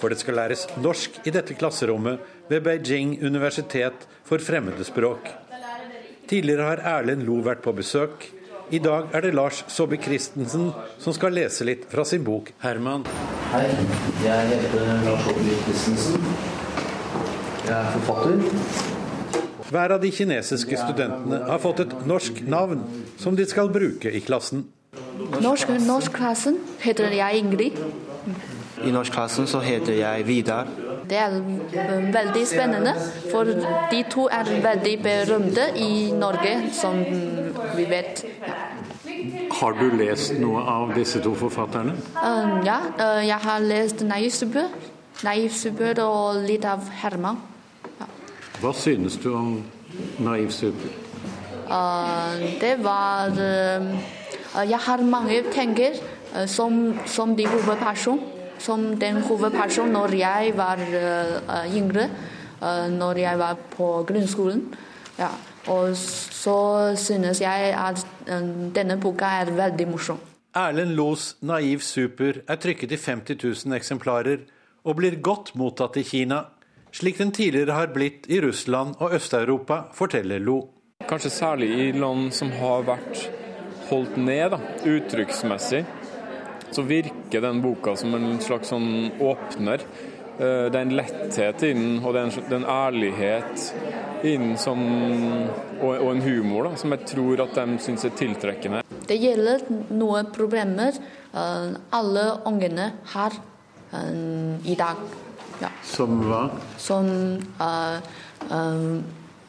for 0.05 0.13
det 0.13 0.21
skal 0.21 0.37
læres 0.37 0.67
norsk 0.85 1.15
i 1.25 1.33
dette 1.33 1.55
klasserommet 1.57 2.21
ved 2.51 2.61
Beijing 2.67 3.15
universitet 3.25 4.03
for 4.29 4.43
fremmede 4.45 4.85
språk. 4.85 5.31
Tidligere 6.29 6.67
har 6.67 6.83
Erlend 6.99 7.25
Lo 7.25 7.39
vært 7.41 7.63
på 7.65 7.73
besøk. 7.73 8.27
I 8.69 8.83
dag 8.85 9.09
er 9.17 9.25
det 9.25 9.31
Lars 9.33 9.63
Saabye 9.73 10.03
Christensen 10.05 10.67
som 11.01 11.17
skal 11.17 11.33
lese 11.33 11.65
litt 11.65 11.87
fra 11.89 12.05
sin 12.05 12.25
bok 12.25 12.53
'Herman'. 12.61 13.07
Hei, 13.55 13.65
jeg 14.27 14.53
heter 14.53 14.93
Lars 15.07 15.25
Saabye 15.25 15.57
Christensen. 15.65 16.29
Jeg 17.65 17.81
er 17.81 17.91
forfatter. 17.97 18.37
Hver 19.71 19.97
av 19.97 20.01
de 20.05 20.11
kinesiske 20.13 20.77
studentene 20.85 21.45
har 21.49 21.59
fått 21.65 21.81
et 21.81 22.07
norsk 22.07 22.45
navn 22.45 22.85
som 23.17 23.37
de 23.37 23.49
skal 23.49 23.73
bruke 23.73 24.13
i 24.13 24.21
klassen. 24.21 24.67
Norsk, 25.41 25.73
norskklassen 25.89 26.61
heter 26.85 27.09
jeg 27.09 27.41
Ingrid. 27.41 27.81
I 28.87 28.91
norskklassen 28.93 29.47
så 29.47 29.61
heter 29.65 29.93
jeg 29.97 30.27
Vidar. 30.27 30.67
Det 31.09 31.17
er 31.17 31.31
veldig 32.13 32.47
spennende, 32.49 32.95
for 33.31 33.45
de 33.91 34.05
to 34.11 34.27
er 34.33 34.49
veldig 34.63 34.95
berømte 35.03 35.67
i 35.77 36.11
Norge, 36.13 36.55
som 36.73 36.99
vi 37.77 37.85
vet. 37.89 38.25
Har 39.61 39.77
du 39.81 39.97
lest 39.97 40.35
noe 40.41 40.63
av 40.69 40.95
disse 40.97 41.21
to 41.25 41.35
forfatterne? 41.39 41.95
Uh, 42.17 42.61
ja, 42.67 42.79
uh, 42.99 43.21
jeg 43.27 43.39
har 43.43 43.59
lest 43.59 44.03
'Naiv 44.03 44.31
Subur', 44.31 44.73
'Naiv 45.23 45.51
Subur' 45.51 46.03
og 46.03 46.43
litt 46.49 46.65
av 46.65 46.89
Herman. 46.91 47.37
Ja. 48.01 48.07
Hva 48.61 48.73
synes 48.73 49.17
du 49.17 49.35
om 49.35 49.63
'Naiv 50.19 50.51
Subur'? 50.51 50.93
Uh, 51.65 52.61
det 52.61 52.85
var 52.85 53.29
uh, 53.29 54.69
Jeg 54.69 54.79
har 54.79 55.03
mange 55.03 55.43
tenker 55.53 55.91
som, 56.47 56.99
som 57.07 57.37
de 57.37 57.47
hovedperson 57.47 58.21
som 58.65 58.87
den 59.01 59.21
hovedpersonen 59.27 59.95
når 59.95 60.17
jeg 60.19 60.55
var 60.57 60.81
uh, 60.81 61.67
yngre, 61.69 62.09
uh, 62.63 62.87
når 62.93 63.21
jeg 63.25 63.41
var 63.41 63.59
på 63.77 63.89
grunnskolen. 64.09 64.65
Ja. 65.19 65.33
Og 65.73 65.97
så 65.97 66.59
synes 67.01 67.41
jeg 67.41 67.73
at 67.73 68.01
uh, 68.29 68.41
denne 68.77 68.99
boka 69.01 69.31
er 69.41 69.53
veldig 69.55 69.89
morsom. 69.89 70.21
Erlend 70.55 70.95
Los 70.95 71.37
'Naiv 71.43 71.81
super' 71.83 72.43
er 72.49 72.57
trykket 72.57 72.93
i 72.93 72.97
50 72.97 73.41
000 73.67 73.75
eksemplarer 73.77 74.45
og 74.85 74.97
blir 74.97 75.17
godt 75.21 75.55
mottatt 75.59 75.97
i 75.97 76.05
Kina, 76.05 76.45
slik 76.93 77.19
den 77.19 77.33
tidligere 77.33 77.75
har 77.75 77.91
blitt 77.91 78.29
i 78.29 78.41
Russland 78.41 78.95
og 79.01 79.15
Øst-Europa, 79.17 79.89
forteller 79.95 80.39
Lo. 80.39 80.69
Kanskje 81.09 81.31
særlig 81.31 81.69
i 81.69 81.93
land 81.93 82.31
som 82.33 82.53
har 82.53 82.85
vært 82.87 83.31
holdt 83.89 84.17
ned 84.17 84.55
da, 84.55 84.61
uttrykksmessig 84.87 85.83
så 86.75 86.83
virker 86.87 87.45
den 87.45 87.63
boka 87.63 87.95
som 87.97 88.15
en 88.17 88.37
slags 88.43 88.73
sånn 88.73 89.15
åpner. 89.23 89.85
Eh, 90.35 90.67
det 90.73 90.79
er 90.79 90.83
en 90.83 90.97
letthet 90.99 91.63
i 91.63 91.73
den, 91.77 91.99
og 92.03 92.15
det 92.15 92.23
er 92.23 92.29
en, 92.29 92.35
det 92.35 92.57
er 92.57 92.61
en 92.61 92.71
ærlighet 92.75 93.67
i 94.25 94.33
den 94.35 94.55
som, 94.59 94.81
og, 95.81 95.93
og, 95.93 96.09
en 96.11 96.25
humor 96.25 96.71
da, 96.71 96.77
som 96.81 96.95
jeg 96.97 97.07
tror 97.13 97.45
at 97.45 97.59
de 97.61 97.79
syns 97.85 98.07
er 98.09 98.17
tiltrekkende. 98.19 98.83
Det 99.05 99.19
gjelder 99.21 99.67
noen 99.93 100.31
problemer 100.35 100.97
uh, 101.37 101.77
alle 101.93 102.25
ungene 102.49 102.89
har 103.13 103.37
uh, 103.93 104.55
i 104.65 104.75
dag. 104.79 105.03
Ja. 105.61 105.71
Som 105.87 106.23
hva? 106.25 106.47
Som 106.81 107.11
uh, 107.61 108.01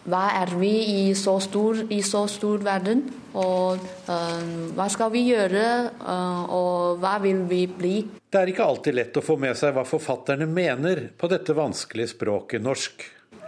hva 0.06 0.26
er 0.38 0.52
vi 0.60 0.74
i 0.92 1.14
så 1.18 1.40
stor, 1.42 1.80
i 1.90 2.04
så 2.06 2.28
stor 2.30 2.62
verden? 2.68 3.08
Og 3.36 3.82
uh, 4.08 4.44
hva 4.76 4.88
skal 4.92 5.12
vi 5.12 5.26
gjøre, 5.28 5.66
uh, 6.00 6.44
og 6.56 7.02
hva 7.04 7.18
vil 7.24 7.44
vi 7.50 7.66
bli? 7.68 7.96
Det 8.32 8.42
er 8.42 8.52
ikke 8.52 8.68
alltid 8.68 8.96
lett 8.96 9.18
å 9.20 9.24
få 9.24 9.36
med 9.40 9.58
seg 9.60 9.76
hva 9.76 9.84
forfatterne 9.88 10.48
mener 10.48 11.10
på 11.20 11.30
dette 11.32 11.56
vanskelige 11.56 12.14
språket 12.16 12.64
norsk. 12.64 13.04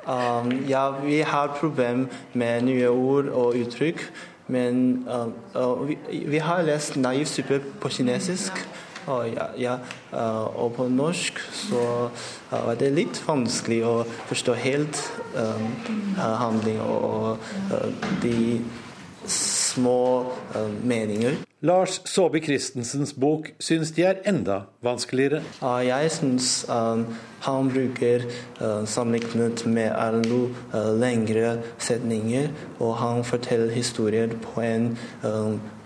Um, 0.08 0.52
ja, 0.68 0.90
vi 1.04 1.22
har 1.28 1.56
problem 1.60 2.08
med 2.36 2.68
nye 2.68 2.90
ord 2.92 3.32
og 3.32 3.56
uttrykk. 3.60 4.04
Men 4.52 5.06
uh, 5.08 5.88
vi, 5.88 5.98
vi, 6.08 6.40
har 6.40 6.64
lest 6.68 6.96
'naiv 6.96 7.28
suppe' 7.28 7.64
på 7.80 7.92
kinesisk. 7.92 8.60
Og, 9.08 9.30
ja, 9.32 9.46
ja, 9.56 9.76
og 10.60 10.74
på 10.76 10.84
norsk 10.92 11.38
så 11.56 12.10
var 12.52 12.76
det 12.76 12.90
litt 12.92 13.22
vanskelig 13.24 13.78
å 13.88 13.94
forstå 14.28 14.56
helt 14.60 15.00
um, 15.32 15.70
handling 16.18 16.82
og, 16.84 17.40
og 17.72 18.10
de 18.20 18.36
små 19.32 20.26
uh, 20.56 20.70
meninger. 20.84 21.38
Lars 21.62 22.02
Saabye 22.06 22.44
Christensens 22.46 23.14
bok 23.18 23.50
syns 23.60 23.92
de 23.96 24.06
er 24.06 24.22
enda 24.30 24.62
vanskeligere. 24.86 25.42
Uh, 25.62 25.82
jeg 25.88 26.12
syns 26.14 26.50
um, 26.70 27.06
han 27.46 27.72
bruker 27.74 28.28
uh, 28.62 28.86
sammenlignet 28.86 29.66
med 29.66 29.92
Erlend 29.92 30.56
lengre 31.02 31.58
setninger, 31.78 32.52
og 32.80 32.98
han 33.02 33.24
forteller 33.28 33.74
historier 33.74 34.34
på 34.44 34.62
en 34.62 34.92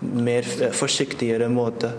mer 0.01 0.47
forsiktigere 0.75 1.49
måte. 1.49 1.93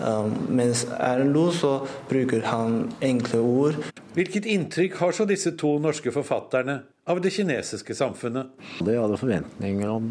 Um, 0.00 0.32
mens 0.56 0.86
Erlo 0.96 1.50
så 1.52 1.74
bruker 2.08 2.46
han 2.48 2.86
enkle 3.04 3.40
ord. 3.44 3.82
Hvilket 4.16 4.48
inntrykk 4.48 4.96
har 5.02 5.12
så 5.14 5.26
disse 5.28 5.52
to 5.60 5.74
norske 5.82 6.12
forfatterne 6.14 6.80
av 7.10 7.20
det 7.20 7.32
kinesiske 7.34 7.94
samfunnet? 7.96 8.50
De 8.80 8.96
hadde 8.96 9.18
forventninger 9.20 9.90
om 9.92 10.08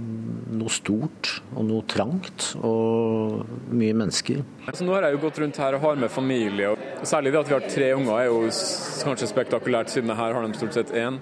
noe 0.59 0.73
stort 0.73 1.39
og 1.55 1.65
noe 1.69 1.85
trangt 1.89 2.51
og 2.59 3.45
mye 3.73 3.95
mennesker. 3.97 4.43
Så 4.73 4.85
nå 4.85 4.93
har 4.95 5.07
jeg 5.07 5.17
jo 5.17 5.23
gått 5.25 5.41
rundt 5.41 5.61
her 5.63 5.77
og 5.77 5.85
har 5.87 6.01
med 6.01 6.13
familie. 6.13 6.73
og 6.73 7.07
Særlig 7.07 7.33
det 7.33 7.41
at 7.41 7.49
vi 7.49 7.57
har 7.57 7.69
tre 7.69 7.93
unger 7.97 8.15
er 8.19 8.29
jo 8.29 8.43
kanskje 9.07 9.31
spektakulært, 9.31 9.93
siden 9.93 10.13
her 10.13 10.37
har 10.37 10.45
de 10.45 10.59
stort 10.59 10.77
sett 10.77 10.93
én. 10.93 11.21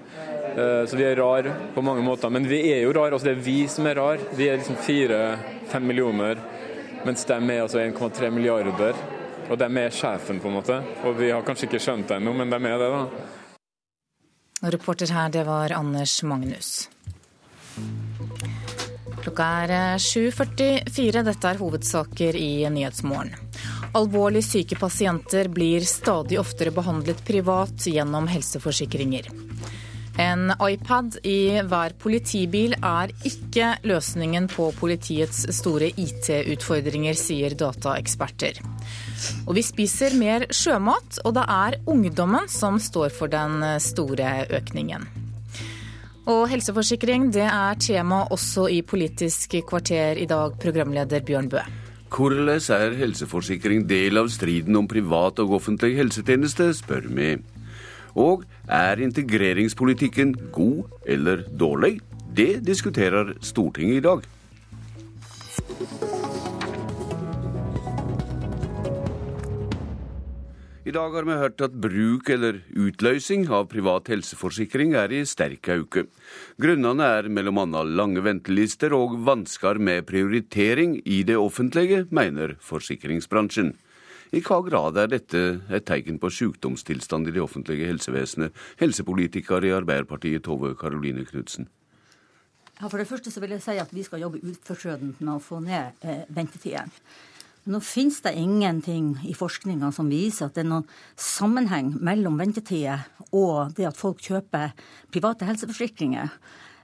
Eh, 0.58 0.84
så 0.88 0.98
vi 0.98 1.06
er 1.06 1.18
rar 1.20 1.48
på 1.74 1.84
mange 1.84 2.04
måter. 2.04 2.32
Men 2.32 2.48
vi 2.48 2.60
er 2.72 2.82
jo 2.84 2.92
rar, 2.96 3.12
altså 3.12 3.30
det 3.30 3.36
er 3.36 3.44
vi 3.48 3.58
som 3.70 3.86
er 3.86 4.00
rar. 4.00 4.22
Vi 4.36 4.48
er 4.48 4.60
liksom 4.60 4.78
fire-fem 4.82 5.86
millioner 5.86 6.40
mens 7.06 7.24
de 7.28 7.36
er 7.38 7.62
altså 7.62 7.78
1,3 7.82 8.30
milliarder. 8.34 8.98
Og 9.48 9.56
de 9.56 9.68
er 9.80 9.94
sjefen, 9.94 10.40
på 10.42 10.50
en 10.50 10.58
måte. 10.58 10.78
Og 11.08 11.16
vi 11.16 11.30
har 11.32 11.44
kanskje 11.46 11.68
ikke 11.68 11.80
skjønt 11.80 12.10
det 12.10 12.18
ennå, 12.18 12.34
men 12.36 12.50
de 12.52 12.58
er 12.58 12.82
det, 12.82 12.88
da. 12.92 13.04
Reporter 14.74 15.12
her, 15.14 15.28
det 15.32 15.44
var 15.46 15.72
Anders 15.72 16.18
Magnus. 16.26 16.88
Klokka 19.22 19.46
er 19.64 19.98
7.44. 20.02 21.22
Dette 21.26 21.52
er 21.52 21.60
hovedsaker 21.62 22.36
i 22.38 22.50
Nyhetsmorgen. 22.74 23.34
Alvorlig 23.96 24.42
syke 24.44 24.76
pasienter 24.76 25.48
blir 25.48 25.86
stadig 25.88 26.38
oftere 26.40 26.74
behandlet 26.74 27.22
privat 27.26 27.86
gjennom 27.88 28.28
helseforsikringer. 28.28 29.30
En 30.18 30.50
iPad 30.50 31.20
i 31.22 31.60
hver 31.70 31.92
politibil 32.02 32.72
er 32.74 33.12
ikke 33.28 33.68
løsningen 33.86 34.48
på 34.50 34.72
politiets 34.74 35.44
store 35.54 35.92
IT-utfordringer, 35.94 37.14
sier 37.14 37.54
dataeksperter. 37.54 38.58
Og 39.46 39.54
vi 39.54 39.62
spiser 39.62 40.16
mer 40.18 40.48
sjømat, 40.50 41.20
og 41.22 41.36
det 41.38 41.44
er 41.54 41.78
ungdommen 41.86 42.50
som 42.50 42.80
står 42.82 43.14
for 43.14 43.30
den 43.30 43.62
store 43.78 44.48
økningen. 44.58 45.06
Og 46.28 46.42
helseforsikring 46.50 47.30
det 47.32 47.46
er 47.46 47.78
tema 47.80 48.24
også 48.34 48.66
i 48.74 48.82
Politisk 48.82 49.54
kvarter 49.70 50.18
i 50.20 50.26
dag, 50.28 50.58
programleder 50.60 51.22
Bjørn 51.24 51.48
Bø. 51.48 51.62
Hvordan 52.12 52.58
er 52.74 52.98
helseforsikring 52.98 53.86
del 53.88 54.18
av 54.18 54.28
striden 54.32 54.76
om 54.76 54.88
privat 54.88 55.38
og 55.44 55.54
offentlig 55.60 55.94
helsetjeneste, 55.96 56.72
spør 56.76 57.06
vi. 57.06 57.30
Og 58.18 58.42
er 58.66 58.98
integreringspolitikken 59.04 60.34
god 60.54 61.06
eller 61.06 61.46
dårlig? 61.54 61.98
Det 62.34 62.58
diskuterer 62.66 63.36
Stortinget 63.40 64.02
i 64.02 64.04
dag. 64.08 64.26
I 70.88 70.92
dag 70.94 71.12
har 71.12 71.26
vi 71.28 71.34
hørt 71.36 71.60
at 71.60 71.74
bruk 71.76 72.30
eller 72.32 72.62
utløsing 72.72 73.42
av 73.52 73.66
privat 73.68 74.06
helseforsikring 74.08 74.94
er 74.96 75.12
i 75.12 75.18
sterk 75.28 75.68
auke. 75.74 76.06
Grunnene 76.56 77.04
er 77.18 77.28
bl.a. 77.28 77.82
lange 77.84 78.22
ventelister 78.24 78.94
og 78.96 79.18
vansker 79.26 79.76
med 79.76 80.06
prioritering 80.08 80.96
i 81.04 81.20
det 81.28 81.36
offentlige, 81.36 82.06
mener 82.08 82.56
forsikringsbransjen. 82.64 83.74
I 84.32 84.42
hva 84.44 84.58
grad 84.66 84.98
er 85.00 85.08
dette 85.08 85.40
et 85.72 85.86
tegn 85.88 86.18
på 86.20 86.28
sykdomstilstand 86.28 87.30
i 87.30 87.32
det 87.32 87.40
offentlige 87.40 87.88
helsevesenet? 87.88 88.52
Helsepolitiker 88.80 89.64
i 89.64 89.72
Arbeiderpartiet 89.72 90.44
Tove 90.44 90.74
Karoline 90.76 91.24
Knutsen. 91.28 91.68
Ja, 92.78 92.86
for 92.86 93.00
det 93.00 93.08
første 93.10 93.32
så 93.32 93.40
vil 93.42 93.56
jeg 93.56 93.64
si 93.64 93.78
at 93.80 93.90
vi 93.94 94.04
skal 94.06 94.22
jobbe 94.22 94.42
utforskjødent 94.44 95.22
med 95.24 95.32
å 95.34 95.42
få 95.42 95.62
ned 95.64 96.04
eh, 96.06 96.22
ventetiden. 96.30 96.92
Nå 97.68 97.80
finnes 97.84 98.20
det 98.24 98.36
ingenting 98.38 99.10
i 99.28 99.34
forskninga 99.36 99.90
som 99.92 100.08
viser 100.08 100.46
at 100.46 100.54
det 100.56 100.62
er 100.62 100.70
noen 100.70 100.86
sammenheng 101.20 101.90
mellom 102.04 102.38
ventetider 102.40 103.02
og 103.36 103.74
det 103.76 103.88
at 103.90 103.98
folk 103.98 104.22
kjøper 104.24 104.72
private 105.12 105.48
helseforsikringer. 105.48 106.30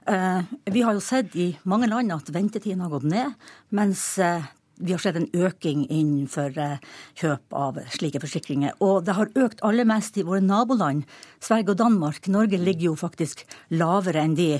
Eh, 0.05 0.51
vi 0.75 0.83
har 0.85 0.93
jo 0.93 1.01
sett 1.01 1.33
i 1.41 1.47
mange 1.65 1.89
land 1.89 2.13
at 2.13 2.29
ventetiden 2.33 2.83
har 2.85 2.91
gått 2.93 3.07
ned, 3.09 3.33
mens 3.73 4.03
eh, 4.21 4.45
vi 4.77 4.91
har 4.91 4.99
sett 4.99 5.15
en 5.19 5.29
øking 5.33 5.85
innenfor 5.87 6.57
eh, 6.59 6.81
kjøp 7.19 7.55
av 7.55 7.79
slike 7.95 8.21
forsikringer. 8.23 8.75
Og 8.83 9.05
det 9.07 9.15
har 9.17 9.31
økt 9.39 9.63
aller 9.65 9.87
mest 9.87 10.17
i 10.19 10.25
våre 10.27 10.43
naboland, 10.43 11.05
Sverige 11.43 11.73
og 11.73 11.79
Danmark. 11.83 12.27
Norge 12.27 12.59
ligger 12.59 12.91
jo 12.91 12.97
faktisk 12.99 13.45
lavere 13.71 14.25
enn 14.25 14.35
de. 14.39 14.51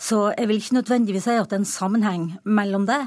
Så 0.00 0.26
jeg 0.34 0.50
vil 0.50 0.60
ikke 0.60 0.80
nødvendigvis 0.80 1.28
si 1.28 1.38
at 1.38 1.48
det 1.50 1.58
er 1.58 1.62
en 1.62 1.70
sammenheng 1.70 2.28
mellom 2.44 2.88
det. 2.90 3.00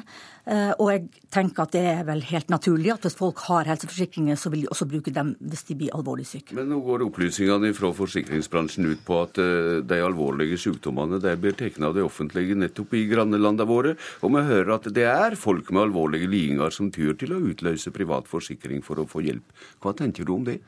Eh, 0.47 0.69
og 0.79 0.89
jeg 0.93 1.23
tenker 1.33 1.65
at 1.65 1.73
det 1.75 1.81
er 1.91 2.05
vel 2.07 2.21
helt 2.29 2.47
naturlig 2.53 2.93
at 2.93 3.03
hvis 3.03 3.17
folk 3.19 3.41
har 3.49 3.67
helseforsikringer, 3.67 4.37
så 4.39 4.47
vil 4.53 4.63
de 4.63 4.69
også 4.71 4.85
bruke 4.87 5.11
dem 5.11 5.33
hvis 5.43 5.65
de 5.67 5.75
blir 5.75 5.95
alvorlig 5.97 6.23
syke. 6.29 6.55
Men 6.55 6.69
nå 6.71 6.77
går 6.85 7.03
opplysningene 7.03 7.73
fra 7.75 7.89
forsikringsbransjen 7.95 8.87
ut 8.87 9.01
på 9.07 9.17
at 9.25 9.41
eh, 9.43 9.81
de 9.83 9.99
alvorlige 10.05 10.59
sykdommene 10.63 11.19
de 11.23 11.33
blir 11.41 11.57
tatt 11.59 11.81
av 11.83 11.97
det 11.97 12.05
offentlige 12.05 12.55
nettopp 12.55 12.95
i 12.95 13.03
grannelandene 13.09 13.67
våre, 13.67 13.97
og 14.23 14.31
vi 14.37 14.45
hører 14.47 14.71
at 14.77 14.87
det 14.95 15.03
er 15.11 15.35
folk 15.39 15.73
med 15.73 15.89
alvorlige 15.89 16.29
lidelser 16.31 16.77
som 16.77 16.91
tyr 16.95 17.17
til 17.19 17.35
å 17.35 17.41
utløse 17.51 17.91
privat 17.91 18.29
forsikring 18.31 18.79
for 18.85 19.03
å 19.03 19.07
få 19.09 19.25
hjelp. 19.25 19.43
Hva 19.83 19.91
tenker 19.99 20.23
du 20.23 20.31
om 20.37 20.47
det? 20.47 20.61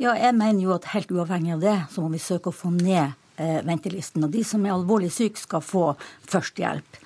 Ja, 0.00 0.14
jeg 0.16 0.38
mener 0.38 0.62
jo 0.62 0.72
at 0.72 0.88
helt 0.94 1.12
uavhengig 1.12 1.58
av 1.58 1.66
det, 1.66 1.76
så 1.92 2.00
må 2.00 2.08
vi 2.14 2.22
søke 2.22 2.48
å 2.48 2.56
få 2.56 2.72
ned 2.72 3.12
eh, 3.36 3.60
ventelisten. 3.66 4.24
Og 4.24 4.32
de 4.32 4.44
som 4.46 4.64
er 4.64 4.72
alvorlig 4.72 5.10
syke, 5.12 5.40
skal 5.42 5.60
få 5.60 5.90
førstehjelp. 6.30 7.02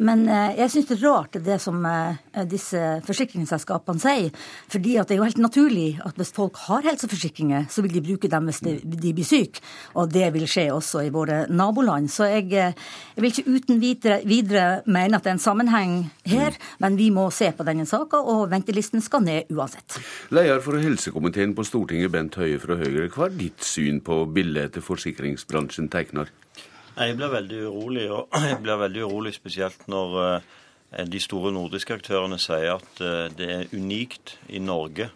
Men 0.00 0.24
eh, 0.28 0.54
jeg 0.62 0.72
syns 0.72 0.88
det 0.88 0.96
er 0.96 1.04
rart 1.04 1.38
det 1.44 1.58
som 1.60 1.82
eh, 1.88 2.44
disse 2.48 2.80
forsikringsselskapene 3.06 4.00
sier. 4.00 4.30
fordi 4.72 4.94
det 4.96 5.14
er 5.14 5.20
jo 5.20 5.26
helt 5.26 5.42
naturlig 5.42 6.00
at 6.04 6.16
hvis 6.16 6.32
folk 6.32 6.56
har 6.68 6.86
helseforsikringer, 6.86 7.66
så 7.70 7.84
vil 7.84 7.92
de 7.92 8.04
bruke 8.04 8.30
dem 8.30 8.48
hvis 8.48 8.62
de, 8.64 9.12
blir 9.12 9.26
syke. 9.26 9.60
Og 9.94 10.10
det 10.12 10.32
vil 10.34 10.46
skje 10.48 10.70
også 10.72 11.04
i 11.06 11.12
våre 11.12 11.44
naboland. 11.50 12.10
Så 12.10 12.28
jeg, 12.30 12.48
eh, 12.52 12.72
jeg 13.16 13.24
vil 13.24 13.32
ikke 13.32 13.56
uten 13.56 13.82
videre, 13.82 14.20
videre, 14.24 14.82
mene 14.86 15.18
at 15.18 15.26
det 15.26 15.34
er 15.34 15.38
en 15.38 15.44
sammenheng 15.44 15.96
her, 16.28 16.56
men 16.80 16.96
vi 16.96 17.10
må 17.10 17.28
se 17.30 17.50
på 17.52 17.66
denne 17.66 17.86
saka, 17.88 18.22
og 18.22 18.48
ventelisten 18.52 19.04
skal 19.04 19.24
ned 19.26 19.52
uansett. 19.52 19.98
Leder 20.32 20.62
for 20.64 20.80
helsekomiteen 20.80 21.56
på 21.56 21.66
Stortinget, 21.68 22.12
Bent 22.12 22.38
Høie 22.40 22.60
fra 22.62 22.78
Høyre. 22.80 23.10
Hva 23.12 23.28
er 23.28 23.36
ditt 23.36 23.66
syn 23.66 24.00
på 24.04 24.24
bildet 24.32 24.80
forsikringsbransjen 24.82 25.90
tegner? 25.92 26.32
Jeg 26.92 27.16
blir 27.16 27.30
veldig 27.32 27.62
urolig, 27.70 28.04
og 28.12 28.28
jeg 28.50 28.58
blir 28.60 28.80
veldig 28.82 29.06
urolig 29.06 29.32
spesielt 29.36 29.86
når 29.88 30.18
eh, 30.22 31.06
de 31.08 31.20
store 31.22 31.52
nordiske 31.54 31.96
aktørene 31.96 32.36
sier 32.42 32.76
at 32.76 33.00
eh, 33.00 33.28
det 33.32 33.48
er 33.48 33.72
unikt 33.72 34.36
i 34.52 34.60
Norge 34.60 35.08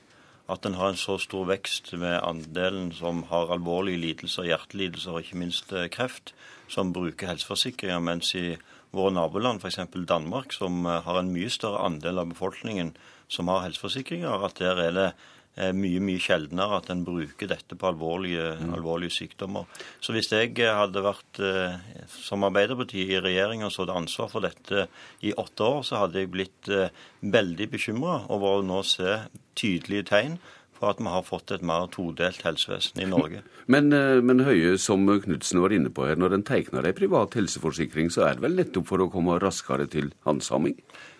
at 0.48 0.64
en 0.64 0.76
har 0.78 0.92
en 0.92 1.00
så 1.00 1.16
stor 1.18 1.48
vekst 1.50 1.90
med 1.98 2.20
andelen 2.22 2.92
som 2.94 3.24
har 3.32 3.50
alvorlige 3.52 3.98
lidelser, 3.98 4.46
hjertelidelser 4.46 5.16
og 5.16 5.24
ikke 5.24 5.40
minst 5.42 5.74
eh, 5.74 5.88
kreft, 5.92 6.32
som 6.70 6.94
bruker 6.96 7.28
helseforsikringer, 7.28 8.00
mens 8.00 8.32
i 8.38 8.54
våre 8.96 9.12
naboland, 9.12 9.60
f.eks. 9.60 9.82
Danmark, 10.08 10.54
som 10.56 10.86
har 10.86 11.18
en 11.20 11.32
mye 11.34 11.50
større 11.52 11.82
andel 11.84 12.22
av 12.22 12.30
befolkningen 12.30 12.94
som 13.28 13.50
har 13.50 13.66
helseforsikringer, 13.66 14.46
at 14.46 14.62
der 14.62 14.80
er 14.80 14.94
det 14.94 15.08
mye 15.56 16.00
mye 16.04 16.20
sjeldnere 16.20 16.80
at 16.80 16.90
en 16.92 17.04
bruker 17.06 17.48
dette 17.48 17.78
på 17.78 17.88
alvorlige, 17.88 18.50
mm. 18.60 18.74
alvorlige, 18.76 19.14
sykdommer. 19.16 19.64
Så 20.04 20.12
hvis 20.12 20.28
jeg 20.32 20.52
hadde 20.60 21.04
vært 21.04 21.40
eh, 21.40 21.78
som 22.12 22.44
Arbeiderpartiet 22.46 23.14
i 23.16 23.22
regjering 23.22 23.64
og 23.64 23.72
så 23.72 23.84
hadde 23.84 23.96
ansvar 24.02 24.30
for 24.32 24.44
dette 24.44 24.86
i 25.24 25.32
åtte 25.32 25.64
år, 25.64 25.80
så 25.86 26.02
hadde 26.04 26.22
jeg 26.22 26.32
blitt 26.34 26.70
eh, 26.72 26.92
veldig 27.24 27.70
bekymra 27.72 28.20
over 28.32 28.58
å 28.58 28.66
nå 28.66 28.82
se 28.86 29.18
tydelige 29.56 30.10
tegn 30.12 30.38
for 30.76 30.92
at 30.92 30.98
vi 31.00 31.08
har 31.08 31.24
fått 31.24 31.54
et 31.56 31.62
mer 31.64 31.86
todelt 31.88 32.42
helsevesen 32.44 33.00
i 33.00 33.08
Norge. 33.14 33.40
Men, 33.72 33.88
eh, 33.96 34.20
men 34.20 34.44
Høie, 34.44 34.76
som 34.82 35.08
Knutsen 35.08 35.62
var 35.64 35.72
inne 35.72 35.92
på 35.92 36.04
her, 36.08 36.20
når 36.20 36.36
en 36.36 36.48
tegner 36.48 36.84
ei 36.84 36.96
privat 36.96 37.38
helseforsikring, 37.38 38.12
så 38.12 38.26
er 38.28 38.36
det 38.36 38.44
vel 38.44 38.58
nettopp 38.60 38.90
for 38.92 39.04
å 39.04 39.08
komme 39.12 39.40
raskere 39.40 39.88
til 39.88 40.12
handsaming? 40.28 40.76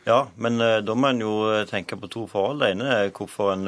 Ja, 0.06 0.26
men 0.38 0.60
da 0.60 0.94
må 0.94 1.08
en 1.10 1.24
jo 1.24 1.32
tenke 1.66 1.96
på 1.98 2.06
to 2.12 2.28
forhold. 2.30 2.60
Det 2.62 2.76
ene 2.76 2.92
er 2.94 3.08
hvorfor 3.10 3.56
en 3.56 3.64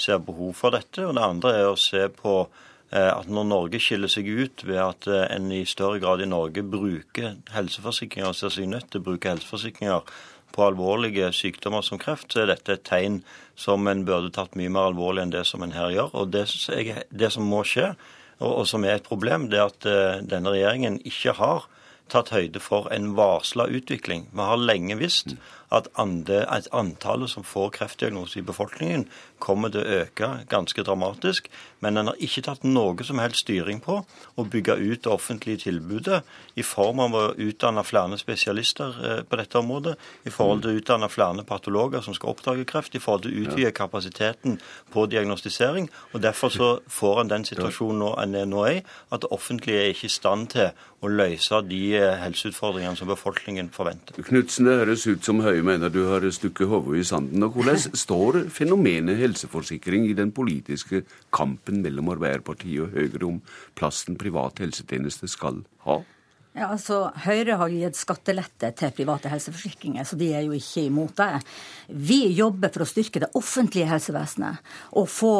ser 0.00 0.20
behov 0.24 0.56
for 0.58 0.74
dette. 0.74 1.04
Og 1.06 1.14
det 1.16 1.24
andre 1.26 1.54
er 1.60 1.68
å 1.70 1.78
se 1.78 2.06
på 2.14 2.34
eh, 2.42 3.10
at 3.12 3.30
når 3.30 3.48
Norge 3.50 3.80
skiller 3.82 4.10
seg 4.12 4.28
ut 4.28 4.64
ved 4.66 4.80
at 4.82 5.08
eh, 5.10 5.26
en 5.36 5.50
i 5.54 5.62
større 5.68 6.00
grad 6.02 6.24
i 6.24 6.28
Norge 6.30 6.64
bruker 6.66 7.38
helseforsikringer, 7.54 8.36
ser 8.36 8.54
seg 8.56 8.70
nødt 8.72 8.90
til 8.90 9.02
å 9.02 9.08
bruke 9.10 9.32
helseforsikringer 9.32 10.06
på 10.50 10.64
alvorlige 10.66 11.30
sykdommer 11.36 11.84
som 11.86 12.00
kreft, 12.00 12.32
så 12.32 12.42
er 12.42 12.50
dette 12.50 12.74
et 12.74 12.86
tegn 12.86 13.20
som 13.58 13.86
en 13.90 14.04
burde 14.06 14.32
tatt 14.34 14.56
mye 14.58 14.72
mer 14.72 14.90
alvorlig 14.90 15.24
enn 15.24 15.34
det 15.34 15.44
som 15.48 15.62
en 15.62 15.74
her 15.76 15.92
gjør. 15.94 16.14
Og 16.18 16.32
det, 16.34 16.46
jeg, 16.68 17.04
det 17.10 17.30
som 17.34 17.46
må 17.46 17.62
skje, 17.66 17.92
og, 18.40 18.50
og, 18.50 18.64
som 18.68 18.84
er 18.84 18.98
et 18.98 19.06
problem, 19.06 19.48
det 19.52 19.60
er 19.60 19.68
at 19.68 19.86
uh, 19.86 20.24
denne 20.24 20.54
regjeringen 20.54 20.98
ikke 21.06 21.36
har 21.38 21.68
tatt 22.10 22.32
høyde 22.34 22.62
for 22.62 22.88
en 22.94 23.12
varsla 23.18 23.68
utvikling. 23.70 24.26
Vi 24.34 24.46
har 24.48 24.58
lenge 24.58 24.96
visst 24.98 25.36
at, 25.70 25.88
antallet 26.72 27.30
som 27.30 27.44
får 27.46 27.70
kreftdiagnose 27.78 28.40
i 28.40 28.46
befolkningen, 28.46 29.06
kommer 29.38 29.72
til 29.72 29.82
å 29.82 30.00
øke 30.02 30.30
ganske 30.50 30.82
dramatisk. 30.84 31.48
Men 31.80 31.96
en 31.96 32.10
har 32.10 32.18
ikke 32.20 32.44
tatt 32.44 32.66
noe 32.66 33.06
som 33.06 33.20
helst 33.22 33.44
styring 33.44 33.80
på 33.84 34.00
å 34.02 34.44
bygge 34.44 34.76
ut 34.76 35.04
det 35.04 35.12
offentlige 35.12 35.64
tilbudet 35.64 36.20
i 36.60 36.64
form 36.66 37.00
av 37.06 37.16
å 37.16 37.24
utdanne 37.40 37.84
flere 37.86 38.18
spesialister 38.20 38.98
eh, 39.06 39.22
på 39.24 39.38
dette 39.40 39.58
området, 39.60 39.96
i 40.26 40.34
forhold 40.34 40.64
til 40.64 40.74
å 40.74 40.80
utdanne 40.80 41.10
flere 41.12 41.46
patologer 41.46 42.04
som 42.04 42.16
skal 42.16 42.34
oppdage 42.34 42.66
kreft, 42.68 42.94
i 42.94 43.02
forhold 43.02 43.26
til 43.26 43.34
å 43.34 43.46
utvide 43.46 43.72
kapasiteten 43.76 44.58
på 44.92 45.06
diagnostisering. 45.10 45.88
og 46.12 46.22
Derfor 46.26 46.52
så 46.52 46.70
får 46.90 47.22
en 47.22 47.32
den 47.32 47.46
situasjonen 47.48 48.02
nå 48.02 48.14
en 48.20 48.36
er 48.36 48.48
nå 48.50 48.66
i, 48.68 48.78
at 49.10 49.22
det 49.22 49.32
offentlige 49.32 49.86
er 49.86 49.94
ikke 49.94 50.10
i 50.10 50.18
stand 50.18 50.50
til 50.54 50.70
å 51.00 51.08
løse 51.08 51.62
de 51.64 51.80
eh, 51.96 52.18
helseutfordringene 52.20 52.98
som 52.98 53.08
befolkningen 53.08 53.70
forventer. 53.72 54.20
Knutsen, 54.26 54.68
det 54.68 54.76
høres 54.82 55.06
ut 55.08 55.24
som 55.24 55.40
Høie 55.44 55.59
mener 55.66 55.92
du 55.92 56.02
har 56.08 56.24
stukket 56.34 56.68
hodet 56.70 57.00
i 57.00 57.06
sanden. 57.06 57.42
og 57.42 57.56
Hvordan 57.56 57.78
står 58.04 58.44
fenomenet 58.52 59.20
helseforsikring 59.20 60.06
i 60.08 60.16
den 60.16 60.32
politiske 60.32 61.04
kampen 61.32 61.82
mellom 61.84 62.12
Arbeiderpartiet 62.14 62.86
og 62.86 62.96
Høyre 62.96 63.26
om 63.28 63.42
plassen 63.78 64.18
privat 64.20 64.62
helsetjeneste 64.62 65.28
skal 65.30 65.62
ha? 65.86 66.00
Ja, 66.50 66.66
altså, 66.72 67.12
Høyre 67.22 67.54
har 67.60 67.70
gitt 67.70 67.94
skattelette 67.94 68.72
til 68.74 68.90
private 68.96 69.30
helseforsikringer, 69.30 70.02
så 70.02 70.16
de 70.18 70.32
er 70.34 70.42
jo 70.48 70.56
ikke 70.56 70.82
imot 70.88 71.12
det. 71.20 71.44
Vi 71.94 72.18
jobber 72.34 72.72
for 72.74 72.82
å 72.82 72.88
styrke 72.90 73.22
det 73.22 73.28
offentlige 73.38 73.86
helsevesenet 73.86 74.58
og 74.98 75.06
få 75.06 75.34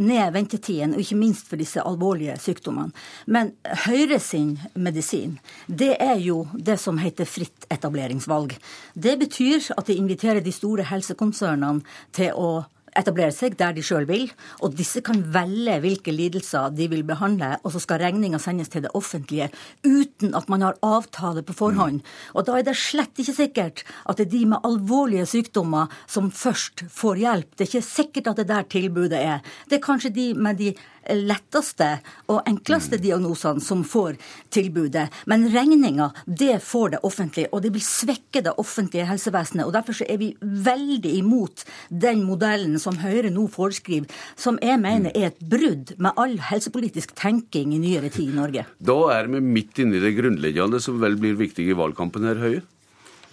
ned 0.00 0.32
ventetiden, 0.32 0.96
og 0.96 1.04
ikke 1.04 1.20
minst 1.20 1.52
for 1.52 1.60
disse 1.60 1.84
alvorlige 1.84 2.38
sykdommene. 2.40 2.96
Men 3.28 3.52
Høyre 3.84 4.16
sin 4.24 4.56
medisin, 4.72 5.36
det 5.68 5.98
er 6.00 6.16
jo 6.24 6.46
det 6.56 6.78
som 6.80 6.96
heter 7.02 7.28
fritt 7.28 7.68
etableringsvalg. 7.68 8.56
Det 8.96 9.18
betyr 9.20 9.68
at 9.76 9.92
de 9.92 10.00
inviterer 10.00 10.40
de 10.40 10.54
store 10.54 10.88
helsekonsernene 10.88 11.84
til 12.16 12.32
å 12.40 12.54
etablere 12.98 13.34
seg 13.34 13.56
der 13.58 13.74
de 13.74 13.82
sjøl 13.84 14.06
vil, 14.08 14.28
og 14.62 14.76
disse 14.78 15.02
kan 15.04 15.22
velge 15.34 15.78
hvilke 15.82 16.14
lidelser 16.14 16.72
de 16.74 16.88
vil 16.92 17.04
behandle, 17.06 17.54
og 17.62 17.74
så 17.74 17.82
skal 17.82 18.02
regninga 18.02 18.40
sendes 18.42 18.70
til 18.72 18.84
det 18.86 18.92
offentlige 18.94 19.50
uten 19.84 20.34
at 20.38 20.48
man 20.52 20.64
har 20.66 20.78
avtale 20.84 21.44
på 21.46 21.56
forhånd. 21.56 22.02
Og 22.34 22.46
da 22.46 22.58
er 22.58 22.66
det 22.66 22.76
slett 22.78 23.18
ikke 23.20 23.36
sikkert 23.36 23.84
at 24.04 24.18
det 24.18 24.28
er 24.28 24.32
de 24.36 24.42
med 24.54 24.66
alvorlige 24.66 25.26
sykdommer 25.28 25.92
som 26.06 26.30
først 26.34 26.86
får 26.92 27.22
hjelp. 27.22 27.54
Det 27.54 27.66
er 27.66 27.72
ikke 27.72 27.86
sikkert 27.88 28.32
at 28.32 28.42
det 28.42 28.48
der 28.50 28.68
tilbudet 28.70 29.20
er. 29.20 29.54
Det 29.68 29.78
er 29.78 29.86
kanskje 29.86 30.14
de 30.14 30.28
med 30.34 30.60
de 30.60 30.74
letteste 31.12 31.88
og 32.32 32.42
enkleste 32.48 32.98
diagnosene 33.02 33.62
som 33.64 33.84
får 33.86 34.16
tilbudet. 34.54 35.06
Men 35.30 35.46
regninga, 35.52 36.10
det 36.26 36.60
får 36.64 36.94
det 36.96 37.02
offentlige, 37.06 37.50
og 37.52 37.64
det 37.64 37.74
vil 37.74 37.84
svekke 37.84 38.44
det 38.44 38.54
offentlige 38.60 39.08
helsevesenet. 39.08 39.66
og 39.66 39.74
Derfor 39.76 40.00
er 40.06 40.20
vi 40.20 40.32
veldig 40.40 41.14
imot 41.18 41.64
den 41.88 42.24
modellen 42.26 42.78
som 42.82 42.98
Høyre 43.02 43.32
nå 43.34 43.46
foreskriver, 43.52 44.10
som 44.36 44.58
jeg 44.62 44.80
mener 44.80 45.14
er 45.14 45.32
et 45.32 45.40
brudd 45.40 45.94
med 45.98 46.20
all 46.20 46.38
helsepolitisk 46.50 47.14
tenking 47.18 47.74
i 47.74 47.82
nyere 47.82 48.12
tid 48.12 48.32
i 48.32 48.38
Norge. 48.38 48.66
Da 48.78 48.98
er 49.16 49.28
vi 49.30 49.42
midt 49.44 49.82
inne 49.82 49.98
i 49.98 50.04
det 50.04 50.14
grunnleggende 50.18 50.80
som 50.82 51.00
vel 51.02 51.18
blir 51.20 51.36
viktig 51.38 51.66
i 51.68 51.76
valgkampen 51.76 52.26
her, 52.28 52.40
Høie? 52.40 52.62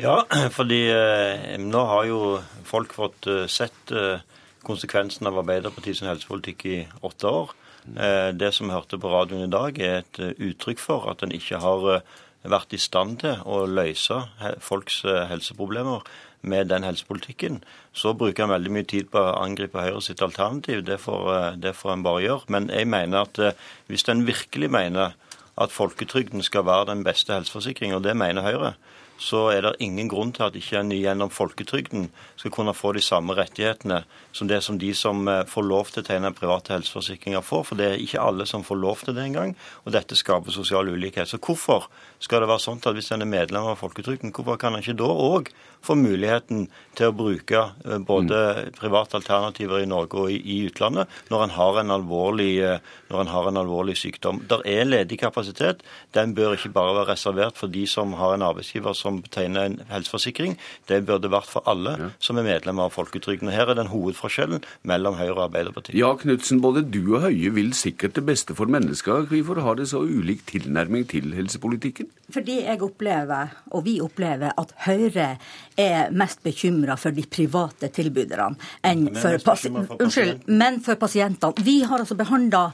Ja, 0.01 0.21
fordi 0.49 0.85
eh, 0.89 1.57
nå 1.61 1.81
har 1.85 2.05
jo 2.09 2.19
folk 2.65 2.93
fått 2.95 3.27
eh, 3.29 3.45
sett 3.51 3.91
eh, 3.93 4.23
konsekvensen 4.65 5.29
av 5.29 5.41
Arbeiderpartiets 5.41 6.01
helsepolitikk 6.05 6.65
i 6.69 6.77
åtte 7.05 7.29
år. 7.29 7.53
Eh, 7.87 8.31
det 8.33 8.51
som 8.53 8.69
vi 8.69 8.75
hørte 8.75 8.99
på 9.01 9.11
radioen 9.11 9.47
i 9.47 9.51
dag, 9.51 9.79
er 9.79 10.01
et 10.01 10.19
eh, 10.21 10.35
uttrykk 10.49 10.81
for 10.81 11.07
at 11.11 11.23
en 11.23 11.33
ikke 11.35 11.61
har 11.63 12.03
vært 12.41 12.73
i 12.73 12.81
stand 12.81 13.19
til 13.21 13.41
å 13.45 13.63
løse 13.69 14.17
folks 14.65 15.03
helseproblemer 15.29 16.01
med 16.41 16.71
den 16.71 16.85
helsepolitikken. 16.87 17.59
Så 17.93 18.15
bruker 18.17 18.47
en 18.47 18.53
veldig 18.55 18.71
mye 18.73 18.87
tid 18.89 19.11
på 19.13 19.21
å 19.21 19.35
angripe 19.43 19.77
Høyre 19.77 20.01
sitt 20.01 20.23
alternativ. 20.25 20.81
Det 20.87 20.97
får, 21.03 21.59
det 21.61 21.75
får 21.77 21.93
en 21.93 22.05
bare 22.07 22.23
gjøre. 22.25 22.47
Men 22.49 22.71
jeg 22.73 22.89
mener 22.89 23.27
at 23.27 23.61
hvis 23.85 24.07
en 24.09 24.25
virkelig 24.25 24.71
mener 24.73 25.13
at 25.61 25.75
folketrygden 25.75 26.41
skal 26.41 26.65
være 26.65 26.89
den 26.89 27.05
beste 27.05 27.35
helseforsikringen, 27.35 27.99
og 27.99 28.07
det 28.07 28.17
mener 28.17 28.47
Høyre, 28.47 28.73
så 29.21 29.43
er 29.53 29.61
det 29.65 29.75
ingen 29.85 30.09
grunn 30.09 30.31
til 30.33 30.47
at 30.47 30.55
ikke 30.57 30.79
en 30.79 30.91
gjennom 30.95 31.29
folketrygden 31.29 32.07
skal 32.39 32.53
kunne 32.55 32.73
få 32.73 32.95
de 32.97 33.03
samme 33.05 33.35
rettighetene 33.37 34.01
som 34.33 34.49
det 34.49 34.61
som 34.65 34.79
de 34.81 34.89
som 34.97 35.27
eh, 35.29 35.43
får 35.47 35.67
lov 35.67 35.91
til 35.91 36.01
å 36.01 36.07
tegne 36.07 36.33
private 36.33 36.73
helseforsikringer 36.73 37.45
får. 37.45 37.65
For 37.69 37.77
det 37.77 37.89
er 37.89 38.01
ikke 38.01 38.23
alle 38.23 38.47
som 38.49 38.65
får 38.65 38.79
lov 38.81 39.03
til 39.05 39.17
det 39.17 39.27
engang, 39.27 39.53
og 39.85 39.93
dette 39.93 40.17
skaper 40.17 40.55
sosial 40.55 40.89
ulikhet. 40.89 41.29
Så 41.29 41.37
hvorfor 41.37 41.89
skal 42.21 42.41
det 42.41 42.49
være 42.49 42.65
sånn 42.65 42.81
at 42.81 42.95
hvis 42.97 43.11
en 43.13 43.25
er 43.25 43.29
medlem 43.29 43.69
av 43.69 43.77
folketrygden, 43.81 44.33
hvorfor 44.33 44.57
kan 44.61 44.73
en 44.73 44.81
ikke 44.81 44.97
da 44.99 45.09
òg 45.11 45.51
få 45.81 45.95
muligheten 45.97 46.67
til 46.97 47.09
å 47.09 47.15
bruke 47.17 47.61
eh, 47.85 48.01
både 48.05 48.71
private 48.77 49.19
alternativer 49.21 49.81
i 49.81 49.89
Norge 49.89 50.25
og 50.25 50.33
i, 50.33 50.61
utlandet 50.67 51.09
når 51.33 51.45
en 51.47 51.55
har 51.55 51.79
en 51.81 51.93
alvorlig, 51.97 52.51
eh, 52.65 52.91
har 53.11 53.49
en 53.49 53.61
alvorlig 53.61 53.97
sykdom? 53.99 54.43
Der 54.49 54.63
er 54.69 54.87
ledig 54.87 55.19
kapasitet. 55.21 55.81
Den 56.15 56.35
bør 56.37 56.55
ikke 56.55 56.73
bare 56.75 56.95
være 57.01 57.11
reservert 57.13 57.57
for 57.59 57.71
de 57.73 57.85
som 57.89 58.13
har 58.19 58.35
en 58.35 58.45
arbeidsgiver 58.45 58.95
som 58.97 59.10
tegner 59.33 59.67
en 59.67 59.77
helseforsikring. 59.91 60.57
Det 60.89 61.01
burde 61.07 61.31
vært 61.31 61.49
for 61.51 61.67
alle 61.69 61.95
ja. 61.99 62.09
som 62.23 62.39
er 62.39 62.47
medlemmer 62.47 62.87
av 62.87 62.95
folketrygden. 62.95 63.51
Her 63.53 63.71
er 63.71 63.79
den 63.79 63.91
hovedforskjellen 63.91 64.63
mellom 64.87 65.17
Høyre 65.19 65.35
og 65.35 65.43
Arbeiderpartiet. 65.49 65.97
Ja, 65.99 66.13
Knutsen, 66.19 66.61
både 66.63 66.85
du 66.87 67.01
og 67.03 67.27
Høie 67.27 67.51
vil 67.55 67.73
sikkert 67.77 68.15
det 68.17 68.25
beste 68.29 68.55
for 68.57 68.71
mennesker. 68.71 69.27
Hvorfor 69.31 69.61
har 69.65 69.79
det 69.79 69.89
så 69.91 70.03
ulik 70.05 70.45
tilnærming 70.49 71.07
til 71.11 71.33
helsepolitikken? 71.37 72.09
Fordi 72.31 72.61
jeg 72.63 72.81
opplever, 72.85 73.51
og 73.75 73.85
vi 73.85 73.97
opplever, 74.03 74.55
at 74.57 74.73
Høyre 74.85 75.35
er 75.79 76.11
mest 76.15 76.43
bekymra 76.45 76.95
for 76.99 77.15
de 77.15 77.25
private 77.27 77.91
tilbyderne 77.93 78.55
enn 78.87 79.07
for, 79.17 79.37
for, 79.43 79.97
unnskyld, 79.97 80.47
men 80.51 80.79
for 80.85 80.99
pasientene. 81.01 81.65
Vi 81.65 81.81
har 81.87 82.01
altså 82.01 82.17
behandla 82.19 82.69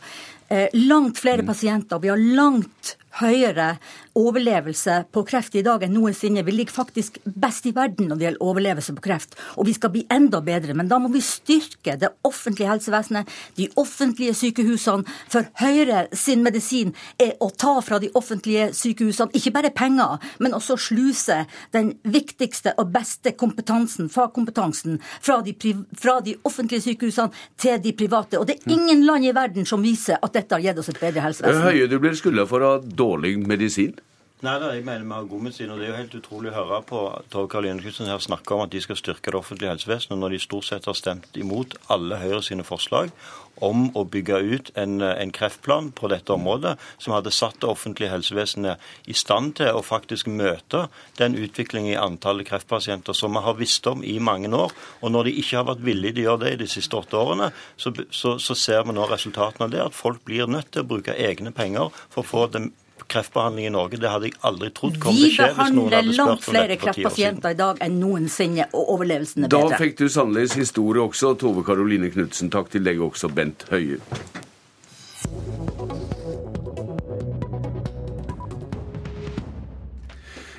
eh, 0.50 0.68
langt 0.74 1.20
flere 1.22 1.44
mm. 1.44 1.48
pasienter. 1.48 2.02
Vi 2.04 2.12
har 2.12 2.24
langt 2.38 2.96
høyere 3.22 3.78
overlevelse 4.18 5.04
på 5.14 5.24
kreft 5.28 5.56
i 5.58 5.64
dag 5.66 5.84
enn 5.86 5.94
noensinne. 5.96 6.44
Vi 6.46 6.54
ligger 6.54 6.74
faktisk 6.74 7.20
best 7.24 7.68
i 7.70 7.74
verden 7.76 8.10
når 8.10 8.20
det 8.20 8.28
gjelder 8.28 8.46
overlevelse 8.50 8.96
på 8.98 9.06
kreft. 9.08 9.38
Og 9.58 9.68
vi 9.70 9.76
skal 9.78 9.94
bli 9.94 10.04
enda 10.14 10.42
bedre. 10.46 10.76
Men 10.78 10.90
da 10.90 11.00
må 11.02 11.12
vi 11.14 11.22
styrke 11.26 11.98
det 12.00 12.12
offentlige 12.28 12.70
helsevesenet, 12.72 13.30
de 13.58 13.70
offentlige 13.78 14.36
sykehusene. 14.38 15.06
For 15.32 15.48
Høyre 15.62 16.06
sin 16.18 16.44
medisin 16.46 16.94
er 17.22 17.36
å 17.44 17.50
ta 17.54 17.78
fra 17.86 18.00
de 18.02 18.10
offentlige 18.18 18.72
sykehusene 18.78 19.36
ikke 19.38 19.54
bare 19.56 19.74
penger, 19.76 20.18
men 20.44 20.56
også 20.58 20.78
sluse 20.88 21.44
den 21.76 21.94
viktigste 22.08 22.74
og 22.78 22.92
beste 22.94 23.34
kompetansen, 23.38 24.10
fagkompetansen, 24.14 25.00
fra 25.22 25.40
de, 25.46 25.54
fra 25.98 26.20
de 26.26 26.36
offentlige 26.48 26.86
sykehusene 26.90 27.34
til 27.60 27.82
de 27.84 27.94
private. 27.98 28.40
Og 28.40 28.48
det 28.50 28.58
er 28.58 28.76
ingen 28.78 29.06
land 29.08 29.26
i 29.28 29.34
verden 29.36 29.68
som 29.68 29.84
viser 29.86 30.20
at 30.22 30.36
dette 30.36 30.58
har 30.58 30.64
gitt 30.64 30.82
oss 30.82 30.92
et 30.94 31.02
bedre 31.02 31.26
helsevesen. 31.26 31.66
Høye, 31.68 31.90
du 31.90 31.98
blir 32.02 32.18
skylda 32.18 32.48
for 32.50 32.64
å 32.64 32.74
ha 32.76 32.82
dårlig 33.08 33.38
medisin? 33.48 33.96
Nei, 34.46 34.60
da, 34.62 34.68
jeg 34.70 34.84
mener 34.86 35.02
vi 35.02 35.16
har 35.16 35.26
god 35.26 35.46
medisin. 35.48 35.72
Og 35.74 35.80
det 35.80 35.88
er 35.88 35.96
jo 35.96 35.98
helt 35.98 36.16
utrolig 36.20 36.52
å 36.52 36.60
høre 36.60 36.78
på 36.86 37.00
Tove 37.34 37.50
Karoline 37.50 37.82
Knutsen 37.82 38.06
her 38.06 38.22
snakke 38.22 38.54
om 38.54 38.62
at 38.68 38.70
de 38.70 38.84
skal 38.84 39.00
styrke 39.00 39.34
det 39.34 39.40
offentlige 39.40 39.72
helsevesenet, 39.74 40.20
når 40.22 40.36
de 40.36 40.42
stort 40.44 40.68
sett 40.68 40.86
har 40.86 40.98
stemt 40.98 41.40
imot 41.42 41.74
alle 41.90 42.20
Høyre 42.22 42.44
sine 42.46 42.66
forslag 42.68 43.10
om 43.66 43.88
å 43.98 44.04
bygge 44.06 44.38
ut 44.54 44.72
en, 44.78 45.02
en, 45.02 45.34
kreftplan 45.34 45.90
på 45.98 46.12
dette 46.14 46.30
området, 46.36 46.76
som 47.02 47.16
hadde 47.16 47.34
satt 47.34 47.58
det 47.64 47.72
offentlige 47.72 48.14
helsevesenet 48.14 49.10
i 49.10 49.18
stand 49.18 49.56
til 49.58 49.74
å 49.74 49.82
faktisk 49.82 50.30
møte 50.30 50.86
den 51.18 51.34
utviklingen 51.42 51.96
i 51.96 51.98
antallet 51.98 52.46
kreftpasienter 52.52 53.18
som 53.18 53.34
vi 53.34 53.42
har 53.42 53.58
visst 53.58 53.90
om 53.90 54.06
i 54.06 54.20
mange 54.22 54.54
år. 54.54 54.78
Og 55.02 55.18
når 55.18 55.32
de 55.32 55.38
ikke 55.42 55.58
har 55.64 55.70
vært 55.72 55.86
villige 55.90 56.20
til 56.20 56.28
å 56.28 56.30
gjøre 56.30 56.46
det 56.46 56.54
i 56.54 56.62
de 56.62 56.74
siste 56.78 57.02
åtte 57.02 57.18
årene, 57.18 57.50
så, 57.74 57.96
så, 58.14 58.38
så 58.38 58.54
ser 58.54 58.86
vi 58.86 58.94
nå 58.94 59.10
resultatene 59.10 59.66
av 59.66 59.74
det. 59.74 59.86
At 59.90 59.98
folk 59.98 60.22
blir 60.30 60.46
nødt 60.46 60.76
til 60.76 60.86
å 60.86 60.92
bruke 60.94 61.18
egne 61.18 61.50
penger 61.50 61.90
for 62.14 62.22
å 62.22 62.36
få 62.36 62.52
den 62.54 62.76
kreftbehandling 63.12 63.70
i 63.70 63.74
Norge. 63.74 64.00
Det 64.02 64.12
hadde 64.12 64.30
jeg 64.30 64.38
aldri 64.50 64.72
trodd 64.76 65.00
kom 65.04 65.16
til 65.16 65.28
å 65.28 65.32
skje 65.36 65.50
hvis 65.58 65.74
noen 65.78 65.96
hadde 65.98 66.16
spurt 66.18 66.28
om 66.28 66.34
dette 66.34 66.48
for 66.48 66.52
ti 66.52 66.58
år 66.58 66.58
siden. 66.58 66.68
Vi 66.68 66.68
behandler 66.68 66.72
langt 66.72 66.78
flere 66.78 66.80
kreftpasienter 66.84 67.56
i 67.56 67.60
dag 67.62 67.84
enn 67.88 68.00
noensinne, 68.02 68.68
og 68.74 68.94
overlevelsen 68.98 69.48
er 69.48 69.54
bedre. 69.54 69.72
Da 69.74 69.82
fikk 69.84 69.98
du 70.02 70.08
sannelig 70.12 70.52
historie 70.58 71.04
også, 71.04 71.34
Tove 71.40 71.66
Karoline 71.68 72.12
Knutsen. 72.14 72.52
Takk 72.54 72.74
til 72.74 72.88
deg 72.88 73.02
også, 73.04 73.32
Bent 73.34 73.68
Høie. 73.72 74.02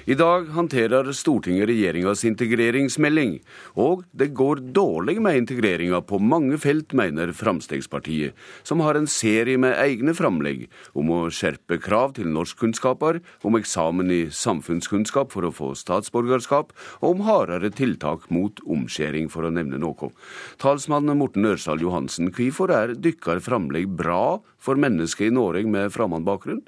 I 0.09 0.14
dag 0.16 0.47
håndterer 0.55 1.10
Stortinget 1.12 1.66
regjeringas 1.68 2.22
integreringsmelding, 2.24 3.35
og 3.76 4.06
det 4.16 4.30
går 4.32 4.62
dårlig 4.72 5.18
med 5.20 5.36
integreringa 5.43 5.98
på 6.09 6.16
mange 6.16 6.56
felt, 6.62 6.94
mener 6.97 7.35
Fremskrittspartiet, 7.36 8.32
som 8.64 8.80
har 8.80 8.97
en 8.97 9.09
serie 9.10 9.60
med 9.60 9.76
egne 9.76 10.14
framlegg 10.16 10.62
om 10.97 11.12
å 11.12 11.18
skjerpe 11.28 11.76
krav 11.85 12.14
til 12.16 12.30
norskkunnskaper, 12.32 13.18
om 13.44 13.59
eksamen 13.60 14.14
i 14.14 14.22
samfunnskunnskap 14.32 15.36
for 15.36 15.44
å 15.44 15.52
få 15.52 15.74
statsborgerskap, 15.76 16.72
og 17.02 17.10
om 17.10 17.26
hardere 17.28 17.68
tiltak 17.68 18.30
mot 18.32 18.64
omskjæring, 18.64 19.28
for 19.28 19.44
å 19.44 19.52
nevne 19.52 19.76
noe. 19.85 20.09
Talsmann 20.56 21.12
Morten 21.20 21.52
Ørsal 21.52 21.85
Johansen, 21.85 22.32
hvorfor 22.32 22.72
er 22.72 22.97
dykkar 22.97 23.44
framlegg 23.44 23.93
bra 24.01 24.40
for 24.56 24.80
mennesker 24.80 25.28
i 25.28 25.36
Norge 25.36 25.68
med 25.68 25.93
fremmedbakgrunn? 25.93 26.64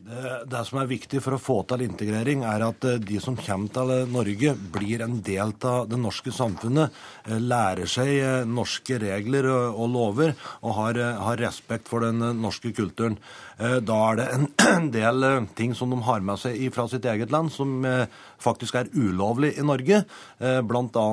Det, 0.00 0.44
det, 0.48 0.60
som 0.64 0.78
er 0.80 0.88
viktig 0.88 1.20
for 1.20 1.36
å 1.36 1.40
få 1.40 1.54
til 1.68 1.82
integrering, 1.84 2.40
er 2.48 2.62
at 2.64 2.84
eh, 2.88 2.96
de 3.04 3.18
som 3.20 3.34
kommer 3.36 3.68
til 3.74 3.90
Norge, 4.08 4.54
blir 4.72 5.02
en 5.04 5.18
del 5.20 5.52
av 5.68 5.90
det 5.90 5.98
norske 6.00 6.32
samfunnet, 6.32 6.96
eh, 7.26 7.36
lærer 7.36 7.90
seg 7.90 8.12
eh, 8.14 8.48
norske 8.48 8.96
regler 9.02 9.50
og 9.52 9.84
lover 9.92 10.32
og 10.62 10.72
har, 10.78 11.02
har 11.20 11.42
respekt 11.44 11.92
for 11.92 12.06
den 12.06 12.24
norske 12.40 12.72
kulturen. 12.72 13.18
Da 13.60 13.96
er 14.08 14.16
det 14.16 14.26
en 14.32 14.90
del 14.94 15.26
ting 15.58 15.74
som 15.76 15.92
de 15.92 15.98
har 16.06 16.22
med 16.24 16.40
seg 16.40 16.62
fra 16.72 16.86
sitt 16.88 17.04
eget 17.04 17.32
land, 17.32 17.52
som 17.52 17.84
faktisk 18.40 18.78
er 18.80 18.88
ulovlig 18.96 19.50
i 19.60 19.64
Norge. 19.66 19.98
Bl.a. 20.40 21.04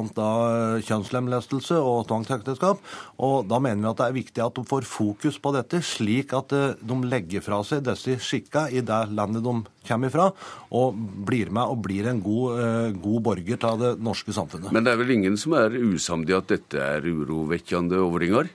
kjønnslemlestelse 0.87 1.75
og 1.75 2.05
tvangsekteskap. 2.07 2.79
Og 3.19 3.49
da 3.51 3.59
mener 3.59 3.83
vi 3.83 3.91
at 3.91 3.99
det 3.99 4.07
er 4.07 4.15
viktig 4.15 4.45
at 4.45 4.55
de 4.55 4.63
får 4.69 4.87
fokus 4.87 5.41
på 5.43 5.51
dette, 5.57 5.83
slik 5.83 6.31
at 6.37 6.55
de 6.55 6.99
legger 7.11 7.43
fra 7.43 7.59
seg 7.67 7.83
disse 7.83 8.15
skikka 8.23 8.69
i 8.71 8.79
det 8.85 9.01
landet 9.11 9.43
de 9.43 9.57
kommer 9.87 10.11
fra, 10.13 10.29
og 10.75 10.95
blir 11.27 11.51
med 11.53 11.71
og 11.71 11.81
blir 11.85 12.09
en 12.11 12.21
god, 12.23 12.59
eh, 12.61 12.91
god 13.01 13.23
borger 13.29 13.67
av 13.67 13.79
det 13.81 13.93
norske 14.03 14.35
samfunnet. 14.35 14.71
Men 14.75 14.83
det 14.83 14.93
er 14.93 15.01
vel 15.01 15.15
ingen 15.15 15.37
som 15.39 15.55
er 15.57 15.75
usamd 15.75 16.29
i 16.29 16.37
at 16.37 16.49
dette 16.51 16.77
er 16.77 17.07
urovekkende 17.07 17.99
overinger? 18.03 18.51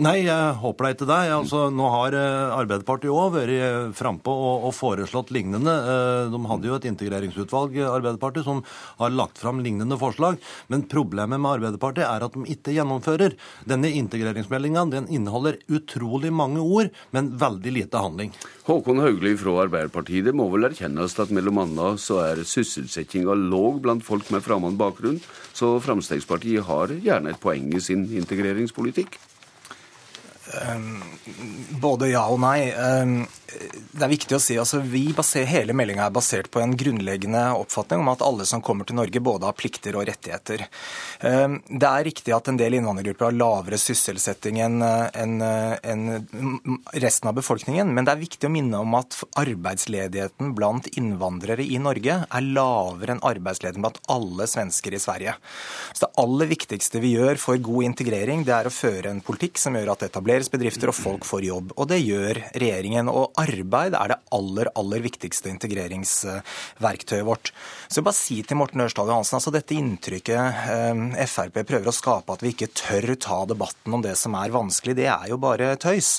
Nei, 0.00 0.22
jeg 0.24 0.52
håper 0.56 0.86
da 0.86 0.90
ikke 0.94 1.06
det. 1.10 1.16
Altså, 1.34 1.66
nå 1.68 1.84
har 1.92 2.14
eh, 2.16 2.52
Arbeiderpartiet 2.56 3.12
òg 3.12 3.34
vært 3.34 3.50
eh, 3.52 3.90
frampå 3.92 4.32
og, 4.32 4.64
og 4.70 4.72
foreslått 4.72 5.28
lignende. 5.36 5.68
Eh, 5.68 6.30
de 6.32 6.38
hadde 6.48 6.70
jo 6.70 6.76
et 6.78 6.86
integreringsutvalg 6.88 7.76
Arbeiderpartiet, 7.84 8.46
som 8.46 8.62
har 9.02 9.12
lagt 9.12 9.36
fram 9.42 9.60
lignende 9.60 9.98
forslag. 10.00 10.38
Men 10.72 10.86
problemet 10.88 11.36
med 11.36 11.58
Arbeiderpartiet 11.58 12.06
er 12.08 12.24
at 12.24 12.32
de 12.32 12.54
ikke 12.54 12.72
gjennomfører. 12.72 13.36
Denne 13.68 13.90
integreringsmeldinga 13.98 14.86
den 14.94 15.10
inneholder 15.12 15.58
utrolig 15.68 16.32
mange 16.32 16.64
ord, 16.64 16.88
men 17.12 17.28
veldig 17.42 17.74
lite 17.76 18.00
handling. 18.00 18.32
Håkon 18.64 19.02
Haugli 19.04 19.34
fra 19.36 19.58
Arbeiderpartiet, 19.66 20.24
det 20.30 20.34
må 20.38 20.46
vel 20.54 20.70
erkjennes 20.70 21.18
at 21.20 21.34
mellom 21.36 21.60
annet 21.66 22.00
så 22.00 22.22
er 22.24 22.40
sysselsettinga 22.48 23.36
låg 23.44 23.82
blant 23.84 24.06
folk 24.08 24.32
med 24.32 24.40
fremmed 24.46 24.80
bakgrunn, 24.80 25.20
så 25.52 25.74
Fremskrittspartiet 25.84 26.64
har 26.70 26.96
gjerne 26.96 27.36
et 27.36 27.44
poeng 27.44 27.68
i 27.76 27.84
sin 27.84 28.08
integreringspolitikk? 28.22 29.20
uh, 30.48 30.51
Ehm, 30.72 31.02
både 31.80 32.10
ja 32.12 32.24
og 32.30 32.40
nei. 32.42 32.70
Ehm, 32.70 33.22
det 33.92 34.04
er 34.06 34.10
viktig 34.10 34.36
å 34.36 34.40
si 34.40 34.56
altså 34.56 34.80
vi 34.80 35.04
baser, 35.12 35.44
Hele 35.52 35.74
meldinga 35.76 36.06
er 36.06 36.14
basert 36.14 36.48
på 36.52 36.62
en 36.62 36.72
grunnleggende 36.78 37.42
oppfatning 37.58 38.00
om 38.00 38.08
at 38.12 38.22
alle 38.24 38.46
som 38.48 38.62
kommer 38.64 38.88
til 38.88 38.96
Norge, 38.96 39.20
både 39.20 39.48
har 39.48 39.56
plikter 39.58 39.96
og 39.98 40.06
rettigheter. 40.08 40.64
Ehm, 41.28 41.58
det 41.68 41.88
er 41.88 42.06
riktig 42.08 42.34
at 42.34 42.48
en 42.48 42.60
del 42.60 42.78
innvandrergrupper 42.78 43.28
har 43.28 43.36
lavere 43.36 43.80
sysselsetting 43.80 44.60
enn 44.64 44.80
en, 44.82 45.34
en 45.42 46.04
resten 46.94 47.28
av 47.28 47.36
befolkningen, 47.36 47.92
men 47.92 48.08
det 48.08 48.14
er 48.14 48.22
viktig 48.22 48.48
å 48.48 48.52
minne 48.52 48.80
om 48.82 48.96
at 48.98 49.18
arbeidsledigheten 49.40 50.54
blant 50.56 50.88
innvandrere 50.96 51.64
i 51.64 51.80
Norge 51.82 52.22
er 52.24 52.48
lavere 52.56 53.16
enn 53.16 53.24
arbeidsledigheten 53.32 53.84
blant 53.84 54.00
alle 54.12 54.48
svensker 54.50 54.96
i 54.96 55.02
Sverige. 55.02 55.36
Så 55.92 56.06
Det 56.06 56.12
aller 56.22 56.50
viktigste 56.50 57.02
vi 57.02 57.14
gjør 57.16 57.40
for 57.40 57.60
god 57.60 57.90
integrering, 57.90 58.46
det 58.48 58.56
er 58.56 58.68
å 58.68 58.74
føre 58.74 59.12
en 59.12 59.22
politikk 59.24 59.60
som 59.60 59.76
gjør 59.76 59.92
at 59.92 60.02
det 60.02 60.12
etableres 60.12 60.50
bedrifter 60.50 60.61
og 60.62 60.94
folk 60.94 61.26
får 61.26 61.46
jobb. 61.46 61.72
Og 61.76 61.88
det 61.90 62.00
gjør 62.02 62.38
regjeringen. 62.54 63.08
Og 63.10 63.32
arbeid 63.40 63.96
er 63.98 64.12
det 64.12 64.18
aller, 64.34 64.70
aller 64.78 65.02
viktigste 65.04 65.50
integreringsverktøyet 65.52 67.26
vårt. 67.26 67.52
Så 67.88 68.00
jeg 68.00 68.06
bare 68.06 68.16
si 68.16 68.38
til 68.46 68.58
Morten 68.60 68.84
Ørsdal 68.84 69.10
Johansen, 69.10 69.38
altså 69.38 69.52
dette 69.54 69.76
inntrykket 69.76 70.62
eh, 70.72 71.26
Frp 71.28 71.58
prøver 71.68 71.90
å 71.90 71.94
skape 71.94 72.34
at 72.34 72.44
vi 72.44 72.52
ikke 72.54 72.70
tør 72.72 73.14
ta 73.20 73.42
debatten 73.48 73.96
om 73.96 74.04
det 74.04 74.14
som 74.18 74.36
er 74.38 74.54
vanskelig, 74.54 74.96
det 74.98 75.08
er 75.12 75.28
jo 75.32 75.38
bare 75.42 75.74
tøys. 75.80 76.14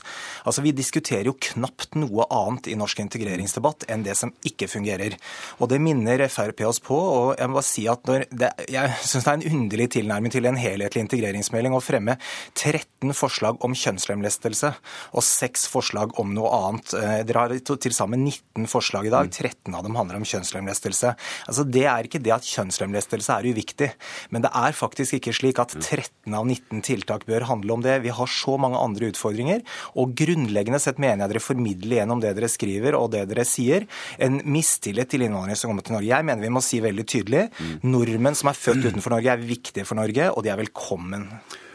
Altså 0.46 0.64
Vi 0.66 0.76
diskuterer 0.76 1.30
jo 1.30 1.36
knapt 1.40 1.98
noe 2.00 2.28
annet 2.34 2.70
i 2.72 2.78
norsk 2.80 3.02
integreringsdebatt 3.06 3.88
enn 3.92 4.06
det 4.06 4.18
som 4.20 4.34
ikke 4.46 4.70
fungerer. 4.72 5.18
Og 5.60 5.72
det 5.72 5.82
minner 5.84 6.26
Frp 6.30 6.66
oss 6.68 6.82
på. 6.84 6.98
og 6.98 7.34
Jeg 7.40 7.50
må 7.50 7.60
bare 7.60 7.70
si 7.70 7.88
at 7.90 8.14
det, 8.32 8.52
jeg 8.72 9.00
syns 9.02 9.26
det 9.26 9.32
er 9.32 9.40
en 9.40 9.58
underlig 9.58 9.90
tilnærming 9.98 10.34
til 10.34 10.50
en 10.50 10.60
helhetlig 10.60 11.08
integreringsmelding 11.08 11.76
å 11.76 11.84
fremme 11.84 12.18
13 12.54 13.16
forslag 13.18 13.60
om 13.64 13.76
kjønnslemlestelse 13.78 14.33
og 14.42 15.24
seks 15.26 15.66
forslag 15.72 16.16
om 16.22 16.34
noe 16.36 16.52
annet. 16.54 16.94
Eh, 16.98 17.24
dere 17.28 17.44
har 17.44 17.54
til 17.54 17.96
sammen 17.96 18.24
19 18.26 18.68
forslag 18.72 19.08
i 19.08 19.14
dag. 19.14 19.30
13 19.30 19.74
av 19.74 19.84
dem 19.86 19.98
handler 20.00 20.20
om 20.20 20.28
kjønnslemlestelse. 20.28 21.14
Altså 21.48 21.64
Det 21.64 21.86
er 21.90 22.08
ikke 22.08 22.22
det 22.24 22.34
at 22.36 22.48
kjønnslemlestelse 22.48 23.38
er 23.38 23.50
uviktig, 23.54 23.92
men 24.32 24.46
det 24.46 24.52
er 24.54 24.78
faktisk 24.78 25.18
ikke 25.20 25.34
slik 25.36 25.60
at 25.60 25.76
13 25.80 26.34
av 26.34 26.46
19 26.46 26.82
tiltak 26.86 27.26
bør 27.26 27.48
handle 27.50 27.74
om 27.78 27.86
det. 27.86 28.02
Vi 28.04 28.14
har 28.14 28.28
så 28.28 28.58
mange 28.58 28.80
andre 28.80 29.12
utfordringer, 29.12 29.64
og 29.96 30.16
grunnleggende 30.18 30.82
sett 30.82 31.02
mener 31.02 31.26
jeg 31.26 31.36
dere 31.36 31.44
formidler 31.44 32.00
gjennom 32.02 32.24
det 32.24 32.36
dere 32.38 32.52
skriver 32.52 32.98
og 32.98 33.12
det 33.14 33.26
dere 33.32 33.46
sier, 33.48 33.88
en 34.20 34.40
mistillit 34.46 35.10
til 35.12 35.26
innvandrere 35.26 35.60
som 35.60 35.72
kommer 35.72 35.86
til 35.86 35.98
Norge. 35.98 36.12
Jeg 36.12 36.28
mener 36.28 36.44
vi 36.44 36.54
må 36.54 36.64
si 36.64 36.82
veldig 36.84 37.06
tydelig 37.10 37.48
nordmenn 37.84 38.38
som 38.38 38.52
er 38.52 38.60
født 38.60 38.90
utenfor 38.90 39.16
Norge, 39.16 39.34
er 39.34 39.44
viktige 39.44 39.88
for 39.88 40.00
Norge, 40.00 40.32
og 40.32 40.44
de 40.46 40.54
er 40.54 40.60
velkommen. 40.62 41.30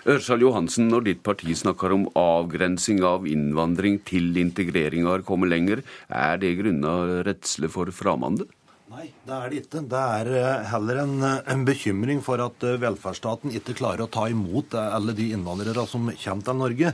Ørsal 0.09 0.41
Johansen, 0.41 0.87
når 0.89 1.03
ditt 1.05 1.19
parti 1.21 1.53
snakker 1.53 1.93
om 1.93 2.07
avgrensing 2.17 3.03
av 3.05 3.27
innvandring 3.29 3.99
til 4.09 4.39
integreringa 4.41 5.11
har 5.11 5.25
kommet 5.27 5.51
lenger, 5.53 5.83
er 6.09 6.39
det 6.41 6.55
grunna 6.63 6.95
redsle 7.27 7.69
for 7.69 7.93
fremmede? 7.93 8.47
Nei, 8.89 9.11
det 9.29 9.35
er 9.37 9.51
det 9.53 9.59
ikke. 9.61 9.81
Det 9.85 9.99
er 10.01 10.29
eh, 10.33 10.63
heller 10.71 11.03
en, 11.03 11.11
eh, 11.21 11.41
en, 11.53 11.65
bekymring 11.69 12.23
for 12.25 12.41
at 12.41 12.65
eh, 12.65 12.79
velferdsstaten 12.81 13.53
ikke 13.59 13.75
klarer 13.77 14.07
å 14.07 14.09
ta 14.09 14.23
imot 14.33 14.73
alle 14.81 15.13
de 15.13 15.27
innvandrere 15.37 15.85
som 15.85 16.07
kommer 16.09 16.47
til 16.47 16.57
Norge. 16.57 16.93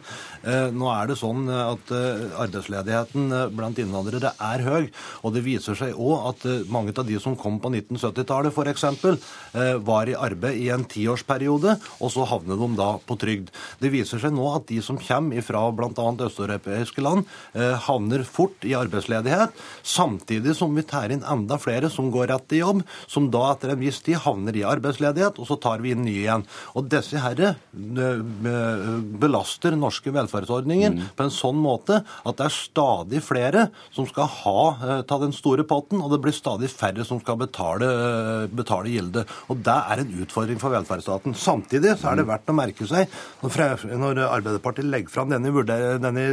Nå 0.74 0.88
er 0.90 1.08
det 1.08 1.16
sånn 1.20 1.46
at 1.52 1.90
arbeidsledigheten 1.92 3.30
blant 3.54 3.78
innvandrere 3.80 4.32
er 4.42 4.64
høy. 4.66 4.88
Og 5.22 5.34
det 5.36 5.44
viser 5.46 5.78
seg 5.78 5.94
òg 5.94 6.26
at 6.32 6.46
mange 6.72 6.94
av 6.98 7.06
de 7.06 7.18
som 7.22 7.36
kom 7.38 7.60
på 7.62 7.70
1970-tallet 7.70 8.54
f.eks., 8.54 8.84
var 9.86 10.10
i 10.10 10.16
arbeid 10.18 10.58
i 10.60 10.68
en 10.74 10.84
tiårsperiode, 10.88 11.76
og 12.00 12.12
så 12.12 12.26
havner 12.28 12.58
de 12.60 12.68
da 12.78 12.90
på 13.06 13.16
trygd. 13.20 13.52
Det 13.80 13.92
viser 13.94 14.22
seg 14.22 14.34
nå 14.34 14.48
at 14.56 14.66
de 14.70 14.80
som 14.84 14.98
kommer 15.00 15.44
fra 15.46 15.64
bl.a. 15.74 16.08
østeuropeiske 16.26 17.04
land, 17.04 17.28
havner 17.86 18.26
fort 18.28 18.66
i 18.66 18.74
arbeidsledighet, 18.78 19.54
samtidig 19.82 20.56
som 20.58 20.74
vi 20.76 20.86
tar 20.88 21.14
inn 21.14 21.24
enda 21.24 21.60
flere 21.60 21.83
flere 21.84 21.90
som 21.92 22.10
går 22.10 22.28
rett 22.28 22.52
i 22.52 22.60
jobb, 22.60 22.82
som 23.06 23.30
da 23.30 23.52
etter 23.52 23.72
en 23.72 23.80
viss 23.80 24.00
tid 24.02 24.20
havner 24.24 24.56
i 24.56 24.64
arbeidsledighet, 24.64 25.38
og 25.38 25.46
så 25.46 25.56
tar 25.56 25.82
vi 25.82 25.92
inn 25.92 26.04
nye 26.04 26.24
igjen. 26.24 26.44
Og 26.74 26.88
disse 26.88 27.18
herre 27.20 27.54
eh, 27.74 28.20
belaster 29.20 29.76
norske 29.76 30.12
velferdsordninger 30.14 30.94
mm. 30.94 31.02
på 31.16 31.24
en 31.24 31.32
sånn 31.32 31.58
måte 31.58 32.02
at 32.04 32.38
det 32.38 32.46
er 32.46 32.54
stadig 32.54 33.22
flere 33.24 33.68
som 33.94 34.06
skal 34.06 34.28
ha 34.42 34.60
eh, 34.74 35.02
ta 35.06 35.18
den 35.20 35.34
store 35.34 35.64
potten, 35.64 36.00
og 36.00 36.12
det 36.12 36.20
blir 36.24 36.34
stadig 36.34 36.70
færre 36.72 37.04
som 37.04 37.20
skal 37.20 37.38
betale, 37.40 37.88
eh, 37.88 38.46
betale 38.48 38.92
gilde. 38.92 39.26
Og 39.50 39.60
det 39.64 39.76
er 39.76 40.04
en 40.04 40.16
utfordring 40.24 40.60
for 40.62 40.74
velferdsstaten. 40.74 41.36
Samtidig 41.36 41.96
så 42.00 42.12
er 42.12 42.20
det 42.20 42.26
mm. 42.26 42.32
verdt 42.32 42.52
å 42.52 42.58
merke 42.58 42.88
seg, 42.88 43.20
når 43.44 44.22
Arbeiderpartiet 44.24 44.88
legger 44.88 45.12
fram 45.12 45.32
denne, 45.32 45.52
denne, 46.00 46.26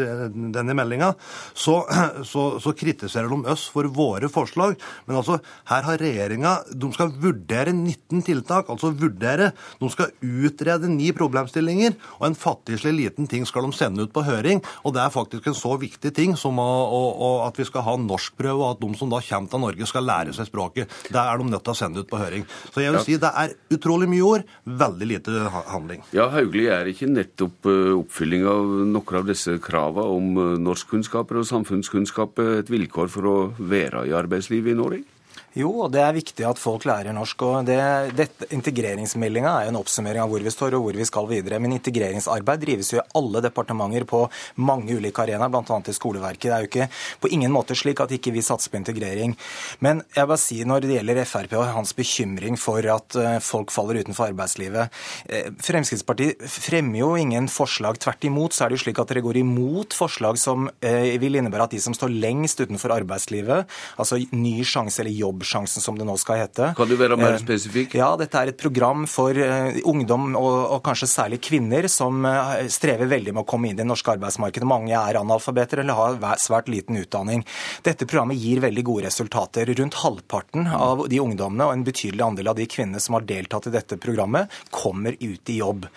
denne 0.54 0.78
meldinga, 0.78 1.14
så, 1.54 1.82
så, 2.32 2.48
så 2.62 2.76
kritiserer 2.78 3.32
de 3.32 3.42
oss 3.52 3.68
for 3.72 3.90
våre 3.92 4.30
forslag. 4.32 4.78
Men 5.08 5.20
altså, 5.22 5.41
her 5.70 5.86
har 5.88 6.02
regjeringa 6.02 6.54
De 6.72 6.90
skal 6.96 7.12
vurdere 7.22 7.74
19 7.74 8.24
tiltak, 8.26 8.70
altså 8.72 8.92
vurdere. 8.96 9.52
De 9.80 9.90
skal 9.92 10.12
utrede 10.22 10.90
ni 10.92 11.12
problemstillinger, 11.16 11.96
og 12.20 12.28
en 12.30 12.38
fattigslig 12.38 12.94
liten 12.98 13.30
ting 13.30 13.46
skal 13.48 13.68
de 13.68 13.76
sende 13.76 14.06
ut 14.06 14.14
på 14.14 14.24
høring. 14.26 14.62
Og 14.86 14.96
det 14.96 15.04
er 15.04 15.14
faktisk 15.14 15.48
en 15.50 15.58
så 15.58 15.76
viktig 15.82 16.14
ting 16.16 16.36
som 16.40 16.60
å, 16.62 16.70
å, 16.86 17.02
å, 17.12 17.30
at 17.48 17.60
vi 17.60 17.68
skal 17.68 17.86
ha 17.88 17.96
norskprøve, 18.00 18.58
og 18.60 18.76
at 18.76 18.84
de 18.84 18.92
som 19.00 19.12
da 19.12 19.22
kommer 19.26 19.52
til 19.52 19.64
Norge, 19.66 19.90
skal 19.90 20.08
lære 20.08 20.36
seg 20.36 20.50
språket. 20.50 20.92
Det 21.12 21.20
er 21.20 21.42
de 21.42 21.50
nødt 21.50 21.66
til 21.66 21.74
å 21.74 21.78
sende 21.78 22.04
ut 22.04 22.10
på 22.10 22.20
høring. 22.22 22.46
Så 22.72 22.84
jeg 22.84 22.96
vil 22.96 23.06
si 23.06 23.18
det 23.22 23.32
er 23.44 23.56
utrolig 23.74 24.10
mye 24.12 24.28
ord, 24.28 24.48
veldig 24.66 25.10
lite 25.10 25.46
handling. 25.72 26.04
Ja, 26.16 26.30
Hauglie, 26.34 26.70
er 26.72 26.90
ikke 26.92 27.10
nettopp 27.12 27.70
eh, 27.70 27.94
oppfylling 27.98 28.48
av 28.50 28.76
noen 28.92 29.20
av 29.22 29.30
disse 29.30 29.58
kravene 29.64 30.18
om 30.18 30.30
eh, 30.42 30.60
norskkunnskaper 30.62 31.42
og 31.42 31.50
samfunnskunnskap 31.50 32.42
et 32.62 32.72
vilkår 32.72 33.12
for 33.12 33.30
å 33.30 33.38
være 33.58 34.08
i 34.10 34.16
arbeidslivet 34.18 34.74
i 34.74 34.80
Norge? 34.80 35.21
Jo, 35.52 35.90
det 35.92 36.00
er 36.00 36.14
viktig 36.16 36.46
at 36.48 36.60
folk 36.60 36.86
lærer 36.88 37.12
norsk. 37.12 37.42
og 37.44 37.68
det, 37.68 38.28
Integreringsmeldinga 38.56 39.52
er 39.52 39.66
jo 39.68 39.72
en 39.74 39.80
oppsummering 39.82 40.24
av 40.24 40.30
hvor 40.32 40.44
vi 40.46 40.52
står 40.54 40.78
og 40.78 40.86
hvor 40.86 40.96
vi 40.96 41.08
skal 41.08 41.26
videre. 41.28 41.58
Men 41.60 41.74
integreringsarbeid 41.76 42.62
drives 42.64 42.94
jo 42.94 43.02
i 43.02 43.04
alle 43.20 43.42
departementer 43.44 44.06
på 44.08 44.22
mange 44.64 44.96
ulike 44.96 45.26
arenaer, 45.26 45.52
bl.a. 45.52 45.80
i 45.84 45.96
skoleverket. 45.98 46.48
Det 46.48 46.54
er 46.56 46.64
jo 46.64 46.70
ikke 46.70 46.88
på 47.20 47.32
ingen 47.36 47.52
måte 47.52 47.76
slik 47.76 48.00
at 48.00 48.14
ikke 48.16 48.32
vi 48.32 48.44
satser 48.48 48.72
på 48.72 48.80
integrering. 48.80 49.36
Men 49.84 50.06
jeg 50.16 50.30
bare 50.32 50.40
si 50.40 50.62
når 50.64 50.86
det 50.86 50.96
gjelder 50.96 51.20
Frp 51.28 51.58
og 51.60 51.68
hans 51.76 51.92
bekymring 52.00 52.56
for 52.56 52.88
at 52.96 53.20
eh, 53.20 53.38
folk 53.44 53.76
faller 53.76 54.00
utenfor 54.00 54.32
arbeidslivet 54.32 55.04
eh, 55.28 55.52
Fremskrittspartiet 55.60 56.48
fremmer 56.48 57.04
jo 57.04 57.12
ingen 57.20 57.52
forslag. 57.52 58.00
Tvert 58.00 58.24
imot 58.30 58.56
så 58.56 58.66
er 58.66 58.72
det 58.72 58.80
jo 58.80 58.86
slik 58.86 59.04
at 59.04 59.12
dere 59.12 59.26
går 59.28 59.42
imot 59.44 60.00
forslag 60.00 60.40
som 60.40 60.72
eh, 60.80 61.12
vil 61.20 61.36
innebære 61.42 61.68
at 61.68 61.76
de 61.76 61.84
som 61.84 61.98
står 61.98 62.16
lengst 62.16 62.64
utenfor 62.64 62.96
arbeidslivet, 62.96 63.68
altså 64.00 64.24
ny 64.32 64.62
sjanse 64.64 65.04
eller 65.04 65.12
jobb 65.12 65.41
Jobbsjansen, 65.42 65.82
som 65.82 65.98
det 65.98 66.06
nå 66.08 66.16
skal 66.22 66.42
hete. 66.44 66.72
Kan 66.78 66.90
du 66.90 66.96
være 67.00 67.18
mer 67.20 67.36
eh, 67.36 67.42
spesifikk? 67.42 67.96
Ja, 68.00 68.14
dette 68.20 68.38
er 68.40 68.52
et 68.52 68.60
program 68.62 69.08
for 69.10 69.36
eh, 69.36 69.82
ungdom, 69.90 70.36
og, 70.40 70.58
og 70.78 70.82
kanskje 70.86 71.10
særlig 71.10 71.42
kvinner, 71.44 71.88
som 71.92 72.26
eh, 72.26 72.68
strever 72.72 73.10
veldig 73.12 73.36
med 73.36 73.44
å 73.44 73.50
komme 73.50 73.70
inn 73.70 73.78
i 73.78 73.82
det 73.82 73.88
norske 73.90 74.14
arbeidsmarkedet. 74.14 74.68
Mange 74.70 74.96
er 74.98 75.20
analfabeter 75.20 75.82
eller 75.84 75.98
har 75.98 76.42
svært 76.42 76.70
liten 76.72 77.00
utdanning. 77.02 77.44
Dette 77.86 78.08
programmet 78.08 78.40
gir 78.40 78.62
veldig 78.64 78.86
gode 78.88 79.08
resultater. 79.10 79.70
Rundt 79.82 80.00
halvparten 80.04 80.70
av 80.76 81.06
de 81.10 81.22
ungdommene 81.24 81.68
og 81.68 81.76
en 81.76 81.86
betydelig 81.88 82.26
andel 82.26 82.52
av 82.54 82.60
de 82.60 82.68
kvinnene 82.70 83.02
som 83.02 83.18
har 83.18 83.26
deltatt 83.28 83.70
i 83.70 83.76
dette 83.76 83.98
programmet, 84.02 84.52
kommer 84.72 85.18
ut 85.18 85.50
i 85.50 85.58
jobb. 85.60 85.88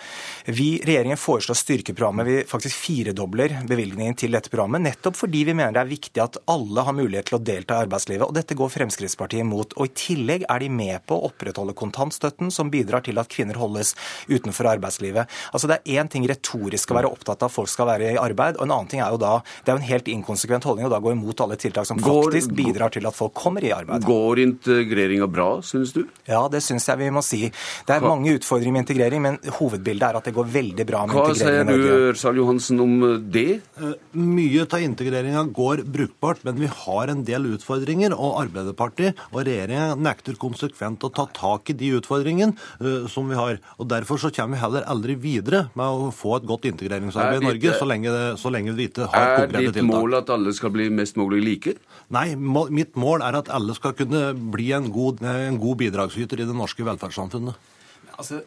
Vi, 0.46 0.68
Regjeringen 0.84 1.20
foreslår 1.20 1.56
å 1.56 1.58
styrke 1.58 1.94
programmet. 1.96 2.28
Vi 2.28 2.38
faktisk 2.48 2.78
firedobler 2.86 3.58
bevilgningen 3.68 4.16
til 4.18 4.34
dette 4.34 4.52
programmet, 4.52 4.84
nettopp 4.84 5.18
fordi 5.18 5.44
vi 5.48 5.56
mener 5.56 5.74
det 5.74 5.84
er 5.84 5.92
viktig 5.92 6.22
at 6.22 6.38
alle 6.50 6.84
har 6.86 6.96
mulighet 6.96 7.30
til 7.30 7.38
å 7.38 7.42
delta 7.44 7.78
i 7.78 7.86
arbeidslivet. 7.86 8.26
og 8.26 8.34
Dette 8.36 8.56
går 8.58 8.72
Fremskrittspartiet 8.74 9.33
Fremskrittspartiet 9.34 9.44
imot. 9.44 9.74
Og 9.78 9.88
I 9.88 9.94
tillegg 9.94 10.44
er 10.50 10.62
de 10.62 10.68
med 10.70 11.04
på 11.08 11.16
å 11.16 11.28
opprettholde 11.28 11.74
kontantstøtten, 11.76 12.50
som 12.54 12.70
bidrar 12.70 13.04
til 13.04 13.18
at 13.18 13.28
kvinner 13.28 13.58
holdes 13.58 13.94
utenfor 14.28 14.68
arbeidslivet. 14.74 15.28
Altså 15.52 15.68
Det 15.68 15.80
er 15.80 16.00
én 16.00 16.10
ting 16.10 16.26
retorisk 16.28 16.90
å 16.90 16.98
være 16.98 17.10
opptatt 17.10 17.42
av 17.42 17.50
at 17.50 17.54
folk 17.54 17.68
skal 17.68 17.88
være 17.88 18.14
i 18.14 18.18
arbeid, 18.20 18.58
og 18.58 18.66
en 18.66 18.74
annen 18.74 18.88
ting 18.88 19.00
er 19.00 19.10
jo 19.10 19.18
da 19.18 19.42
Det 19.64 19.72
er 19.72 19.76
jo 19.76 19.82
en 19.82 19.88
helt 19.88 20.08
inkonsekvent 20.08 20.64
holdning 20.64 20.86
å 20.86 20.92
da 20.92 21.00
gå 21.00 21.12
imot 21.12 21.40
alle 21.40 21.56
tiltak 21.56 21.86
som 21.86 21.98
faktisk 21.98 22.50
går, 22.50 22.56
bidrar 22.56 22.90
til 22.90 23.06
at 23.06 23.14
folk 23.16 23.34
kommer 23.34 23.64
i 23.64 23.72
arbeid. 23.72 24.04
Går 24.04 24.40
integreringa 24.44 25.28
bra, 25.30 25.60
syns 25.62 25.92
du? 25.92 26.04
Ja, 26.28 26.46
det 26.48 26.62
syns 26.62 26.86
jeg 26.88 26.98
vi 26.98 27.10
må 27.10 27.22
si. 27.24 27.50
Det 27.86 27.96
er 27.96 28.00
Hva? 28.00 28.14
mange 28.14 28.34
utfordringer 28.36 28.72
med 28.72 28.84
integrering, 28.84 29.22
men 29.22 29.38
hovedbildet 29.58 30.08
er 30.08 30.18
at 30.20 30.28
det 30.28 30.34
går 30.36 30.50
veldig 30.52 30.86
bra 30.86 31.04
med 31.06 31.16
Hva 31.16 31.28
integrering 31.30 31.60
i 31.60 31.70
Norge. 31.70 31.82
Hva 31.82 31.90
sier 31.90 32.04
du, 32.04 32.10
Ørsal 32.12 32.40
Johansen, 32.40 32.80
om 32.84 32.94
det? 33.34 33.60
Eh, 33.80 33.94
mye 34.14 34.66
av 34.68 34.84
integreringa 34.84 35.44
går 35.54 35.84
brukbart, 35.88 36.44
men 36.44 36.60
vi 36.60 36.70
har 36.70 37.12
en 37.12 37.24
del 37.24 37.48
utfordringer. 37.54 38.14
Og 38.14 38.38
Arbeiderpartiet 38.44 39.18
og 39.32 39.44
regjeringa 39.46 39.94
nekter 39.98 40.38
konsekvent 40.40 41.04
å 41.06 41.12
ta 41.14 41.26
tak 41.34 41.72
i 41.72 41.76
de 41.78 41.92
utfordringene 41.98 42.54
uh, 42.80 43.06
som 43.10 43.28
vi 43.30 43.38
har. 43.38 43.60
Og 43.78 43.88
Derfor 43.94 44.20
så 44.20 44.30
kommer 44.34 44.58
vi 44.58 44.62
heller 44.64 44.86
aldri 44.90 45.16
videre 45.20 45.68
med 45.78 45.84
å 45.86 46.10
få 46.14 46.38
et 46.38 46.48
godt 46.48 46.66
integreringsarbeid 46.70 47.42
i 47.42 47.48
Norge, 47.48 47.74
så 47.78 47.88
lenge, 47.88 48.14
så 48.40 48.52
lenge 48.52 48.74
vi 48.76 48.88
ikke 48.90 49.08
har 49.08 49.36
konkrete 49.44 49.52
tiltak. 49.52 49.76
Er 49.76 49.78
ditt 49.80 49.90
mål 49.90 50.18
at 50.20 50.32
alle 50.34 50.54
skal 50.56 50.74
bli 50.74 50.88
mest 50.92 51.20
mulig 51.20 51.42
like? 51.44 51.76
Nei, 52.14 52.26
mitt 52.36 52.98
mål 53.00 53.24
er 53.26 53.38
at 53.40 53.52
alle 53.52 53.76
skal 53.76 53.94
kunne 53.96 54.26
bli 54.54 54.72
en 54.76 54.90
god, 54.92 55.22
en 55.24 55.60
god 55.62 55.80
bidragsyter 55.84 56.42
i 56.42 56.48
det 56.48 56.56
norske 56.56 56.84
velferdssamfunnet. 56.86 57.72
Altså, 58.14 58.40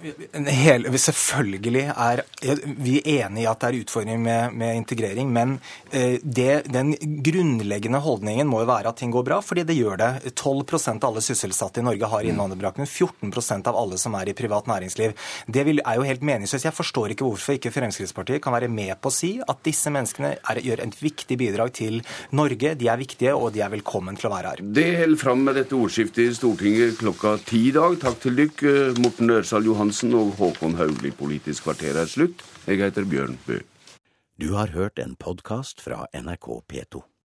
hel, 0.47 0.85
selvfølgelig 0.99 1.83
er 1.91 2.21
vi 2.79 2.99
enige 3.01 3.43
i 3.43 3.47
at 3.49 3.61
det 3.61 3.69
er 3.69 3.79
utfordringer 3.81 4.21
med, 4.21 4.55
med 4.57 4.79
integrering, 4.79 5.31
men 5.33 5.57
eh, 5.91 6.17
det, 6.23 6.67
den 6.71 6.93
grunnleggende 7.25 8.01
holdningen 8.03 8.47
må 8.47 8.61
jo 8.63 8.69
være 8.69 8.93
at 8.93 8.99
ting 9.01 9.11
går 9.13 9.25
bra, 9.27 9.39
fordi 9.43 9.65
det 9.67 9.77
gjør 9.77 9.99
det. 10.01 10.09
12% 10.33 11.03
av 11.03 11.09
alle 11.11 11.23
sysselsatte 11.25 11.81
i 11.81 11.85
Norge 11.87 12.11
har 12.11 12.27
innvandrerbakgrunn. 12.27 12.87
14% 12.87 13.67
av 13.69 13.79
alle 13.79 13.99
som 14.01 14.15
er 14.19 14.31
i 14.31 14.37
privat 14.37 14.69
næringsliv. 14.71 15.15
Det 15.47 15.65
vil, 15.67 15.81
er 15.83 15.99
jo 15.99 16.07
helt 16.07 16.23
meningsløst. 16.25 16.67
Jeg 16.69 16.77
forstår 16.77 17.13
ikke 17.13 17.27
hvorfor 17.27 17.57
ikke 17.57 17.73
Fremskrittspartiet 17.75 18.43
kan 18.43 18.55
være 18.55 18.71
med 18.71 18.95
på 19.01 19.11
å 19.11 19.17
si 19.17 19.33
at 19.43 19.61
disse 19.67 19.91
menneskene 19.93 20.35
er, 20.37 20.61
gjør 20.63 20.85
et 20.85 20.97
viktig 21.01 21.39
bidrag 21.39 21.73
til 21.77 21.99
Norge. 22.37 22.75
De 22.79 22.89
er 22.91 23.01
viktige, 23.01 23.35
og 23.35 23.51
de 23.55 23.63
er 23.65 23.73
velkommen 23.73 24.17
til 24.19 24.29
å 24.29 24.33
være 24.35 24.55
her. 24.55 24.63
Det 24.77 24.87
holder 25.01 25.21
fram 25.21 25.45
med 25.47 25.59
dette 25.59 25.75
ordskiftet 25.77 26.23
i 26.25 26.37
Stortinget 26.37 26.97
klokka 27.01 27.37
ti 27.47 27.67
i 27.69 27.75
dag. 27.75 27.99
Takk 28.01 28.21
til 28.23 28.37
dere, 28.39 28.75
Morten 29.03 29.35
Ørsal 29.37 29.56
Johansen 29.65 30.13
og 30.17 30.35
Håkon 30.37 30.77
Haugli. 30.77 31.13
Politisk 31.15 31.67
kvarter 31.69 31.97
er 31.97 32.09
slutt. 32.11 32.43
Jeg 32.67 32.83
heter 32.83 33.07
Bjørn 33.07 33.39
Bø. 33.47 33.61
Du 34.37 34.51
har 34.53 34.75
hørt 34.75 34.99
en 35.01 35.15
podkast 35.17 35.81
fra 35.81 36.05
NRK 36.13 36.49
P2. 36.69 37.07